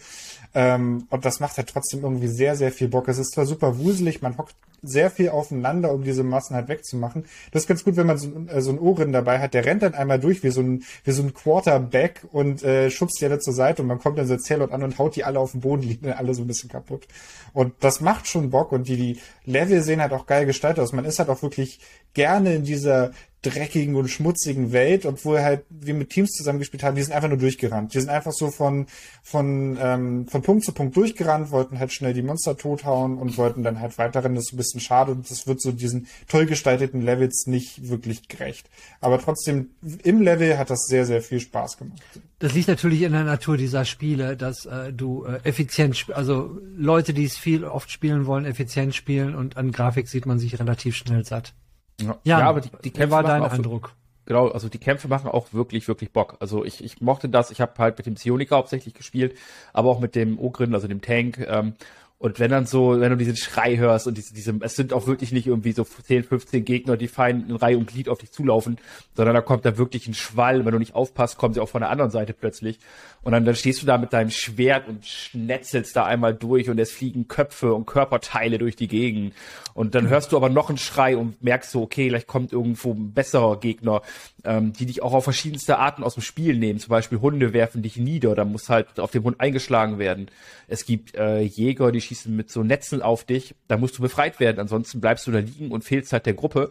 Ähm, 0.55 1.07
und 1.11 1.24
das 1.24 1.41
macht 1.41 1.57
halt 1.57 1.68
trotzdem 1.68 2.03
irgendwie 2.03 2.28
sehr, 2.28 2.57
sehr 2.57 2.72
viel 2.72 2.89
Bock. 2.89 3.09
Es 3.09 3.18
ist 3.18 3.33
zwar 3.33 3.47
super 3.47 3.78
wuselig, 3.78 4.22
man 4.22 4.39
hockt 4.39 4.55
sehr 4.83 5.11
viel 5.11 5.28
aufeinander, 5.28 5.93
um 5.93 6.03
diese 6.03 6.24
Massen 6.24 6.57
halt 6.57 6.68
wegzumachen. 6.68 7.24
Das 7.53 7.62
ist 7.62 7.68
ganz 7.68 7.85
gut, 7.85 7.97
wenn 7.97 8.07
man 8.07 8.18
so, 8.18 8.30
äh, 8.49 8.61
so 8.61 8.70
einen 8.70 8.80
Ohren 8.80 9.12
dabei 9.12 9.39
hat, 9.39 9.55
der 9.55 9.64
rennt 9.64 9.83
dann 9.83 9.95
einmal 9.95 10.18
durch 10.18 10.43
wie 10.43 10.51
so 10.51 10.61
ein, 10.61 10.85
wie 11.05 11.12
so 11.12 11.22
ein 11.22 11.33
Quarterback 11.33 12.22
und 12.33 12.62
äh, 12.64 12.91
schubst 12.91 13.20
die 13.20 13.26
alle 13.26 13.39
zur 13.39 13.55
Seite 13.55 13.83
und 13.83 13.89
man 13.89 14.01
kommt 14.01 14.18
dann 14.18 14.26
so 14.26 14.37
Zählot 14.37 14.72
an 14.72 14.83
und 14.83 14.99
haut 14.99 15.14
die 15.14 15.24
alle 15.24 15.39
auf 15.39 15.53
den 15.53 15.61
Boden, 15.61 15.83
liegen 15.83 16.07
dann 16.07 16.18
alle 16.18 16.35
so 16.35 16.43
ein 16.43 16.49
bisschen 16.49 16.68
kaputt. 16.68 17.07
Und 17.53 17.74
das 17.80 18.01
macht 18.01 18.26
schon 18.26 18.51
Bock 18.51 18.72
und 18.72 18.89
die, 18.89 18.97
die 18.97 19.20
Level 19.45 19.83
sehen 19.83 20.01
halt 20.01 20.12
auch 20.12 20.26
geil 20.26 20.47
gestaltet 20.47 20.83
aus. 20.83 20.93
Man 20.93 21.05
ist 21.05 21.20
halt 21.20 21.28
auch 21.28 21.43
wirklich 21.43 21.78
gerne 22.12 22.55
in 22.55 22.64
dieser 22.64 23.12
dreckigen 23.43 23.97
und 23.97 24.09
schmutzigen 24.09 24.72
Welt, 24.72 25.05
obwohl 25.05 25.41
halt 25.41 25.64
wir 25.68 25.95
mit 25.95 26.11
Teams 26.11 26.30
zusammengespielt 26.30 26.83
haben, 26.83 26.95
die 26.95 27.03
sind 27.03 27.12
einfach 27.12 27.28
nur 27.28 27.39
durchgerannt. 27.39 27.71
Die 27.80 28.00
sind 28.00 28.10
einfach 28.10 28.32
so 28.32 28.50
von 28.50 28.86
von 29.22 29.78
ähm, 29.80 30.28
von 30.28 30.42
Punkt 30.42 30.64
zu 30.64 30.72
Punkt 30.72 30.96
durchgerannt, 30.96 31.50
wollten 31.50 31.78
halt 31.78 31.92
schnell 31.92 32.14
die 32.14 32.22
Monster 32.22 32.56
tothauen 32.56 33.18
und 33.18 33.38
wollten 33.38 33.62
dann 33.62 33.80
halt 33.80 33.98
weiterrennen. 33.98 34.34
Das 34.34 34.46
ist 34.46 34.52
ein 34.52 34.58
bisschen 34.58 34.80
schade 34.80 35.12
und 35.12 35.30
das 35.30 35.46
wird 35.46 35.60
so 35.60 35.72
diesen 35.72 36.06
toll 36.28 36.46
gestalteten 36.46 37.02
Levels 37.02 37.46
nicht 37.46 37.88
wirklich 37.88 38.28
gerecht. 38.28 38.68
Aber 39.00 39.20
trotzdem 39.20 39.70
im 40.02 40.20
Level 40.20 40.58
hat 40.58 40.70
das 40.70 40.86
sehr 40.86 41.06
sehr 41.06 41.22
viel 41.22 41.40
Spaß 41.40 41.78
gemacht. 41.78 42.00
Das 42.42 42.54
liegt 42.54 42.66
natürlich 42.66 43.02
in 43.02 43.12
der 43.12 43.22
Natur 43.22 43.56
dieser 43.56 43.84
Spiele, 43.84 44.36
dass 44.36 44.66
äh, 44.66 44.92
du 44.92 45.24
äh, 45.24 45.38
effizient, 45.44 46.06
also 46.12 46.58
Leute, 46.76 47.14
die 47.14 47.24
es 47.24 47.36
viel 47.38 47.64
oft 47.64 47.88
spielen 47.90 48.26
wollen, 48.26 48.44
effizient 48.44 48.96
spielen 48.96 49.36
und 49.36 49.56
an 49.56 49.70
Grafik 49.70 50.08
sieht 50.08 50.26
man 50.26 50.40
sich 50.40 50.58
relativ 50.58 50.96
schnell 50.96 51.24
satt. 51.24 51.54
Ja, 52.00 52.18
Ja, 52.24 52.40
aber 52.40 52.60
die, 52.60 52.70
die 52.82 52.90
Kämpfe 52.90 53.12
war 53.12 53.22
dein 53.22 53.44
Eindruck? 53.44 53.94
Genau, 54.24 54.48
also 54.48 54.68
die 54.68 54.78
Kämpfe 54.78 55.08
machen 55.08 55.28
auch 55.28 55.52
wirklich, 55.52 55.88
wirklich 55.88 56.12
Bock. 56.12 56.36
Also 56.38 56.64
ich, 56.64 56.84
ich 56.84 57.00
mochte 57.00 57.28
das. 57.28 57.50
Ich 57.50 57.60
habe 57.60 57.72
halt 57.78 57.98
mit 57.98 58.06
dem 58.06 58.14
Psioniker 58.14 58.56
hauptsächlich 58.56 58.94
gespielt, 58.94 59.36
aber 59.72 59.90
auch 59.90 59.98
mit 59.98 60.14
dem 60.14 60.38
Ogrin, 60.38 60.74
also 60.74 60.86
dem 60.86 61.00
Tank. 61.00 61.38
Ähm, 61.48 61.74
und 62.22 62.38
wenn 62.38 62.52
dann 62.52 62.66
so, 62.66 63.00
wenn 63.00 63.10
du 63.10 63.16
diesen 63.16 63.34
Schrei 63.34 63.78
hörst 63.78 64.06
und 64.06 64.16
diese, 64.16 64.32
diese, 64.32 64.54
es 64.60 64.76
sind 64.76 64.92
auch 64.92 65.08
wirklich 65.08 65.32
nicht 65.32 65.48
irgendwie 65.48 65.72
so 65.72 65.82
10, 65.82 66.22
15 66.22 66.64
Gegner, 66.64 66.96
die 66.96 67.08
fein 67.08 67.46
in 67.48 67.56
Reihe 67.56 67.76
und 67.76 67.88
Glied 67.88 68.08
auf 68.08 68.18
dich 68.18 68.30
zulaufen, 68.30 68.78
sondern 69.16 69.34
da 69.34 69.40
kommt 69.40 69.64
da 69.64 69.76
wirklich 69.76 70.06
ein 70.06 70.14
Schwall. 70.14 70.64
Wenn 70.64 70.70
du 70.70 70.78
nicht 70.78 70.94
aufpasst, 70.94 71.36
kommen 71.36 71.52
sie 71.52 71.58
auch 71.58 71.68
von 71.68 71.80
der 71.80 71.90
anderen 71.90 72.12
Seite 72.12 72.32
plötzlich. 72.32 72.78
Und 73.24 73.32
dann, 73.32 73.44
dann 73.44 73.56
stehst 73.56 73.82
du 73.82 73.86
da 73.86 73.98
mit 73.98 74.12
deinem 74.12 74.30
Schwert 74.30 74.86
und 74.86 75.04
schnetzelst 75.04 75.96
da 75.96 76.04
einmal 76.04 76.32
durch 76.32 76.70
und 76.70 76.78
es 76.78 76.92
fliegen 76.92 77.26
Köpfe 77.26 77.74
und 77.74 77.86
Körperteile 77.86 78.58
durch 78.58 78.76
die 78.76 78.86
Gegend. 78.86 79.34
Und 79.74 79.96
dann 79.96 80.08
hörst 80.08 80.30
du 80.30 80.36
aber 80.36 80.48
noch 80.48 80.68
einen 80.68 80.78
Schrei 80.78 81.16
und 81.16 81.42
merkst 81.42 81.72
so, 81.72 81.82
okay, 81.82 82.06
gleich 82.08 82.28
kommt 82.28 82.52
irgendwo 82.52 82.92
ein 82.92 83.12
besserer 83.12 83.58
Gegner, 83.58 84.02
ähm, 84.44 84.72
die 84.72 84.86
dich 84.86 85.02
auch 85.02 85.12
auf 85.12 85.24
verschiedenste 85.24 85.78
Arten 85.78 86.04
aus 86.04 86.14
dem 86.14 86.22
Spiel 86.22 86.56
nehmen. 86.56 86.78
Zum 86.78 86.90
Beispiel 86.90 87.20
Hunde 87.20 87.52
werfen 87.52 87.82
dich 87.82 87.96
nieder, 87.96 88.36
da 88.36 88.44
muss 88.44 88.68
halt 88.68 89.00
auf 89.00 89.10
dem 89.10 89.24
Hund 89.24 89.40
eingeschlagen 89.40 89.98
werden. 89.98 90.28
Es 90.68 90.84
gibt 90.84 91.14
äh, 91.14 91.40
Jäger, 91.40 91.90
die 91.90 92.00
schießen 92.12 92.34
mit 92.34 92.50
so 92.50 92.62
Netzen 92.62 93.02
auf 93.02 93.24
dich, 93.24 93.54
da 93.68 93.76
musst 93.76 93.96
du 93.98 94.02
befreit 94.02 94.38
werden, 94.40 94.60
ansonsten 94.60 95.00
bleibst 95.00 95.26
du 95.26 95.30
da 95.30 95.38
liegen 95.38 95.70
und 95.70 95.84
fehlst 95.84 96.12
halt 96.12 96.26
der 96.26 96.34
Gruppe. 96.34 96.70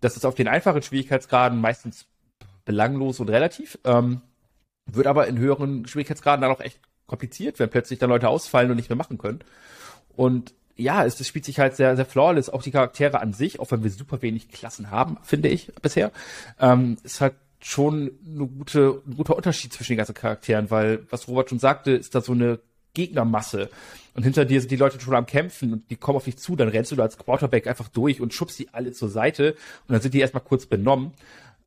Das 0.00 0.16
ist 0.16 0.24
auf 0.24 0.34
den 0.34 0.48
einfachen 0.48 0.82
Schwierigkeitsgraden 0.82 1.60
meistens 1.60 2.06
belanglos 2.64 3.20
und 3.20 3.30
relativ. 3.30 3.78
Ähm, 3.84 4.22
wird 4.86 5.06
aber 5.06 5.26
in 5.26 5.38
höheren 5.38 5.86
Schwierigkeitsgraden 5.86 6.42
dann 6.42 6.52
auch 6.52 6.60
echt 6.60 6.80
kompliziert, 7.06 7.58
wenn 7.58 7.70
plötzlich 7.70 7.98
dann 7.98 8.10
Leute 8.10 8.28
ausfallen 8.28 8.70
und 8.70 8.76
nicht 8.76 8.88
mehr 8.88 8.96
machen 8.96 9.18
können. 9.18 9.40
Und 10.14 10.54
ja, 10.76 11.04
es, 11.04 11.18
es 11.18 11.26
spielt 11.26 11.44
sich 11.44 11.58
halt 11.58 11.74
sehr, 11.74 11.96
sehr 11.96 12.04
flawless. 12.04 12.50
Auch 12.50 12.62
die 12.62 12.70
Charaktere 12.70 13.20
an 13.20 13.32
sich, 13.32 13.58
auch 13.58 13.70
wenn 13.70 13.82
wir 13.82 13.90
super 13.90 14.22
wenig 14.22 14.50
Klassen 14.50 14.90
haben, 14.90 15.16
finde 15.22 15.48
ich 15.48 15.72
bisher, 15.82 16.12
ähm, 16.60 16.98
ist 17.02 17.20
halt 17.20 17.34
schon 17.60 18.12
eine 18.26 18.46
gute, 18.46 19.02
ein 19.06 19.16
guter 19.16 19.34
Unterschied 19.34 19.72
zwischen 19.72 19.92
den 19.92 19.98
ganzen 19.98 20.14
Charakteren, 20.14 20.70
weil, 20.70 21.06
was 21.10 21.26
Robert 21.26 21.48
schon 21.48 21.58
sagte, 21.58 21.92
ist 21.92 22.14
da 22.14 22.20
so 22.20 22.32
eine 22.32 22.60
Gegnermasse. 22.96 23.68
Und 24.14 24.22
hinter 24.22 24.46
dir 24.46 24.60
sind 24.60 24.70
die 24.70 24.76
Leute 24.76 24.98
schon 24.98 25.14
am 25.14 25.26
Kämpfen 25.26 25.74
und 25.74 25.90
die 25.90 25.96
kommen 25.96 26.16
auf 26.16 26.24
dich 26.24 26.38
zu, 26.38 26.56
dann 26.56 26.68
rennst 26.68 26.90
du 26.90 26.96
da 26.96 27.02
als 27.02 27.18
Quarterback 27.18 27.66
einfach 27.66 27.88
durch 27.88 28.20
und 28.22 28.32
schubst 28.32 28.58
die 28.58 28.72
alle 28.72 28.92
zur 28.92 29.10
Seite 29.10 29.52
und 29.86 29.92
dann 29.92 30.00
sind 30.00 30.14
die 30.14 30.20
erstmal 30.20 30.42
kurz 30.42 30.64
benommen. 30.64 31.12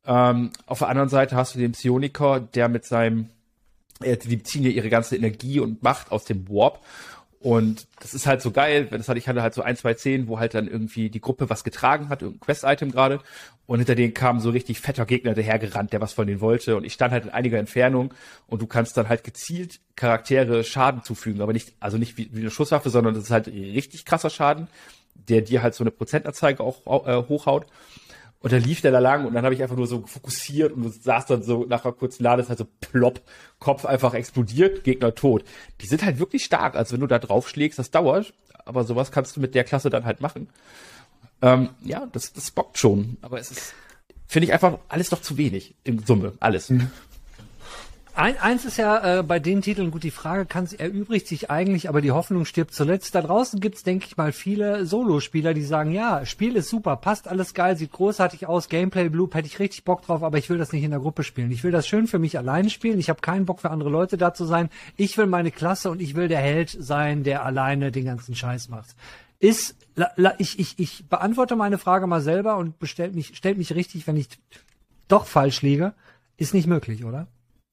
Ähm, 0.04 0.50
auf 0.66 0.80
der 0.80 0.88
anderen 0.88 1.08
Seite 1.08 1.36
hast 1.36 1.54
du 1.54 1.60
den 1.60 1.72
Psioniker, 1.72 2.40
der 2.40 2.68
mit 2.68 2.84
seinem, 2.84 3.28
äh, 4.02 4.16
die 4.16 4.42
ziehen 4.42 4.64
ja 4.64 4.70
ihre 4.70 4.90
ganze 4.90 5.14
Energie 5.14 5.60
und 5.60 5.84
Macht 5.84 6.10
aus 6.10 6.24
dem 6.24 6.48
Warp. 6.48 6.80
Und 7.42 7.86
das 8.00 8.12
ist 8.12 8.26
halt 8.26 8.42
so 8.42 8.50
geil, 8.50 8.86
das 8.90 9.08
hatte 9.08 9.18
ich 9.18 9.26
hatte 9.26 9.40
halt 9.40 9.54
so 9.54 9.62
ein, 9.62 9.74
zwei 9.74 9.94
Szenen, 9.94 10.28
wo 10.28 10.38
halt 10.38 10.52
dann 10.52 10.68
irgendwie 10.68 11.08
die 11.08 11.22
Gruppe 11.22 11.48
was 11.48 11.64
getragen 11.64 12.10
hat, 12.10 12.20
irgendein 12.20 12.40
Quest-Item 12.40 12.92
gerade. 12.92 13.20
Und 13.64 13.78
hinter 13.78 13.94
denen 13.94 14.12
kam 14.12 14.40
so 14.40 14.50
richtig 14.50 14.80
fetter 14.80 15.06
Gegner 15.06 15.32
dahergerannt, 15.32 15.94
der 15.94 16.02
was 16.02 16.12
von 16.12 16.26
denen 16.26 16.42
wollte. 16.42 16.76
Und 16.76 16.84
ich 16.84 16.92
stand 16.92 17.12
halt 17.12 17.24
in 17.24 17.30
einiger 17.30 17.58
Entfernung 17.58 18.12
und 18.46 18.60
du 18.60 18.66
kannst 18.66 18.98
dann 18.98 19.08
halt 19.08 19.24
gezielt 19.24 19.80
Charaktere 19.96 20.64
Schaden 20.64 21.02
zufügen, 21.02 21.40
aber 21.40 21.54
nicht, 21.54 21.72
also 21.80 21.96
nicht 21.96 22.18
wie, 22.18 22.28
wie 22.32 22.40
eine 22.40 22.50
Schusswaffe, 22.50 22.90
sondern 22.90 23.14
das 23.14 23.24
ist 23.24 23.30
halt 23.30 23.46
richtig 23.46 24.04
krasser 24.04 24.28
Schaden, 24.28 24.68
der 25.14 25.40
dir 25.40 25.62
halt 25.62 25.74
so 25.74 25.82
eine 25.82 25.90
Prozentanzeige 25.90 26.62
auch 26.62 27.06
äh, 27.06 27.22
hochhaut. 27.26 27.66
Und 28.42 28.52
dann 28.52 28.62
lief 28.62 28.80
der 28.80 28.90
da 28.90 29.00
lang 29.00 29.26
und 29.26 29.34
dann 29.34 29.44
habe 29.44 29.54
ich 29.54 29.62
einfach 29.62 29.76
nur 29.76 29.86
so 29.86 30.06
fokussiert 30.06 30.72
und 30.72 30.90
saß 30.90 31.26
dann 31.26 31.42
so 31.42 31.66
nach 31.66 31.84
einer 31.84 31.92
kurzen 31.92 32.22
Lades 32.22 32.48
halt 32.48 32.58
so 32.58 32.66
plopp, 32.80 33.20
Kopf 33.58 33.84
einfach 33.84 34.14
explodiert, 34.14 34.82
Gegner 34.82 35.14
tot. 35.14 35.44
Die 35.82 35.86
sind 35.86 36.02
halt 36.02 36.18
wirklich 36.18 36.44
stark, 36.44 36.74
also 36.74 36.94
wenn 36.94 37.00
du 37.00 37.06
da 37.06 37.18
draufschlägst, 37.18 37.78
das 37.78 37.90
dauert, 37.90 38.32
aber 38.64 38.84
sowas 38.84 39.12
kannst 39.12 39.36
du 39.36 39.40
mit 39.40 39.54
der 39.54 39.64
Klasse 39.64 39.90
dann 39.90 40.06
halt 40.06 40.22
machen. 40.22 40.48
Ähm, 41.42 41.70
ja, 41.82 42.06
das, 42.12 42.32
das 42.32 42.50
bockt 42.50 42.78
schon, 42.78 43.18
aber 43.20 43.38
es 43.38 43.50
ist, 43.50 43.74
finde 44.26 44.46
ich 44.46 44.52
einfach 44.54 44.78
alles 44.88 45.10
noch 45.10 45.20
zu 45.20 45.36
wenig 45.36 45.74
in 45.84 46.04
Summe, 46.06 46.32
alles. 46.40 46.72
Ein, 48.14 48.36
eins 48.38 48.64
ist 48.64 48.76
ja 48.76 49.20
äh, 49.20 49.22
bei 49.22 49.38
den 49.38 49.62
Titeln 49.62 49.90
gut 49.90 50.02
die 50.02 50.10
Frage, 50.10 50.44
kann 50.44 50.68
erübrigt 50.76 51.28
sich 51.28 51.50
eigentlich, 51.50 51.88
aber 51.88 52.00
die 52.00 52.10
Hoffnung 52.10 52.44
stirbt 52.44 52.74
zuletzt. 52.74 53.14
Da 53.14 53.22
draußen 53.22 53.60
gibt's, 53.60 53.82
denke 53.82 54.06
ich 54.06 54.16
mal, 54.16 54.32
viele 54.32 54.84
Solospieler, 54.84 55.54
die 55.54 55.62
sagen, 55.62 55.92
ja, 55.92 56.26
Spiel 56.26 56.56
ist 56.56 56.68
super, 56.68 56.96
passt 56.96 57.28
alles 57.28 57.54
geil, 57.54 57.76
sieht 57.76 57.92
großartig 57.92 58.46
aus, 58.46 58.68
Gameplay 58.68 59.08
Loop 59.08 59.34
hätte 59.34 59.46
ich 59.46 59.58
richtig 59.58 59.84
Bock 59.84 60.02
drauf, 60.02 60.22
aber 60.22 60.38
ich 60.38 60.50
will 60.50 60.58
das 60.58 60.72
nicht 60.72 60.82
in 60.82 60.90
der 60.90 61.00
Gruppe 61.00 61.22
spielen. 61.22 61.52
Ich 61.52 61.62
will 61.62 61.70
das 61.70 61.86
schön 61.86 62.08
für 62.08 62.18
mich 62.18 62.36
alleine 62.36 62.68
spielen. 62.68 62.98
Ich 62.98 63.08
habe 63.08 63.20
keinen 63.20 63.46
Bock 63.46 63.60
für 63.60 63.70
andere 63.70 63.90
Leute 63.90 64.18
da 64.18 64.34
zu 64.34 64.44
sein. 64.44 64.70
Ich 64.96 65.16
will 65.16 65.26
meine 65.26 65.50
Klasse 65.50 65.90
und 65.90 66.02
ich 66.02 66.14
will 66.14 66.28
der 66.28 66.40
Held 66.40 66.76
sein, 66.78 67.22
der 67.22 67.44
alleine 67.44 67.92
den 67.92 68.04
ganzen 68.04 68.34
Scheiß 68.34 68.68
macht. 68.68 68.96
Ist 69.38 69.76
la, 69.94 70.10
la, 70.16 70.34
ich, 70.38 70.58
ich, 70.58 70.78
ich 70.78 71.08
beantworte 71.08 71.56
meine 71.56 71.78
Frage 71.78 72.06
mal 72.06 72.20
selber 72.20 72.56
und 72.56 72.78
bestellt 72.78 73.14
mich, 73.14 73.36
stellt 73.36 73.56
mich 73.56 73.74
richtig, 73.74 74.06
wenn 74.06 74.16
ich 74.16 74.28
doch 75.08 75.26
falsch 75.26 75.62
liege. 75.62 75.94
Ist 76.36 76.54
nicht 76.54 76.66
möglich, 76.66 77.04
oder? 77.04 77.26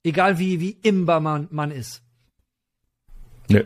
Egal 0.08 0.40
wie, 0.40 0.62
wie 0.62 0.78
imbar 0.84 1.20
man, 1.20 1.50
man 1.52 1.70
ist. 1.70 2.02
Nö. 3.50 3.64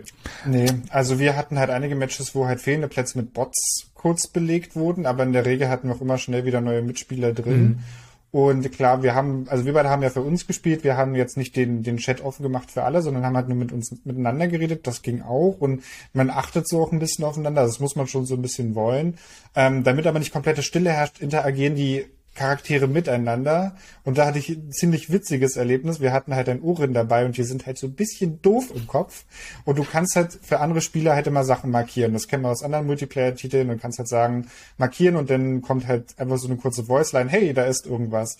Nee, 0.48 0.66
also 0.90 1.20
wir 1.20 1.36
hatten 1.36 1.60
halt 1.60 1.70
einige 1.70 1.94
Matches, 1.94 2.34
wo 2.34 2.48
halt 2.48 2.60
fehlende 2.60 2.88
Plätze 2.88 3.20
mit 3.20 3.32
Bots 3.32 3.92
kurz 3.94 4.26
belegt 4.26 4.76
wurden, 4.76 5.06
aber 5.06 5.22
in 5.22 5.34
der 5.34 5.46
Regel 5.46 5.70
hatten 5.70 5.88
wir 5.88 5.96
auch 5.96 6.02
immer 6.02 6.18
schnell 6.18 6.44
wieder 6.44 6.60
neue 6.60 6.82
Mitspieler 6.82 7.34
drin. 7.34 7.84
Und 8.32 8.72
klar, 8.72 9.04
wir 9.04 9.14
haben, 9.14 9.46
also 9.50 9.66
wir 9.66 9.74
beide 9.74 9.90
haben 9.90 10.02
ja 10.02 10.10
für 10.10 10.22
uns 10.24 10.48
gespielt, 10.48 10.84
wir 10.84 10.98
haben 10.98 11.14
jetzt 11.14 11.38
nicht 11.38 11.56
den, 11.56 11.84
den 11.84 11.98
Chat 11.98 12.22
offen 12.22 12.42
gemacht 12.42 12.72
für 12.72 12.84
alle, 12.84 13.04
sondern 13.04 13.24
haben 13.24 13.36
halt 13.36 13.50
nur 13.50 13.58
mit 13.58 13.72
uns 13.72 13.92
miteinander 14.04 14.48
geredet, 14.48 14.88
das 14.88 15.04
ging 15.04 15.22
auch 15.22 15.58
und 15.60 15.84
man 16.14 16.32
achtet 16.32 16.68
so 16.68 16.82
auch 16.82 16.92
ein 16.92 17.00
bisschen 17.00 17.24
aufeinander, 17.24 17.62
das 17.62 17.80
muss 17.80 17.96
man 17.96 18.08
schon 18.08 18.26
so 18.26 18.34
ein 18.34 18.42
bisschen 18.42 18.74
wollen. 18.74 19.16
Ähm, 19.54 19.84
damit 19.84 20.08
aber 20.08 20.18
nicht 20.18 20.34
komplette 20.34 20.64
Stille 20.64 20.92
herrscht, 20.92 21.20
interagieren 21.20 21.76
die 21.76 22.06
Charaktere 22.34 22.88
miteinander. 22.88 23.76
Und 24.04 24.18
da 24.18 24.26
hatte 24.26 24.40
ich 24.40 24.50
ein 24.50 24.72
ziemlich 24.72 25.12
witziges 25.12 25.58
Erlebnis. 25.58 26.00
Wir 26.00 26.14
hatten 26.14 26.34
halt 26.34 26.48
ein 26.48 26.62
Urin 26.62 26.94
dabei 26.94 27.26
und 27.26 27.38
die 27.38 27.44
sind 27.44 27.66
halt 27.66 27.78
so 27.78 27.88
ein 27.88 27.94
bisschen 27.94 28.42
doof 28.42 28.72
im 28.74 28.88
Kopf. 28.88 29.26
Und 29.66 29.78
du 29.78 29.84
kannst 29.84 30.16
halt 30.16 30.40
für 30.42 30.60
andere 30.60 30.82
Spieler 30.82 31.14
halt 31.14 31.28
immer 31.28 31.44
Sachen 31.44 31.72
markieren. 31.72 32.14
Das 32.14 32.28
kennen 32.28 32.44
wir 32.44 32.50
aus 32.50 32.64
anderen 32.64 32.88
Multiplayer-Titeln 32.88 33.70
und 33.70 33.82
kannst 33.82 34.00
halt 34.00 34.08
sagen, 34.08 34.48
markieren 34.78 35.18
und 35.18 35.30
dann 35.30 35.62
kommt 35.62 35.88
halt 35.88 36.18
einfach 36.18 36.38
so 36.38 36.48
eine 36.48 36.58
kurze 36.58 36.88
Voiceline, 36.88 37.30
hey, 37.30 37.54
da 37.54 37.66
ist 37.66 37.86
irgendwas. 37.86 38.38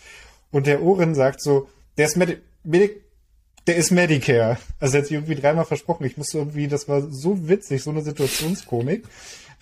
Und 0.52 0.68
der 0.68 0.82
Urin 0.82 1.14
sagt 1.14 1.42
so, 1.42 1.68
der 1.98 2.06
ist 2.06 2.16
Medi 2.16 2.38
Medic 2.64 3.02
der 3.68 3.76
ist 3.76 3.92
Medicare. 3.92 4.58
Also 4.80 4.96
er 4.96 5.02
hat 5.02 5.08
sich 5.08 5.16
irgendwie 5.16 5.36
dreimal 5.36 5.66
versprochen. 5.66 6.06
Ich 6.06 6.18
musste 6.18 6.40
irgendwie, 6.40 6.68
das 6.68 6.88
war 6.88 7.02
so 7.02 7.48
witzig, 7.48 7.84
so 7.84 7.92
eine 7.92 8.02
Situationskomik 8.02 9.04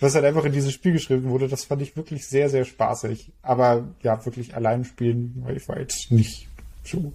was 0.00 0.14
halt 0.14 0.24
einfach 0.24 0.44
in 0.44 0.52
dieses 0.52 0.72
Spiel 0.72 0.92
geschrieben 0.92 1.28
wurde, 1.30 1.48
das 1.48 1.64
fand 1.64 1.82
ich 1.82 1.96
wirklich 1.96 2.26
sehr, 2.26 2.48
sehr 2.48 2.64
spaßig. 2.64 3.32
Aber 3.42 3.88
ja, 4.02 4.24
wirklich 4.24 4.54
allein 4.54 4.84
spielen, 4.84 5.42
weil 5.44 5.56
ich 5.56 5.68
war 5.68 5.78
jetzt 5.78 6.10
nicht 6.10 6.48
so. 6.84 7.12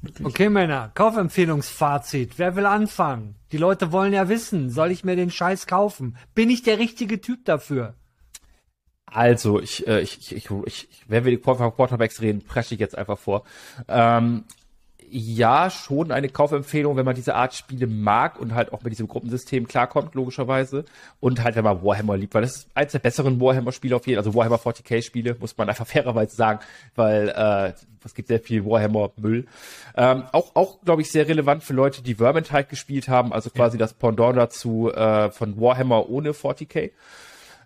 Wirklich. 0.00 0.26
Okay, 0.26 0.48
Männer, 0.48 0.92
Kaufempfehlungsfazit. 0.94 2.38
Wer 2.38 2.54
will 2.54 2.66
anfangen? 2.66 3.34
Die 3.50 3.56
Leute 3.56 3.90
wollen 3.90 4.12
ja 4.12 4.28
wissen, 4.28 4.70
soll 4.70 4.92
ich 4.92 5.02
mir 5.02 5.16
den 5.16 5.30
Scheiß 5.30 5.66
kaufen? 5.66 6.16
Bin 6.36 6.50
ich 6.50 6.62
der 6.62 6.78
richtige 6.78 7.20
Typ 7.20 7.44
dafür? 7.44 7.94
Also, 9.06 9.58
ich, 9.60 9.86
äh, 9.88 10.00
ich, 10.00 10.32
ich, 10.32 10.50
ich, 10.50 10.50
ich, 10.66 11.04
wenn 11.08 11.24
wir 11.24 11.32
die 11.32 11.38
Quarterbacks 11.38 12.20
reden, 12.20 12.42
presche 12.42 12.74
ich 12.74 12.80
jetzt 12.80 12.96
einfach 12.96 13.18
vor. 13.18 13.44
Ähm, 13.88 14.44
ja, 15.10 15.70
schon 15.70 16.12
eine 16.12 16.28
Kaufempfehlung, 16.28 16.96
wenn 16.96 17.04
man 17.04 17.14
diese 17.14 17.34
Art 17.34 17.54
Spiele 17.54 17.86
mag 17.86 18.40
und 18.40 18.54
halt 18.54 18.72
auch 18.72 18.82
mit 18.82 18.92
diesem 18.92 19.08
Gruppensystem 19.08 19.66
klarkommt, 19.66 20.14
logischerweise. 20.14 20.84
Und 21.20 21.42
halt, 21.42 21.56
wenn 21.56 21.64
man 21.64 21.82
Warhammer 21.82 22.16
liebt, 22.16 22.34
weil 22.34 22.42
das 22.42 22.56
ist 22.56 22.68
eins 22.74 22.92
der 22.92 22.98
besseren 22.98 23.40
Warhammer-Spiele 23.40 23.96
auf 23.96 24.06
jeden 24.06 24.22
Fall, 24.22 24.26
also 24.26 24.38
Warhammer 24.38 24.56
40k-Spiele, 24.56 25.36
muss 25.38 25.56
man 25.56 25.68
einfach 25.68 25.86
fairerweise 25.88 26.36
sagen, 26.36 26.60
weil 26.94 27.28
äh, 27.28 27.72
es 28.04 28.14
gibt 28.14 28.28
sehr 28.28 28.40
viel 28.40 28.64
Warhammer-Müll. 28.64 29.46
Ähm, 29.96 30.24
auch, 30.32 30.54
auch 30.54 30.80
glaube 30.82 31.02
ich, 31.02 31.10
sehr 31.10 31.28
relevant 31.28 31.62
für 31.62 31.74
Leute, 31.74 32.02
die 32.02 32.16
Vermintide 32.16 32.64
gespielt 32.64 33.08
haben, 33.08 33.32
also 33.32 33.50
quasi 33.50 33.76
ja. 33.76 33.80
das 33.80 33.94
Pendant 33.94 34.36
dazu 34.36 34.92
äh, 34.92 35.30
von 35.30 35.60
Warhammer 35.60 36.08
ohne 36.08 36.32
40k. 36.32 36.90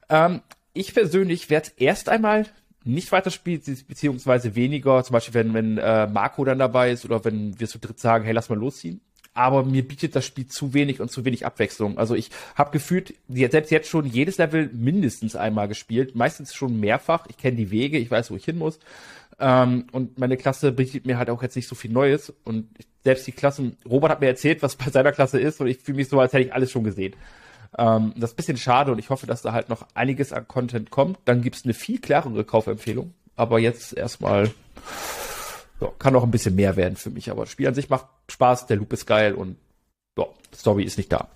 Ähm, 0.09 0.41
ich 0.75 0.95
persönlich 0.95 1.51
werde 1.51 1.71
erst 1.77 2.09
einmal 2.09 2.47
nicht 2.85 3.13
weiterspielen, 3.13 3.63
beziehungsweise 3.89 4.55
weniger, 4.55 5.03
zum 5.05 5.15
Beispiel 5.15 5.35
wenn, 5.35 5.55
wenn 5.55 5.79
äh, 5.79 6.07
Marco 6.07 6.45
dann 6.45 6.59
dabei 6.59 6.91
ist 6.91 7.05
oder 7.05 7.25
wenn 7.25 7.59
wir 7.59 7.69
zu 7.69 7.79
dritt 7.79 7.99
sagen, 7.99 8.25
hey, 8.25 8.33
lass 8.33 8.49
mal 8.49 8.59
losziehen. 8.59 9.01
Aber 9.35 9.65
mir 9.65 9.87
bietet 9.87 10.15
das 10.15 10.27
Spiel 10.27 10.47
zu 10.47 10.75
wenig 10.75 11.01
und 11.01 11.11
zu 11.11 11.25
wenig 11.25 11.47
Abwechslung. 11.47 11.97
Also 11.97 12.15
ich 12.15 12.31
habe 12.55 12.71
gefühlt, 12.71 13.15
selbst 13.29 13.71
jetzt 13.71 13.89
schon 13.89 14.05
jedes 14.05 14.37
Level 14.37 14.69
mindestens 14.75 15.37
einmal 15.37 15.69
gespielt, 15.69 16.15
meistens 16.15 16.55
schon 16.55 16.79
mehrfach. 16.79 17.27
Ich 17.31 17.39
kenne 17.39 17.57
die 17.57 17.71
Wege, 17.71 17.97
ich 17.97 18.11
weiß, 18.11 18.31
wo 18.31 18.37
ich 18.37 18.45
hin 18.45 18.59
muss. 18.59 18.79
Ähm, 19.41 19.87
und 19.93 20.19
meine 20.19 20.37
Klasse 20.37 20.73
bietet 20.73 21.07
mir 21.07 21.17
halt 21.17 21.31
auch 21.31 21.43
jetzt 21.43 21.57
nicht 21.57 21.67
so 21.67 21.75
viel 21.75 21.91
Neues. 21.91 22.33
Und 22.45 22.69
selbst 23.05 23.27
die 23.27 23.33
Klassen, 23.33 23.77
Robert 23.89 24.11
hat 24.11 24.21
mir 24.21 24.27
erzählt, 24.27 24.63
was 24.63 24.77
bei 24.77 24.91
seiner 24.91 25.13
Klasse 25.13 25.41
ist, 25.41 25.61
und 25.61 25.67
ich 25.67 25.79
fühle 25.79 25.97
mich 25.97 26.09
so, 26.09 26.21
als 26.21 26.33
hätte 26.33 26.45
ich 26.45 26.55
alles 26.55 26.71
schon 26.71 26.85
gesehen. 26.85 27.15
Ähm, 27.79 28.13
das 28.17 28.31
ist 28.31 28.35
ein 28.35 28.37
bisschen 28.37 28.57
schade 28.57 28.93
und 28.93 28.99
ich 28.99 29.11
hoffe, 29.11 29.27
dass 29.27 29.43
da 29.43 29.53
halt 29.53 29.69
noch 29.69 29.87
einiges 29.95 30.33
an 30.33 30.47
Content 30.47 30.91
kommt. 30.91 31.19
Dann 31.25 31.43
gibt's 31.43 31.65
eine 31.65 31.75
viel 31.75 32.01
klarere 32.01 32.45
Kaufempfehlung. 32.45 33.15
Aber 33.37 33.59
jetzt 33.59 33.97
erstmal 33.97 34.51
ja, 35.81 35.89
kann 35.99 36.13
noch 36.13 36.23
ein 36.23 36.31
bisschen 36.31 36.55
mehr 36.55 36.77
werden 36.77 36.97
für 36.97 37.11
mich. 37.11 37.31
Aber 37.31 37.43
das 37.43 37.51
Spiel 37.51 37.67
an 37.67 37.75
sich 37.75 37.89
macht 37.89 38.07
Spaß, 38.29 38.67
der 38.67 38.77
Loop 38.77 38.93
ist 38.93 39.07
geil 39.07 39.35
und 39.35 39.57
ja, 40.17 40.27
Story 40.55 40.85
ist 40.85 40.99
nicht 40.99 41.13
da. 41.13 41.29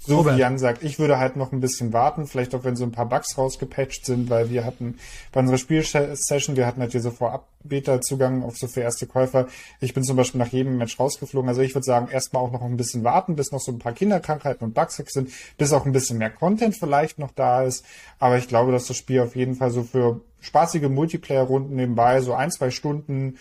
So 0.00 0.18
Robert. 0.18 0.36
wie 0.36 0.40
Jan 0.40 0.58
sagt, 0.58 0.84
ich 0.84 0.98
würde 0.98 1.18
halt 1.18 1.36
noch 1.36 1.52
ein 1.52 1.60
bisschen 1.60 1.92
warten, 1.92 2.26
vielleicht 2.26 2.54
auch 2.54 2.64
wenn 2.64 2.76
so 2.76 2.84
ein 2.84 2.92
paar 2.92 3.08
Bugs 3.08 3.36
rausgepatcht 3.36 4.06
sind, 4.06 4.30
weil 4.30 4.48
wir 4.48 4.64
hatten 4.64 4.98
bei 5.32 5.40
unserer 5.40 5.58
Spielsession, 5.58 6.56
wir 6.56 6.66
hatten 6.66 6.80
halt 6.80 6.94
diese 6.94 7.10
Vorab-Beta-Zugang 7.10 8.42
auf 8.42 8.56
so 8.56 8.68
für 8.68 8.80
erste 8.80 9.06
Käufer. 9.06 9.48
Ich 9.80 9.94
bin 9.94 10.04
zum 10.04 10.16
Beispiel 10.16 10.38
nach 10.38 10.48
jedem 10.48 10.78
Match 10.78 10.98
rausgeflogen. 10.98 11.48
Also 11.48 11.62
ich 11.62 11.74
würde 11.74 11.84
sagen, 11.84 12.08
erstmal 12.10 12.42
auch 12.42 12.52
noch 12.52 12.62
ein 12.62 12.76
bisschen 12.76 13.02
warten, 13.02 13.34
bis 13.34 13.50
noch 13.50 13.60
so 13.60 13.72
ein 13.72 13.80
paar 13.80 13.92
Kinderkrankheiten 13.92 14.64
und 14.64 14.74
Bugs 14.74 14.98
weg 14.98 15.10
sind, 15.10 15.30
bis 15.58 15.72
auch 15.72 15.84
ein 15.84 15.92
bisschen 15.92 16.18
mehr 16.18 16.30
Content 16.30 16.76
vielleicht 16.78 17.18
noch 17.18 17.32
da 17.32 17.64
ist. 17.64 17.84
Aber 18.18 18.38
ich 18.38 18.48
glaube, 18.48 18.72
dass 18.72 18.86
das 18.86 18.96
Spiel 18.96 19.20
auf 19.20 19.34
jeden 19.34 19.56
Fall 19.56 19.70
so 19.70 19.82
für 19.82 20.20
spaßige 20.40 20.88
Multiplayer-Runden 20.88 21.74
nebenbei, 21.74 22.20
so 22.20 22.34
ein, 22.34 22.50
zwei 22.50 22.70
Stunden, 22.70 23.36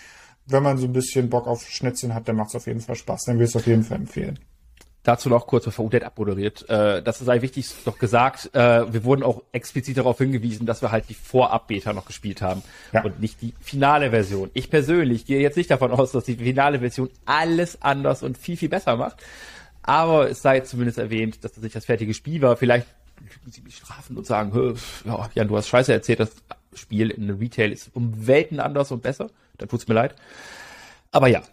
wenn 0.47 0.63
man 0.63 0.77
so 0.77 0.87
ein 0.87 0.93
bisschen 0.93 1.29
Bock 1.29 1.45
auf 1.45 1.67
Schnitzchen 1.69 2.13
hat, 2.13 2.27
dann 2.27 2.35
macht 2.35 2.49
es 2.49 2.55
auf 2.55 2.67
jeden 2.67 2.81
Fall 2.81 2.95
Spaß. 2.95 3.25
Dann 3.25 3.35
würde 3.35 3.45
ich 3.45 3.51
es 3.51 3.55
auf 3.55 3.67
jeden 3.67 3.83
Fall 3.83 3.97
empfehlen. 3.97 4.39
Dazu 5.07 5.29
noch 5.29 5.47
kurz, 5.47 5.63
bevor 5.63 5.85
Udet 5.85 6.03
abmoderiert. 6.03 6.67
Äh, 6.69 7.01
das 7.01 7.19
sei 7.19 7.41
wichtig 7.41 7.65
noch 7.85 7.97
gesagt. 7.97 8.53
Äh, 8.53 8.91
wir 8.91 9.05
wurden 9.05 9.23
auch 9.23 9.41
explizit 9.53 9.97
darauf 9.97 10.17
hingewiesen, 10.17 10.65
dass 10.65 10.81
wir 10.81 10.91
halt 10.91 11.05
die 11.07 11.13
Vorab-Beta 11.13 11.93
noch 11.93 12.05
gespielt 12.05 12.41
haben 12.41 12.61
Ja. 12.91 13.05
und 13.05 13.21
nicht 13.21 13.41
die 13.41 13.53
finale 13.61 14.09
Version. 14.09 14.51
Ich 14.53 14.69
persönlich 14.69 15.25
gehe 15.25 15.39
jetzt 15.39 15.55
nicht 15.55 15.71
davon 15.71 15.91
aus, 15.93 16.11
dass 16.11 16.25
die 16.25 16.35
finale 16.35 16.79
Version 16.79 17.09
alles 17.25 17.81
anders 17.81 18.21
und 18.21 18.37
viel, 18.37 18.57
viel 18.57 18.67
besser 18.67 18.97
macht. 18.97 19.15
Aber 19.81 20.29
es 20.29 20.41
sei 20.41 20.59
zumindest 20.59 20.97
erwähnt, 20.97 21.41
dass 21.45 21.53
das 21.53 21.63
nicht 21.63 21.73
das 21.77 21.85
fertige 21.85 22.13
Spiel 22.13 22.41
war. 22.41 22.57
Vielleicht 22.57 22.87
lügen 23.21 23.49
sie 23.49 23.61
mich 23.61 23.77
strafen 23.77 24.17
und 24.17 24.25
sagen, 24.27 24.51
"Hö, 24.53 24.73
ja, 25.05 25.29
Jan, 25.35 25.47
du 25.47 25.55
hast 25.55 25.69
scheiße 25.69 25.93
erzählt, 25.93 26.19
das 26.19 26.31
Spiel 26.73 27.11
in 27.11 27.27
der 27.27 27.39
Retail 27.39 27.71
ist 27.71 27.91
um 27.93 28.27
Welten 28.27 28.59
anders 28.59 28.91
und 28.91 29.03
besser. 29.03 29.29
Dann 29.57 29.69
tut's 29.69 29.87
mir 29.87 29.93
leid. 29.93 30.15
Aber 31.13 31.29
ja. 31.29 31.43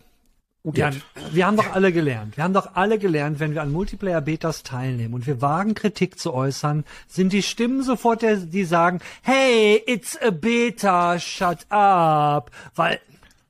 Jan, 0.73 1.03
wir 1.33 1.47
haben 1.47 1.57
doch 1.59 1.73
alle 1.75 1.93
gelernt. 1.93 2.39
Wir 2.39 2.45
haben 2.45 2.55
doch 2.55 2.75
alle 2.75 2.99
gelernt, 2.99 3.39
wenn 3.39 3.53
wir 3.53 3.61
an 3.61 3.71
Multiplayer-Betas 3.71 4.63
teilnehmen 4.63 5.13
und 5.13 5.27
wir 5.27 5.43
wagen 5.43 5.75
Kritik 5.75 6.19
zu 6.19 6.33
äußern, 6.33 6.85
sind 7.07 7.35
die 7.35 7.43
Stimmen 7.43 7.83
sofort, 7.83 8.23
der, 8.23 8.37
die 8.37 8.65
sagen, 8.65 9.01
hey, 9.23 9.83
it's 9.87 10.17
a 10.23 10.31
Beta, 10.31 11.19
shut 11.19 11.67
up. 11.69 12.51
Weil 12.75 12.99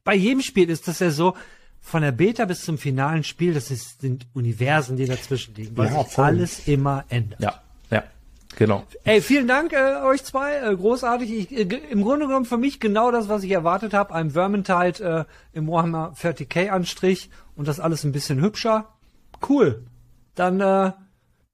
bei 0.03 0.17
jedem 0.17 0.41
Spiel 0.43 0.69
ist 0.69 0.89
das 0.89 0.99
ja 0.99 1.11
so, 1.11 1.35
von 1.81 2.03
der 2.03 2.13
Beta 2.13 2.47
bis 2.47 2.65
zum 2.65 2.79
finalen 2.79 3.23
Spiel, 3.23 3.55
das 3.55 3.71
ist, 3.71 4.01
sind 4.01 4.27
Universen, 4.35 4.97
die 4.97 5.05
dazwischen 5.07 5.55
liegen, 5.55 5.77
weil 5.77 5.93
Ja, 5.93 6.03
sich 6.03 6.13
voll. 6.15 6.25
alles 6.25 6.67
immer 6.67 7.05
ändert. 7.11 7.41
Ja, 7.41 7.61
genau. 8.57 8.85
Ey, 9.05 9.21
vielen 9.21 9.49
Dank 9.49 9.73
äh, 9.73 10.03
euch 10.05 10.25
zwei, 10.25 10.57
äh, 10.57 10.77
großartig. 10.77 11.33
Ich, 11.33 11.53
äh, 11.53 11.63
Im 11.91 12.03
Grunde 12.03 12.27
genommen 12.27 12.45
für 12.45 12.57
mich 12.57 12.81
genau 12.81 13.11
das, 13.11 13.29
was 13.29 13.43
ich 13.43 13.51
erwartet 13.51 13.95
habe. 13.95 14.15
Ein 14.15 14.31
Vermintide 14.31 15.27
äh, 15.53 15.57
im 15.57 15.69
Warhammer 15.69 16.15
40k 16.21 16.71
Anstrich 16.71 17.31
und 17.57 17.69
das 17.69 17.81
alles 17.81 18.05
ein 18.05 18.13
bisschen 18.13 18.41
hübscher. 18.41 18.89
Cool. 19.49 19.85
Dann 20.35 20.61
äh, 20.61 20.93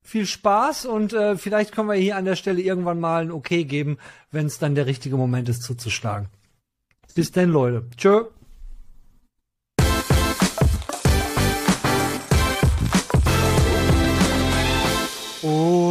viel 0.03 0.26
Spaß 0.26 0.86
und 0.86 1.12
äh, 1.12 1.36
vielleicht 1.36 1.72
können 1.72 1.88
wir 1.88 1.94
hier 1.94 2.16
an 2.16 2.24
der 2.24 2.36
Stelle 2.36 2.61
irgendwann 2.61 3.01
mal 3.01 3.22
ein 3.22 3.30
Okay 3.30 3.64
geben, 3.64 3.98
wenn 4.30 4.46
es 4.46 4.59
dann 4.59 4.74
der 4.74 4.86
richtige 4.86 5.16
Moment 5.16 5.48
ist 5.48 5.62
zuzuschlagen. 5.62 6.28
Bis 7.14 7.32
denn, 7.32 7.51
Leute. 7.51 7.84
Tschö. 7.96 8.24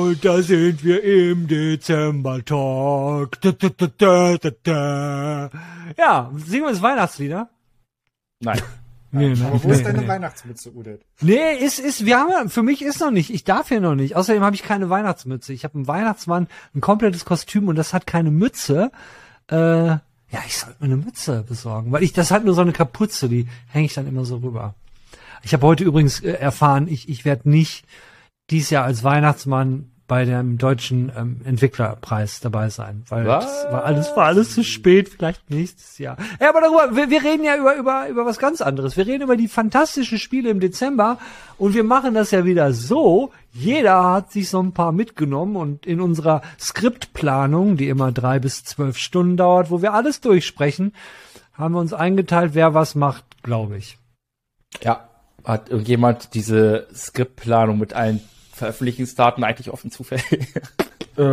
Und 0.10 0.26
da 0.26 0.42
sind 0.42 0.84
wir 0.84 1.04
im 1.04 1.48
Dezember-Talk. 1.48 3.40
Da, 3.42 3.52
da, 3.52 3.70
da, 3.70 3.88
da, 3.96 4.38
da, 4.38 4.50
da. 4.64 5.50
Ja, 6.00 6.32
singen 6.36 6.64
wir 6.64 6.72
das 6.72 6.82
Weihnachtslieder? 6.82 7.50
Nein. 8.40 8.60
Nee, 9.12 9.30
ne? 9.30 9.46
Aber 9.48 9.64
wo 9.64 9.70
ist 9.70 9.80
nee, 9.80 9.84
deine 9.86 10.02
nee. 10.02 10.08
Weihnachtsmütze, 10.08 10.72
Udet? 10.72 11.02
Nee, 11.20 11.58
ist, 11.58 11.80
ist, 11.80 12.06
wir 12.06 12.20
haben 12.20 12.52
für 12.52 12.62
mich 12.62 12.84
ist 12.84 13.00
noch 13.00 13.10
nicht. 13.10 13.34
Ich 13.34 13.44
darf 13.44 13.70
hier 13.70 13.82
noch 13.82 13.96
nicht. 13.96 14.16
Außerdem 14.16 14.44
habe 14.44 14.56
ich 14.56 14.62
keine 14.62 14.92
Weihnachtsmütze. 14.92 15.52
Ich 15.52 15.64
habe 15.64 15.74
einen 15.76 15.88
Weihnachtsmann, 15.88 16.48
ein 16.76 16.82
komplettes 16.82 17.26
Kostüm 17.26 17.68
und 17.70 17.76
das 17.76 17.92
hat 17.92 18.06
keine 18.06 18.30
Mütze. 18.30 18.92
Äh, 19.50 19.56
ja, 19.56 20.00
ich 20.46 20.60
sollte 20.60 20.76
mir 20.80 20.94
eine 20.94 21.04
Mütze 21.04 21.44
besorgen, 21.48 21.92
weil 21.92 22.04
ich, 22.04 22.14
das 22.14 22.30
hat 22.30 22.46
nur 22.46 22.54
so 22.54 22.62
eine 22.62 22.72
Kapuze, 22.72 23.30
die 23.30 23.48
hänge 23.68 23.88
ich 23.88 23.96
dann 23.96 24.08
immer 24.08 24.26
so 24.26 24.38
rüber. 24.38 24.76
Ich 25.42 25.54
habe 25.54 25.66
heute 25.66 25.84
übrigens 25.86 26.20
äh, 26.20 26.34
erfahren, 26.34 26.88
ich, 26.88 27.10
ich 27.10 27.26
werde 27.26 27.50
nicht 27.50 27.86
dies 28.52 28.70
Jahr 28.70 28.86
als 28.86 29.04
Weihnachtsmann 29.04 29.90
bei 30.10 30.26
dem 30.26 30.58
deutschen 30.58 31.12
ähm, 31.16 31.40
Entwicklerpreis 31.46 32.42
dabei 32.42 32.70
sein, 32.70 33.04
weil 33.10 33.28
Was? 33.28 33.46
das 33.46 33.72
war 33.72 33.86
alles 33.86 34.16
war 34.18 34.26
alles 34.26 34.54
zu 34.54 34.64
spät, 34.64 35.08
vielleicht 35.08 35.50
nächstes 35.50 36.00
Jahr. 36.00 36.18
Ja, 36.42 36.50
aber 36.50 36.62
darüber, 36.62 36.96
wir, 36.96 37.10
wir 37.10 37.24
reden 37.24 37.46
ja 37.46 37.56
über 37.56 37.76
über 37.76 38.10
über 38.10 38.26
was 38.26 38.40
ganz 38.40 38.60
anderes. 38.60 38.98
Wir 38.98 39.08
reden 39.08 39.24
über 39.24 39.38
die 39.38 39.48
fantastischen 39.48 40.18
Spiele 40.18 40.50
im 40.50 40.60
Dezember 40.60 41.20
und 41.58 41.76
wir 41.76 41.86
machen 41.86 42.16
das 42.16 42.32
ja 42.32 42.44
wieder 42.44 42.74
so. 42.74 43.32
Jeder 43.54 44.04
hat 44.04 44.32
sich 44.32 44.50
so 44.50 44.62
ein 44.62 44.74
paar 44.74 44.92
mitgenommen 44.92 45.56
und 45.56 45.86
in 45.86 46.02
unserer 46.02 46.42
Skriptplanung, 46.60 47.78
die 47.78 47.88
immer 47.88 48.12
drei 48.12 48.40
bis 48.40 48.64
zwölf 48.64 48.98
Stunden 48.98 49.38
dauert, 49.38 49.70
wo 49.70 49.82
wir 49.84 49.94
alles 49.94 50.22
durchsprechen, 50.22 50.94
haben 51.54 51.76
wir 51.76 51.80
uns 51.80 51.94
eingeteilt, 51.94 52.56
wer 52.56 52.74
was 52.74 52.96
macht, 52.96 53.44
glaube 53.44 53.78
ich. 53.78 54.00
Ja, 54.82 55.08
hat 55.44 55.70
irgendjemand 55.70 56.34
diese 56.34 56.88
Skriptplanung 56.94 57.78
mit 57.78 57.94
allen 57.94 58.22
Veröffentlichungsdaten 58.60 59.44
eigentlich 59.44 59.72
offen 59.72 59.90
zufällig? 59.92 60.54
Äh, 61.18 61.24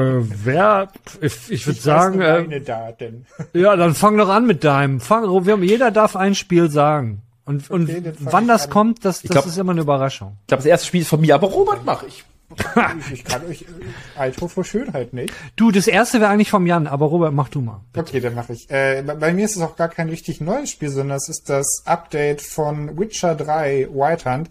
wer? 0.45 0.89
Ich, 1.21 1.51
ich 1.51 1.67
würde 1.67 1.79
sagen, 1.81 2.21
äh, 2.21 2.61
Daten. 2.61 3.27
ja, 3.53 3.77
dann 3.77 3.95
fang 3.95 4.17
doch 4.17 4.29
an 4.29 4.47
mit 4.47 4.65
deinem. 4.65 4.99
Fang, 5.01 5.45
wir 5.47 5.53
haben, 5.53 5.63
jeder 5.63 5.91
darf 5.93 6.17
ein 6.17 6.35
Spiel 6.35 6.71
sagen. 6.71 7.23
Und, 7.45 7.71
und 7.71 7.85
Okay, 7.89 8.03
fang 8.03 8.33
wann 8.33 8.49
das 8.49 8.65
an. 8.65 8.71
kommt, 8.71 9.05
das, 9.05 9.23
das 9.23 9.31
glaub- 9.31 9.47
ist 9.47 9.57
immer 9.59 9.71
eine 9.73 9.83
Überraschung. 9.83 10.39
Ich 10.41 10.47
glaube, 10.49 10.63
das 10.65 10.67
erste 10.67 10.87
Spiel 10.89 11.03
ist 11.03 11.09
von 11.09 11.21
mir, 11.21 11.35
aber 11.37 11.47
Robert 11.49 11.85
mach 11.85 12.03
ich. 12.03 12.25
Ich, 13.07 13.13
ich 13.13 13.25
kann 13.25 13.45
euch 13.47 13.63
äh, 13.63 13.67
Altro 14.19 14.47
vor 14.47 14.65
Schönheit 14.65 15.13
nicht. 15.13 15.33
Du, 15.57 15.73
das 15.73 15.89
erste 15.89 16.21
wäre 16.21 16.31
eigentlich 16.31 16.51
vom 16.51 16.65
Jan, 16.67 16.87
aber 16.87 17.07
Robert, 17.07 17.33
mach 17.33 17.49
du 17.49 17.61
mal. 17.61 17.81
Okay, 17.97 18.21
dann 18.21 18.35
mache 18.35 18.53
ich. 18.53 18.71
Äh, 18.71 19.03
bei- 19.07 19.15
bei 19.17 19.33
mir 19.33 19.45
ist 19.45 19.57
es 19.57 19.63
auch 19.63 19.75
gar 19.77 19.89
kein 19.89 20.09
richtig 20.09 20.41
neues 20.41 20.71
Spiel, 20.71 20.89
sondern 20.91 21.17
es 21.17 21.29
ist 21.29 21.49
das 21.51 21.83
Update 21.87 22.43
von 22.43 22.97
Witcher 22.99 23.35
3 23.35 23.89
White 23.93 24.33
Hunt 24.33 24.49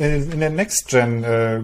in, 0.00 0.40
der 0.40 0.50
Next 0.50 0.88
Gen, 0.88 1.22
äh, 1.24 1.60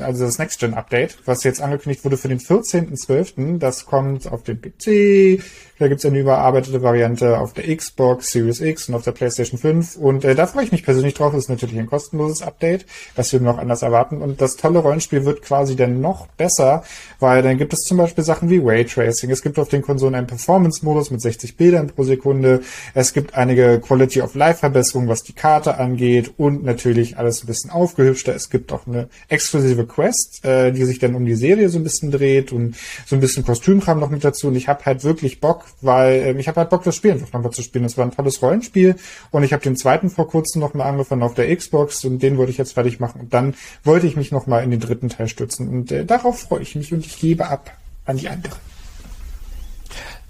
also 0.00 0.24
das 0.24 0.38
Next 0.38 0.58
Gen 0.58 0.74
Update, 0.74 1.18
was 1.24 1.44
jetzt 1.44 1.60
angekündigt 1.62 2.04
wurde 2.04 2.16
für 2.16 2.28
den 2.28 2.40
14.12. 2.40 3.58
Das 3.58 3.86
kommt 3.86 4.30
auf 4.30 4.42
den 4.42 4.60
PC, 4.60 5.42
da 5.78 5.88
gibt's 5.88 6.04
eine 6.04 6.18
überarbeitete 6.18 6.82
Variante 6.82 7.38
auf 7.38 7.52
der 7.52 7.74
Xbox, 7.76 8.32
Series 8.32 8.60
X 8.60 8.88
und 8.88 8.94
auf 8.94 9.02
der 9.02 9.12
PlayStation 9.12 9.58
5 9.58 9.96
und 9.96 10.24
äh, 10.24 10.34
da 10.34 10.46
freue 10.46 10.64
ich 10.64 10.72
mich 10.72 10.84
persönlich 10.84 11.14
drauf. 11.14 11.32
Das 11.32 11.44
ist 11.44 11.50
natürlich 11.50 11.78
ein 11.78 11.86
kostenloses 11.86 12.42
Update, 12.42 12.86
was 13.14 13.32
wir 13.32 13.40
noch 13.40 13.58
anders 13.58 13.82
erwarten 13.82 14.20
und 14.20 14.40
das 14.40 14.56
tolle 14.56 14.80
Rollenspiel 14.80 15.24
wird 15.24 15.42
quasi 15.42 15.76
dann 15.76 16.00
noch 16.00 16.26
besser, 16.28 16.82
weil 17.20 17.42
dann 17.42 17.56
gibt 17.56 17.72
es 17.72 17.80
zum 17.80 17.98
Beispiel 17.98 18.24
Sachen 18.24 18.50
wie 18.50 18.60
Raytracing. 18.62 19.30
Es 19.30 19.42
gibt 19.42 19.58
auf 19.58 19.68
den 19.68 19.82
Konsolen 19.82 20.14
einen 20.14 20.26
Performance-Modus 20.26 21.10
mit 21.10 21.20
60 21.20 21.56
Bildern 21.56 21.88
pro 21.88 22.02
Sekunde. 22.02 22.62
Es 22.94 23.12
gibt 23.12 23.34
einige 23.34 23.78
Quality 23.78 24.22
of 24.22 24.34
Life 24.34 24.60
Verbesserungen, 24.60 25.08
was 25.08 25.22
die 25.22 25.34
Karte 25.34 25.78
angeht 25.78 26.32
und 26.36 26.64
natürlich 26.64 27.18
alles 27.18 27.44
ein 27.44 27.46
bisschen 27.46 27.70
aufgehübschter. 27.76 28.34
Es 28.34 28.50
gibt 28.50 28.72
auch 28.72 28.86
eine 28.86 29.08
exklusive 29.28 29.86
Quest, 29.86 30.44
äh, 30.44 30.72
die 30.72 30.84
sich 30.84 30.98
dann 30.98 31.14
um 31.14 31.24
die 31.24 31.34
Serie 31.34 31.68
so 31.68 31.78
ein 31.78 31.84
bisschen 31.84 32.10
dreht 32.10 32.52
und 32.52 32.76
so 33.06 33.14
ein 33.14 33.20
bisschen 33.20 33.44
Kostümkram 33.44 34.00
noch 34.00 34.10
mit 34.10 34.24
dazu. 34.24 34.48
Und 34.48 34.56
ich 34.56 34.68
habe 34.68 34.84
halt 34.84 35.04
wirklich 35.04 35.40
Bock, 35.40 35.66
weil 35.80 36.22
ähm, 36.26 36.38
ich 36.38 36.48
habe 36.48 36.60
halt 36.60 36.70
Bock, 36.70 36.82
das 36.82 36.96
Spiel 36.96 37.12
einfach 37.12 37.32
nochmal 37.32 37.52
zu 37.52 37.62
spielen. 37.62 37.84
Es 37.84 37.96
war 37.96 38.04
ein 38.04 38.10
tolles 38.10 38.42
Rollenspiel 38.42 38.96
und 39.30 39.44
ich 39.44 39.52
habe 39.52 39.62
den 39.62 39.76
zweiten 39.76 40.10
vor 40.10 40.28
kurzem 40.28 40.60
nochmal 40.60 40.88
angefangen 40.88 41.22
auf 41.22 41.34
der 41.34 41.54
Xbox 41.54 42.04
und 42.04 42.22
den 42.22 42.38
wollte 42.38 42.50
ich 42.50 42.58
jetzt 42.58 42.72
fertig 42.72 42.98
machen. 42.98 43.20
Und 43.20 43.34
dann 43.34 43.54
wollte 43.84 44.06
ich 44.06 44.16
mich 44.16 44.32
nochmal 44.32 44.64
in 44.64 44.70
den 44.70 44.80
dritten 44.80 45.08
Teil 45.08 45.28
stürzen. 45.28 45.68
Und 45.68 45.92
äh, 45.92 46.04
darauf 46.04 46.40
freue 46.40 46.62
ich 46.62 46.74
mich 46.74 46.92
und 46.92 47.04
ich 47.04 47.18
gebe 47.18 47.46
ab 47.46 47.70
an 48.04 48.16
die 48.16 48.28
anderen. 48.28 48.75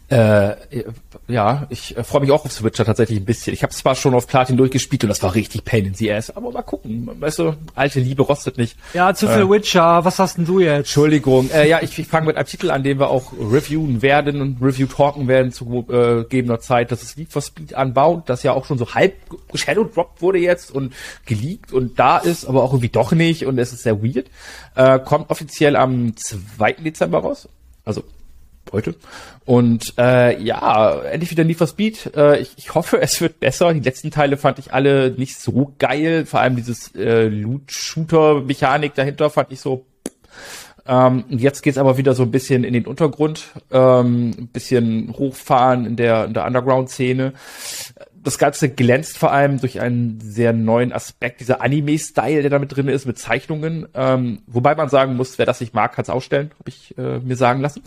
Äh, 0.08 0.54
ja, 1.26 1.66
ich 1.68 1.96
äh, 1.96 2.04
freue 2.04 2.20
mich 2.20 2.30
auch 2.30 2.44
auf 2.44 2.52
Switcher 2.52 2.84
tatsächlich 2.84 3.18
ein 3.18 3.24
bisschen. 3.24 3.52
Ich 3.52 3.64
habe 3.64 3.72
zwar 3.72 3.96
schon 3.96 4.14
auf 4.14 4.28
Platin 4.28 4.56
durchgespielt 4.56 5.02
und 5.02 5.08
das 5.08 5.20
war 5.24 5.34
richtig 5.34 5.64
Pain 5.64 5.84
in 5.84 5.94
the 5.94 6.12
Ass, 6.12 6.30
aber 6.30 6.52
mal 6.52 6.62
gucken. 6.62 7.10
Weißt 7.18 7.40
du, 7.40 7.54
alte 7.74 7.98
Liebe 7.98 8.22
rostet 8.22 8.56
nicht. 8.56 8.76
Ja, 8.94 9.14
zu 9.14 9.26
viel 9.26 9.50
Witcher. 9.50 10.04
Was 10.04 10.20
hast 10.20 10.38
denn 10.38 10.44
du 10.44 10.60
jetzt? 10.60 10.76
Entschuldigung. 10.78 11.50
Äh, 11.50 11.68
ja, 11.68 11.80
ich, 11.82 11.98
ich 11.98 12.06
fange 12.06 12.26
mit 12.26 12.36
einem 12.36 12.46
Titel 12.46 12.70
an, 12.70 12.84
den 12.84 13.00
wir 13.00 13.10
auch 13.10 13.32
reviewen 13.32 14.00
werden 14.00 14.40
und 14.40 14.62
review 14.62 14.86
talken 14.86 15.26
werden 15.26 15.50
zu 15.50 15.86
äh, 15.90 16.22
gegebener 16.22 16.60
Zeit. 16.60 16.92
Das 16.92 17.02
ist 17.02 17.18
Need 17.18 17.32
for 17.32 17.42
Speed 17.42 17.72
Unbound, 17.72 18.28
das 18.28 18.44
ja 18.44 18.52
auch 18.52 18.64
schon 18.64 18.78
so 18.78 18.94
halb 18.94 19.14
Shadow 19.54 19.82
Drop 19.82 20.22
wurde 20.22 20.38
jetzt 20.38 20.70
und 20.70 20.92
geleakt 21.24 21.72
und 21.72 21.98
da 21.98 22.18
ist, 22.18 22.44
aber 22.44 22.62
auch 22.62 22.72
irgendwie 22.72 22.90
doch 22.90 23.10
nicht 23.10 23.44
und 23.44 23.58
es 23.58 23.72
ist 23.72 23.82
sehr 23.82 24.00
weird. 24.04 24.26
Äh, 24.76 25.00
kommt 25.00 25.30
offiziell 25.30 25.74
am 25.74 26.16
2. 26.16 26.74
Dezember 26.74 27.18
raus. 27.18 27.48
Also 27.84 28.04
heute. 28.72 28.94
Und 29.44 29.94
äh, 29.98 30.40
ja, 30.42 31.00
endlich 31.02 31.30
wieder 31.30 31.44
Need 31.44 31.58
for 31.58 31.66
Speed. 31.66 32.14
Äh, 32.16 32.40
ich, 32.40 32.52
ich 32.56 32.74
hoffe, 32.74 33.00
es 33.00 33.20
wird 33.20 33.40
besser. 33.40 33.72
Die 33.72 33.80
letzten 33.80 34.10
Teile 34.10 34.36
fand 34.36 34.58
ich 34.58 34.72
alle 34.72 35.12
nicht 35.12 35.38
so 35.40 35.74
geil. 35.78 36.26
Vor 36.26 36.40
allem 36.40 36.56
dieses 36.56 36.94
äh, 36.94 37.28
Loot-Shooter-Mechanik 37.28 38.94
dahinter 38.94 39.30
fand 39.30 39.52
ich 39.52 39.60
so. 39.60 39.86
Ähm, 40.88 41.24
jetzt 41.28 41.62
geht's 41.62 41.78
aber 41.78 41.96
wieder 41.96 42.14
so 42.14 42.22
ein 42.22 42.30
bisschen 42.30 42.64
in 42.64 42.72
den 42.72 42.86
Untergrund, 42.86 43.48
ähm, 43.72 44.30
ein 44.38 44.48
bisschen 44.48 45.14
hochfahren 45.16 45.84
in 45.84 45.96
der, 45.96 46.26
in 46.26 46.34
der 46.34 46.46
Underground-Szene. 46.46 47.32
Das 48.14 48.38
Ganze 48.38 48.68
glänzt 48.68 49.18
vor 49.18 49.32
allem 49.32 49.60
durch 49.60 49.80
einen 49.80 50.20
sehr 50.20 50.52
neuen 50.52 50.92
Aspekt, 50.92 51.40
dieser 51.40 51.60
Anime-Style, 51.60 52.42
der 52.42 52.50
da 52.50 52.58
mit 52.58 52.74
drin 52.74 52.88
ist, 52.88 53.06
mit 53.06 53.18
Zeichnungen. 53.18 53.86
Ähm, 53.94 54.42
wobei 54.46 54.74
man 54.74 54.88
sagen 54.88 55.16
muss, 55.16 55.38
wer 55.38 55.46
das 55.46 55.60
nicht 55.60 55.74
mag, 55.74 55.92
kann's 55.92 56.10
ausstellen, 56.10 56.50
habe 56.58 56.68
ich 56.68 56.96
äh, 56.98 57.18
mir 57.20 57.36
sagen 57.36 57.60
lassen. 57.60 57.82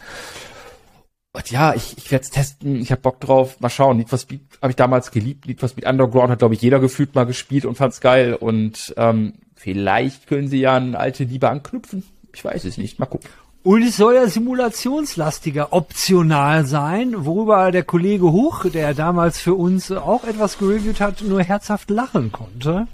Ja, 1.48 1.74
ich, 1.74 1.98
ich 1.98 2.12
werde 2.12 2.24
es 2.24 2.30
testen, 2.30 2.76
ich 2.82 2.92
habe 2.92 3.02
Bock 3.02 3.20
drauf, 3.20 3.60
mal 3.60 3.70
schauen. 3.70 3.98
Need 3.98 4.10
for 4.10 4.20
Speed 4.20 4.42
habe 4.62 4.72
ich 4.72 4.76
damals 4.76 5.12
geliebt, 5.12 5.48
Need 5.48 5.60
for 5.60 5.70
Speed 5.70 5.86
Underground 5.88 6.30
hat, 6.32 6.40
glaube 6.40 6.54
ich, 6.54 6.62
jeder 6.62 6.80
gefühlt 6.80 7.16
mal 7.16 7.26
gespielt 7.26 7.66
und 7.66 7.76
fand's 7.76 8.02
geil. 8.02 8.34
Und 8.36 8.94
ähm, 8.98 9.34
vielleicht 9.56 10.28
können 10.28 10.48
sie 10.50 10.60
ja 10.60 10.76
eine 10.76 11.00
alte 11.00 11.24
Liebe 11.24 11.50
anknüpfen. 11.50 12.04
Ich 12.34 12.44
weiß 12.46 12.66
es 12.66 12.78
nicht, 12.78 13.00
mal 13.00 13.06
gucken. 13.06 13.30
Und 13.62 13.84
es 13.84 13.98
soll 13.98 14.16
ja 14.16 14.26
simulationslastiger 14.28 15.74
optional 15.74 16.66
sein, 16.66 17.26
worüber 17.26 17.72
der 17.72 17.84
Kollege 17.84 18.32
Huch, 18.32 18.66
der 18.72 18.94
damals 18.94 19.40
für 19.40 19.54
uns 19.54 19.92
auch 19.92 20.24
etwas 20.24 20.58
gereviewt 20.58 21.02
hat, 21.02 21.22
nur 21.22 21.44
herzhaft 21.44 21.90
lachen 21.90 22.32
konnte. 22.32 22.88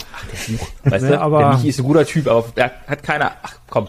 Weißt 0.84 1.06
Ja, 1.06 1.10
du, 1.12 1.22
aber- 1.22 1.40
der 1.40 1.54
Michi 1.54 1.70
ist 1.70 1.80
ein 1.80 1.86
guter 1.86 2.06
Typ, 2.06 2.28
aber 2.28 2.46
der 2.56 2.72
hat 2.88 3.04
keiner. 3.04 3.34
Ach 3.44 3.56
komm. 3.70 3.88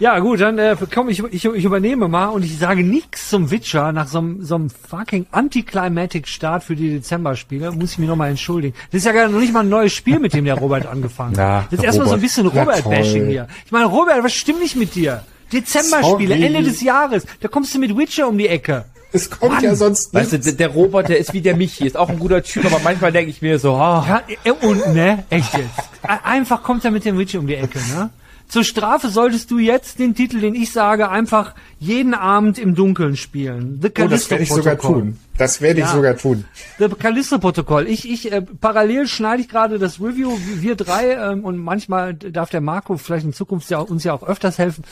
Ja, 0.00 0.18
gut, 0.20 0.40
dann 0.40 0.58
äh, 0.58 0.76
komm, 0.94 1.08
ich, 1.08 1.22
ich, 1.24 1.44
ich 1.44 1.64
übernehme 1.64 2.06
mal 2.06 2.26
und 2.26 2.44
ich 2.44 2.56
sage 2.56 2.84
nichts 2.84 3.28
zum 3.30 3.50
Witcher 3.50 3.90
nach 3.92 4.06
so 4.06 4.18
einem 4.18 4.44
so 4.44 4.54
einem 4.54 4.70
fucking 4.70 5.26
Anticlimatic-Start 5.32 6.62
für 6.62 6.76
die 6.76 6.90
Dezember-Spiele. 6.94 7.72
Muss 7.72 7.92
ich 7.92 7.98
mir 7.98 8.06
nochmal 8.06 8.30
entschuldigen. 8.30 8.74
Das 8.92 8.98
ist 9.00 9.06
ja 9.06 9.12
gar 9.12 9.28
noch 9.28 9.40
nicht 9.40 9.52
mal 9.52 9.60
ein 9.60 9.68
neues 9.68 9.92
Spiel, 9.92 10.18
mit 10.20 10.34
dem 10.34 10.44
der 10.44 10.54
Robert 10.54 10.86
angefangen 10.92 11.34
Ja, 11.34 11.62
hat. 11.62 11.72
Das 11.72 11.80
ist 11.80 11.84
erstmal 11.84 12.08
so 12.08 12.14
ein 12.14 12.20
bisschen 12.20 12.44
Ja, 12.52 12.60
Robert-Bashing 12.62 13.22
toll. 13.22 13.30
hier. 13.30 13.48
Ich 13.66 13.72
meine, 13.72 13.86
Robert, 13.86 14.22
was 14.22 14.34
stimmt 14.34 14.60
nicht 14.60 14.76
mit 14.76 14.94
dir? 14.94 15.22
Dezember-Spiele. 15.52 16.34
Ende 16.36 16.62
des 16.62 16.80
Jahres. 16.80 17.24
Da 17.40 17.48
kommst 17.48 17.74
du 17.74 17.78
mit 17.78 17.96
Witcher 17.96 18.28
um 18.28 18.38
die 18.38 18.48
Ecke. 18.48 18.84
Es 19.10 19.30
kommt 19.30 19.62
ja 19.62 19.74
sonst 19.74 20.12
Weißt 20.12 20.32
du, 20.32 20.36
nicht. 20.36 20.46
der, 20.46 20.52
der 20.52 20.68
Robert, 20.68 21.08
der 21.08 21.16
ist 21.18 21.32
wie 21.32 21.40
der 21.40 21.56
Michi, 21.56 21.86
ist 21.86 21.96
auch 21.96 22.10
ein 22.10 22.18
guter 22.18 22.42
Typ, 22.42 22.66
aber 22.66 22.78
manchmal 22.84 23.10
denke 23.10 23.30
ich 23.30 23.40
mir 23.40 23.58
so, 23.58 23.72
ah, 23.74 24.04
Ja, 24.06 24.22
äh, 24.44 24.50
und 24.66 24.94
ne? 24.94 25.24
Echt 25.30 25.54
jetzt. 25.54 25.64
Ein- 26.02 26.18
Einfach 26.24 26.62
kommt 26.62 26.84
er 26.84 26.90
mit 26.90 27.06
dem 27.06 27.16
Witcher 27.18 27.38
um 27.38 27.46
die 27.46 27.54
Ecke, 27.54 27.78
ne? 27.96 28.10
Zur 28.48 28.64
Strafe 28.64 29.08
solltest 29.10 29.50
du 29.50 29.58
jetzt 29.58 29.98
den 29.98 30.14
Titel, 30.14 30.40
den 30.40 30.54
ich 30.54 30.72
sage, 30.72 31.10
einfach 31.10 31.54
jeden 31.78 32.14
Abend 32.14 32.58
im 32.58 32.74
Dunkeln 32.74 33.16
spielen. 33.16 33.78
The 33.82 33.90
Oh, 34.02 34.08
das 34.08 34.30
werde 34.30 34.42
ich 34.44 34.48
sogar 34.50 34.78
tun. 34.78 35.18
Das 35.36 35.60
werde 35.60 35.80
ich 35.80 35.86
Ja. 35.86 35.92
sogar 35.92 36.16
tun. 36.16 36.44
The 36.78 36.88
Callisto-Protokoll. 36.88 37.86
Ich, 37.86 38.08
ich, 38.10 38.32
äh, 38.32 38.40
parallel 38.40 39.06
schneide 39.06 39.42
ich 39.42 39.48
gerade 39.48 39.78
das 39.78 40.00
Review, 40.00 40.36
wir 40.60 40.76
drei, 40.76 41.12
ähm, 41.12 41.44
und 41.44 41.58
manchmal 41.58 42.14
darf 42.14 42.48
der 42.48 42.62
Marco 42.62 42.96
vielleicht 42.96 43.26
in 43.26 43.34
Zukunft 43.34 43.68
ja 43.70 43.78
uns 43.80 44.02
ja 44.04 44.14
auch 44.14 44.22
öfters 44.26 44.56
helfen. 44.58 44.82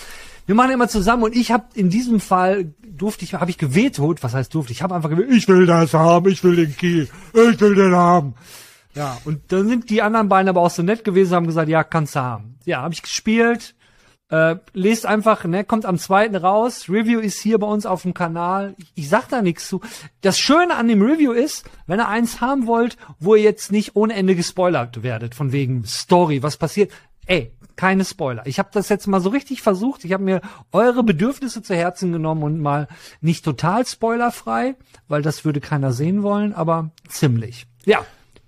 Wir 0.44 0.54
machen 0.54 0.70
immer 0.72 0.88
zusammen 0.88 1.22
und 1.24 1.34
ich 1.34 1.50
habe 1.50 1.64
in 1.74 1.88
diesem 1.90 2.20
Fall 2.20 2.72
durfte 2.86 3.24
ich, 3.24 3.34
habe 3.34 3.50
ich 3.50 3.58
gewehtot, 3.58 4.22
was 4.22 4.34
heißt 4.34 4.54
durfte? 4.54 4.72
Ich 4.72 4.82
habe 4.82 4.94
einfach 4.94 5.10
gewählt, 5.10 5.30
ich 5.32 5.48
will 5.48 5.66
das 5.66 5.92
haben, 5.94 6.30
ich 6.30 6.44
will 6.44 6.56
den 6.56 6.76
Key, 6.76 7.02
ich 7.32 7.60
will 7.60 7.74
den 7.74 7.94
haben. 7.94 8.34
Ja, 8.96 9.18
und 9.26 9.52
dann 9.52 9.68
sind 9.68 9.90
die 9.90 10.00
anderen 10.00 10.28
beiden 10.28 10.48
aber 10.48 10.62
auch 10.62 10.70
so 10.70 10.82
nett 10.82 11.04
gewesen, 11.04 11.34
haben 11.34 11.46
gesagt, 11.46 11.68
ja, 11.68 11.84
kannst 11.84 12.16
du 12.16 12.20
haben. 12.20 12.58
Ja, 12.64 12.80
habe 12.80 12.94
ich 12.94 13.02
gespielt. 13.02 13.74
Äh, 14.28 14.56
lest 14.72 15.06
einfach, 15.06 15.44
ne, 15.44 15.64
kommt 15.64 15.84
am 15.84 15.98
zweiten 15.98 16.34
raus. 16.34 16.88
Review 16.88 17.20
ist 17.20 17.38
hier 17.38 17.58
bei 17.58 17.66
uns 17.66 17.86
auf 17.86 18.02
dem 18.02 18.14
Kanal. 18.14 18.74
Ich, 18.78 18.92
ich 18.94 19.08
sag 19.08 19.28
da 19.28 19.42
nichts 19.42 19.68
zu. 19.68 19.82
Das 20.22 20.38
Schöne 20.38 20.74
an 20.74 20.88
dem 20.88 21.02
Review 21.02 21.30
ist, 21.30 21.64
wenn 21.86 22.00
ihr 22.00 22.08
eins 22.08 22.40
haben 22.40 22.66
wollt, 22.66 22.96
wo 23.20 23.36
ihr 23.36 23.42
jetzt 23.42 23.70
nicht 23.70 23.94
ohne 23.94 24.14
Ende 24.14 24.34
gespoilert 24.34 25.04
werdet, 25.04 25.34
von 25.34 25.52
wegen 25.52 25.84
Story, 25.84 26.42
was 26.42 26.56
passiert. 26.56 26.90
Ey, 27.26 27.52
keine 27.76 28.04
Spoiler. 28.04 28.46
Ich 28.46 28.58
habe 28.58 28.70
das 28.72 28.88
jetzt 28.88 29.06
mal 29.06 29.20
so 29.20 29.28
richtig 29.28 29.62
versucht. 29.62 30.04
Ich 30.04 30.12
habe 30.12 30.24
mir 30.24 30.40
eure 30.72 31.02
Bedürfnisse 31.02 31.62
zu 31.62 31.76
Herzen 31.76 32.10
genommen 32.10 32.42
und 32.42 32.60
mal 32.60 32.88
nicht 33.20 33.44
total 33.44 33.86
spoilerfrei, 33.86 34.74
weil 35.06 35.22
das 35.22 35.44
würde 35.44 35.60
keiner 35.60 35.92
sehen 35.92 36.22
wollen, 36.22 36.54
aber 36.54 36.90
ziemlich. 37.08 37.66
Ja, 37.84 38.04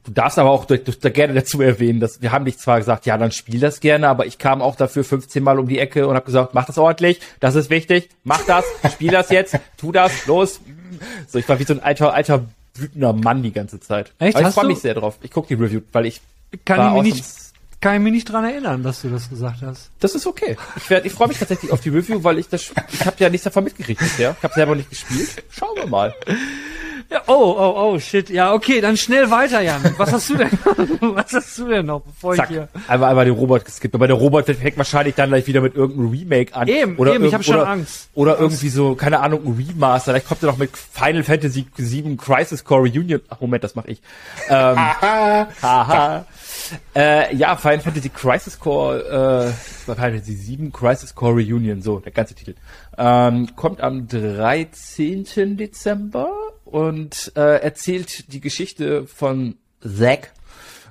Du 0.09 0.14
darfst 0.14 0.38
aber 0.38 0.48
auch 0.48 0.64
durch, 0.64 0.84
durch, 0.84 0.98
da 1.00 1.11
gerne 1.11 1.34
dazu 1.34 1.61
erwähnen, 1.61 2.00
dass 2.00 2.22
wir 2.22 2.32
haben 2.32 2.46
dich 2.46 2.56
zwar 2.56 2.78
gesagt, 2.78 3.04
ja, 3.04 3.18
dann 3.18 3.30
spiel 3.30 3.61
das 3.61 3.80
gerne, 3.80 4.09
aber 4.09 4.24
ich 4.24 4.38
kam 4.38 4.62
auch 4.62 4.74
dafür 4.74 5.04
15 5.04 5.42
Mal 5.42 5.59
um 5.59 5.68
die 5.68 5.78
Ecke 5.78 6.09
und 6.09 6.14
habe 6.14 6.24
gesagt, 6.24 6.54
mach 6.54 6.64
das 6.64 6.78
ordentlich, 6.78 7.20
das 7.40 7.56
ist 7.56 7.68
wichtig, 7.68 8.09
mach 8.24 8.40
das, 8.46 8.64
spiel 8.90 9.11
das 9.11 9.28
jetzt, 9.28 9.59
tu 9.76 9.92
das, 9.92 10.24
los. 10.24 10.61
So, 11.26 11.38
ich 11.38 11.46
war 11.46 11.59
wie 11.59 11.64
so 11.64 11.74
ein 11.74 11.80
alter, 11.80 12.14
alter 12.14 12.46
wütender 12.74 13.12
Mann 13.12 13.42
die 13.42 13.52
ganze 13.52 13.80
Zeit. 13.80 14.14
Echt? 14.18 14.34
Aber 14.34 14.48
ich 14.48 14.54
freue 14.54 14.66
mich 14.66 14.78
sehr 14.78 14.94
drauf. 14.94 15.18
Ich 15.20 15.30
guck 15.30 15.46
die 15.46 15.54
Review, 15.54 15.82
weil 15.92 16.06
ich 16.06 16.22
kann 16.64 16.96
ich, 16.96 17.02
mich 17.02 17.14
nicht, 17.14 17.26
kann 17.82 17.96
ich 17.96 18.00
mich 18.00 18.12
nicht 18.14 18.32
dran 18.32 18.46
erinnern, 18.46 18.82
dass 18.82 19.02
du 19.02 19.11
das 19.11 19.28
gesagt 19.28 19.61
hast. 19.61 19.90
Das 20.00 20.14
ist 20.14 20.26
okay. 20.26 20.56
Ich 20.76 20.88
werd, 20.88 21.04
ich 21.04 21.12
freue 21.12 21.28
mich 21.28 21.38
tatsächlich 21.38 21.70
auf 21.70 21.82
die 21.82 21.90
Review, 21.90 22.24
weil 22.24 22.38
ich 22.38 22.48
das, 22.48 22.72
ich 22.92 23.04
habe 23.04 23.16
ja 23.18 23.28
nichts 23.28 23.44
davon 23.44 23.64
mitgekriegt 23.64 24.00
bisher. 24.00 24.34
Ich 24.38 24.42
habe 24.42 24.54
selber 24.54 24.74
nicht 24.74 24.88
gespielt. 24.88 25.44
Schauen 25.50 25.76
wir 25.76 25.86
mal. 25.86 26.14
Ja, 27.11 27.22
oh, 27.26 27.56
oh, 27.59 27.74
oh, 27.94 27.98
shit. 27.98 28.28
Ja, 28.28 28.52
okay, 28.52 28.82
dann 28.82 28.98
schnell 28.98 29.30
weiter, 29.30 29.62
Jan. 29.62 29.94
Was 29.96 30.12
hast 30.12 30.28
du 30.28 30.36
denn? 30.36 30.50
Was 31.00 31.32
hast 31.32 31.56
du 31.59 31.66
denn 31.68 31.86
noch, 31.86 32.02
bevor 32.02 32.34
Zack, 32.34 32.50
ich 32.50 32.56
hier. 32.56 32.68
einmal, 32.86 33.09
einmal 33.11 33.24
den 33.24 33.32
Robot 33.34 33.64
geskippt. 33.64 33.94
Aber 33.94 34.06
der 34.06 34.16
Robot 34.16 34.44
fängt 34.44 34.76
wahrscheinlich 34.76 35.14
dann 35.14 35.30
gleich 35.30 35.46
wieder 35.46 35.62
mit 35.62 35.74
irgendeinem 35.74 36.11
Remake 36.11 36.54
an. 36.54 36.68
Eben, 36.68 36.96
oder 36.96 37.14
eben, 37.14 37.24
ich 37.24 37.32
irgend- 37.32 37.34
hab 37.34 37.44
schon 37.44 37.56
oder, 37.56 37.68
Angst. 37.68 38.11
Oder 38.12 38.38
irgendwie 38.38 38.68
so, 38.68 38.94
keine 38.94 39.20
Ahnung, 39.20 39.40
ein 39.46 39.54
Remaster. 39.54 40.12
Vielleicht 40.12 40.28
kommt 40.28 40.42
er 40.42 40.50
noch 40.50 40.59
mit 40.59 40.70
Final 40.76 41.22
Fantasy 41.22 41.64
VII 41.76 42.16
Crisis 42.16 42.62
Core 42.64 42.82
Reunion. 42.82 43.22
Ach, 43.30 43.40
Moment, 43.40 43.64
das 43.64 43.74
mache 43.74 43.88
ich. 43.88 44.02
Ähm, 44.50 44.76
haha. 44.76 46.26
Äh, 46.94 47.34
ja, 47.34 47.56
Final 47.56 47.80
Fantasy 47.80 48.11
Crisis 48.11 48.59
Core, 48.61 49.48
äh, 49.48 49.52
Final 49.94 50.11
Fantasy 50.12 50.38
VII 50.59 50.70
Crisis 50.70 51.14
Core 51.14 51.34
Reunion, 51.34 51.80
so, 51.80 52.00
der 52.00 52.12
ganze 52.12 52.34
Titel. 52.34 52.54
Ähm, 52.98 53.48
kommt 53.56 53.80
am 53.80 54.06
13. 54.09 55.56
Dezember 55.56 56.30
und 56.70 57.32
äh, 57.34 57.62
erzählt 57.62 58.32
die 58.32 58.40
Geschichte 58.40 59.06
von 59.06 59.56
Zack, 59.80 60.32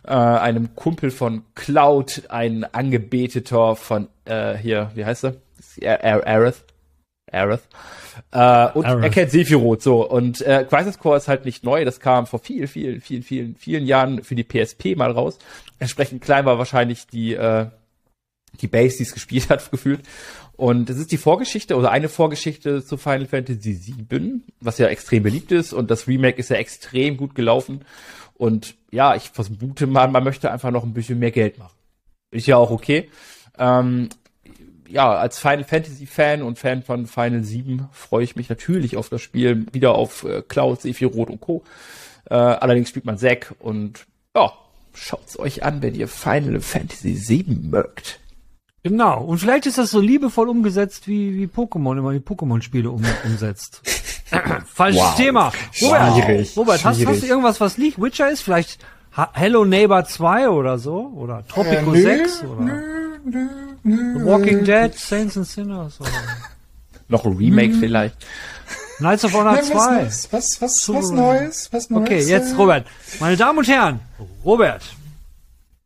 äh, 0.03 0.11
einem 0.11 0.75
Kumpel 0.75 1.11
von 1.11 1.43
Cloud, 1.53 2.23
ein 2.29 2.63
Angebeteter 2.63 3.75
von, 3.75 4.07
äh, 4.25 4.55
hier, 4.55 4.91
wie 4.95 5.05
heißt 5.05 5.25
er? 5.25 5.35
Aerith. 5.81 6.63
Aerith. 7.31 7.61
Äh, 8.31 8.71
und 8.73 8.85
Aerith. 8.85 9.03
er 9.03 9.09
kennt 9.09 9.31
Sephiroth, 9.31 9.83
so. 9.83 10.09
Und 10.09 10.41
äh, 10.41 10.65
Crisis 10.67 10.97
Core 10.97 11.17
ist 11.17 11.27
halt 11.27 11.45
nicht 11.45 11.63
neu, 11.63 11.85
das 11.85 11.99
kam 11.99 12.25
vor 12.25 12.39
vielen, 12.39 12.67
vielen, 12.67 13.01
vielen, 13.01 13.23
vielen, 13.23 13.55
vielen 13.55 13.85
Jahren 13.85 14.23
für 14.23 14.35
die 14.35 14.43
PSP 14.43 14.95
mal 14.95 15.11
raus. 15.11 15.37
Entsprechend 15.77 16.23
klein 16.23 16.45
war 16.45 16.57
wahrscheinlich 16.57 17.05
die, 17.07 17.35
äh, 17.35 17.67
die 18.61 18.67
Base, 18.67 18.97
die 18.97 19.03
es 19.03 19.13
gespielt 19.13 19.49
hat, 19.49 19.69
gefühlt. 19.69 20.01
Und 20.57 20.89
das 20.89 20.97
ist 20.97 21.11
die 21.11 21.17
Vorgeschichte 21.17 21.75
oder 21.75 21.91
eine 21.91 22.09
Vorgeschichte 22.09 22.83
zu 22.83 22.97
Final 22.97 23.27
Fantasy 23.27 23.95
VII, 24.09 24.41
was 24.59 24.79
ja 24.79 24.87
extrem 24.87 25.21
beliebt 25.21 25.51
ist. 25.51 25.71
Und 25.71 25.91
das 25.91 26.07
Remake 26.07 26.39
ist 26.39 26.49
ja 26.49 26.57
extrem 26.57 27.15
gut 27.15 27.35
gelaufen. 27.35 27.85
Und 28.33 28.75
ja, 28.91 29.15
ich 29.15 29.29
vermute 29.29 29.85
mal, 29.85 30.07
man 30.07 30.23
möchte 30.23 30.51
einfach 30.51 30.71
noch 30.71 30.83
ein 30.83 30.93
bisschen 30.93 31.19
mehr 31.19 31.31
Geld 31.31 31.59
machen. 31.59 31.77
Ist 32.31 32.47
ja 32.47 32.57
auch 32.57 32.71
okay. 32.71 33.09
Ähm, 33.57 34.09
ja, 34.89 35.13
als 35.13 35.37
Final 35.37 35.63
Fantasy 35.63 36.07
Fan 36.07 36.41
und 36.41 36.57
Fan 36.57 36.81
von 36.81 37.05
Final 37.05 37.43
7 37.43 37.87
freue 37.91 38.23
ich 38.23 38.35
mich 38.35 38.49
natürlich 38.49 38.97
auf 38.97 39.09
das 39.09 39.21
Spiel, 39.21 39.65
wieder 39.73 39.93
auf 39.93 40.23
äh, 40.23 40.41
Cloud, 40.41 40.81
Sephiroth 40.81 41.29
und 41.29 41.39
Co. 41.39 41.63
Äh, 42.29 42.33
allerdings 42.33 42.89
spielt 42.89 43.05
man 43.05 43.17
Zack 43.17 43.53
und 43.59 44.07
ja, 44.35 44.51
schaut's 44.93 45.37
euch 45.37 45.63
an, 45.63 45.81
wenn 45.81 45.93
ihr 45.93 46.07
Final 46.07 46.61
Fantasy 46.61 47.15
7 47.15 47.69
mögt. 47.69 48.19
Genau. 48.89 49.23
Und 49.23 49.39
vielleicht 49.39 49.65
ist 49.65 49.77
das 49.77 49.91
so 49.91 49.99
liebevoll 49.99 50.49
umgesetzt, 50.49 51.07
wie, 51.07 51.35
wie 51.35 51.45
Pokémon 51.45 51.97
immer 51.97 52.13
die 52.13 52.19
Pokémon-Spiele 52.19 52.89
um, 52.89 53.03
umsetzt. 53.25 53.81
Falsches 54.65 55.01
Wow. 55.01 55.15
Thema. 55.15 55.51
Robert, 55.81 56.13
Schwierig, 56.25 56.57
Robert 56.57 56.85
hast, 56.85 56.97
schwierig. 56.97 57.13
hast 57.13 57.23
du 57.23 57.27
irgendwas, 57.27 57.61
was 57.61 57.77
liegt? 57.77 58.01
Witcher 58.01 58.29
ist? 58.29 58.41
Vielleicht 58.41 58.79
Hello 59.33 59.65
Neighbor 59.65 60.03
2 60.05 60.49
oder 60.49 60.77
so? 60.77 61.11
Oder 61.15 61.43
Tropico 61.47 61.93
Äh, 61.93 61.97
nö, 61.97 62.01
6? 62.01 62.43
Oder 62.43 62.81
The 63.83 64.25
Walking 64.25 64.63
Dead, 64.63 64.93
Saints 64.93 65.37
and 65.37 65.47
Sinners? 65.47 65.99
Oder? 65.99 66.09
Noch 67.07 67.25
ein 67.25 67.33
Remake 67.33 67.73
vielleicht. 67.73 68.15
Knights 68.97 69.25
of 69.25 69.33
Honor 69.33 69.53
Nein, 69.53 69.61
was 69.61 69.69
2. 69.69 69.91
Neues? 70.01 70.27
Was, 70.31 70.61
was, 70.61 70.81
Super. 70.81 70.99
was 70.99 71.11
Neues? 71.11 71.69
Was 71.71 71.89
Neues? 71.89 72.01
Okay, 72.03 72.19
jetzt 72.21 72.57
Robert. 72.57 72.85
Meine 73.19 73.37
Damen 73.37 73.59
und 73.59 73.67
Herren, 73.67 73.99
Robert. 74.43 74.83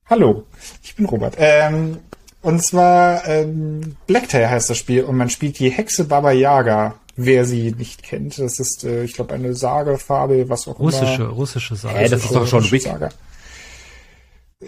Hallo, 0.09 0.45
ich 0.83 0.95
bin 0.95 1.05
Robert. 1.05 1.35
Ähm, 1.37 1.99
und 2.41 2.63
zwar 2.65 3.27
ähm, 3.27 3.95
Blacktail 4.07 4.49
heißt 4.49 4.69
das 4.69 4.77
Spiel 4.77 5.03
und 5.03 5.17
man 5.17 5.29
spielt 5.29 5.59
die 5.59 5.69
Hexe 5.69 6.05
Baba 6.05 6.31
Yaga. 6.31 6.95
Wer 7.17 7.45
sie 7.45 7.71
nicht 7.77 8.03
kennt, 8.03 8.39
das 8.39 8.57
ist, 8.59 8.85
äh, 8.85 9.03
ich 9.03 9.13
glaube, 9.13 9.33
eine 9.33 9.53
Sage, 9.53 9.97
Fabel, 9.97 10.47
was 10.49 10.67
auch 10.67 10.79
Russische, 10.79 11.23
immer. 11.23 11.31
russische 11.33 11.75
Sache. 11.75 11.97
Hä, 11.97 12.07
das 12.09 12.23
ist 12.23 12.33
doch 12.33 12.47
John 12.47 12.71
Wick. 12.71 12.83
Sage. 12.83 13.09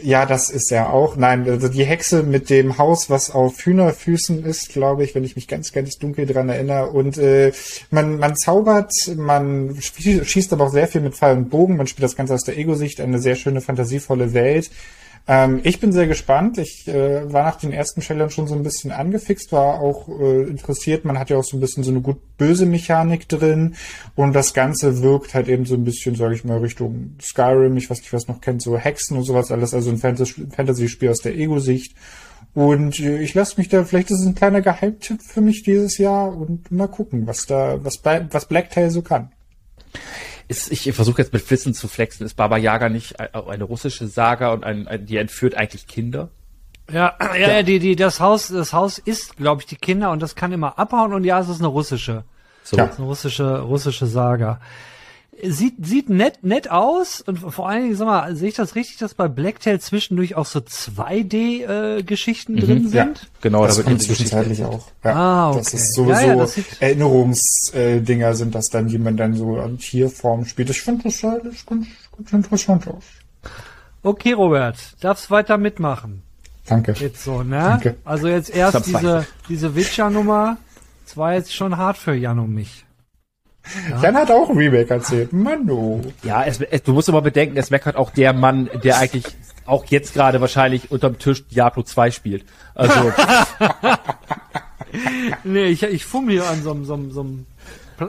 Ja, 0.01 0.25
das 0.25 0.49
ist 0.49 0.71
er 0.71 0.91
auch. 0.91 1.15
Nein, 1.15 1.47
also 1.47 1.67
die 1.67 1.85
Hexe 1.85 2.23
mit 2.23 2.49
dem 2.49 2.79
Haus, 2.79 3.09
was 3.11 3.29
auf 3.29 3.59
Hühnerfüßen 3.63 4.43
ist, 4.43 4.69
glaube 4.69 5.03
ich, 5.03 5.13
wenn 5.13 5.23
ich 5.23 5.35
mich 5.35 5.47
ganz, 5.47 5.71
ganz 5.71 5.97
dunkel 5.99 6.25
dran 6.25 6.49
erinnere. 6.49 6.87
Und 6.87 7.17
äh, 7.19 7.51
man, 7.91 8.17
man 8.17 8.35
zaubert, 8.35 8.91
man 9.15 9.75
schie- 9.79 10.25
schießt 10.25 10.51
aber 10.51 10.65
auch 10.65 10.71
sehr 10.71 10.87
viel 10.87 11.01
mit 11.01 11.13
Pfeil 11.15 11.37
und 11.37 11.49
Bogen. 11.49 11.77
Man 11.77 11.85
spielt 11.87 12.03
das 12.03 12.15
Ganze 12.15 12.33
aus 12.33 12.43
der 12.43 12.57
Ego-Sicht, 12.57 12.99
eine 13.01 13.19
sehr 13.19 13.35
schöne, 13.35 13.61
fantasievolle 13.61 14.33
Welt. 14.33 14.71
Ähm, 15.25 15.61
ich 15.63 15.79
bin 15.79 15.93
sehr 15.93 16.07
gespannt. 16.07 16.57
Ich 16.57 16.85
äh, 16.87 17.31
war 17.31 17.43
nach 17.43 17.55
den 17.55 17.71
ersten 17.71 18.01
Trailern 18.01 18.29
schon 18.29 18.47
so 18.47 18.55
ein 18.55 18.63
bisschen 18.63 18.91
angefixt, 18.91 19.53
war 19.53 19.79
auch 19.79 20.09
äh, 20.09 20.43
interessiert. 20.43 21.05
Man 21.05 21.17
hat 21.17 21.29
ja 21.29 21.37
auch 21.37 21.45
so 21.45 21.55
ein 21.55 21.61
bisschen 21.61 21.83
so 21.83 21.91
eine 21.91 22.01
gut-böse 22.01 22.65
Mechanik 22.65 23.29
drin 23.29 23.75
und 24.15 24.33
das 24.33 24.53
Ganze 24.53 25.01
wirkt 25.01 25.33
halt 25.33 25.47
eben 25.47 25.65
so 25.65 25.75
ein 25.75 25.85
bisschen, 25.85 26.15
sage 26.15 26.35
ich 26.35 26.43
mal, 26.43 26.57
Richtung 26.57 27.15
Skyrim. 27.21 27.77
Ich 27.77 27.89
weiß 27.89 27.99
nicht, 27.99 28.11
was 28.11 28.27
noch 28.27 28.41
kennt, 28.41 28.61
so 28.61 28.77
Hexen 28.77 29.15
und 29.15 29.23
sowas 29.23 29.49
alles. 29.51 29.73
Also 29.73 29.91
ein 29.91 29.97
Fantas- 29.97 30.35
Fantasy-Spiel 30.53 31.09
aus 31.09 31.21
der 31.21 31.35
Ego-Sicht. 31.35 31.95
Und 32.53 32.99
äh, 32.99 33.21
ich 33.21 33.33
lasse 33.33 33.55
mich 33.57 33.69
da, 33.69 33.85
vielleicht 33.85 34.11
ist 34.11 34.19
es 34.19 34.27
ein 34.27 34.35
kleiner 34.35 34.61
Geheimtipp 34.61 35.21
für 35.23 35.41
mich 35.41 35.63
dieses 35.63 35.97
Jahr 35.97 36.35
und 36.35 36.69
mal 36.69 36.87
gucken, 36.87 37.25
was 37.27 37.45
da, 37.45 37.83
was, 37.83 38.01
was 38.03 38.45
Blacktail 38.45 38.91
so 38.91 39.01
kann. 39.01 39.31
Ist, 40.47 40.71
ich 40.71 40.91
versuche 40.93 41.21
jetzt 41.21 41.33
mit 41.33 41.41
Flissen 41.41 41.73
zu 41.73 41.87
flexen. 41.87 42.25
Ist 42.25 42.35
Baba 42.35 42.57
Yaga 42.57 42.89
nicht 42.89 43.19
eine 43.19 43.63
russische 43.63 44.07
Saga 44.07 44.51
und 44.51 44.63
ein, 44.63 44.87
ein, 44.87 45.05
die 45.05 45.17
entführt 45.17 45.55
eigentlich 45.55 45.87
Kinder? 45.87 46.29
Ja, 46.91 47.15
ja, 47.33 47.35
ja, 47.35 47.63
die, 47.63 47.79
die, 47.79 47.95
das 47.95 48.19
Haus, 48.19 48.49
das 48.49 48.73
Haus 48.73 48.97
ist, 48.97 49.37
glaube 49.37 49.61
ich, 49.61 49.67
die 49.67 49.77
Kinder 49.77 50.11
und 50.11 50.21
das 50.21 50.35
kann 50.35 50.51
immer 50.51 50.77
abhauen 50.77 51.13
und 51.13 51.23
ja, 51.23 51.39
es 51.39 51.49
ist 51.49 51.59
eine 51.59 51.67
russische, 51.67 52.23
So. 52.63 52.77
Ja. 52.77 52.85
eine 52.85 53.05
russische, 53.05 53.61
russische 53.61 54.05
Saga. 54.05 54.59
Sieht, 55.41 55.85
sieht 55.85 56.09
nett, 56.09 56.43
nett 56.43 56.69
aus 56.69 57.21
und 57.21 57.37
vor 57.37 57.67
allen 57.67 57.83
Dingen, 57.83 57.95
sag 57.95 58.05
mal, 58.05 58.35
sehe 58.35 58.49
ich 58.49 58.55
das 58.55 58.75
richtig, 58.75 58.97
dass 58.97 59.13
bei 59.13 59.27
Blacktail 59.27 59.79
zwischendurch 59.79 60.35
auch 60.35 60.45
so 60.45 60.59
2D-Geschichten 60.59 62.55
drin 62.57 62.87
sind? 62.89 63.29
Genau, 63.41 63.65
das 63.65 63.73
da 63.73 63.77
wird 63.79 63.87
kommt 63.87 64.01
zwischenzeitlich 64.03 64.63
auch. 64.63 64.87
Ja, 65.03 65.13
Ah, 65.15 65.49
okay. 65.49 65.59
Das 65.59 65.73
ist 65.73 65.93
sowieso 65.95 66.11
Ja, 66.21 66.21
ja, 66.27 66.35
das 66.35 66.53
sieht- 66.53 66.81
Erinnerungsdinger 66.81 68.35
sind 68.35 68.55
das 68.55 68.65
dann, 68.69 68.87
die 68.87 68.97
man 68.97 69.17
dann 69.17 69.33
so 69.33 69.57
an 69.57 69.77
Tierform 69.77 70.45
spielt. 70.45 70.69
Ich 70.69 70.81
finde 70.81 71.03
das 71.05 71.23
alles 71.23 71.65
ganz, 71.65 71.87
ganz 72.15 72.33
interessant 72.33 72.87
aus. 72.87 73.03
Okay, 74.03 74.33
Robert, 74.33 74.77
darfst 75.01 75.31
weiter 75.31 75.57
mitmachen. 75.57 76.23
Danke. 76.65 76.93
Jetzt 76.93 77.23
so, 77.23 77.43
ne? 77.43 77.57
Danke. 77.59 77.95
Also 78.05 78.27
jetzt 78.27 78.49
erst 78.55 78.85
diese, 78.85 79.25
diese 79.49 79.75
Witcher-Nummer. 79.75 80.57
Das 81.05 81.17
war 81.17 81.33
jetzt 81.33 81.53
schon 81.53 81.75
hart 81.77 81.97
für 81.97 82.13
Jan 82.13 82.39
und 82.39 82.53
mich. 82.53 82.85
Jan 84.01 84.15
hat 84.15 84.29
auch 84.29 84.49
ein 84.49 84.57
Remake 84.57 84.93
erzählt. 84.93 85.31
Mano. 85.31 86.01
Ja, 86.23 86.43
es, 86.43 86.59
es, 86.61 86.83
du 86.83 86.93
musst 86.93 87.09
aber 87.09 87.21
bedenken, 87.21 87.57
es 87.57 87.69
meckert 87.69 87.95
auch 87.95 88.11
der 88.11 88.33
Mann, 88.33 88.69
der 88.83 88.97
eigentlich 88.97 89.25
auch 89.65 89.85
jetzt 89.85 90.13
gerade 90.13 90.41
wahrscheinlich 90.41 90.91
unterm 90.91 91.17
Tisch 91.17 91.47
Diablo 91.47 91.83
2 91.83 92.11
spielt. 92.11 92.45
Also, 92.75 92.93
Nee, 95.43 95.65
ich, 95.65 95.83
ich 95.83 96.05
fummel 96.05 96.35
hier 96.35 96.49
an 96.49 96.61
so 96.61 96.71
einem, 96.71 96.85
so 96.85 96.97
so 97.09 97.25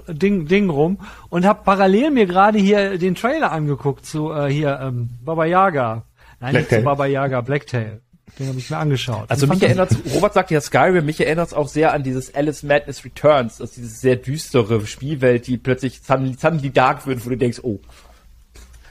Ding, 0.09 0.46
Ding 0.46 0.70
rum 0.70 0.98
und 1.28 1.46
habe 1.46 1.62
parallel 1.64 2.11
mir 2.11 2.26
gerade 2.26 2.59
hier 2.59 2.98
den 2.98 3.14
Trailer 3.14 3.52
angeguckt 3.52 4.05
zu 4.07 4.32
äh, 4.32 4.50
hier 4.50 4.80
ähm, 4.82 5.11
Baba 5.24 5.44
Yaga. 5.44 6.05
Nein, 6.40 6.55
nicht 6.55 6.68
Blacktail. 6.68 6.78
zu 6.78 6.84
Baba 6.84 7.07
Yaga, 7.07 7.40
Blacktail. 7.42 8.00
Den 8.39 8.49
habe 8.49 8.59
ich 8.59 8.68
mir 8.68 8.78
angeschaut. 8.78 9.30
also 9.30 9.47
Ich 9.47 9.53
mich 9.53 9.62
erinnert, 9.62 9.91
Robert 10.12 10.35
sagte 10.35 10.55
ja 10.55 10.61
Skyrim, 10.61 11.05
mich 11.05 11.20
erinnert 11.20 11.49
es 11.49 11.55
auch 11.55 11.68
sehr 11.68 11.93
an 11.93 12.03
dieses 12.03 12.35
Alice 12.35 12.62
Madness 12.64 13.05
Returns, 13.05 13.61
also 13.61 13.72
diese 13.76 13.89
sehr 13.89 14.16
düstere 14.16 14.85
Spielwelt, 14.87 15.47
die 15.47 15.57
plötzlich 15.57 16.01
suddenly, 16.05 16.35
suddenly 16.41 16.70
dark 16.70 17.07
wird, 17.07 17.24
wo 17.24 17.30
du 17.30 17.37
denkst, 17.37 17.61
oh. 17.62 17.78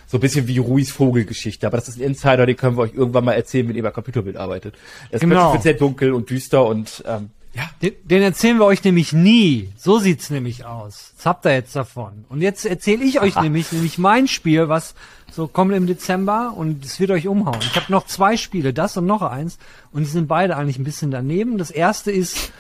So 0.07 0.17
ein 0.17 0.21
bisschen 0.21 0.47
wie 0.47 0.59
Ruiz 0.59 0.91
Vogelgeschichte, 0.91 1.65
aber 1.65 1.77
das 1.77 1.89
ist 1.89 1.97
ein 1.97 2.03
Insider, 2.03 2.45
den 2.45 2.55
können 2.55 2.77
wir 2.77 2.83
euch 2.83 2.93
irgendwann 2.93 3.25
mal 3.25 3.33
erzählen, 3.33 3.67
wenn 3.67 3.75
ihr 3.75 3.81
bei 3.81 3.89
Computerbild 3.91 4.37
arbeitet. 4.37 4.75
Es 5.09 5.21
Genau. 5.21 5.53
wird 5.53 5.63
sehr 5.63 5.73
dunkel 5.73 6.13
und 6.13 6.29
düster 6.29 6.65
und 6.67 7.03
ähm, 7.07 7.31
ja, 7.55 7.69
Den, 7.81 7.93
den 8.03 8.21
erzählen 8.21 8.57
wir 8.57 8.65
euch 8.65 8.83
nämlich 8.83 9.11
nie. 9.13 9.69
So 9.77 9.99
sieht's 9.99 10.29
nämlich 10.29 10.65
aus. 10.65 11.13
Das 11.17 11.25
habt 11.25 11.45
ihr 11.45 11.53
jetzt 11.53 11.75
davon. 11.75 12.25
Und 12.29 12.41
jetzt 12.41 12.65
erzähle 12.65 13.03
ich 13.03 13.21
euch 13.21 13.35
nämlich, 13.41 13.71
nämlich 13.71 13.97
mein 13.97 14.27
Spiel, 14.27 14.69
was 14.69 14.95
so 15.33 15.47
kommt 15.47 15.73
im 15.73 15.87
Dezember 15.87 16.53
und 16.55 16.85
es 16.85 16.99
wird 16.99 17.11
euch 17.11 17.27
umhauen. 17.27 17.59
Ich 17.61 17.75
habe 17.75 17.91
noch 17.91 18.05
zwei 18.05 18.37
Spiele, 18.37 18.71
das 18.71 18.97
und 18.97 19.07
noch 19.07 19.23
eins, 19.23 19.57
und 19.91 20.03
die 20.03 20.09
sind 20.09 20.27
beide 20.27 20.55
eigentlich 20.55 20.77
ein 20.77 20.83
bisschen 20.83 21.09
daneben. 21.09 21.57
Das 21.57 21.71
erste 21.71 22.11
ist, 22.11 22.51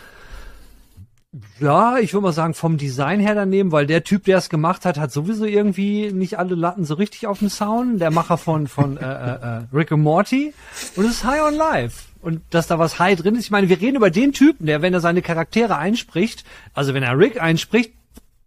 ja, 1.59 1.97
ich 1.99 2.13
würde 2.13 2.23
mal 2.23 2.33
sagen, 2.33 2.55
vom 2.55 2.77
Design 2.77 3.19
her 3.19 3.35
daneben, 3.35 3.71
weil 3.71 3.85
der 3.85 4.03
Typ, 4.03 4.23
der 4.25 4.39
es 4.39 4.49
gemacht 4.49 4.85
hat, 4.85 4.97
hat 4.97 5.11
sowieso 5.11 5.45
irgendwie 5.45 6.11
nicht 6.11 6.39
alle 6.39 6.55
Latten 6.55 6.83
so 6.83 6.95
richtig 6.95 7.27
auf 7.27 7.39
dem 7.39 7.49
Sound. 7.49 8.01
Der 8.01 8.11
Macher 8.11 8.37
von, 8.37 8.67
von 8.67 8.97
äh, 8.97 9.01
äh, 9.01 9.59
äh, 9.59 9.61
Rick 9.71 9.91
and 9.91 10.03
Morty. 10.03 10.53
Und 10.95 11.05
es 11.05 11.11
ist 11.11 11.23
High 11.25 11.41
on 11.43 11.55
Life. 11.55 12.05
Und 12.21 12.41
dass 12.51 12.67
da 12.67 12.79
was 12.79 12.99
High 12.99 13.19
drin 13.19 13.35
ist. 13.35 13.45
Ich 13.45 13.51
meine, 13.51 13.69
wir 13.69 13.81
reden 13.81 13.97
über 13.97 14.09
den 14.09 14.31
Typen, 14.31 14.65
der, 14.65 14.81
wenn 14.81 14.93
er 14.93 14.99
seine 14.99 15.21
Charaktere 15.21 15.77
einspricht, 15.77 16.43
also 16.73 16.93
wenn 16.93 17.03
er 17.03 17.17
Rick 17.17 17.41
einspricht, 17.41 17.93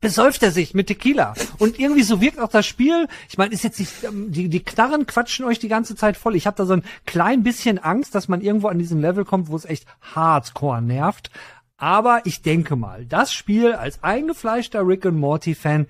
besäuft 0.01 0.43
er 0.43 0.51
sich 0.51 0.75
mit 0.75 0.89
Tequila. 0.89 1.35
Und 1.59 1.79
irgendwie 1.79 2.03
so 2.03 2.21
wirkt 2.21 2.39
auch 2.39 2.49
das 2.49 2.67
Spiel. 2.67 3.09
Ich 3.29 3.39
meine, 3.39 3.55
ist 3.55 3.65
jetzt 3.65 3.81
nicht, 3.81 4.05
ähm, 4.05 4.31
die, 4.31 4.49
die 4.49 4.63
Knarren 4.63 5.07
quatschen 5.07 5.45
euch 5.45 5.59
die 5.59 5.69
ganze 5.69 5.97
Zeit 5.97 6.17
voll. 6.17 6.37
Ich 6.37 6.47
habe 6.47 6.57
da 6.57 6.67
so 6.67 6.75
ein 6.75 6.85
klein 7.07 7.43
bisschen 7.43 7.79
Angst, 7.79 8.15
dass 8.15 8.29
man 8.29 8.41
irgendwo 8.41 8.69
an 8.69 8.79
diesen 8.79 9.01
Level 9.01 9.25
kommt, 9.25 9.49
wo 9.49 9.57
es 9.57 9.65
echt 9.65 9.87
hardcore 10.01 10.83
nervt. 10.83 11.31
Aber 11.79 12.23
ich 12.25 12.43
denke 12.43 12.77
mal, 12.77 13.05
das 13.05 13.33
Spiel 13.33 13.73
als 13.73 14.03
eingefleischter 14.03 14.87
Rick 14.87 15.05
and 15.07 15.19
Morty 15.19 15.55
Fan 15.55 15.87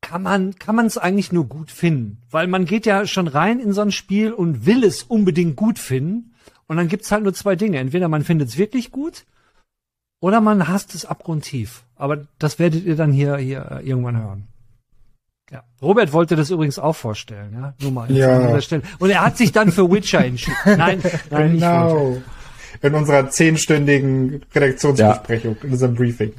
kann 0.00 0.22
man 0.22 0.54
kann 0.54 0.74
man 0.74 0.86
es 0.86 0.96
eigentlich 0.96 1.30
nur 1.32 1.46
gut 1.46 1.70
finden, 1.70 2.22
weil 2.30 2.46
man 2.46 2.64
geht 2.64 2.86
ja 2.86 3.06
schon 3.06 3.28
rein 3.28 3.60
in 3.60 3.72
so 3.72 3.82
ein 3.82 3.92
Spiel 3.92 4.32
und 4.32 4.64
will 4.64 4.82
es 4.82 5.02
unbedingt 5.02 5.56
gut 5.56 5.78
finden 5.78 6.32
und 6.66 6.78
dann 6.78 6.88
gibt's 6.88 7.12
halt 7.12 7.22
nur 7.22 7.34
zwei 7.34 7.54
Dinge, 7.54 7.78
entweder 7.78 8.08
man 8.08 8.24
findet 8.24 8.48
es 8.48 8.56
wirklich 8.56 8.92
gut 8.92 9.24
oder 10.20 10.40
man 10.40 10.68
hasst 10.68 10.94
es 10.94 11.04
abgrundtief. 11.04 11.82
Aber 11.96 12.18
das 12.38 12.58
werdet 12.58 12.84
ihr 12.84 12.96
dann 12.96 13.12
hier 13.12 13.36
hier 13.36 13.66
äh, 13.70 13.86
irgendwann 13.88 14.20
hören. 14.22 14.44
Ja. 15.50 15.64
Robert 15.82 16.12
wollte 16.12 16.36
das 16.36 16.50
übrigens 16.50 16.78
auch 16.78 16.94
vorstellen, 16.94 17.52
ja, 17.54 17.74
nur 17.80 17.90
mal 17.90 18.10
Ja. 18.12 18.36
an 18.36 18.46
dieser 18.46 18.60
Stelle. 18.60 18.82
Und 18.98 19.10
er 19.10 19.24
hat 19.24 19.36
sich 19.36 19.50
dann 19.52 19.72
für 19.72 19.90
Witcher 19.90 20.24
entschieden. 20.24 20.56
Nein, 20.78 21.02
nein. 21.30 21.52
Genau. 21.54 22.18
In 22.82 22.94
unserer 22.94 23.28
zehnstündigen 23.30 24.42
Redaktionsbesprechung, 24.54 25.56
in 25.64 25.72
unserem 25.72 25.94
Briefing. 25.96 26.32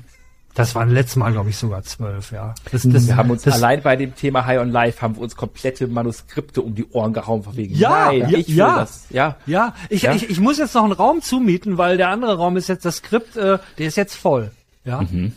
Das 0.53 0.75
waren 0.75 0.89
letztes 0.89 1.15
Mal, 1.15 1.31
glaube 1.31 1.49
ich, 1.49 1.57
sogar 1.57 1.83
zwölf, 1.83 2.31
ja. 2.31 2.53
Das, 2.71 2.83
das, 2.83 3.07
wir 3.07 3.15
haben 3.15 3.31
uns 3.31 3.43
das, 3.43 3.55
allein 3.55 3.81
bei 3.81 3.95
dem 3.95 4.15
Thema 4.15 4.45
High 4.45 4.59
on 4.59 4.69
Life 4.69 5.01
haben 5.01 5.15
wir 5.15 5.21
uns 5.21 5.35
komplette 5.35 5.87
Manuskripte 5.87 6.61
um 6.61 6.75
die 6.75 6.85
Ohren 6.91 7.13
gehauen 7.13 7.43
von 7.43 7.55
wegen. 7.55 7.73
Ja, 7.75 8.07
Nein, 8.07 8.29
ja, 8.29 8.37
ich 8.37 8.49
will 8.49 8.55
ja. 8.55 8.75
das. 8.79 9.05
Ja. 9.09 9.37
Ja, 9.45 9.73
ich, 9.89 10.01
Ja? 10.03 10.13
Ich, 10.13 10.29
ich 10.29 10.39
muss 10.39 10.57
jetzt 10.57 10.75
noch 10.75 10.83
einen 10.83 10.93
Raum 10.93 11.21
zumieten, 11.21 11.77
weil 11.77 11.97
der 11.97 12.09
andere 12.09 12.37
Raum 12.37 12.57
ist 12.57 12.67
jetzt 12.67 12.85
das 12.85 12.97
Skript, 12.97 13.37
äh, 13.37 13.59
der 13.77 13.87
ist 13.87 13.95
jetzt 13.95 14.15
voll. 14.15 14.51
Ja. 14.83 15.01
Mhm. 15.01 15.33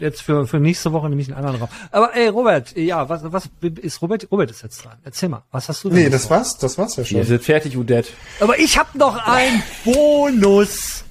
Jetzt 0.00 0.22
für, 0.22 0.46
für 0.46 0.60
nächste 0.60 0.92
Woche 0.92 1.10
nehme 1.10 1.20
ich 1.20 1.28
einen 1.28 1.36
anderen 1.36 1.60
Raum. 1.60 1.68
Aber 1.90 2.14
ey, 2.16 2.28
Robert, 2.28 2.74
ja, 2.74 3.06
was, 3.08 3.20
was 3.24 3.50
ist 3.60 4.00
Robert? 4.00 4.26
Robert 4.30 4.50
ist 4.50 4.62
jetzt 4.62 4.82
dran. 4.82 4.96
Erzähl 5.04 5.28
mal, 5.28 5.42
was 5.50 5.68
hast 5.68 5.84
du 5.84 5.90
denn? 5.90 5.98
Nee, 5.98 6.08
das 6.08 6.26
vor? 6.26 6.38
war's, 6.38 6.56
das 6.56 6.78
war's 6.78 6.96
ja 6.96 7.04
schon. 7.04 7.18
Wir 7.18 7.24
sind 7.26 7.42
fertig, 7.42 7.76
Udette. 7.76 8.08
Aber 8.40 8.58
ich 8.58 8.78
habe 8.78 8.96
noch 8.96 9.16
einen 9.26 9.62
Bonus. 9.84 11.03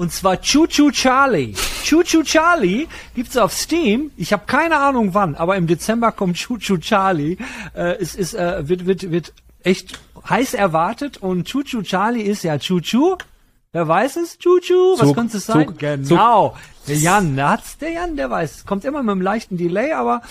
Und 0.00 0.10
zwar 0.14 0.40
Choo 0.40 0.66
Choo 0.66 0.90
Charlie. 0.90 1.52
Choo 1.84 2.02
Choo 2.02 2.22
Charlie 2.22 2.88
gibt's 3.14 3.36
auf 3.36 3.52
Steam. 3.52 4.10
Ich 4.16 4.32
habe 4.32 4.44
keine 4.46 4.78
Ahnung 4.78 5.12
wann, 5.12 5.34
aber 5.34 5.56
im 5.56 5.66
Dezember 5.66 6.10
kommt 6.10 6.38
Choo 6.38 6.56
Choo 6.56 6.78
Charlie. 6.78 7.36
Äh, 7.74 7.98
es 8.00 8.14
ist, 8.14 8.32
äh, 8.32 8.66
wird, 8.66 8.86
wird, 8.86 9.10
wird 9.10 9.34
echt 9.62 10.00
heiß 10.26 10.54
erwartet. 10.54 11.18
Und 11.18 11.46
Choo 11.46 11.64
Choo 11.64 11.82
Charlie 11.82 12.22
ist 12.22 12.44
ja 12.44 12.56
Choo 12.56 12.80
Choo. 12.80 13.18
Wer 13.72 13.86
weiß 13.86 14.16
es? 14.16 14.38
Choo 14.38 14.58
Choo. 14.60 14.98
Was 14.98 15.08
Zug, 15.08 15.16
könnte 15.16 15.36
es 15.36 15.44
sein? 15.44 15.66
Zug, 15.66 15.78
genau. 15.78 16.56
Der 16.88 16.96
Jan, 16.96 17.36
der 17.36 17.50
hat's, 17.50 17.76
der 17.76 17.90
Jan, 17.90 18.16
der 18.16 18.30
weiß. 18.30 18.56
Es 18.56 18.64
kommt 18.64 18.86
immer 18.86 19.02
mit 19.02 19.10
einem 19.10 19.20
leichten 19.20 19.58
Delay, 19.58 19.92
aber 19.92 20.22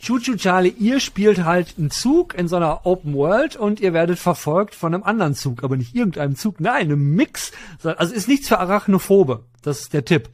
Choo 0.00 0.18
Charlie, 0.20 0.74
ihr 0.78 1.00
spielt 1.00 1.44
halt 1.44 1.74
einen 1.76 1.90
Zug 1.90 2.34
in 2.34 2.46
so 2.46 2.56
einer 2.56 2.86
Open 2.86 3.14
World 3.14 3.56
und 3.56 3.80
ihr 3.80 3.92
werdet 3.92 4.18
verfolgt 4.18 4.76
von 4.76 4.94
einem 4.94 5.02
anderen 5.02 5.34
Zug, 5.34 5.64
aber 5.64 5.76
nicht 5.76 5.94
irgendeinem 5.94 6.36
Zug, 6.36 6.60
nein, 6.60 6.82
einem 6.82 7.14
Mix. 7.16 7.50
Also 7.82 8.14
ist 8.14 8.28
nichts 8.28 8.46
für 8.48 8.60
Arachnophobe. 8.60 9.44
Das 9.62 9.80
ist 9.80 9.92
der 9.92 10.04
Tipp. 10.04 10.30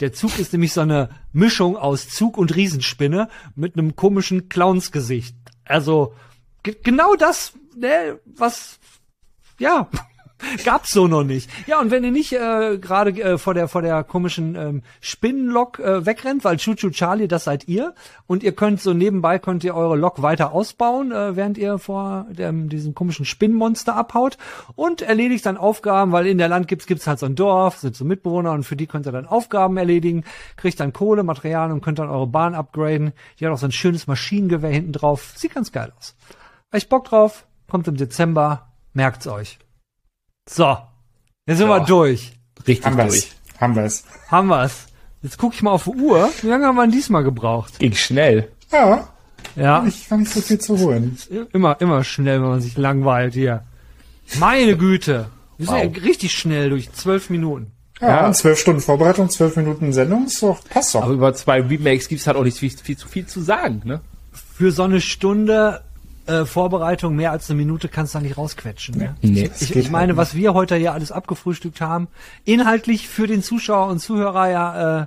Der 0.00 0.12
Zug 0.12 0.38
ist 0.38 0.52
nämlich 0.52 0.74
so 0.74 0.82
eine 0.82 1.08
Mischung 1.32 1.76
aus 1.78 2.10
Zug 2.10 2.36
und 2.36 2.54
Riesenspinne 2.54 3.28
mit 3.54 3.78
einem 3.78 3.96
komischen 3.96 4.50
Clownsgesicht. 4.50 5.34
Also 5.64 6.14
ge 6.62 6.76
genau 6.82 7.14
das, 7.14 7.54
ne, 7.74 8.20
was 8.26 8.78
ja, 9.58 9.88
Gab's 10.64 10.92
so 10.92 11.06
noch 11.06 11.24
nicht. 11.24 11.50
Ja, 11.66 11.80
und 11.80 11.90
wenn 11.90 12.04
ihr 12.04 12.10
nicht 12.10 12.32
äh, 12.32 12.78
gerade 12.78 13.10
äh, 13.10 13.38
vor 13.38 13.54
der 13.54 13.68
vor 13.68 13.82
der 13.82 14.04
komischen 14.04 14.54
ähm, 14.54 14.82
Spinnenlok 15.00 15.78
äh, 15.78 16.04
wegrennt, 16.04 16.44
weil 16.44 16.58
Chuchu 16.58 16.90
Charlie, 16.90 17.28
das 17.28 17.44
seid 17.44 17.68
ihr, 17.68 17.94
und 18.26 18.42
ihr 18.42 18.52
könnt 18.52 18.80
so 18.80 18.92
nebenbei 18.92 19.38
könnt 19.38 19.64
ihr 19.64 19.74
eure 19.74 19.96
Lok 19.96 20.22
weiter 20.22 20.52
ausbauen, 20.52 21.10
äh, 21.10 21.36
während 21.36 21.56
ihr 21.56 21.78
vor 21.78 22.26
dem, 22.30 22.68
diesem 22.68 22.94
komischen 22.94 23.24
Spinnenmonster 23.24 23.96
abhaut 23.96 24.36
und 24.74 25.02
erledigt 25.02 25.46
dann 25.46 25.56
Aufgaben, 25.56 26.12
weil 26.12 26.26
in 26.26 26.38
der 26.38 26.48
Land 26.48 26.68
gibt's 26.68 26.86
gibt's 26.86 27.06
halt 27.06 27.18
so 27.18 27.26
ein 27.26 27.34
Dorf, 27.34 27.78
sind 27.78 27.96
so 27.96 28.04
Mitbewohner 28.04 28.52
und 28.52 28.64
für 28.64 28.76
die 28.76 28.86
könnt 28.86 29.06
ihr 29.06 29.12
dann 29.12 29.26
Aufgaben 29.26 29.76
erledigen, 29.78 30.24
kriegt 30.56 30.80
dann 30.80 30.92
Kohle, 30.92 31.22
Material 31.22 31.72
und 31.72 31.80
könnt 31.80 31.98
dann 31.98 32.10
eure 32.10 32.26
Bahn 32.26 32.54
upgraden. 32.54 33.12
Die 33.40 33.46
hat 33.46 33.52
auch 33.52 33.58
so 33.58 33.66
ein 33.66 33.72
schönes 33.72 34.06
Maschinengewehr 34.06 34.70
hinten 34.70 34.92
drauf. 34.92 35.32
Sieht 35.36 35.54
ganz 35.54 35.72
geil 35.72 35.92
aus. 35.96 36.14
Echt 36.70 36.88
Bock 36.88 37.04
drauf? 37.04 37.46
Kommt 37.68 37.88
im 37.88 37.96
Dezember. 37.96 38.68
Merkt's 38.92 39.26
euch. 39.26 39.58
So. 40.48 40.76
Jetzt 41.46 41.58
sind 41.58 41.68
Ja. 41.68 41.78
wir 41.80 41.84
durch. 41.86 42.32
Richtig 42.66 42.84
Haben 42.86 42.96
wir's. 42.96 43.08
durch. 43.12 43.30
Haben 43.60 43.76
wir's. 43.76 44.04
Haben 44.28 44.48
wir's. 44.48 44.86
Jetzt 45.22 45.38
gucke 45.38 45.54
ich 45.54 45.62
mal 45.62 45.72
auf 45.72 45.84
die 45.84 45.90
Uhr. 45.90 46.28
Wie 46.42 46.46
lange 46.48 46.66
haben 46.66 46.76
wir 46.76 46.82
denn 46.82 46.92
diesmal 46.92 47.24
gebraucht? 47.24 47.78
Ging 47.78 47.94
schnell. 47.94 48.50
Ja, 48.72 49.08
Ja, 49.54 49.84
ich 49.86 50.10
war 50.10 50.18
nicht 50.18 50.30
so 50.32 50.40
viel 50.40 50.58
zu 50.58 50.78
holen. 50.78 51.16
immer, 51.52 51.80
immer 51.80 52.04
schnell, 52.04 52.42
wenn 52.42 52.48
man 52.48 52.60
sich 52.60 52.76
langweilt 52.76 53.34
hier. 53.34 53.62
Meine 54.38 54.76
Güte. 54.76 55.28
Wir 55.56 55.66
sind 55.66 55.74
Wow. 55.76 55.96
ja 55.96 56.02
richtig 56.02 56.32
schnell 56.34 56.70
durch 56.70 56.92
zwölf 56.92 57.30
Minuten. 57.30 57.72
Ja, 58.00 58.08
Ja. 58.08 58.26
und 58.26 58.34
zwölf 58.36 58.58
Stunden 58.58 58.80
Vorbereitung, 58.82 59.30
zwölf 59.30 59.56
Minuten 59.56 59.92
Sendung, 59.92 60.26
ist 60.26 60.42
doch, 60.42 60.62
passt 60.68 60.94
doch. 60.94 61.02
Aber 61.04 61.12
über 61.14 61.32
zwei 61.32 61.62
Remakes 61.62 62.08
gibt's 62.08 62.26
halt 62.26 62.36
auch 62.36 62.44
nicht 62.44 62.58
viel, 62.58 62.70
viel 62.70 62.96
zu 62.98 63.08
viel 63.08 63.26
zu 63.26 63.40
sagen, 63.40 63.80
ne? 63.84 64.00
Für 64.32 64.70
so 64.70 64.82
eine 64.82 65.00
Stunde 65.00 65.80
äh, 66.26 66.44
Vorbereitung 66.44 67.16
mehr 67.16 67.30
als 67.30 67.50
eine 67.50 67.56
Minute 67.56 67.88
kannst 67.88 68.14
du 68.14 68.18
da 68.18 68.22
nicht 68.22 68.36
rausquetschen. 68.36 68.98
Ne? 68.98 69.16
Nee. 69.22 69.50
Ich, 69.60 69.74
ich 69.74 69.90
meine, 69.90 70.08
halt 70.12 70.16
was 70.16 70.34
wir 70.34 70.54
heute 70.54 70.76
hier 70.76 70.92
alles 70.92 71.12
abgefrühstückt 71.12 71.80
haben, 71.80 72.08
inhaltlich 72.44 73.08
für 73.08 73.26
den 73.26 73.42
Zuschauer 73.42 73.88
und 73.88 73.98
Zuhörer 74.00 74.50
ja, 74.50 75.02
äh, 75.02 75.06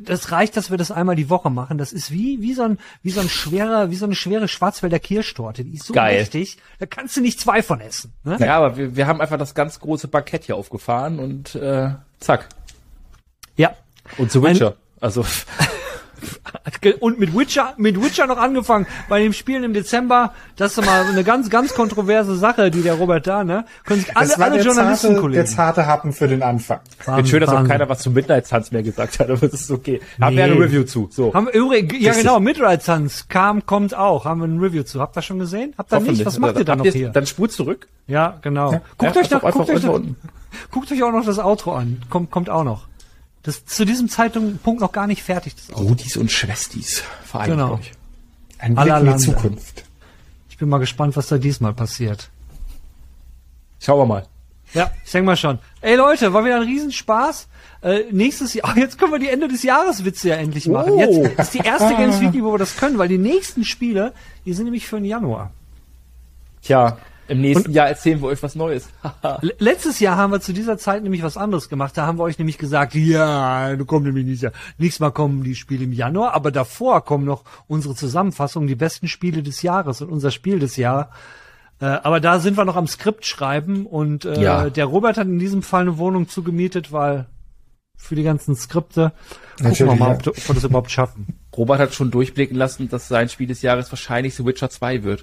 das 0.00 0.32
reicht, 0.32 0.56
dass 0.56 0.70
wir 0.70 0.78
das 0.78 0.90
einmal 0.90 1.16
die 1.16 1.28
Woche 1.28 1.50
machen. 1.50 1.76
Das 1.78 1.92
ist 1.92 2.10
wie 2.10 2.40
wie 2.40 2.54
so 2.54 2.62
ein 2.62 2.78
wie 3.02 3.10
so 3.10 3.20
ein 3.20 3.28
schwerer 3.28 3.90
wie 3.90 3.96
so 3.96 4.06
eine 4.06 4.14
schwere 4.14 4.48
Schwarzwälder 4.48 4.98
Kirschtorte. 4.98 5.64
Die 5.64 5.74
ist 5.74 5.84
so 5.84 5.92
Geil. 5.92 6.18
mächtig, 6.18 6.56
da 6.78 6.86
kannst 6.86 7.16
du 7.16 7.20
nicht 7.20 7.38
zwei 7.40 7.62
von 7.62 7.80
essen. 7.80 8.12
Ne? 8.24 8.38
Ja, 8.40 8.56
aber 8.56 8.76
wir, 8.76 8.96
wir 8.96 9.06
haben 9.06 9.20
einfach 9.20 9.38
das 9.38 9.54
ganz 9.54 9.80
große 9.80 10.08
Parkett 10.08 10.44
hier 10.44 10.56
aufgefahren 10.56 11.18
und 11.18 11.54
äh, 11.56 11.90
zack. 12.20 12.48
Ja. 13.56 13.72
Und 14.18 14.30
zu 14.32 14.40
Mein- 14.40 14.54
Witcher. 14.54 14.76
Also 15.00 15.24
Und 17.00 17.18
mit 17.18 17.36
Witcher, 17.36 17.74
mit 17.76 18.00
Witcher 18.02 18.26
noch 18.26 18.38
angefangen 18.38 18.86
bei 19.08 19.20
dem 19.20 19.32
Spielen 19.32 19.64
im 19.64 19.72
Dezember. 19.72 20.32
Das 20.56 20.76
ist 20.78 20.84
mal 20.84 21.04
eine 21.06 21.22
ganz, 21.24 21.48
ganz 21.50 21.74
kontroverse 21.74 22.36
Sache, 22.36 22.70
die 22.70 22.82
der 22.82 22.94
Robert 22.94 23.26
da, 23.26 23.44
ne? 23.44 23.64
Können 23.84 24.00
sich 24.00 24.16
alle, 24.16 24.20
alle 24.20 24.28
der 24.28 24.36
zarte, 24.38 24.56
der 24.56 24.64
Journalistenkollegen. 24.64 25.46
zarte 25.46 25.86
Happen 25.86 26.12
für 26.12 26.28
den 26.28 26.42
Anfang. 26.42 26.80
wird 27.06 27.28
schön, 27.28 27.40
dass 27.40 27.50
auch 27.50 27.54
Wahnsinn. 27.54 27.70
keiner 27.70 27.88
was 27.88 28.00
zu 28.00 28.10
Midnight 28.10 28.46
Suns 28.46 28.72
mehr 28.72 28.82
gesagt 28.82 29.18
hat, 29.20 29.30
aber 29.30 29.46
das 29.48 29.60
ist 29.62 29.70
okay. 29.70 30.00
Haben 30.20 30.36
wir 30.36 30.46
Nee. 30.46 30.52
eine 30.52 30.60
Review 30.60 30.84
zu. 30.84 31.08
So. 31.10 31.32
Haben 31.34 31.46
wir 31.46 31.54
übrigens, 31.54 31.94
ja 32.00 32.12
genau, 32.12 32.40
Midnight 32.40 32.82
Suns 32.82 33.26
kam, 33.28 33.64
kommt 33.66 33.94
auch. 33.94 34.24
Haben 34.24 34.40
wir 34.40 34.48
ein 34.48 34.58
Review 34.58 34.82
zu. 34.82 35.00
Habt 35.00 35.16
ihr 35.16 35.22
schon 35.22 35.38
gesehen? 35.38 35.74
Habt 35.78 35.92
ihr 35.92 36.00
nicht? 36.00 36.24
Was 36.26 36.38
macht 36.38 36.56
ihr 36.58 36.64
da 36.64 36.76
noch 36.76 36.86
hier? 36.86 37.10
Dann 37.10 37.26
spult 37.26 37.52
zurück. 37.52 37.88
Ja, 38.06 38.38
genau. 38.42 38.80
Guckt 38.98 39.14
Ja, 39.16 39.20
euch 39.22 39.30
noch, 39.30 39.40
guckt 39.42 39.70
euch 39.70 39.82
noch, 39.84 40.00
guckt 40.70 40.90
euch 40.92 41.02
auch 41.02 41.12
noch 41.12 41.24
das 41.24 41.38
Outro 41.38 41.74
an. 41.74 42.02
Kommt, 42.10 42.30
kommt 42.30 42.50
auch 42.50 42.64
noch. 42.64 42.86
Das 43.42 43.56
ist 43.56 43.70
zu 43.70 43.84
diesem 43.84 44.08
Zeitpunkt 44.08 44.64
noch 44.80 44.92
gar 44.92 45.06
nicht 45.06 45.22
fertig. 45.22 45.54
Das. 45.56 45.76
Rudis 45.76 46.16
und 46.16 46.30
Schwestis. 46.30 47.02
Vereint 47.24 47.50
Genau. 47.50 47.74
euch. 47.74 47.92
Ein 48.58 48.74
Blick 48.76 48.94
in 48.96 49.06
die. 49.06 49.16
Zukunft. 49.16 49.84
Ich 50.48 50.56
bin 50.58 50.68
mal 50.68 50.78
gespannt, 50.78 51.16
was 51.16 51.26
da 51.26 51.38
diesmal 51.38 51.72
passiert. 51.74 52.30
Schauen 53.80 53.98
wir 53.98 54.06
mal. 54.06 54.26
Ja, 54.74 54.90
ich 55.04 55.10
denke 55.10 55.26
mal 55.26 55.36
schon. 55.36 55.58
Ey 55.80 55.96
Leute, 55.96 56.32
war 56.32 56.44
wieder 56.44 56.56
ein 56.56 56.62
Riesenspaß. 56.62 57.48
Äh, 57.82 58.04
nächstes 58.12 58.54
Jahr, 58.54 58.76
jetzt 58.78 58.96
können 58.98 59.12
wir 59.12 59.18
die 59.18 59.28
Ende 59.28 59.48
des 59.48 59.64
Jahres 59.64 60.04
Witze 60.04 60.28
ja 60.30 60.36
endlich 60.36 60.68
machen. 60.68 60.92
Oh. 60.92 61.00
Jetzt 61.00 61.38
ist 61.40 61.54
die 61.54 61.58
erste 61.66 61.94
Games 61.96 62.20
Weekly, 62.20 62.44
wo 62.44 62.52
wir 62.52 62.58
das 62.58 62.76
können, 62.76 62.96
weil 62.96 63.08
die 63.08 63.18
nächsten 63.18 63.64
Spiele, 63.64 64.12
die 64.46 64.52
sind 64.52 64.64
nämlich 64.64 64.86
für 64.86 64.96
den 64.96 65.04
Januar. 65.04 65.50
Tja, 66.62 66.96
im 67.32 67.40
nächsten 67.40 67.72
Jahr 67.72 67.88
erzählen 67.88 68.20
wir 68.20 68.28
euch 68.28 68.42
was 68.42 68.54
Neues. 68.54 68.88
Letztes 69.58 69.98
Jahr 70.00 70.16
haben 70.16 70.32
wir 70.32 70.40
zu 70.40 70.52
dieser 70.52 70.78
Zeit 70.78 71.02
nämlich 71.02 71.22
was 71.22 71.36
anderes 71.36 71.68
gemacht. 71.68 71.96
Da 71.96 72.06
haben 72.06 72.18
wir 72.18 72.22
euch 72.24 72.38
nämlich 72.38 72.58
gesagt, 72.58 72.94
ja, 72.94 73.74
du 73.76 73.84
kommst 73.84 74.06
nämlich 74.06 74.26
nicht. 74.26 74.52
Nächstes 74.78 75.00
Mal 75.00 75.10
kommen 75.10 75.42
die 75.42 75.54
Spiele 75.54 75.84
im 75.84 75.92
Januar, 75.92 76.34
aber 76.34 76.50
davor 76.50 77.04
kommen 77.04 77.24
noch 77.24 77.44
unsere 77.68 77.94
Zusammenfassungen, 77.94 78.68
die 78.68 78.74
besten 78.74 79.08
Spiele 79.08 79.42
des 79.42 79.62
Jahres 79.62 80.00
und 80.02 80.10
unser 80.10 80.30
Spiel 80.30 80.58
des 80.58 80.76
Jahres. 80.76 81.06
Äh, 81.80 81.86
aber 81.86 82.20
da 82.20 82.38
sind 82.38 82.56
wir 82.56 82.64
noch 82.64 82.76
am 82.76 82.86
Skript 82.86 83.26
schreiben 83.26 83.86
und 83.86 84.24
äh, 84.24 84.40
Ja. 84.40 84.70
der 84.70 84.84
Robert 84.84 85.16
hat 85.16 85.26
in 85.26 85.38
diesem 85.38 85.62
Fall 85.62 85.82
eine 85.82 85.98
Wohnung 85.98 86.28
zugemietet, 86.28 86.92
weil 86.92 87.26
für 87.96 88.14
die 88.14 88.22
ganzen 88.24 88.54
Skripte 88.56 89.12
gucken 89.60 89.86
wir 89.88 89.94
mal, 89.96 90.14
ob, 90.16 90.26
ob 90.28 90.48
wir 90.48 90.54
das 90.54 90.64
überhaupt 90.64 90.90
schaffen. 90.90 91.38
Robert 91.56 91.78
hat 91.80 91.94
schon 91.94 92.10
durchblicken 92.10 92.56
lassen, 92.56 92.88
dass 92.88 93.08
sein 93.08 93.28
Spiel 93.28 93.46
des 93.46 93.62
Jahres 93.62 93.90
wahrscheinlich 93.90 94.34
The 94.34 94.44
Witcher 94.44 94.70
2 94.70 95.02
wird. 95.04 95.22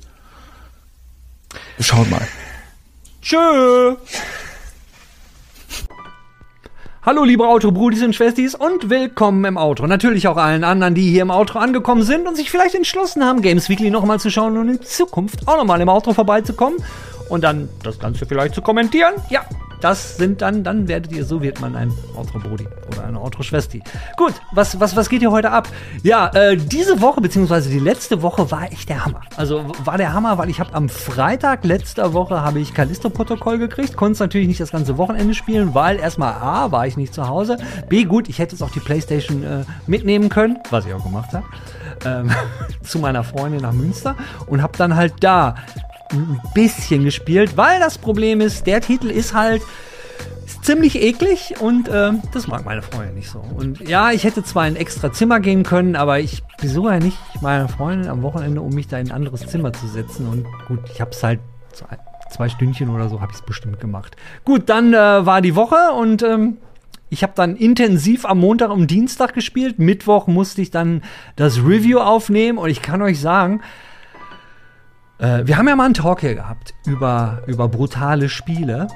Wir 1.78 1.86
schauen 1.86 2.10
mal. 2.10 2.28
Tschö! 3.22 3.96
Hallo 7.02 7.24
liebe 7.24 7.48
Autobrudis 7.48 8.04
und 8.04 8.14
Schwestis 8.14 8.54
und 8.54 8.90
willkommen 8.90 9.44
im 9.46 9.58
Outro. 9.58 9.88
Natürlich 9.88 10.28
auch 10.28 10.38
allen 10.38 10.64
anderen, 10.64 10.94
die 10.94 11.10
hier 11.10 11.24
im 11.24 11.32
Outro 11.32 11.58
angekommen 11.60 12.04
sind 12.04 12.28
und 12.28 12.36
sich 12.36 12.52
vielleicht 12.52 12.76
entschlossen 12.76 13.24
haben, 13.24 13.42
Games 13.42 13.70
Weekly 13.70 13.90
nochmal 13.90 14.20
zu 14.20 14.30
schauen 14.30 14.58
und 14.58 14.70
in 14.70 14.82
Zukunft 14.84 15.48
auch 15.48 15.58
nochmal 15.58 15.82
im 15.82 15.90
Outro 15.90 16.14
vorbeizukommen 16.14 16.84
und 17.30 17.44
dann 17.44 17.70
das 17.84 17.98
Ganze 17.98 18.26
vielleicht 18.26 18.54
zu 18.54 18.62
kommentieren. 18.62 19.14
Ja, 19.30 19.46
das 19.82 20.18
sind 20.18 20.42
dann, 20.42 20.64
dann 20.64 20.88
werdet 20.88 21.12
ihr, 21.12 21.26
so 21.26 21.42
wird 21.42 21.62
man 21.62 21.76
ein 21.76 21.92
Outro-Brudi 22.16 22.68
oder 22.88 23.06
eine 23.06 23.20
Outro-Schwesti. 23.20 23.82
Gut, 24.18 24.34
was, 24.52 24.80
was, 24.80 24.96
was 24.96 25.10
geht 25.10 25.20
hier 25.20 25.32
heute 25.32 25.52
ab? 25.52 25.68
Ja, 26.04 26.28
äh, 26.34 26.58
diese 26.58 27.02
Woche, 27.02 27.22
beziehungsweise 27.22 27.70
die 27.70 27.80
letzte 27.80 28.22
Woche 28.22 28.52
war 28.52 28.72
echt 28.72 28.90
der 28.90 29.06
Hammer. 29.06 29.22
Also 29.38 29.66
war 29.84 29.98
der 29.98 30.14
Hammer, 30.14 30.38
weil 30.38 30.50
ich 30.50 30.60
habe 30.60 30.74
am 30.74 30.90
Freitag 30.90 31.64
letzter 31.64 32.14
Woche 32.14 32.42
habe 32.42 32.60
ich 32.60 32.74
Callisto-Protokoll 32.74 33.58
gekriegt, 33.58 33.96
konnte 33.96 34.14
es 34.14 34.20
natürlich 34.20 34.48
nicht 34.48 34.60
das 34.60 34.72
ganze 34.72 34.98
Wochenende 34.98 35.34
spielen, 35.34 35.74
weil 35.74 35.98
erstmal 35.98 36.34
A, 36.34 36.72
war 36.72 36.86
ich 36.88 36.98
nicht 36.98 37.14
zu 37.14 37.28
Hause, 37.28 37.58
B, 37.88 38.04
gut, 38.04 38.30
ich 38.30 38.40
hätte 38.40 38.56
es 38.56 38.62
auch 38.62 38.72
die 38.72 38.80
Playstation 38.80 39.44
äh, 39.44 39.64
mitnehmen 39.88 40.30
können, 40.30 40.58
was 40.70 40.86
ich 40.86 40.94
auch 40.94 41.04
gemacht 41.04 41.34
habe, 41.34 41.46
ähm, 42.06 42.32
zu 42.84 43.00
meiner 43.00 43.24
Freundin 43.24 43.62
nach 43.62 43.74
Münster 43.74 44.16
und 44.48 44.62
habe 44.62 44.78
dann 44.78 44.96
halt 44.96 45.14
da 45.22 45.56
ein 46.12 46.42
bisschen 46.54 47.04
gespielt, 47.04 47.58
weil 47.58 47.80
das 47.80 47.98
Problem 47.98 48.42
ist, 48.42 48.68
der 48.68 48.82
Titel 48.82 49.10
ist 49.10 49.34
halt 49.34 49.62
ziemlich 50.62 51.02
eklig 51.02 51.56
und 51.60 51.90
ähm, 51.92 52.22
das 52.34 52.48
mag 52.48 52.66
meine 52.66 52.82
Freundin 52.82 53.16
nicht 53.16 53.30
so. 53.30 53.40
Und 53.40 53.88
ja, 53.88 54.12
ich 54.12 54.24
hätte 54.24 54.44
zwar 54.44 54.68
in 54.68 54.74
ein 54.74 54.78
extra 54.78 55.12
Zimmer 55.12 55.40
gehen 55.40 55.64
können, 55.64 55.96
aber 55.96 56.20
ich 56.20 56.44
besuche 56.60 56.94
ja 56.94 57.00
nicht 57.00 57.18
meine 57.42 57.68
Freundin 57.68 58.10
am 58.10 58.22
Wochenende, 58.24 58.62
um 58.62 58.74
mich 58.74 58.88
da 58.88 58.98
in 58.98 59.08
ein 59.08 59.16
anderes 59.16 59.46
Zimmer 59.48 59.74
zu 59.74 59.88
setzen. 59.88 60.28
Und 60.28 60.46
gut, 60.68 60.80
ich 60.94 61.02
habe 61.02 61.12
es 61.12 61.24
halt 61.24 61.40
zwei 62.30 62.50
Stündchen 62.50 62.90
oder 62.90 63.10
so 63.10 63.22
habe 63.22 63.32
ich 63.32 63.40
es 63.40 63.46
bestimmt 63.46 63.80
gemacht. 63.80 64.16
Gut, 64.46 64.70
dann 64.70 64.94
äh, 64.94 65.26
war 65.26 65.42
die 65.42 65.56
Woche 65.56 65.94
und 65.98 66.24
ähm, 66.24 66.58
ich 67.10 67.24
habe 67.24 67.34
dann 67.36 67.56
intensiv 67.56 68.26
am 68.26 68.40
Montag 68.40 68.70
und 68.70 68.92
Dienstag 68.92 69.34
gespielt. 69.34 69.80
Mittwoch 69.80 70.28
musste 70.28 70.62
ich 70.62 70.70
dann 70.70 71.02
das 71.36 71.58
Review 71.58 72.00
aufnehmen 72.00 72.58
und 72.58 72.70
ich 72.70 72.82
kann 72.82 73.02
euch 73.02 73.20
sagen, 73.20 73.62
äh, 75.20 75.46
wir 75.46 75.58
haben 75.58 75.68
ja 75.68 75.76
mal 75.76 75.86
einen 75.86 75.94
Talk 75.94 76.22
hier 76.22 76.36
gehabt 76.36 76.74
über, 76.86 77.44
über 77.48 77.68
brutale 77.68 78.30
Spiele. 78.30 78.88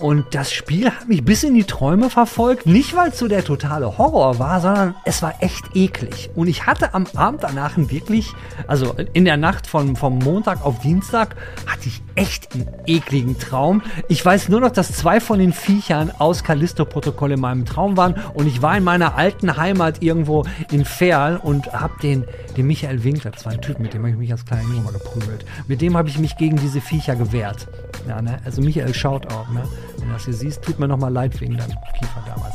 Und 0.00 0.34
das 0.34 0.50
Spiel 0.50 0.90
hat 0.90 1.08
mich 1.08 1.24
bis 1.24 1.42
in 1.42 1.54
die 1.54 1.64
Träume 1.64 2.08
verfolgt. 2.08 2.64
Nicht, 2.64 2.96
weil 2.96 3.10
es 3.10 3.18
so 3.18 3.28
der 3.28 3.44
totale 3.44 3.98
Horror 3.98 4.38
war, 4.38 4.60
sondern 4.60 4.94
es 5.04 5.20
war 5.20 5.34
echt 5.40 5.76
eklig. 5.76 6.30
Und 6.34 6.48
ich 6.48 6.66
hatte 6.66 6.94
am 6.94 7.06
Abend 7.14 7.42
danach 7.42 7.76
wirklich, 7.76 8.32
also 8.66 8.94
in 9.12 9.26
der 9.26 9.36
Nacht 9.36 9.66
von, 9.66 9.96
vom 9.96 10.18
Montag 10.18 10.64
auf 10.64 10.78
Dienstag, 10.78 11.36
hatte 11.66 11.88
ich 11.88 12.02
echt 12.14 12.54
einen 12.54 12.66
ekligen 12.86 13.38
Traum. 13.38 13.82
Ich 14.08 14.24
weiß 14.24 14.48
nur 14.48 14.60
noch, 14.60 14.70
dass 14.70 14.92
zwei 14.92 15.20
von 15.20 15.38
den 15.38 15.52
Viechern 15.52 16.10
aus 16.18 16.44
Callisto-Protokoll 16.44 17.32
in 17.32 17.40
meinem 17.40 17.66
Traum 17.66 17.98
waren. 17.98 18.14
Und 18.32 18.46
ich 18.46 18.62
war 18.62 18.76
in 18.78 18.84
meiner 18.84 19.16
alten 19.16 19.58
Heimat 19.58 20.02
irgendwo 20.02 20.46
in 20.70 20.86
Ferl 20.86 21.36
und 21.36 21.72
hab 21.74 22.00
den, 22.00 22.24
den 22.56 22.66
Michael 22.66 23.04
Winkler, 23.04 23.32
das 23.32 23.44
war 23.44 23.52
ein 23.52 23.60
Typ, 23.60 23.78
mit 23.78 23.92
dem 23.92 24.00
habe 24.00 24.12
ich 24.12 24.16
mich 24.16 24.32
als 24.32 24.46
kleiner 24.46 24.62
Junge 24.62 24.80
mal 24.80 24.92
geprügelt. 24.92 25.44
Mit 25.68 25.82
dem 25.82 25.94
habe 25.96 26.08
ich 26.08 26.18
mich 26.18 26.38
gegen 26.38 26.56
diese 26.56 26.80
Viecher 26.80 27.16
gewehrt. 27.16 27.68
Ja, 28.08 28.22
ne? 28.22 28.38
Also 28.46 28.62
Michael 28.62 28.94
schaut 28.94 29.30
auch, 29.30 29.48
ne? 29.50 29.62
Wenn 30.00 30.08
du 30.08 30.14
das 30.14 30.24
siehst, 30.24 30.62
tut 30.62 30.78
mir 30.78 30.88
noch 30.88 30.98
mal 30.98 31.12
leid 31.12 31.40
wegen 31.40 31.56
deinem 31.56 31.76
Kiefer 31.98 32.22
damals. 32.26 32.54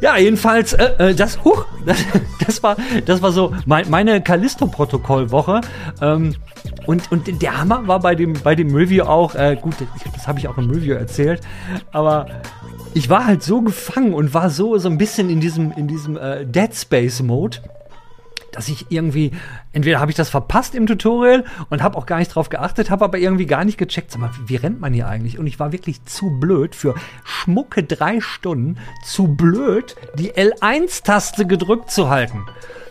Ja, 0.00 0.16
jedenfalls, 0.16 0.74
äh, 0.74 1.10
äh, 1.10 1.14
das, 1.14 1.42
huch, 1.44 1.66
das, 1.86 1.98
das 2.46 2.62
war, 2.62 2.76
das 3.04 3.20
war 3.20 3.32
so 3.32 3.52
mein, 3.66 3.90
meine 3.90 4.20
Callisto-Protokoll-Woche. 4.20 5.60
Ähm, 6.00 6.36
und, 6.86 7.10
und 7.10 7.42
der 7.42 7.58
Hammer 7.58 7.86
war 7.86 8.00
bei 8.00 8.14
dem, 8.14 8.34
bei 8.34 8.54
dem 8.54 8.74
Review 8.74 9.04
auch, 9.04 9.34
äh, 9.34 9.56
gut, 9.60 9.74
das 10.14 10.26
habe 10.28 10.38
ich 10.38 10.48
auch 10.48 10.56
im 10.56 10.70
Review 10.70 10.94
erzählt, 10.94 11.40
aber 11.92 12.26
ich 12.94 13.10
war 13.10 13.26
halt 13.26 13.42
so 13.42 13.60
gefangen 13.60 14.14
und 14.14 14.32
war 14.34 14.50
so, 14.50 14.78
so 14.78 14.88
ein 14.88 14.98
bisschen 14.98 15.28
in 15.30 15.40
diesem, 15.40 15.72
in 15.72 15.86
diesem 15.86 16.16
äh, 16.16 16.46
Dead 16.46 16.74
Space-Mode 16.74 17.58
dass 18.52 18.68
ich 18.68 18.86
irgendwie, 18.90 19.32
entweder 19.72 20.00
habe 20.00 20.10
ich 20.10 20.16
das 20.16 20.30
verpasst 20.30 20.74
im 20.74 20.86
Tutorial 20.86 21.44
und 21.70 21.82
habe 21.82 21.96
auch 21.96 22.06
gar 22.06 22.18
nicht 22.18 22.34
drauf 22.34 22.48
geachtet, 22.48 22.90
habe 22.90 23.04
aber 23.04 23.18
irgendwie 23.18 23.46
gar 23.46 23.64
nicht 23.64 23.78
gecheckt, 23.78 24.10
sag 24.10 24.20
mal, 24.20 24.30
wie, 24.46 24.56
rennt 24.56 24.80
man 24.80 24.92
hier 24.92 25.08
eigentlich? 25.08 25.38
Und 25.38 25.46
ich 25.46 25.58
war 25.58 25.72
wirklich 25.72 26.04
zu 26.04 26.30
blöd 26.38 26.74
für 26.74 26.94
schmucke 27.24 27.82
drei 27.82 28.20
Stunden, 28.20 28.78
zu 29.04 29.28
blöd, 29.28 29.96
die 30.14 30.32
L1-Taste 30.32 31.46
gedrückt 31.46 31.90
zu 31.90 32.08
halten. 32.08 32.46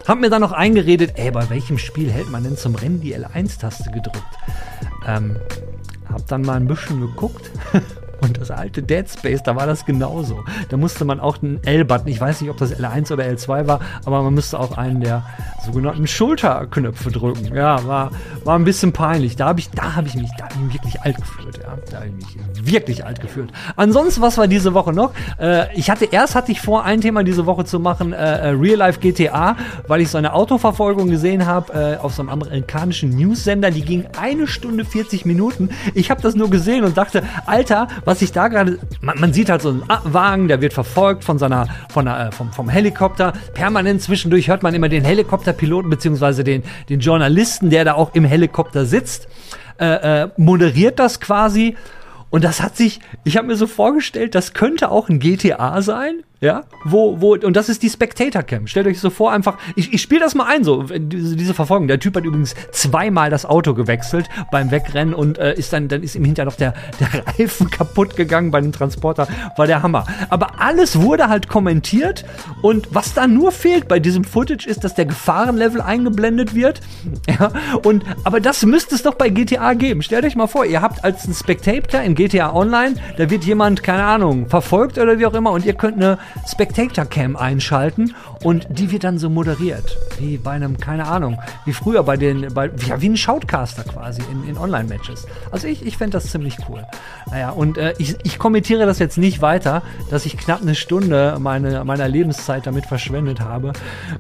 Hab 0.08 0.20
mir 0.20 0.30
dann 0.30 0.42
noch 0.42 0.54
eingeredet, 0.54 1.14
ey, 1.16 1.32
bei 1.32 1.50
welchem 1.50 1.78
Spiel 1.78 2.10
hält 2.10 2.30
man 2.30 2.44
denn 2.44 2.56
zum 2.56 2.76
Rennen 2.76 3.02
die 3.02 3.16
L1-Taste 3.16 3.92
gedrückt? 3.92 4.24
Ähm, 5.06 5.38
hab 6.10 6.26
dann 6.28 6.44
mal 6.44 6.56
ein 6.56 6.68
bisschen 6.68 7.02
geguckt 7.02 7.52
Und 8.22 8.40
das 8.40 8.52
alte 8.52 8.82
Dead 8.82 9.08
Space, 9.10 9.44
da 9.44 9.56
war 9.56 9.68
das 9.68 9.86
genauso. 9.86 10.44
Da 10.70 10.78
musste 10.78 11.06
man 11.06 11.20
auch 11.20 11.42
einen 11.42 11.64
L-Button, 11.64 12.08
ich 12.08 12.20
weiß 12.20 12.42
nicht, 12.42 12.50
ob 12.50 12.58
das 12.58 12.74
L1 12.74 13.12
oder 13.14 13.26
L2 13.26 13.68
war, 13.68 13.80
aber 14.06 14.24
man 14.24 14.34
müsste 14.34 14.60
auch 14.60 14.78
einen 14.78 15.02
der 15.02 15.24
sogenannten 15.66 16.08
Schulterknöpfe 16.08 17.12
drücken. 17.12 17.54
Ja, 17.56 17.86
war, 17.86 18.12
war 18.44 18.58
ein 18.58 18.64
bisschen 18.64 18.94
peinlich. 18.94 19.36
Da 19.36 19.48
habe 19.48 19.60
ich, 19.60 19.70
da 19.70 19.96
habe 19.96 20.08
ich 20.08 20.16
mich, 20.16 20.30
da 20.38 20.46
habe 20.46 20.56
ich 20.68 20.74
wirklich 20.74 21.02
alt 21.02 21.18
gefühlt. 21.18 21.58
Ja, 21.58 21.78
da 21.92 21.98
habe 21.98 22.08
ich 22.08 22.36
mich 22.36 22.72
wirklich 22.72 23.06
alt 23.06 23.22
gefühlt. 23.22 23.52
Ansonsten, 23.76 24.22
was 24.22 24.38
war 24.38 24.48
diese 24.48 24.74
Woche 24.74 24.94
noch? 24.94 25.12
Äh, 25.40 25.76
ich 25.76 25.90
hatte 25.90 26.06
erst 26.06 26.36
hatte 26.36 26.52
ich 26.52 26.62
vor, 26.62 26.84
ein 26.84 27.02
Thema 27.02 27.24
diese 27.24 27.46
Woche 27.46 27.66
zu 27.66 27.80
machen, 27.80 28.14
äh, 28.14 28.18
äh 28.18 28.50
Real 28.50 28.78
Life 28.78 29.00
GTA, 29.00 29.56
weil 29.88 30.02
ich 30.02 30.10
so 30.10 30.18
eine 30.18 30.34
Autoverfolgung 30.34 31.10
gesehen 31.10 31.46
habe 31.46 31.98
äh, 32.00 32.04
auf 32.04 32.14
so 32.14 32.22
einem 32.22 32.30
amerikanischen 32.30 33.10
News-Sender. 33.12 33.72
Die 33.72 33.82
ging 33.82 34.06
eine 34.20 34.48
Stunde 34.48 34.86
40 34.86 35.26
Minuten. 35.26 35.70
Ich 35.94 36.10
habe 36.10 36.22
das 36.22 36.36
nur 36.36 36.50
gesehen 36.50 36.84
und 36.84 36.98
dachte, 36.98 37.24
Alter, 37.46 37.88
was 38.08 38.22
ich 38.22 38.32
da 38.32 38.48
gerade, 38.48 38.80
man, 39.02 39.20
man, 39.20 39.34
sieht 39.34 39.50
halt 39.50 39.62
so 39.62 39.68
einen 39.68 39.84
Wagen, 40.06 40.48
der 40.48 40.62
wird 40.62 40.72
verfolgt 40.72 41.26
von 41.26 41.38
seiner, 41.38 41.68
von 41.90 42.06
der, 42.06 42.28
äh, 42.28 42.32
vom, 42.32 42.54
vom 42.54 42.70
Helikopter. 42.70 43.34
Permanent 43.54 44.02
zwischendurch 44.02 44.48
hört 44.48 44.64
man 44.64 44.74
immer 44.74 44.88
den 44.88 45.04
Helikopterpiloten 45.04 45.90
beziehungsweise 45.90 46.46
den, 46.46 46.64
den 46.88 47.02
Journalisten, 47.02 47.70
der 47.70 47.84
da 47.84 47.96
auch 47.96 48.16
im 48.16 48.24
Helikopter 48.24 48.86
sitzt, 48.86 49.28
äh, 49.78 50.22
äh, 50.24 50.30
moderiert 50.38 51.00
das 51.00 51.20
quasi. 51.20 51.76
Und 52.30 52.46
das 52.46 52.62
hat 52.64 52.78
sich, 52.78 53.02
ich 53.26 53.36
habe 53.36 53.48
mir 53.48 53.58
so 53.58 53.68
vorgestellt, 53.68 54.36
das 54.36 54.54
könnte 54.54 54.90
auch 54.90 55.10
ein 55.10 55.20
GTA 55.20 55.82
sein, 55.82 56.24
ja, 56.40 56.66
wo, 56.86 57.20
wo, 57.20 57.34
und 57.34 57.56
das 57.56 57.68
ist 57.68 57.82
die 57.82 57.90
Spectator 57.90 58.44
Cam. 58.44 58.68
Stellt 58.68 58.86
euch 58.86 59.00
so 59.00 59.10
vor, 59.10 59.32
einfach, 59.32 59.58
ich, 59.76 59.92
ich 59.92 60.02
spiele 60.04 60.22
das 60.22 60.36
mal 60.36 60.46
ein, 60.46 60.64
so, 60.64 60.84
diese, 60.84 61.36
diese 61.36 61.56
Verfolgung. 61.56 61.88
Der 61.88 62.00
Typ 62.00 62.16
hat 62.16 62.26
übrigens 62.26 62.54
zweimal 62.72 63.32
das 63.32 63.46
Auto 63.46 63.74
gewechselt 63.74 64.30
beim 64.52 64.70
Wegrennen 64.70 65.16
und 65.16 65.40
äh, 65.40 65.56
ist 65.56 65.74
dann, 65.74 65.88
dann 65.88 66.04
ist 66.04 66.16
ihm 66.16 66.24
hinterher 66.24 66.46
noch 66.46 66.56
der, 66.56 66.76
der 67.00 67.26
Reifen 67.26 67.72
kaputt 67.72 68.16
gegangen 68.16 68.52
bei 68.52 68.62
dem 68.62 68.72
Transporter. 68.72 69.28
War 69.56 69.66
der 69.66 69.82
Hammer. 69.82 70.06
Aber 70.30 70.62
alles 70.62 71.02
wurde 71.02 71.28
halt 71.28 71.48
kommentiert 71.48 72.24
und 72.62 72.88
was 72.92 73.16
da 73.16 73.26
nur 73.26 73.52
fehlt 73.52 73.88
bei 73.88 74.00
diesem 74.00 74.24
Footage 74.24 74.68
ist, 74.68 74.84
dass 74.84 74.94
der 74.94 75.06
Gefahrenlevel 75.06 75.82
eingeblendet 75.82 76.54
wird. 76.54 76.82
Ja, 77.28 77.52
und, 77.84 78.06
aber 78.24 78.40
das 78.40 78.66
müsste 78.66 78.96
es 78.96 79.04
doch 79.04 79.16
bei 79.16 79.30
GTA 79.30 79.74
geben. 79.74 80.02
Stellt 80.02 80.24
euch 80.24 80.36
mal 80.36 80.48
vor, 80.48 80.66
ihr 80.66 80.82
habt 80.82 81.04
als 81.04 81.28
ein 81.28 81.34
Spectator 81.34 82.02
in 82.02 82.16
GTA 82.16 82.54
Online, 82.54 82.96
da 83.18 83.30
wird 83.30 83.44
jemand, 83.44 83.84
keine 83.84 84.04
Ahnung, 84.04 84.48
verfolgt 84.48 84.98
oder 84.98 85.20
wie 85.20 85.26
auch 85.26 85.34
immer 85.34 85.52
und 85.52 85.66
ihr 85.66 85.74
könnt 85.74 85.98
eine 85.98 86.18
Spectator 86.48 87.06
Cam 87.06 87.36
einschalten 87.36 88.16
und 88.44 88.68
die 88.70 88.92
wird 88.92 89.04
dann 89.04 89.18
so 89.18 89.30
moderiert. 89.30 89.98
Wie 90.20 90.38
bei 90.38 90.52
einem, 90.52 90.78
keine 90.78 91.08
Ahnung, 91.08 91.38
wie 91.66 91.74
früher 91.74 92.04
bei 92.04 92.18
den, 92.18 92.54
bei, 92.54 92.72
ja, 92.88 93.02
wie 93.02 93.10
ein 93.10 93.18
Shoutcaster 93.18 93.84
quasi 93.84 94.22
in, 94.32 94.48
in 94.48 94.58
Online-Matches. 94.58 95.28
Also 95.52 95.68
ich, 95.68 95.86
ich 95.86 95.98
fände 95.98 96.18
das 96.18 96.32
ziemlich 96.32 96.58
cool. 96.70 96.86
Naja, 97.30 97.52
und 97.52 97.78
äh, 97.78 97.94
ich, 97.98 98.16
ich 98.24 98.40
kommentiere 98.40 98.86
das 98.86 99.00
jetzt 99.00 99.18
nicht 99.18 99.42
weiter, 99.42 99.84
dass 100.10 100.26
ich 100.26 100.38
knapp 100.38 100.62
eine 100.62 100.76
Stunde 100.76 101.38
meine, 101.40 101.84
meiner 101.84 102.08
Lebenszeit 102.08 102.66
damit 102.66 102.86
verschwendet 102.86 103.42
habe, 103.42 103.74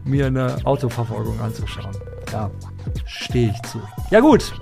mir 0.03 0.28
eine 0.28 0.58
Autoverfolgung 0.64 1.39
anzuschauen. 1.41 1.95
Ja, 2.32 2.51
stehe 3.06 3.52
ich 3.52 3.62
zu. 3.70 3.80
Ja 4.12 4.20
gut, 4.20 4.54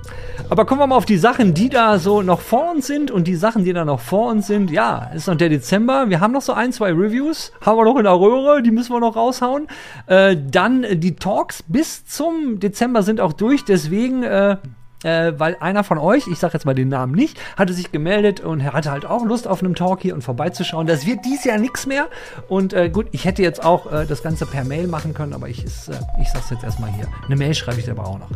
aber 0.49 0.65
kommen 0.65 0.81
wir 0.81 0.87
mal 0.87 0.95
auf 0.95 1.05
die 1.05 1.17
Sachen, 1.17 1.53
die 1.53 1.69
da 1.69 1.97
so 1.97 2.21
noch 2.21 2.41
vor 2.41 2.71
uns 2.71 2.87
sind 2.87 3.09
und 3.11 3.25
die 3.27 3.35
Sachen, 3.35 3.63
die 3.63 3.73
da 3.73 3.85
noch 3.85 3.99
vor 3.99 4.29
uns 4.29 4.47
sind. 4.47 4.69
Ja, 4.69 5.11
ist 5.15 5.27
noch 5.27 5.35
der 5.35 5.49
Dezember. 5.49 6.09
Wir 6.09 6.19
haben 6.19 6.33
noch 6.33 6.41
so 6.41 6.53
ein, 6.53 6.71
zwei 6.71 6.91
Reviews. 6.91 7.51
Haben 7.61 7.77
wir 7.77 7.85
noch 7.85 7.97
in 7.97 8.03
der 8.03 8.19
Röhre, 8.19 8.61
die 8.61 8.71
müssen 8.71 8.93
wir 8.93 8.99
noch 8.99 9.15
raushauen. 9.15 9.67
Äh, 10.07 10.37
dann 10.51 10.85
die 10.91 11.15
Talks 11.15 11.63
bis 11.63 12.05
zum 12.05 12.59
Dezember 12.59 13.03
sind 13.03 13.19
auch 13.21 13.33
durch. 13.33 13.65
Deswegen 13.65 14.23
äh, 14.23 14.57
äh, 15.05 15.39
weil 15.39 15.55
einer 15.59 15.83
von 15.83 15.97
euch, 15.97 16.27
ich 16.27 16.39
sage 16.39 16.53
jetzt 16.53 16.65
mal 16.65 16.73
den 16.73 16.89
Namen 16.89 17.13
nicht, 17.13 17.39
hatte 17.55 17.73
sich 17.73 17.91
gemeldet 17.91 18.39
und 18.39 18.59
er 18.59 18.73
hatte 18.73 18.91
halt 18.91 19.05
auch 19.05 19.23
Lust 19.23 19.47
auf 19.47 19.61
einem 19.61 19.75
Talk 19.75 20.01
hier 20.01 20.15
und 20.15 20.23
vorbeizuschauen. 20.23 20.87
Das 20.87 21.05
wird 21.05 21.23
dies 21.23 21.43
Jahr 21.43 21.59
nichts 21.59 21.85
mehr. 21.85 22.07
Und 22.47 22.73
äh, 22.73 22.89
gut, 22.89 23.07
ich 23.11 23.25
hätte 23.25 23.43
jetzt 23.43 23.63
auch 23.63 23.91
äh, 23.91 24.05
das 24.05 24.23
Ganze 24.23 24.45
per 24.45 24.63
Mail 24.63 24.87
machen 24.87 25.13
können, 25.13 25.33
aber 25.33 25.47
ich, 25.47 25.63
ist, 25.63 25.89
äh, 25.89 25.93
ich 26.21 26.29
sag's 26.29 26.49
jetzt 26.49 26.63
erstmal 26.63 26.91
hier. 26.91 27.07
Eine 27.25 27.35
Mail 27.35 27.53
schreibe 27.53 27.79
ich 27.79 27.89
aber 27.89 28.07
auch 28.07 28.19
noch. 28.19 28.29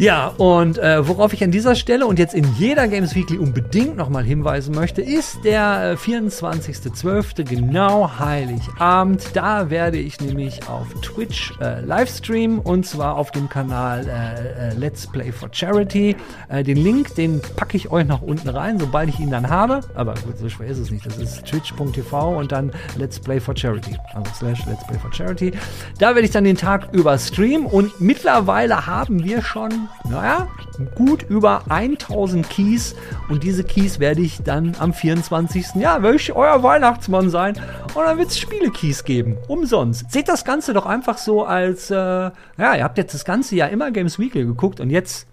Ja, 0.00 0.28
und 0.38 0.78
äh, 0.78 1.08
worauf 1.08 1.32
ich 1.32 1.42
an 1.42 1.50
dieser 1.50 1.74
Stelle 1.74 2.06
und 2.06 2.20
jetzt 2.20 2.32
in 2.32 2.46
jeder 2.56 2.86
Games 2.86 3.16
Weekly 3.16 3.36
unbedingt 3.36 3.96
nochmal 3.96 4.22
hinweisen 4.22 4.72
möchte, 4.72 5.02
ist 5.02 5.38
der 5.42 5.90
äh, 5.90 5.94
24.12. 5.96 7.42
genau 7.42 8.08
Heiligabend. 8.16 9.24
Da 9.34 9.70
werde 9.70 9.98
ich 9.98 10.20
nämlich 10.20 10.68
auf 10.68 10.86
Twitch 11.02 11.52
äh, 11.60 11.80
Livestream 11.80 12.60
und 12.60 12.86
zwar 12.86 13.16
auf 13.16 13.32
dem 13.32 13.48
Kanal 13.48 14.06
äh, 14.06 14.68
äh, 14.68 14.74
Let's 14.74 15.04
Play 15.08 15.32
for 15.32 15.48
Charity. 15.50 16.14
Äh, 16.48 16.62
den 16.62 16.76
Link, 16.76 17.16
den 17.16 17.40
packe 17.56 17.76
ich 17.76 17.90
euch 17.90 18.06
noch 18.06 18.22
unten 18.22 18.50
rein, 18.50 18.78
sobald 18.78 19.08
ich 19.08 19.18
ihn 19.18 19.32
dann 19.32 19.50
habe. 19.50 19.80
Aber 19.96 20.14
gut, 20.14 20.38
so 20.38 20.48
schwer 20.48 20.68
ist 20.68 20.78
es 20.78 20.92
nicht. 20.92 21.06
Das 21.06 21.16
ist 21.16 21.44
twitch.tv 21.44 22.38
und 22.38 22.52
dann 22.52 22.70
Let's 22.96 23.18
Play 23.18 23.40
for 23.40 23.56
Charity. 23.56 23.96
Also 24.14 24.30
slash 24.36 24.64
Let's 24.66 24.86
Play 24.86 24.98
for 25.00 25.12
Charity. 25.12 25.50
Da 25.98 26.10
werde 26.14 26.22
ich 26.22 26.30
dann 26.30 26.44
den 26.44 26.56
Tag 26.56 26.90
über 26.92 27.18
streamen 27.18 27.66
und 27.66 28.00
mittlerweile 28.00 28.86
haben 28.86 29.24
wir 29.24 29.42
schon 29.42 29.87
naja, 30.08 30.48
gut 30.94 31.22
über 31.28 31.62
1000 31.68 32.48
Keys 32.48 32.94
und 33.28 33.42
diese 33.42 33.64
Keys 33.64 33.98
werde 33.98 34.22
ich 34.22 34.42
dann 34.42 34.74
am 34.78 34.92
24. 34.92 35.74
Ja, 35.74 36.02
werde 36.02 36.16
ich 36.16 36.32
euer 36.32 36.62
Weihnachtsmann 36.62 37.30
sein 37.30 37.56
und 37.94 38.04
dann 38.04 38.18
wird 38.18 38.28
es 38.28 38.38
Spiele-Keys 38.38 39.04
geben, 39.04 39.36
umsonst. 39.48 40.10
Seht 40.10 40.28
das 40.28 40.44
Ganze 40.44 40.72
doch 40.72 40.86
einfach 40.86 41.18
so 41.18 41.44
als, 41.44 41.90
äh, 41.90 41.94
ja, 41.94 42.32
ihr 42.56 42.84
habt 42.84 42.98
jetzt 42.98 43.14
das 43.14 43.24
ganze 43.24 43.56
Jahr 43.56 43.70
immer 43.70 43.90
Games 43.90 44.18
Weekly 44.18 44.44
geguckt 44.44 44.80
und 44.80 44.90
jetzt 44.90 45.26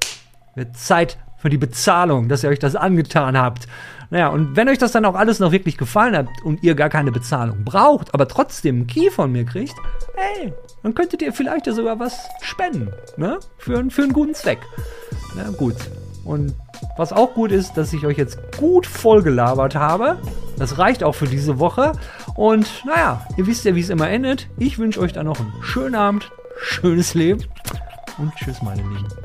wird 0.56 0.76
Zeit 0.78 1.18
für 1.38 1.50
die 1.50 1.58
Bezahlung, 1.58 2.28
dass 2.28 2.44
ihr 2.44 2.50
euch 2.50 2.60
das 2.60 2.76
angetan 2.76 3.38
habt. 3.38 3.68
Naja, 4.10 4.30
und 4.30 4.56
wenn 4.56 4.70
euch 4.70 4.78
das 4.78 4.92
dann 4.92 5.06
auch 5.06 5.16
alles 5.16 5.40
noch 5.40 5.52
wirklich 5.52 5.78
gefallen 5.78 6.16
hat 6.16 6.28
und 6.44 6.64
ihr 6.64 6.76
gar 6.76 6.90
keine 6.90 7.12
Bezahlung 7.12 7.64
braucht, 7.64 8.14
aber 8.14 8.28
trotzdem 8.28 8.76
einen 8.76 8.88
Key 8.88 9.10
von 9.10 9.32
mir 9.32 9.46
kriegt, 9.46 9.76
hey, 10.16 10.54
dann 10.84 10.94
könntet 10.94 11.22
ihr 11.22 11.34
vielleicht 11.34 11.68
ja 11.68 11.74
sogar 11.74 12.00
was 12.00 12.28
spenden, 12.42 12.92
ne? 13.18 13.40
Für, 13.58 13.90
für 13.90 14.04
einen 14.04 14.14
guten 14.14 14.34
Zweck. 14.34 14.60
Na 15.36 15.50
gut. 15.52 15.76
Und 16.24 16.56
was 16.98 17.14
auch 17.14 17.34
gut 17.34 17.52
ist, 17.52 17.74
dass 17.74 17.94
ich 17.94 18.06
euch 18.06 18.18
jetzt 18.18 18.40
gut 18.58 18.88
vollgelabert 18.88 19.76
habe. 19.76 20.18
Das 20.58 20.78
reicht 20.78 21.04
auch 21.04 21.14
für 21.14 21.28
diese 21.28 21.60
Woche. 21.60 21.94
Und 22.36 22.68
naja, 22.86 23.26
ihr 23.38 23.46
wisst 23.46 23.66
ja, 23.66 23.76
wie 23.76 23.82
es 23.82 23.90
immer 23.90 24.10
endet. 24.10 24.48
Ich 24.58 24.80
wünsche 24.80 25.00
euch 25.00 25.14
dann 25.14 25.28
noch 25.28 25.40
einen 25.40 25.54
schönen 25.62 25.96
Abend, 25.96 26.32
schönes 26.58 27.14
Leben 27.14 27.44
und 28.18 28.34
tschüss, 28.36 28.62
meine 28.62 28.82
Lieben. 28.82 29.25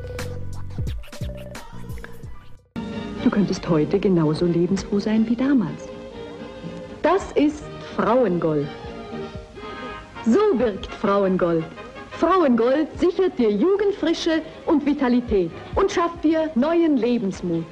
Du 3.23 3.29
könntest 3.29 3.69
heute 3.69 3.99
genauso 3.99 4.47
lebensfroh 4.47 4.99
sein 4.99 5.29
wie 5.29 5.37
damals. 5.37 5.89
Das 7.03 7.33
ist 7.33 7.65
Frauengold. 7.97 8.67
So 10.25 10.59
wirkt 10.59 10.87
Frauengold. 10.87 11.65
Frauengold 12.13 12.89
sichert 12.99 13.39
dir 13.39 13.51
Jugendfrische 13.51 14.43
und 14.67 14.85
Vitalität 14.85 15.51
und 15.75 15.91
schafft 15.91 16.25
dir 16.25 16.51
neuen 16.55 16.97
Lebensmut. 16.97 17.65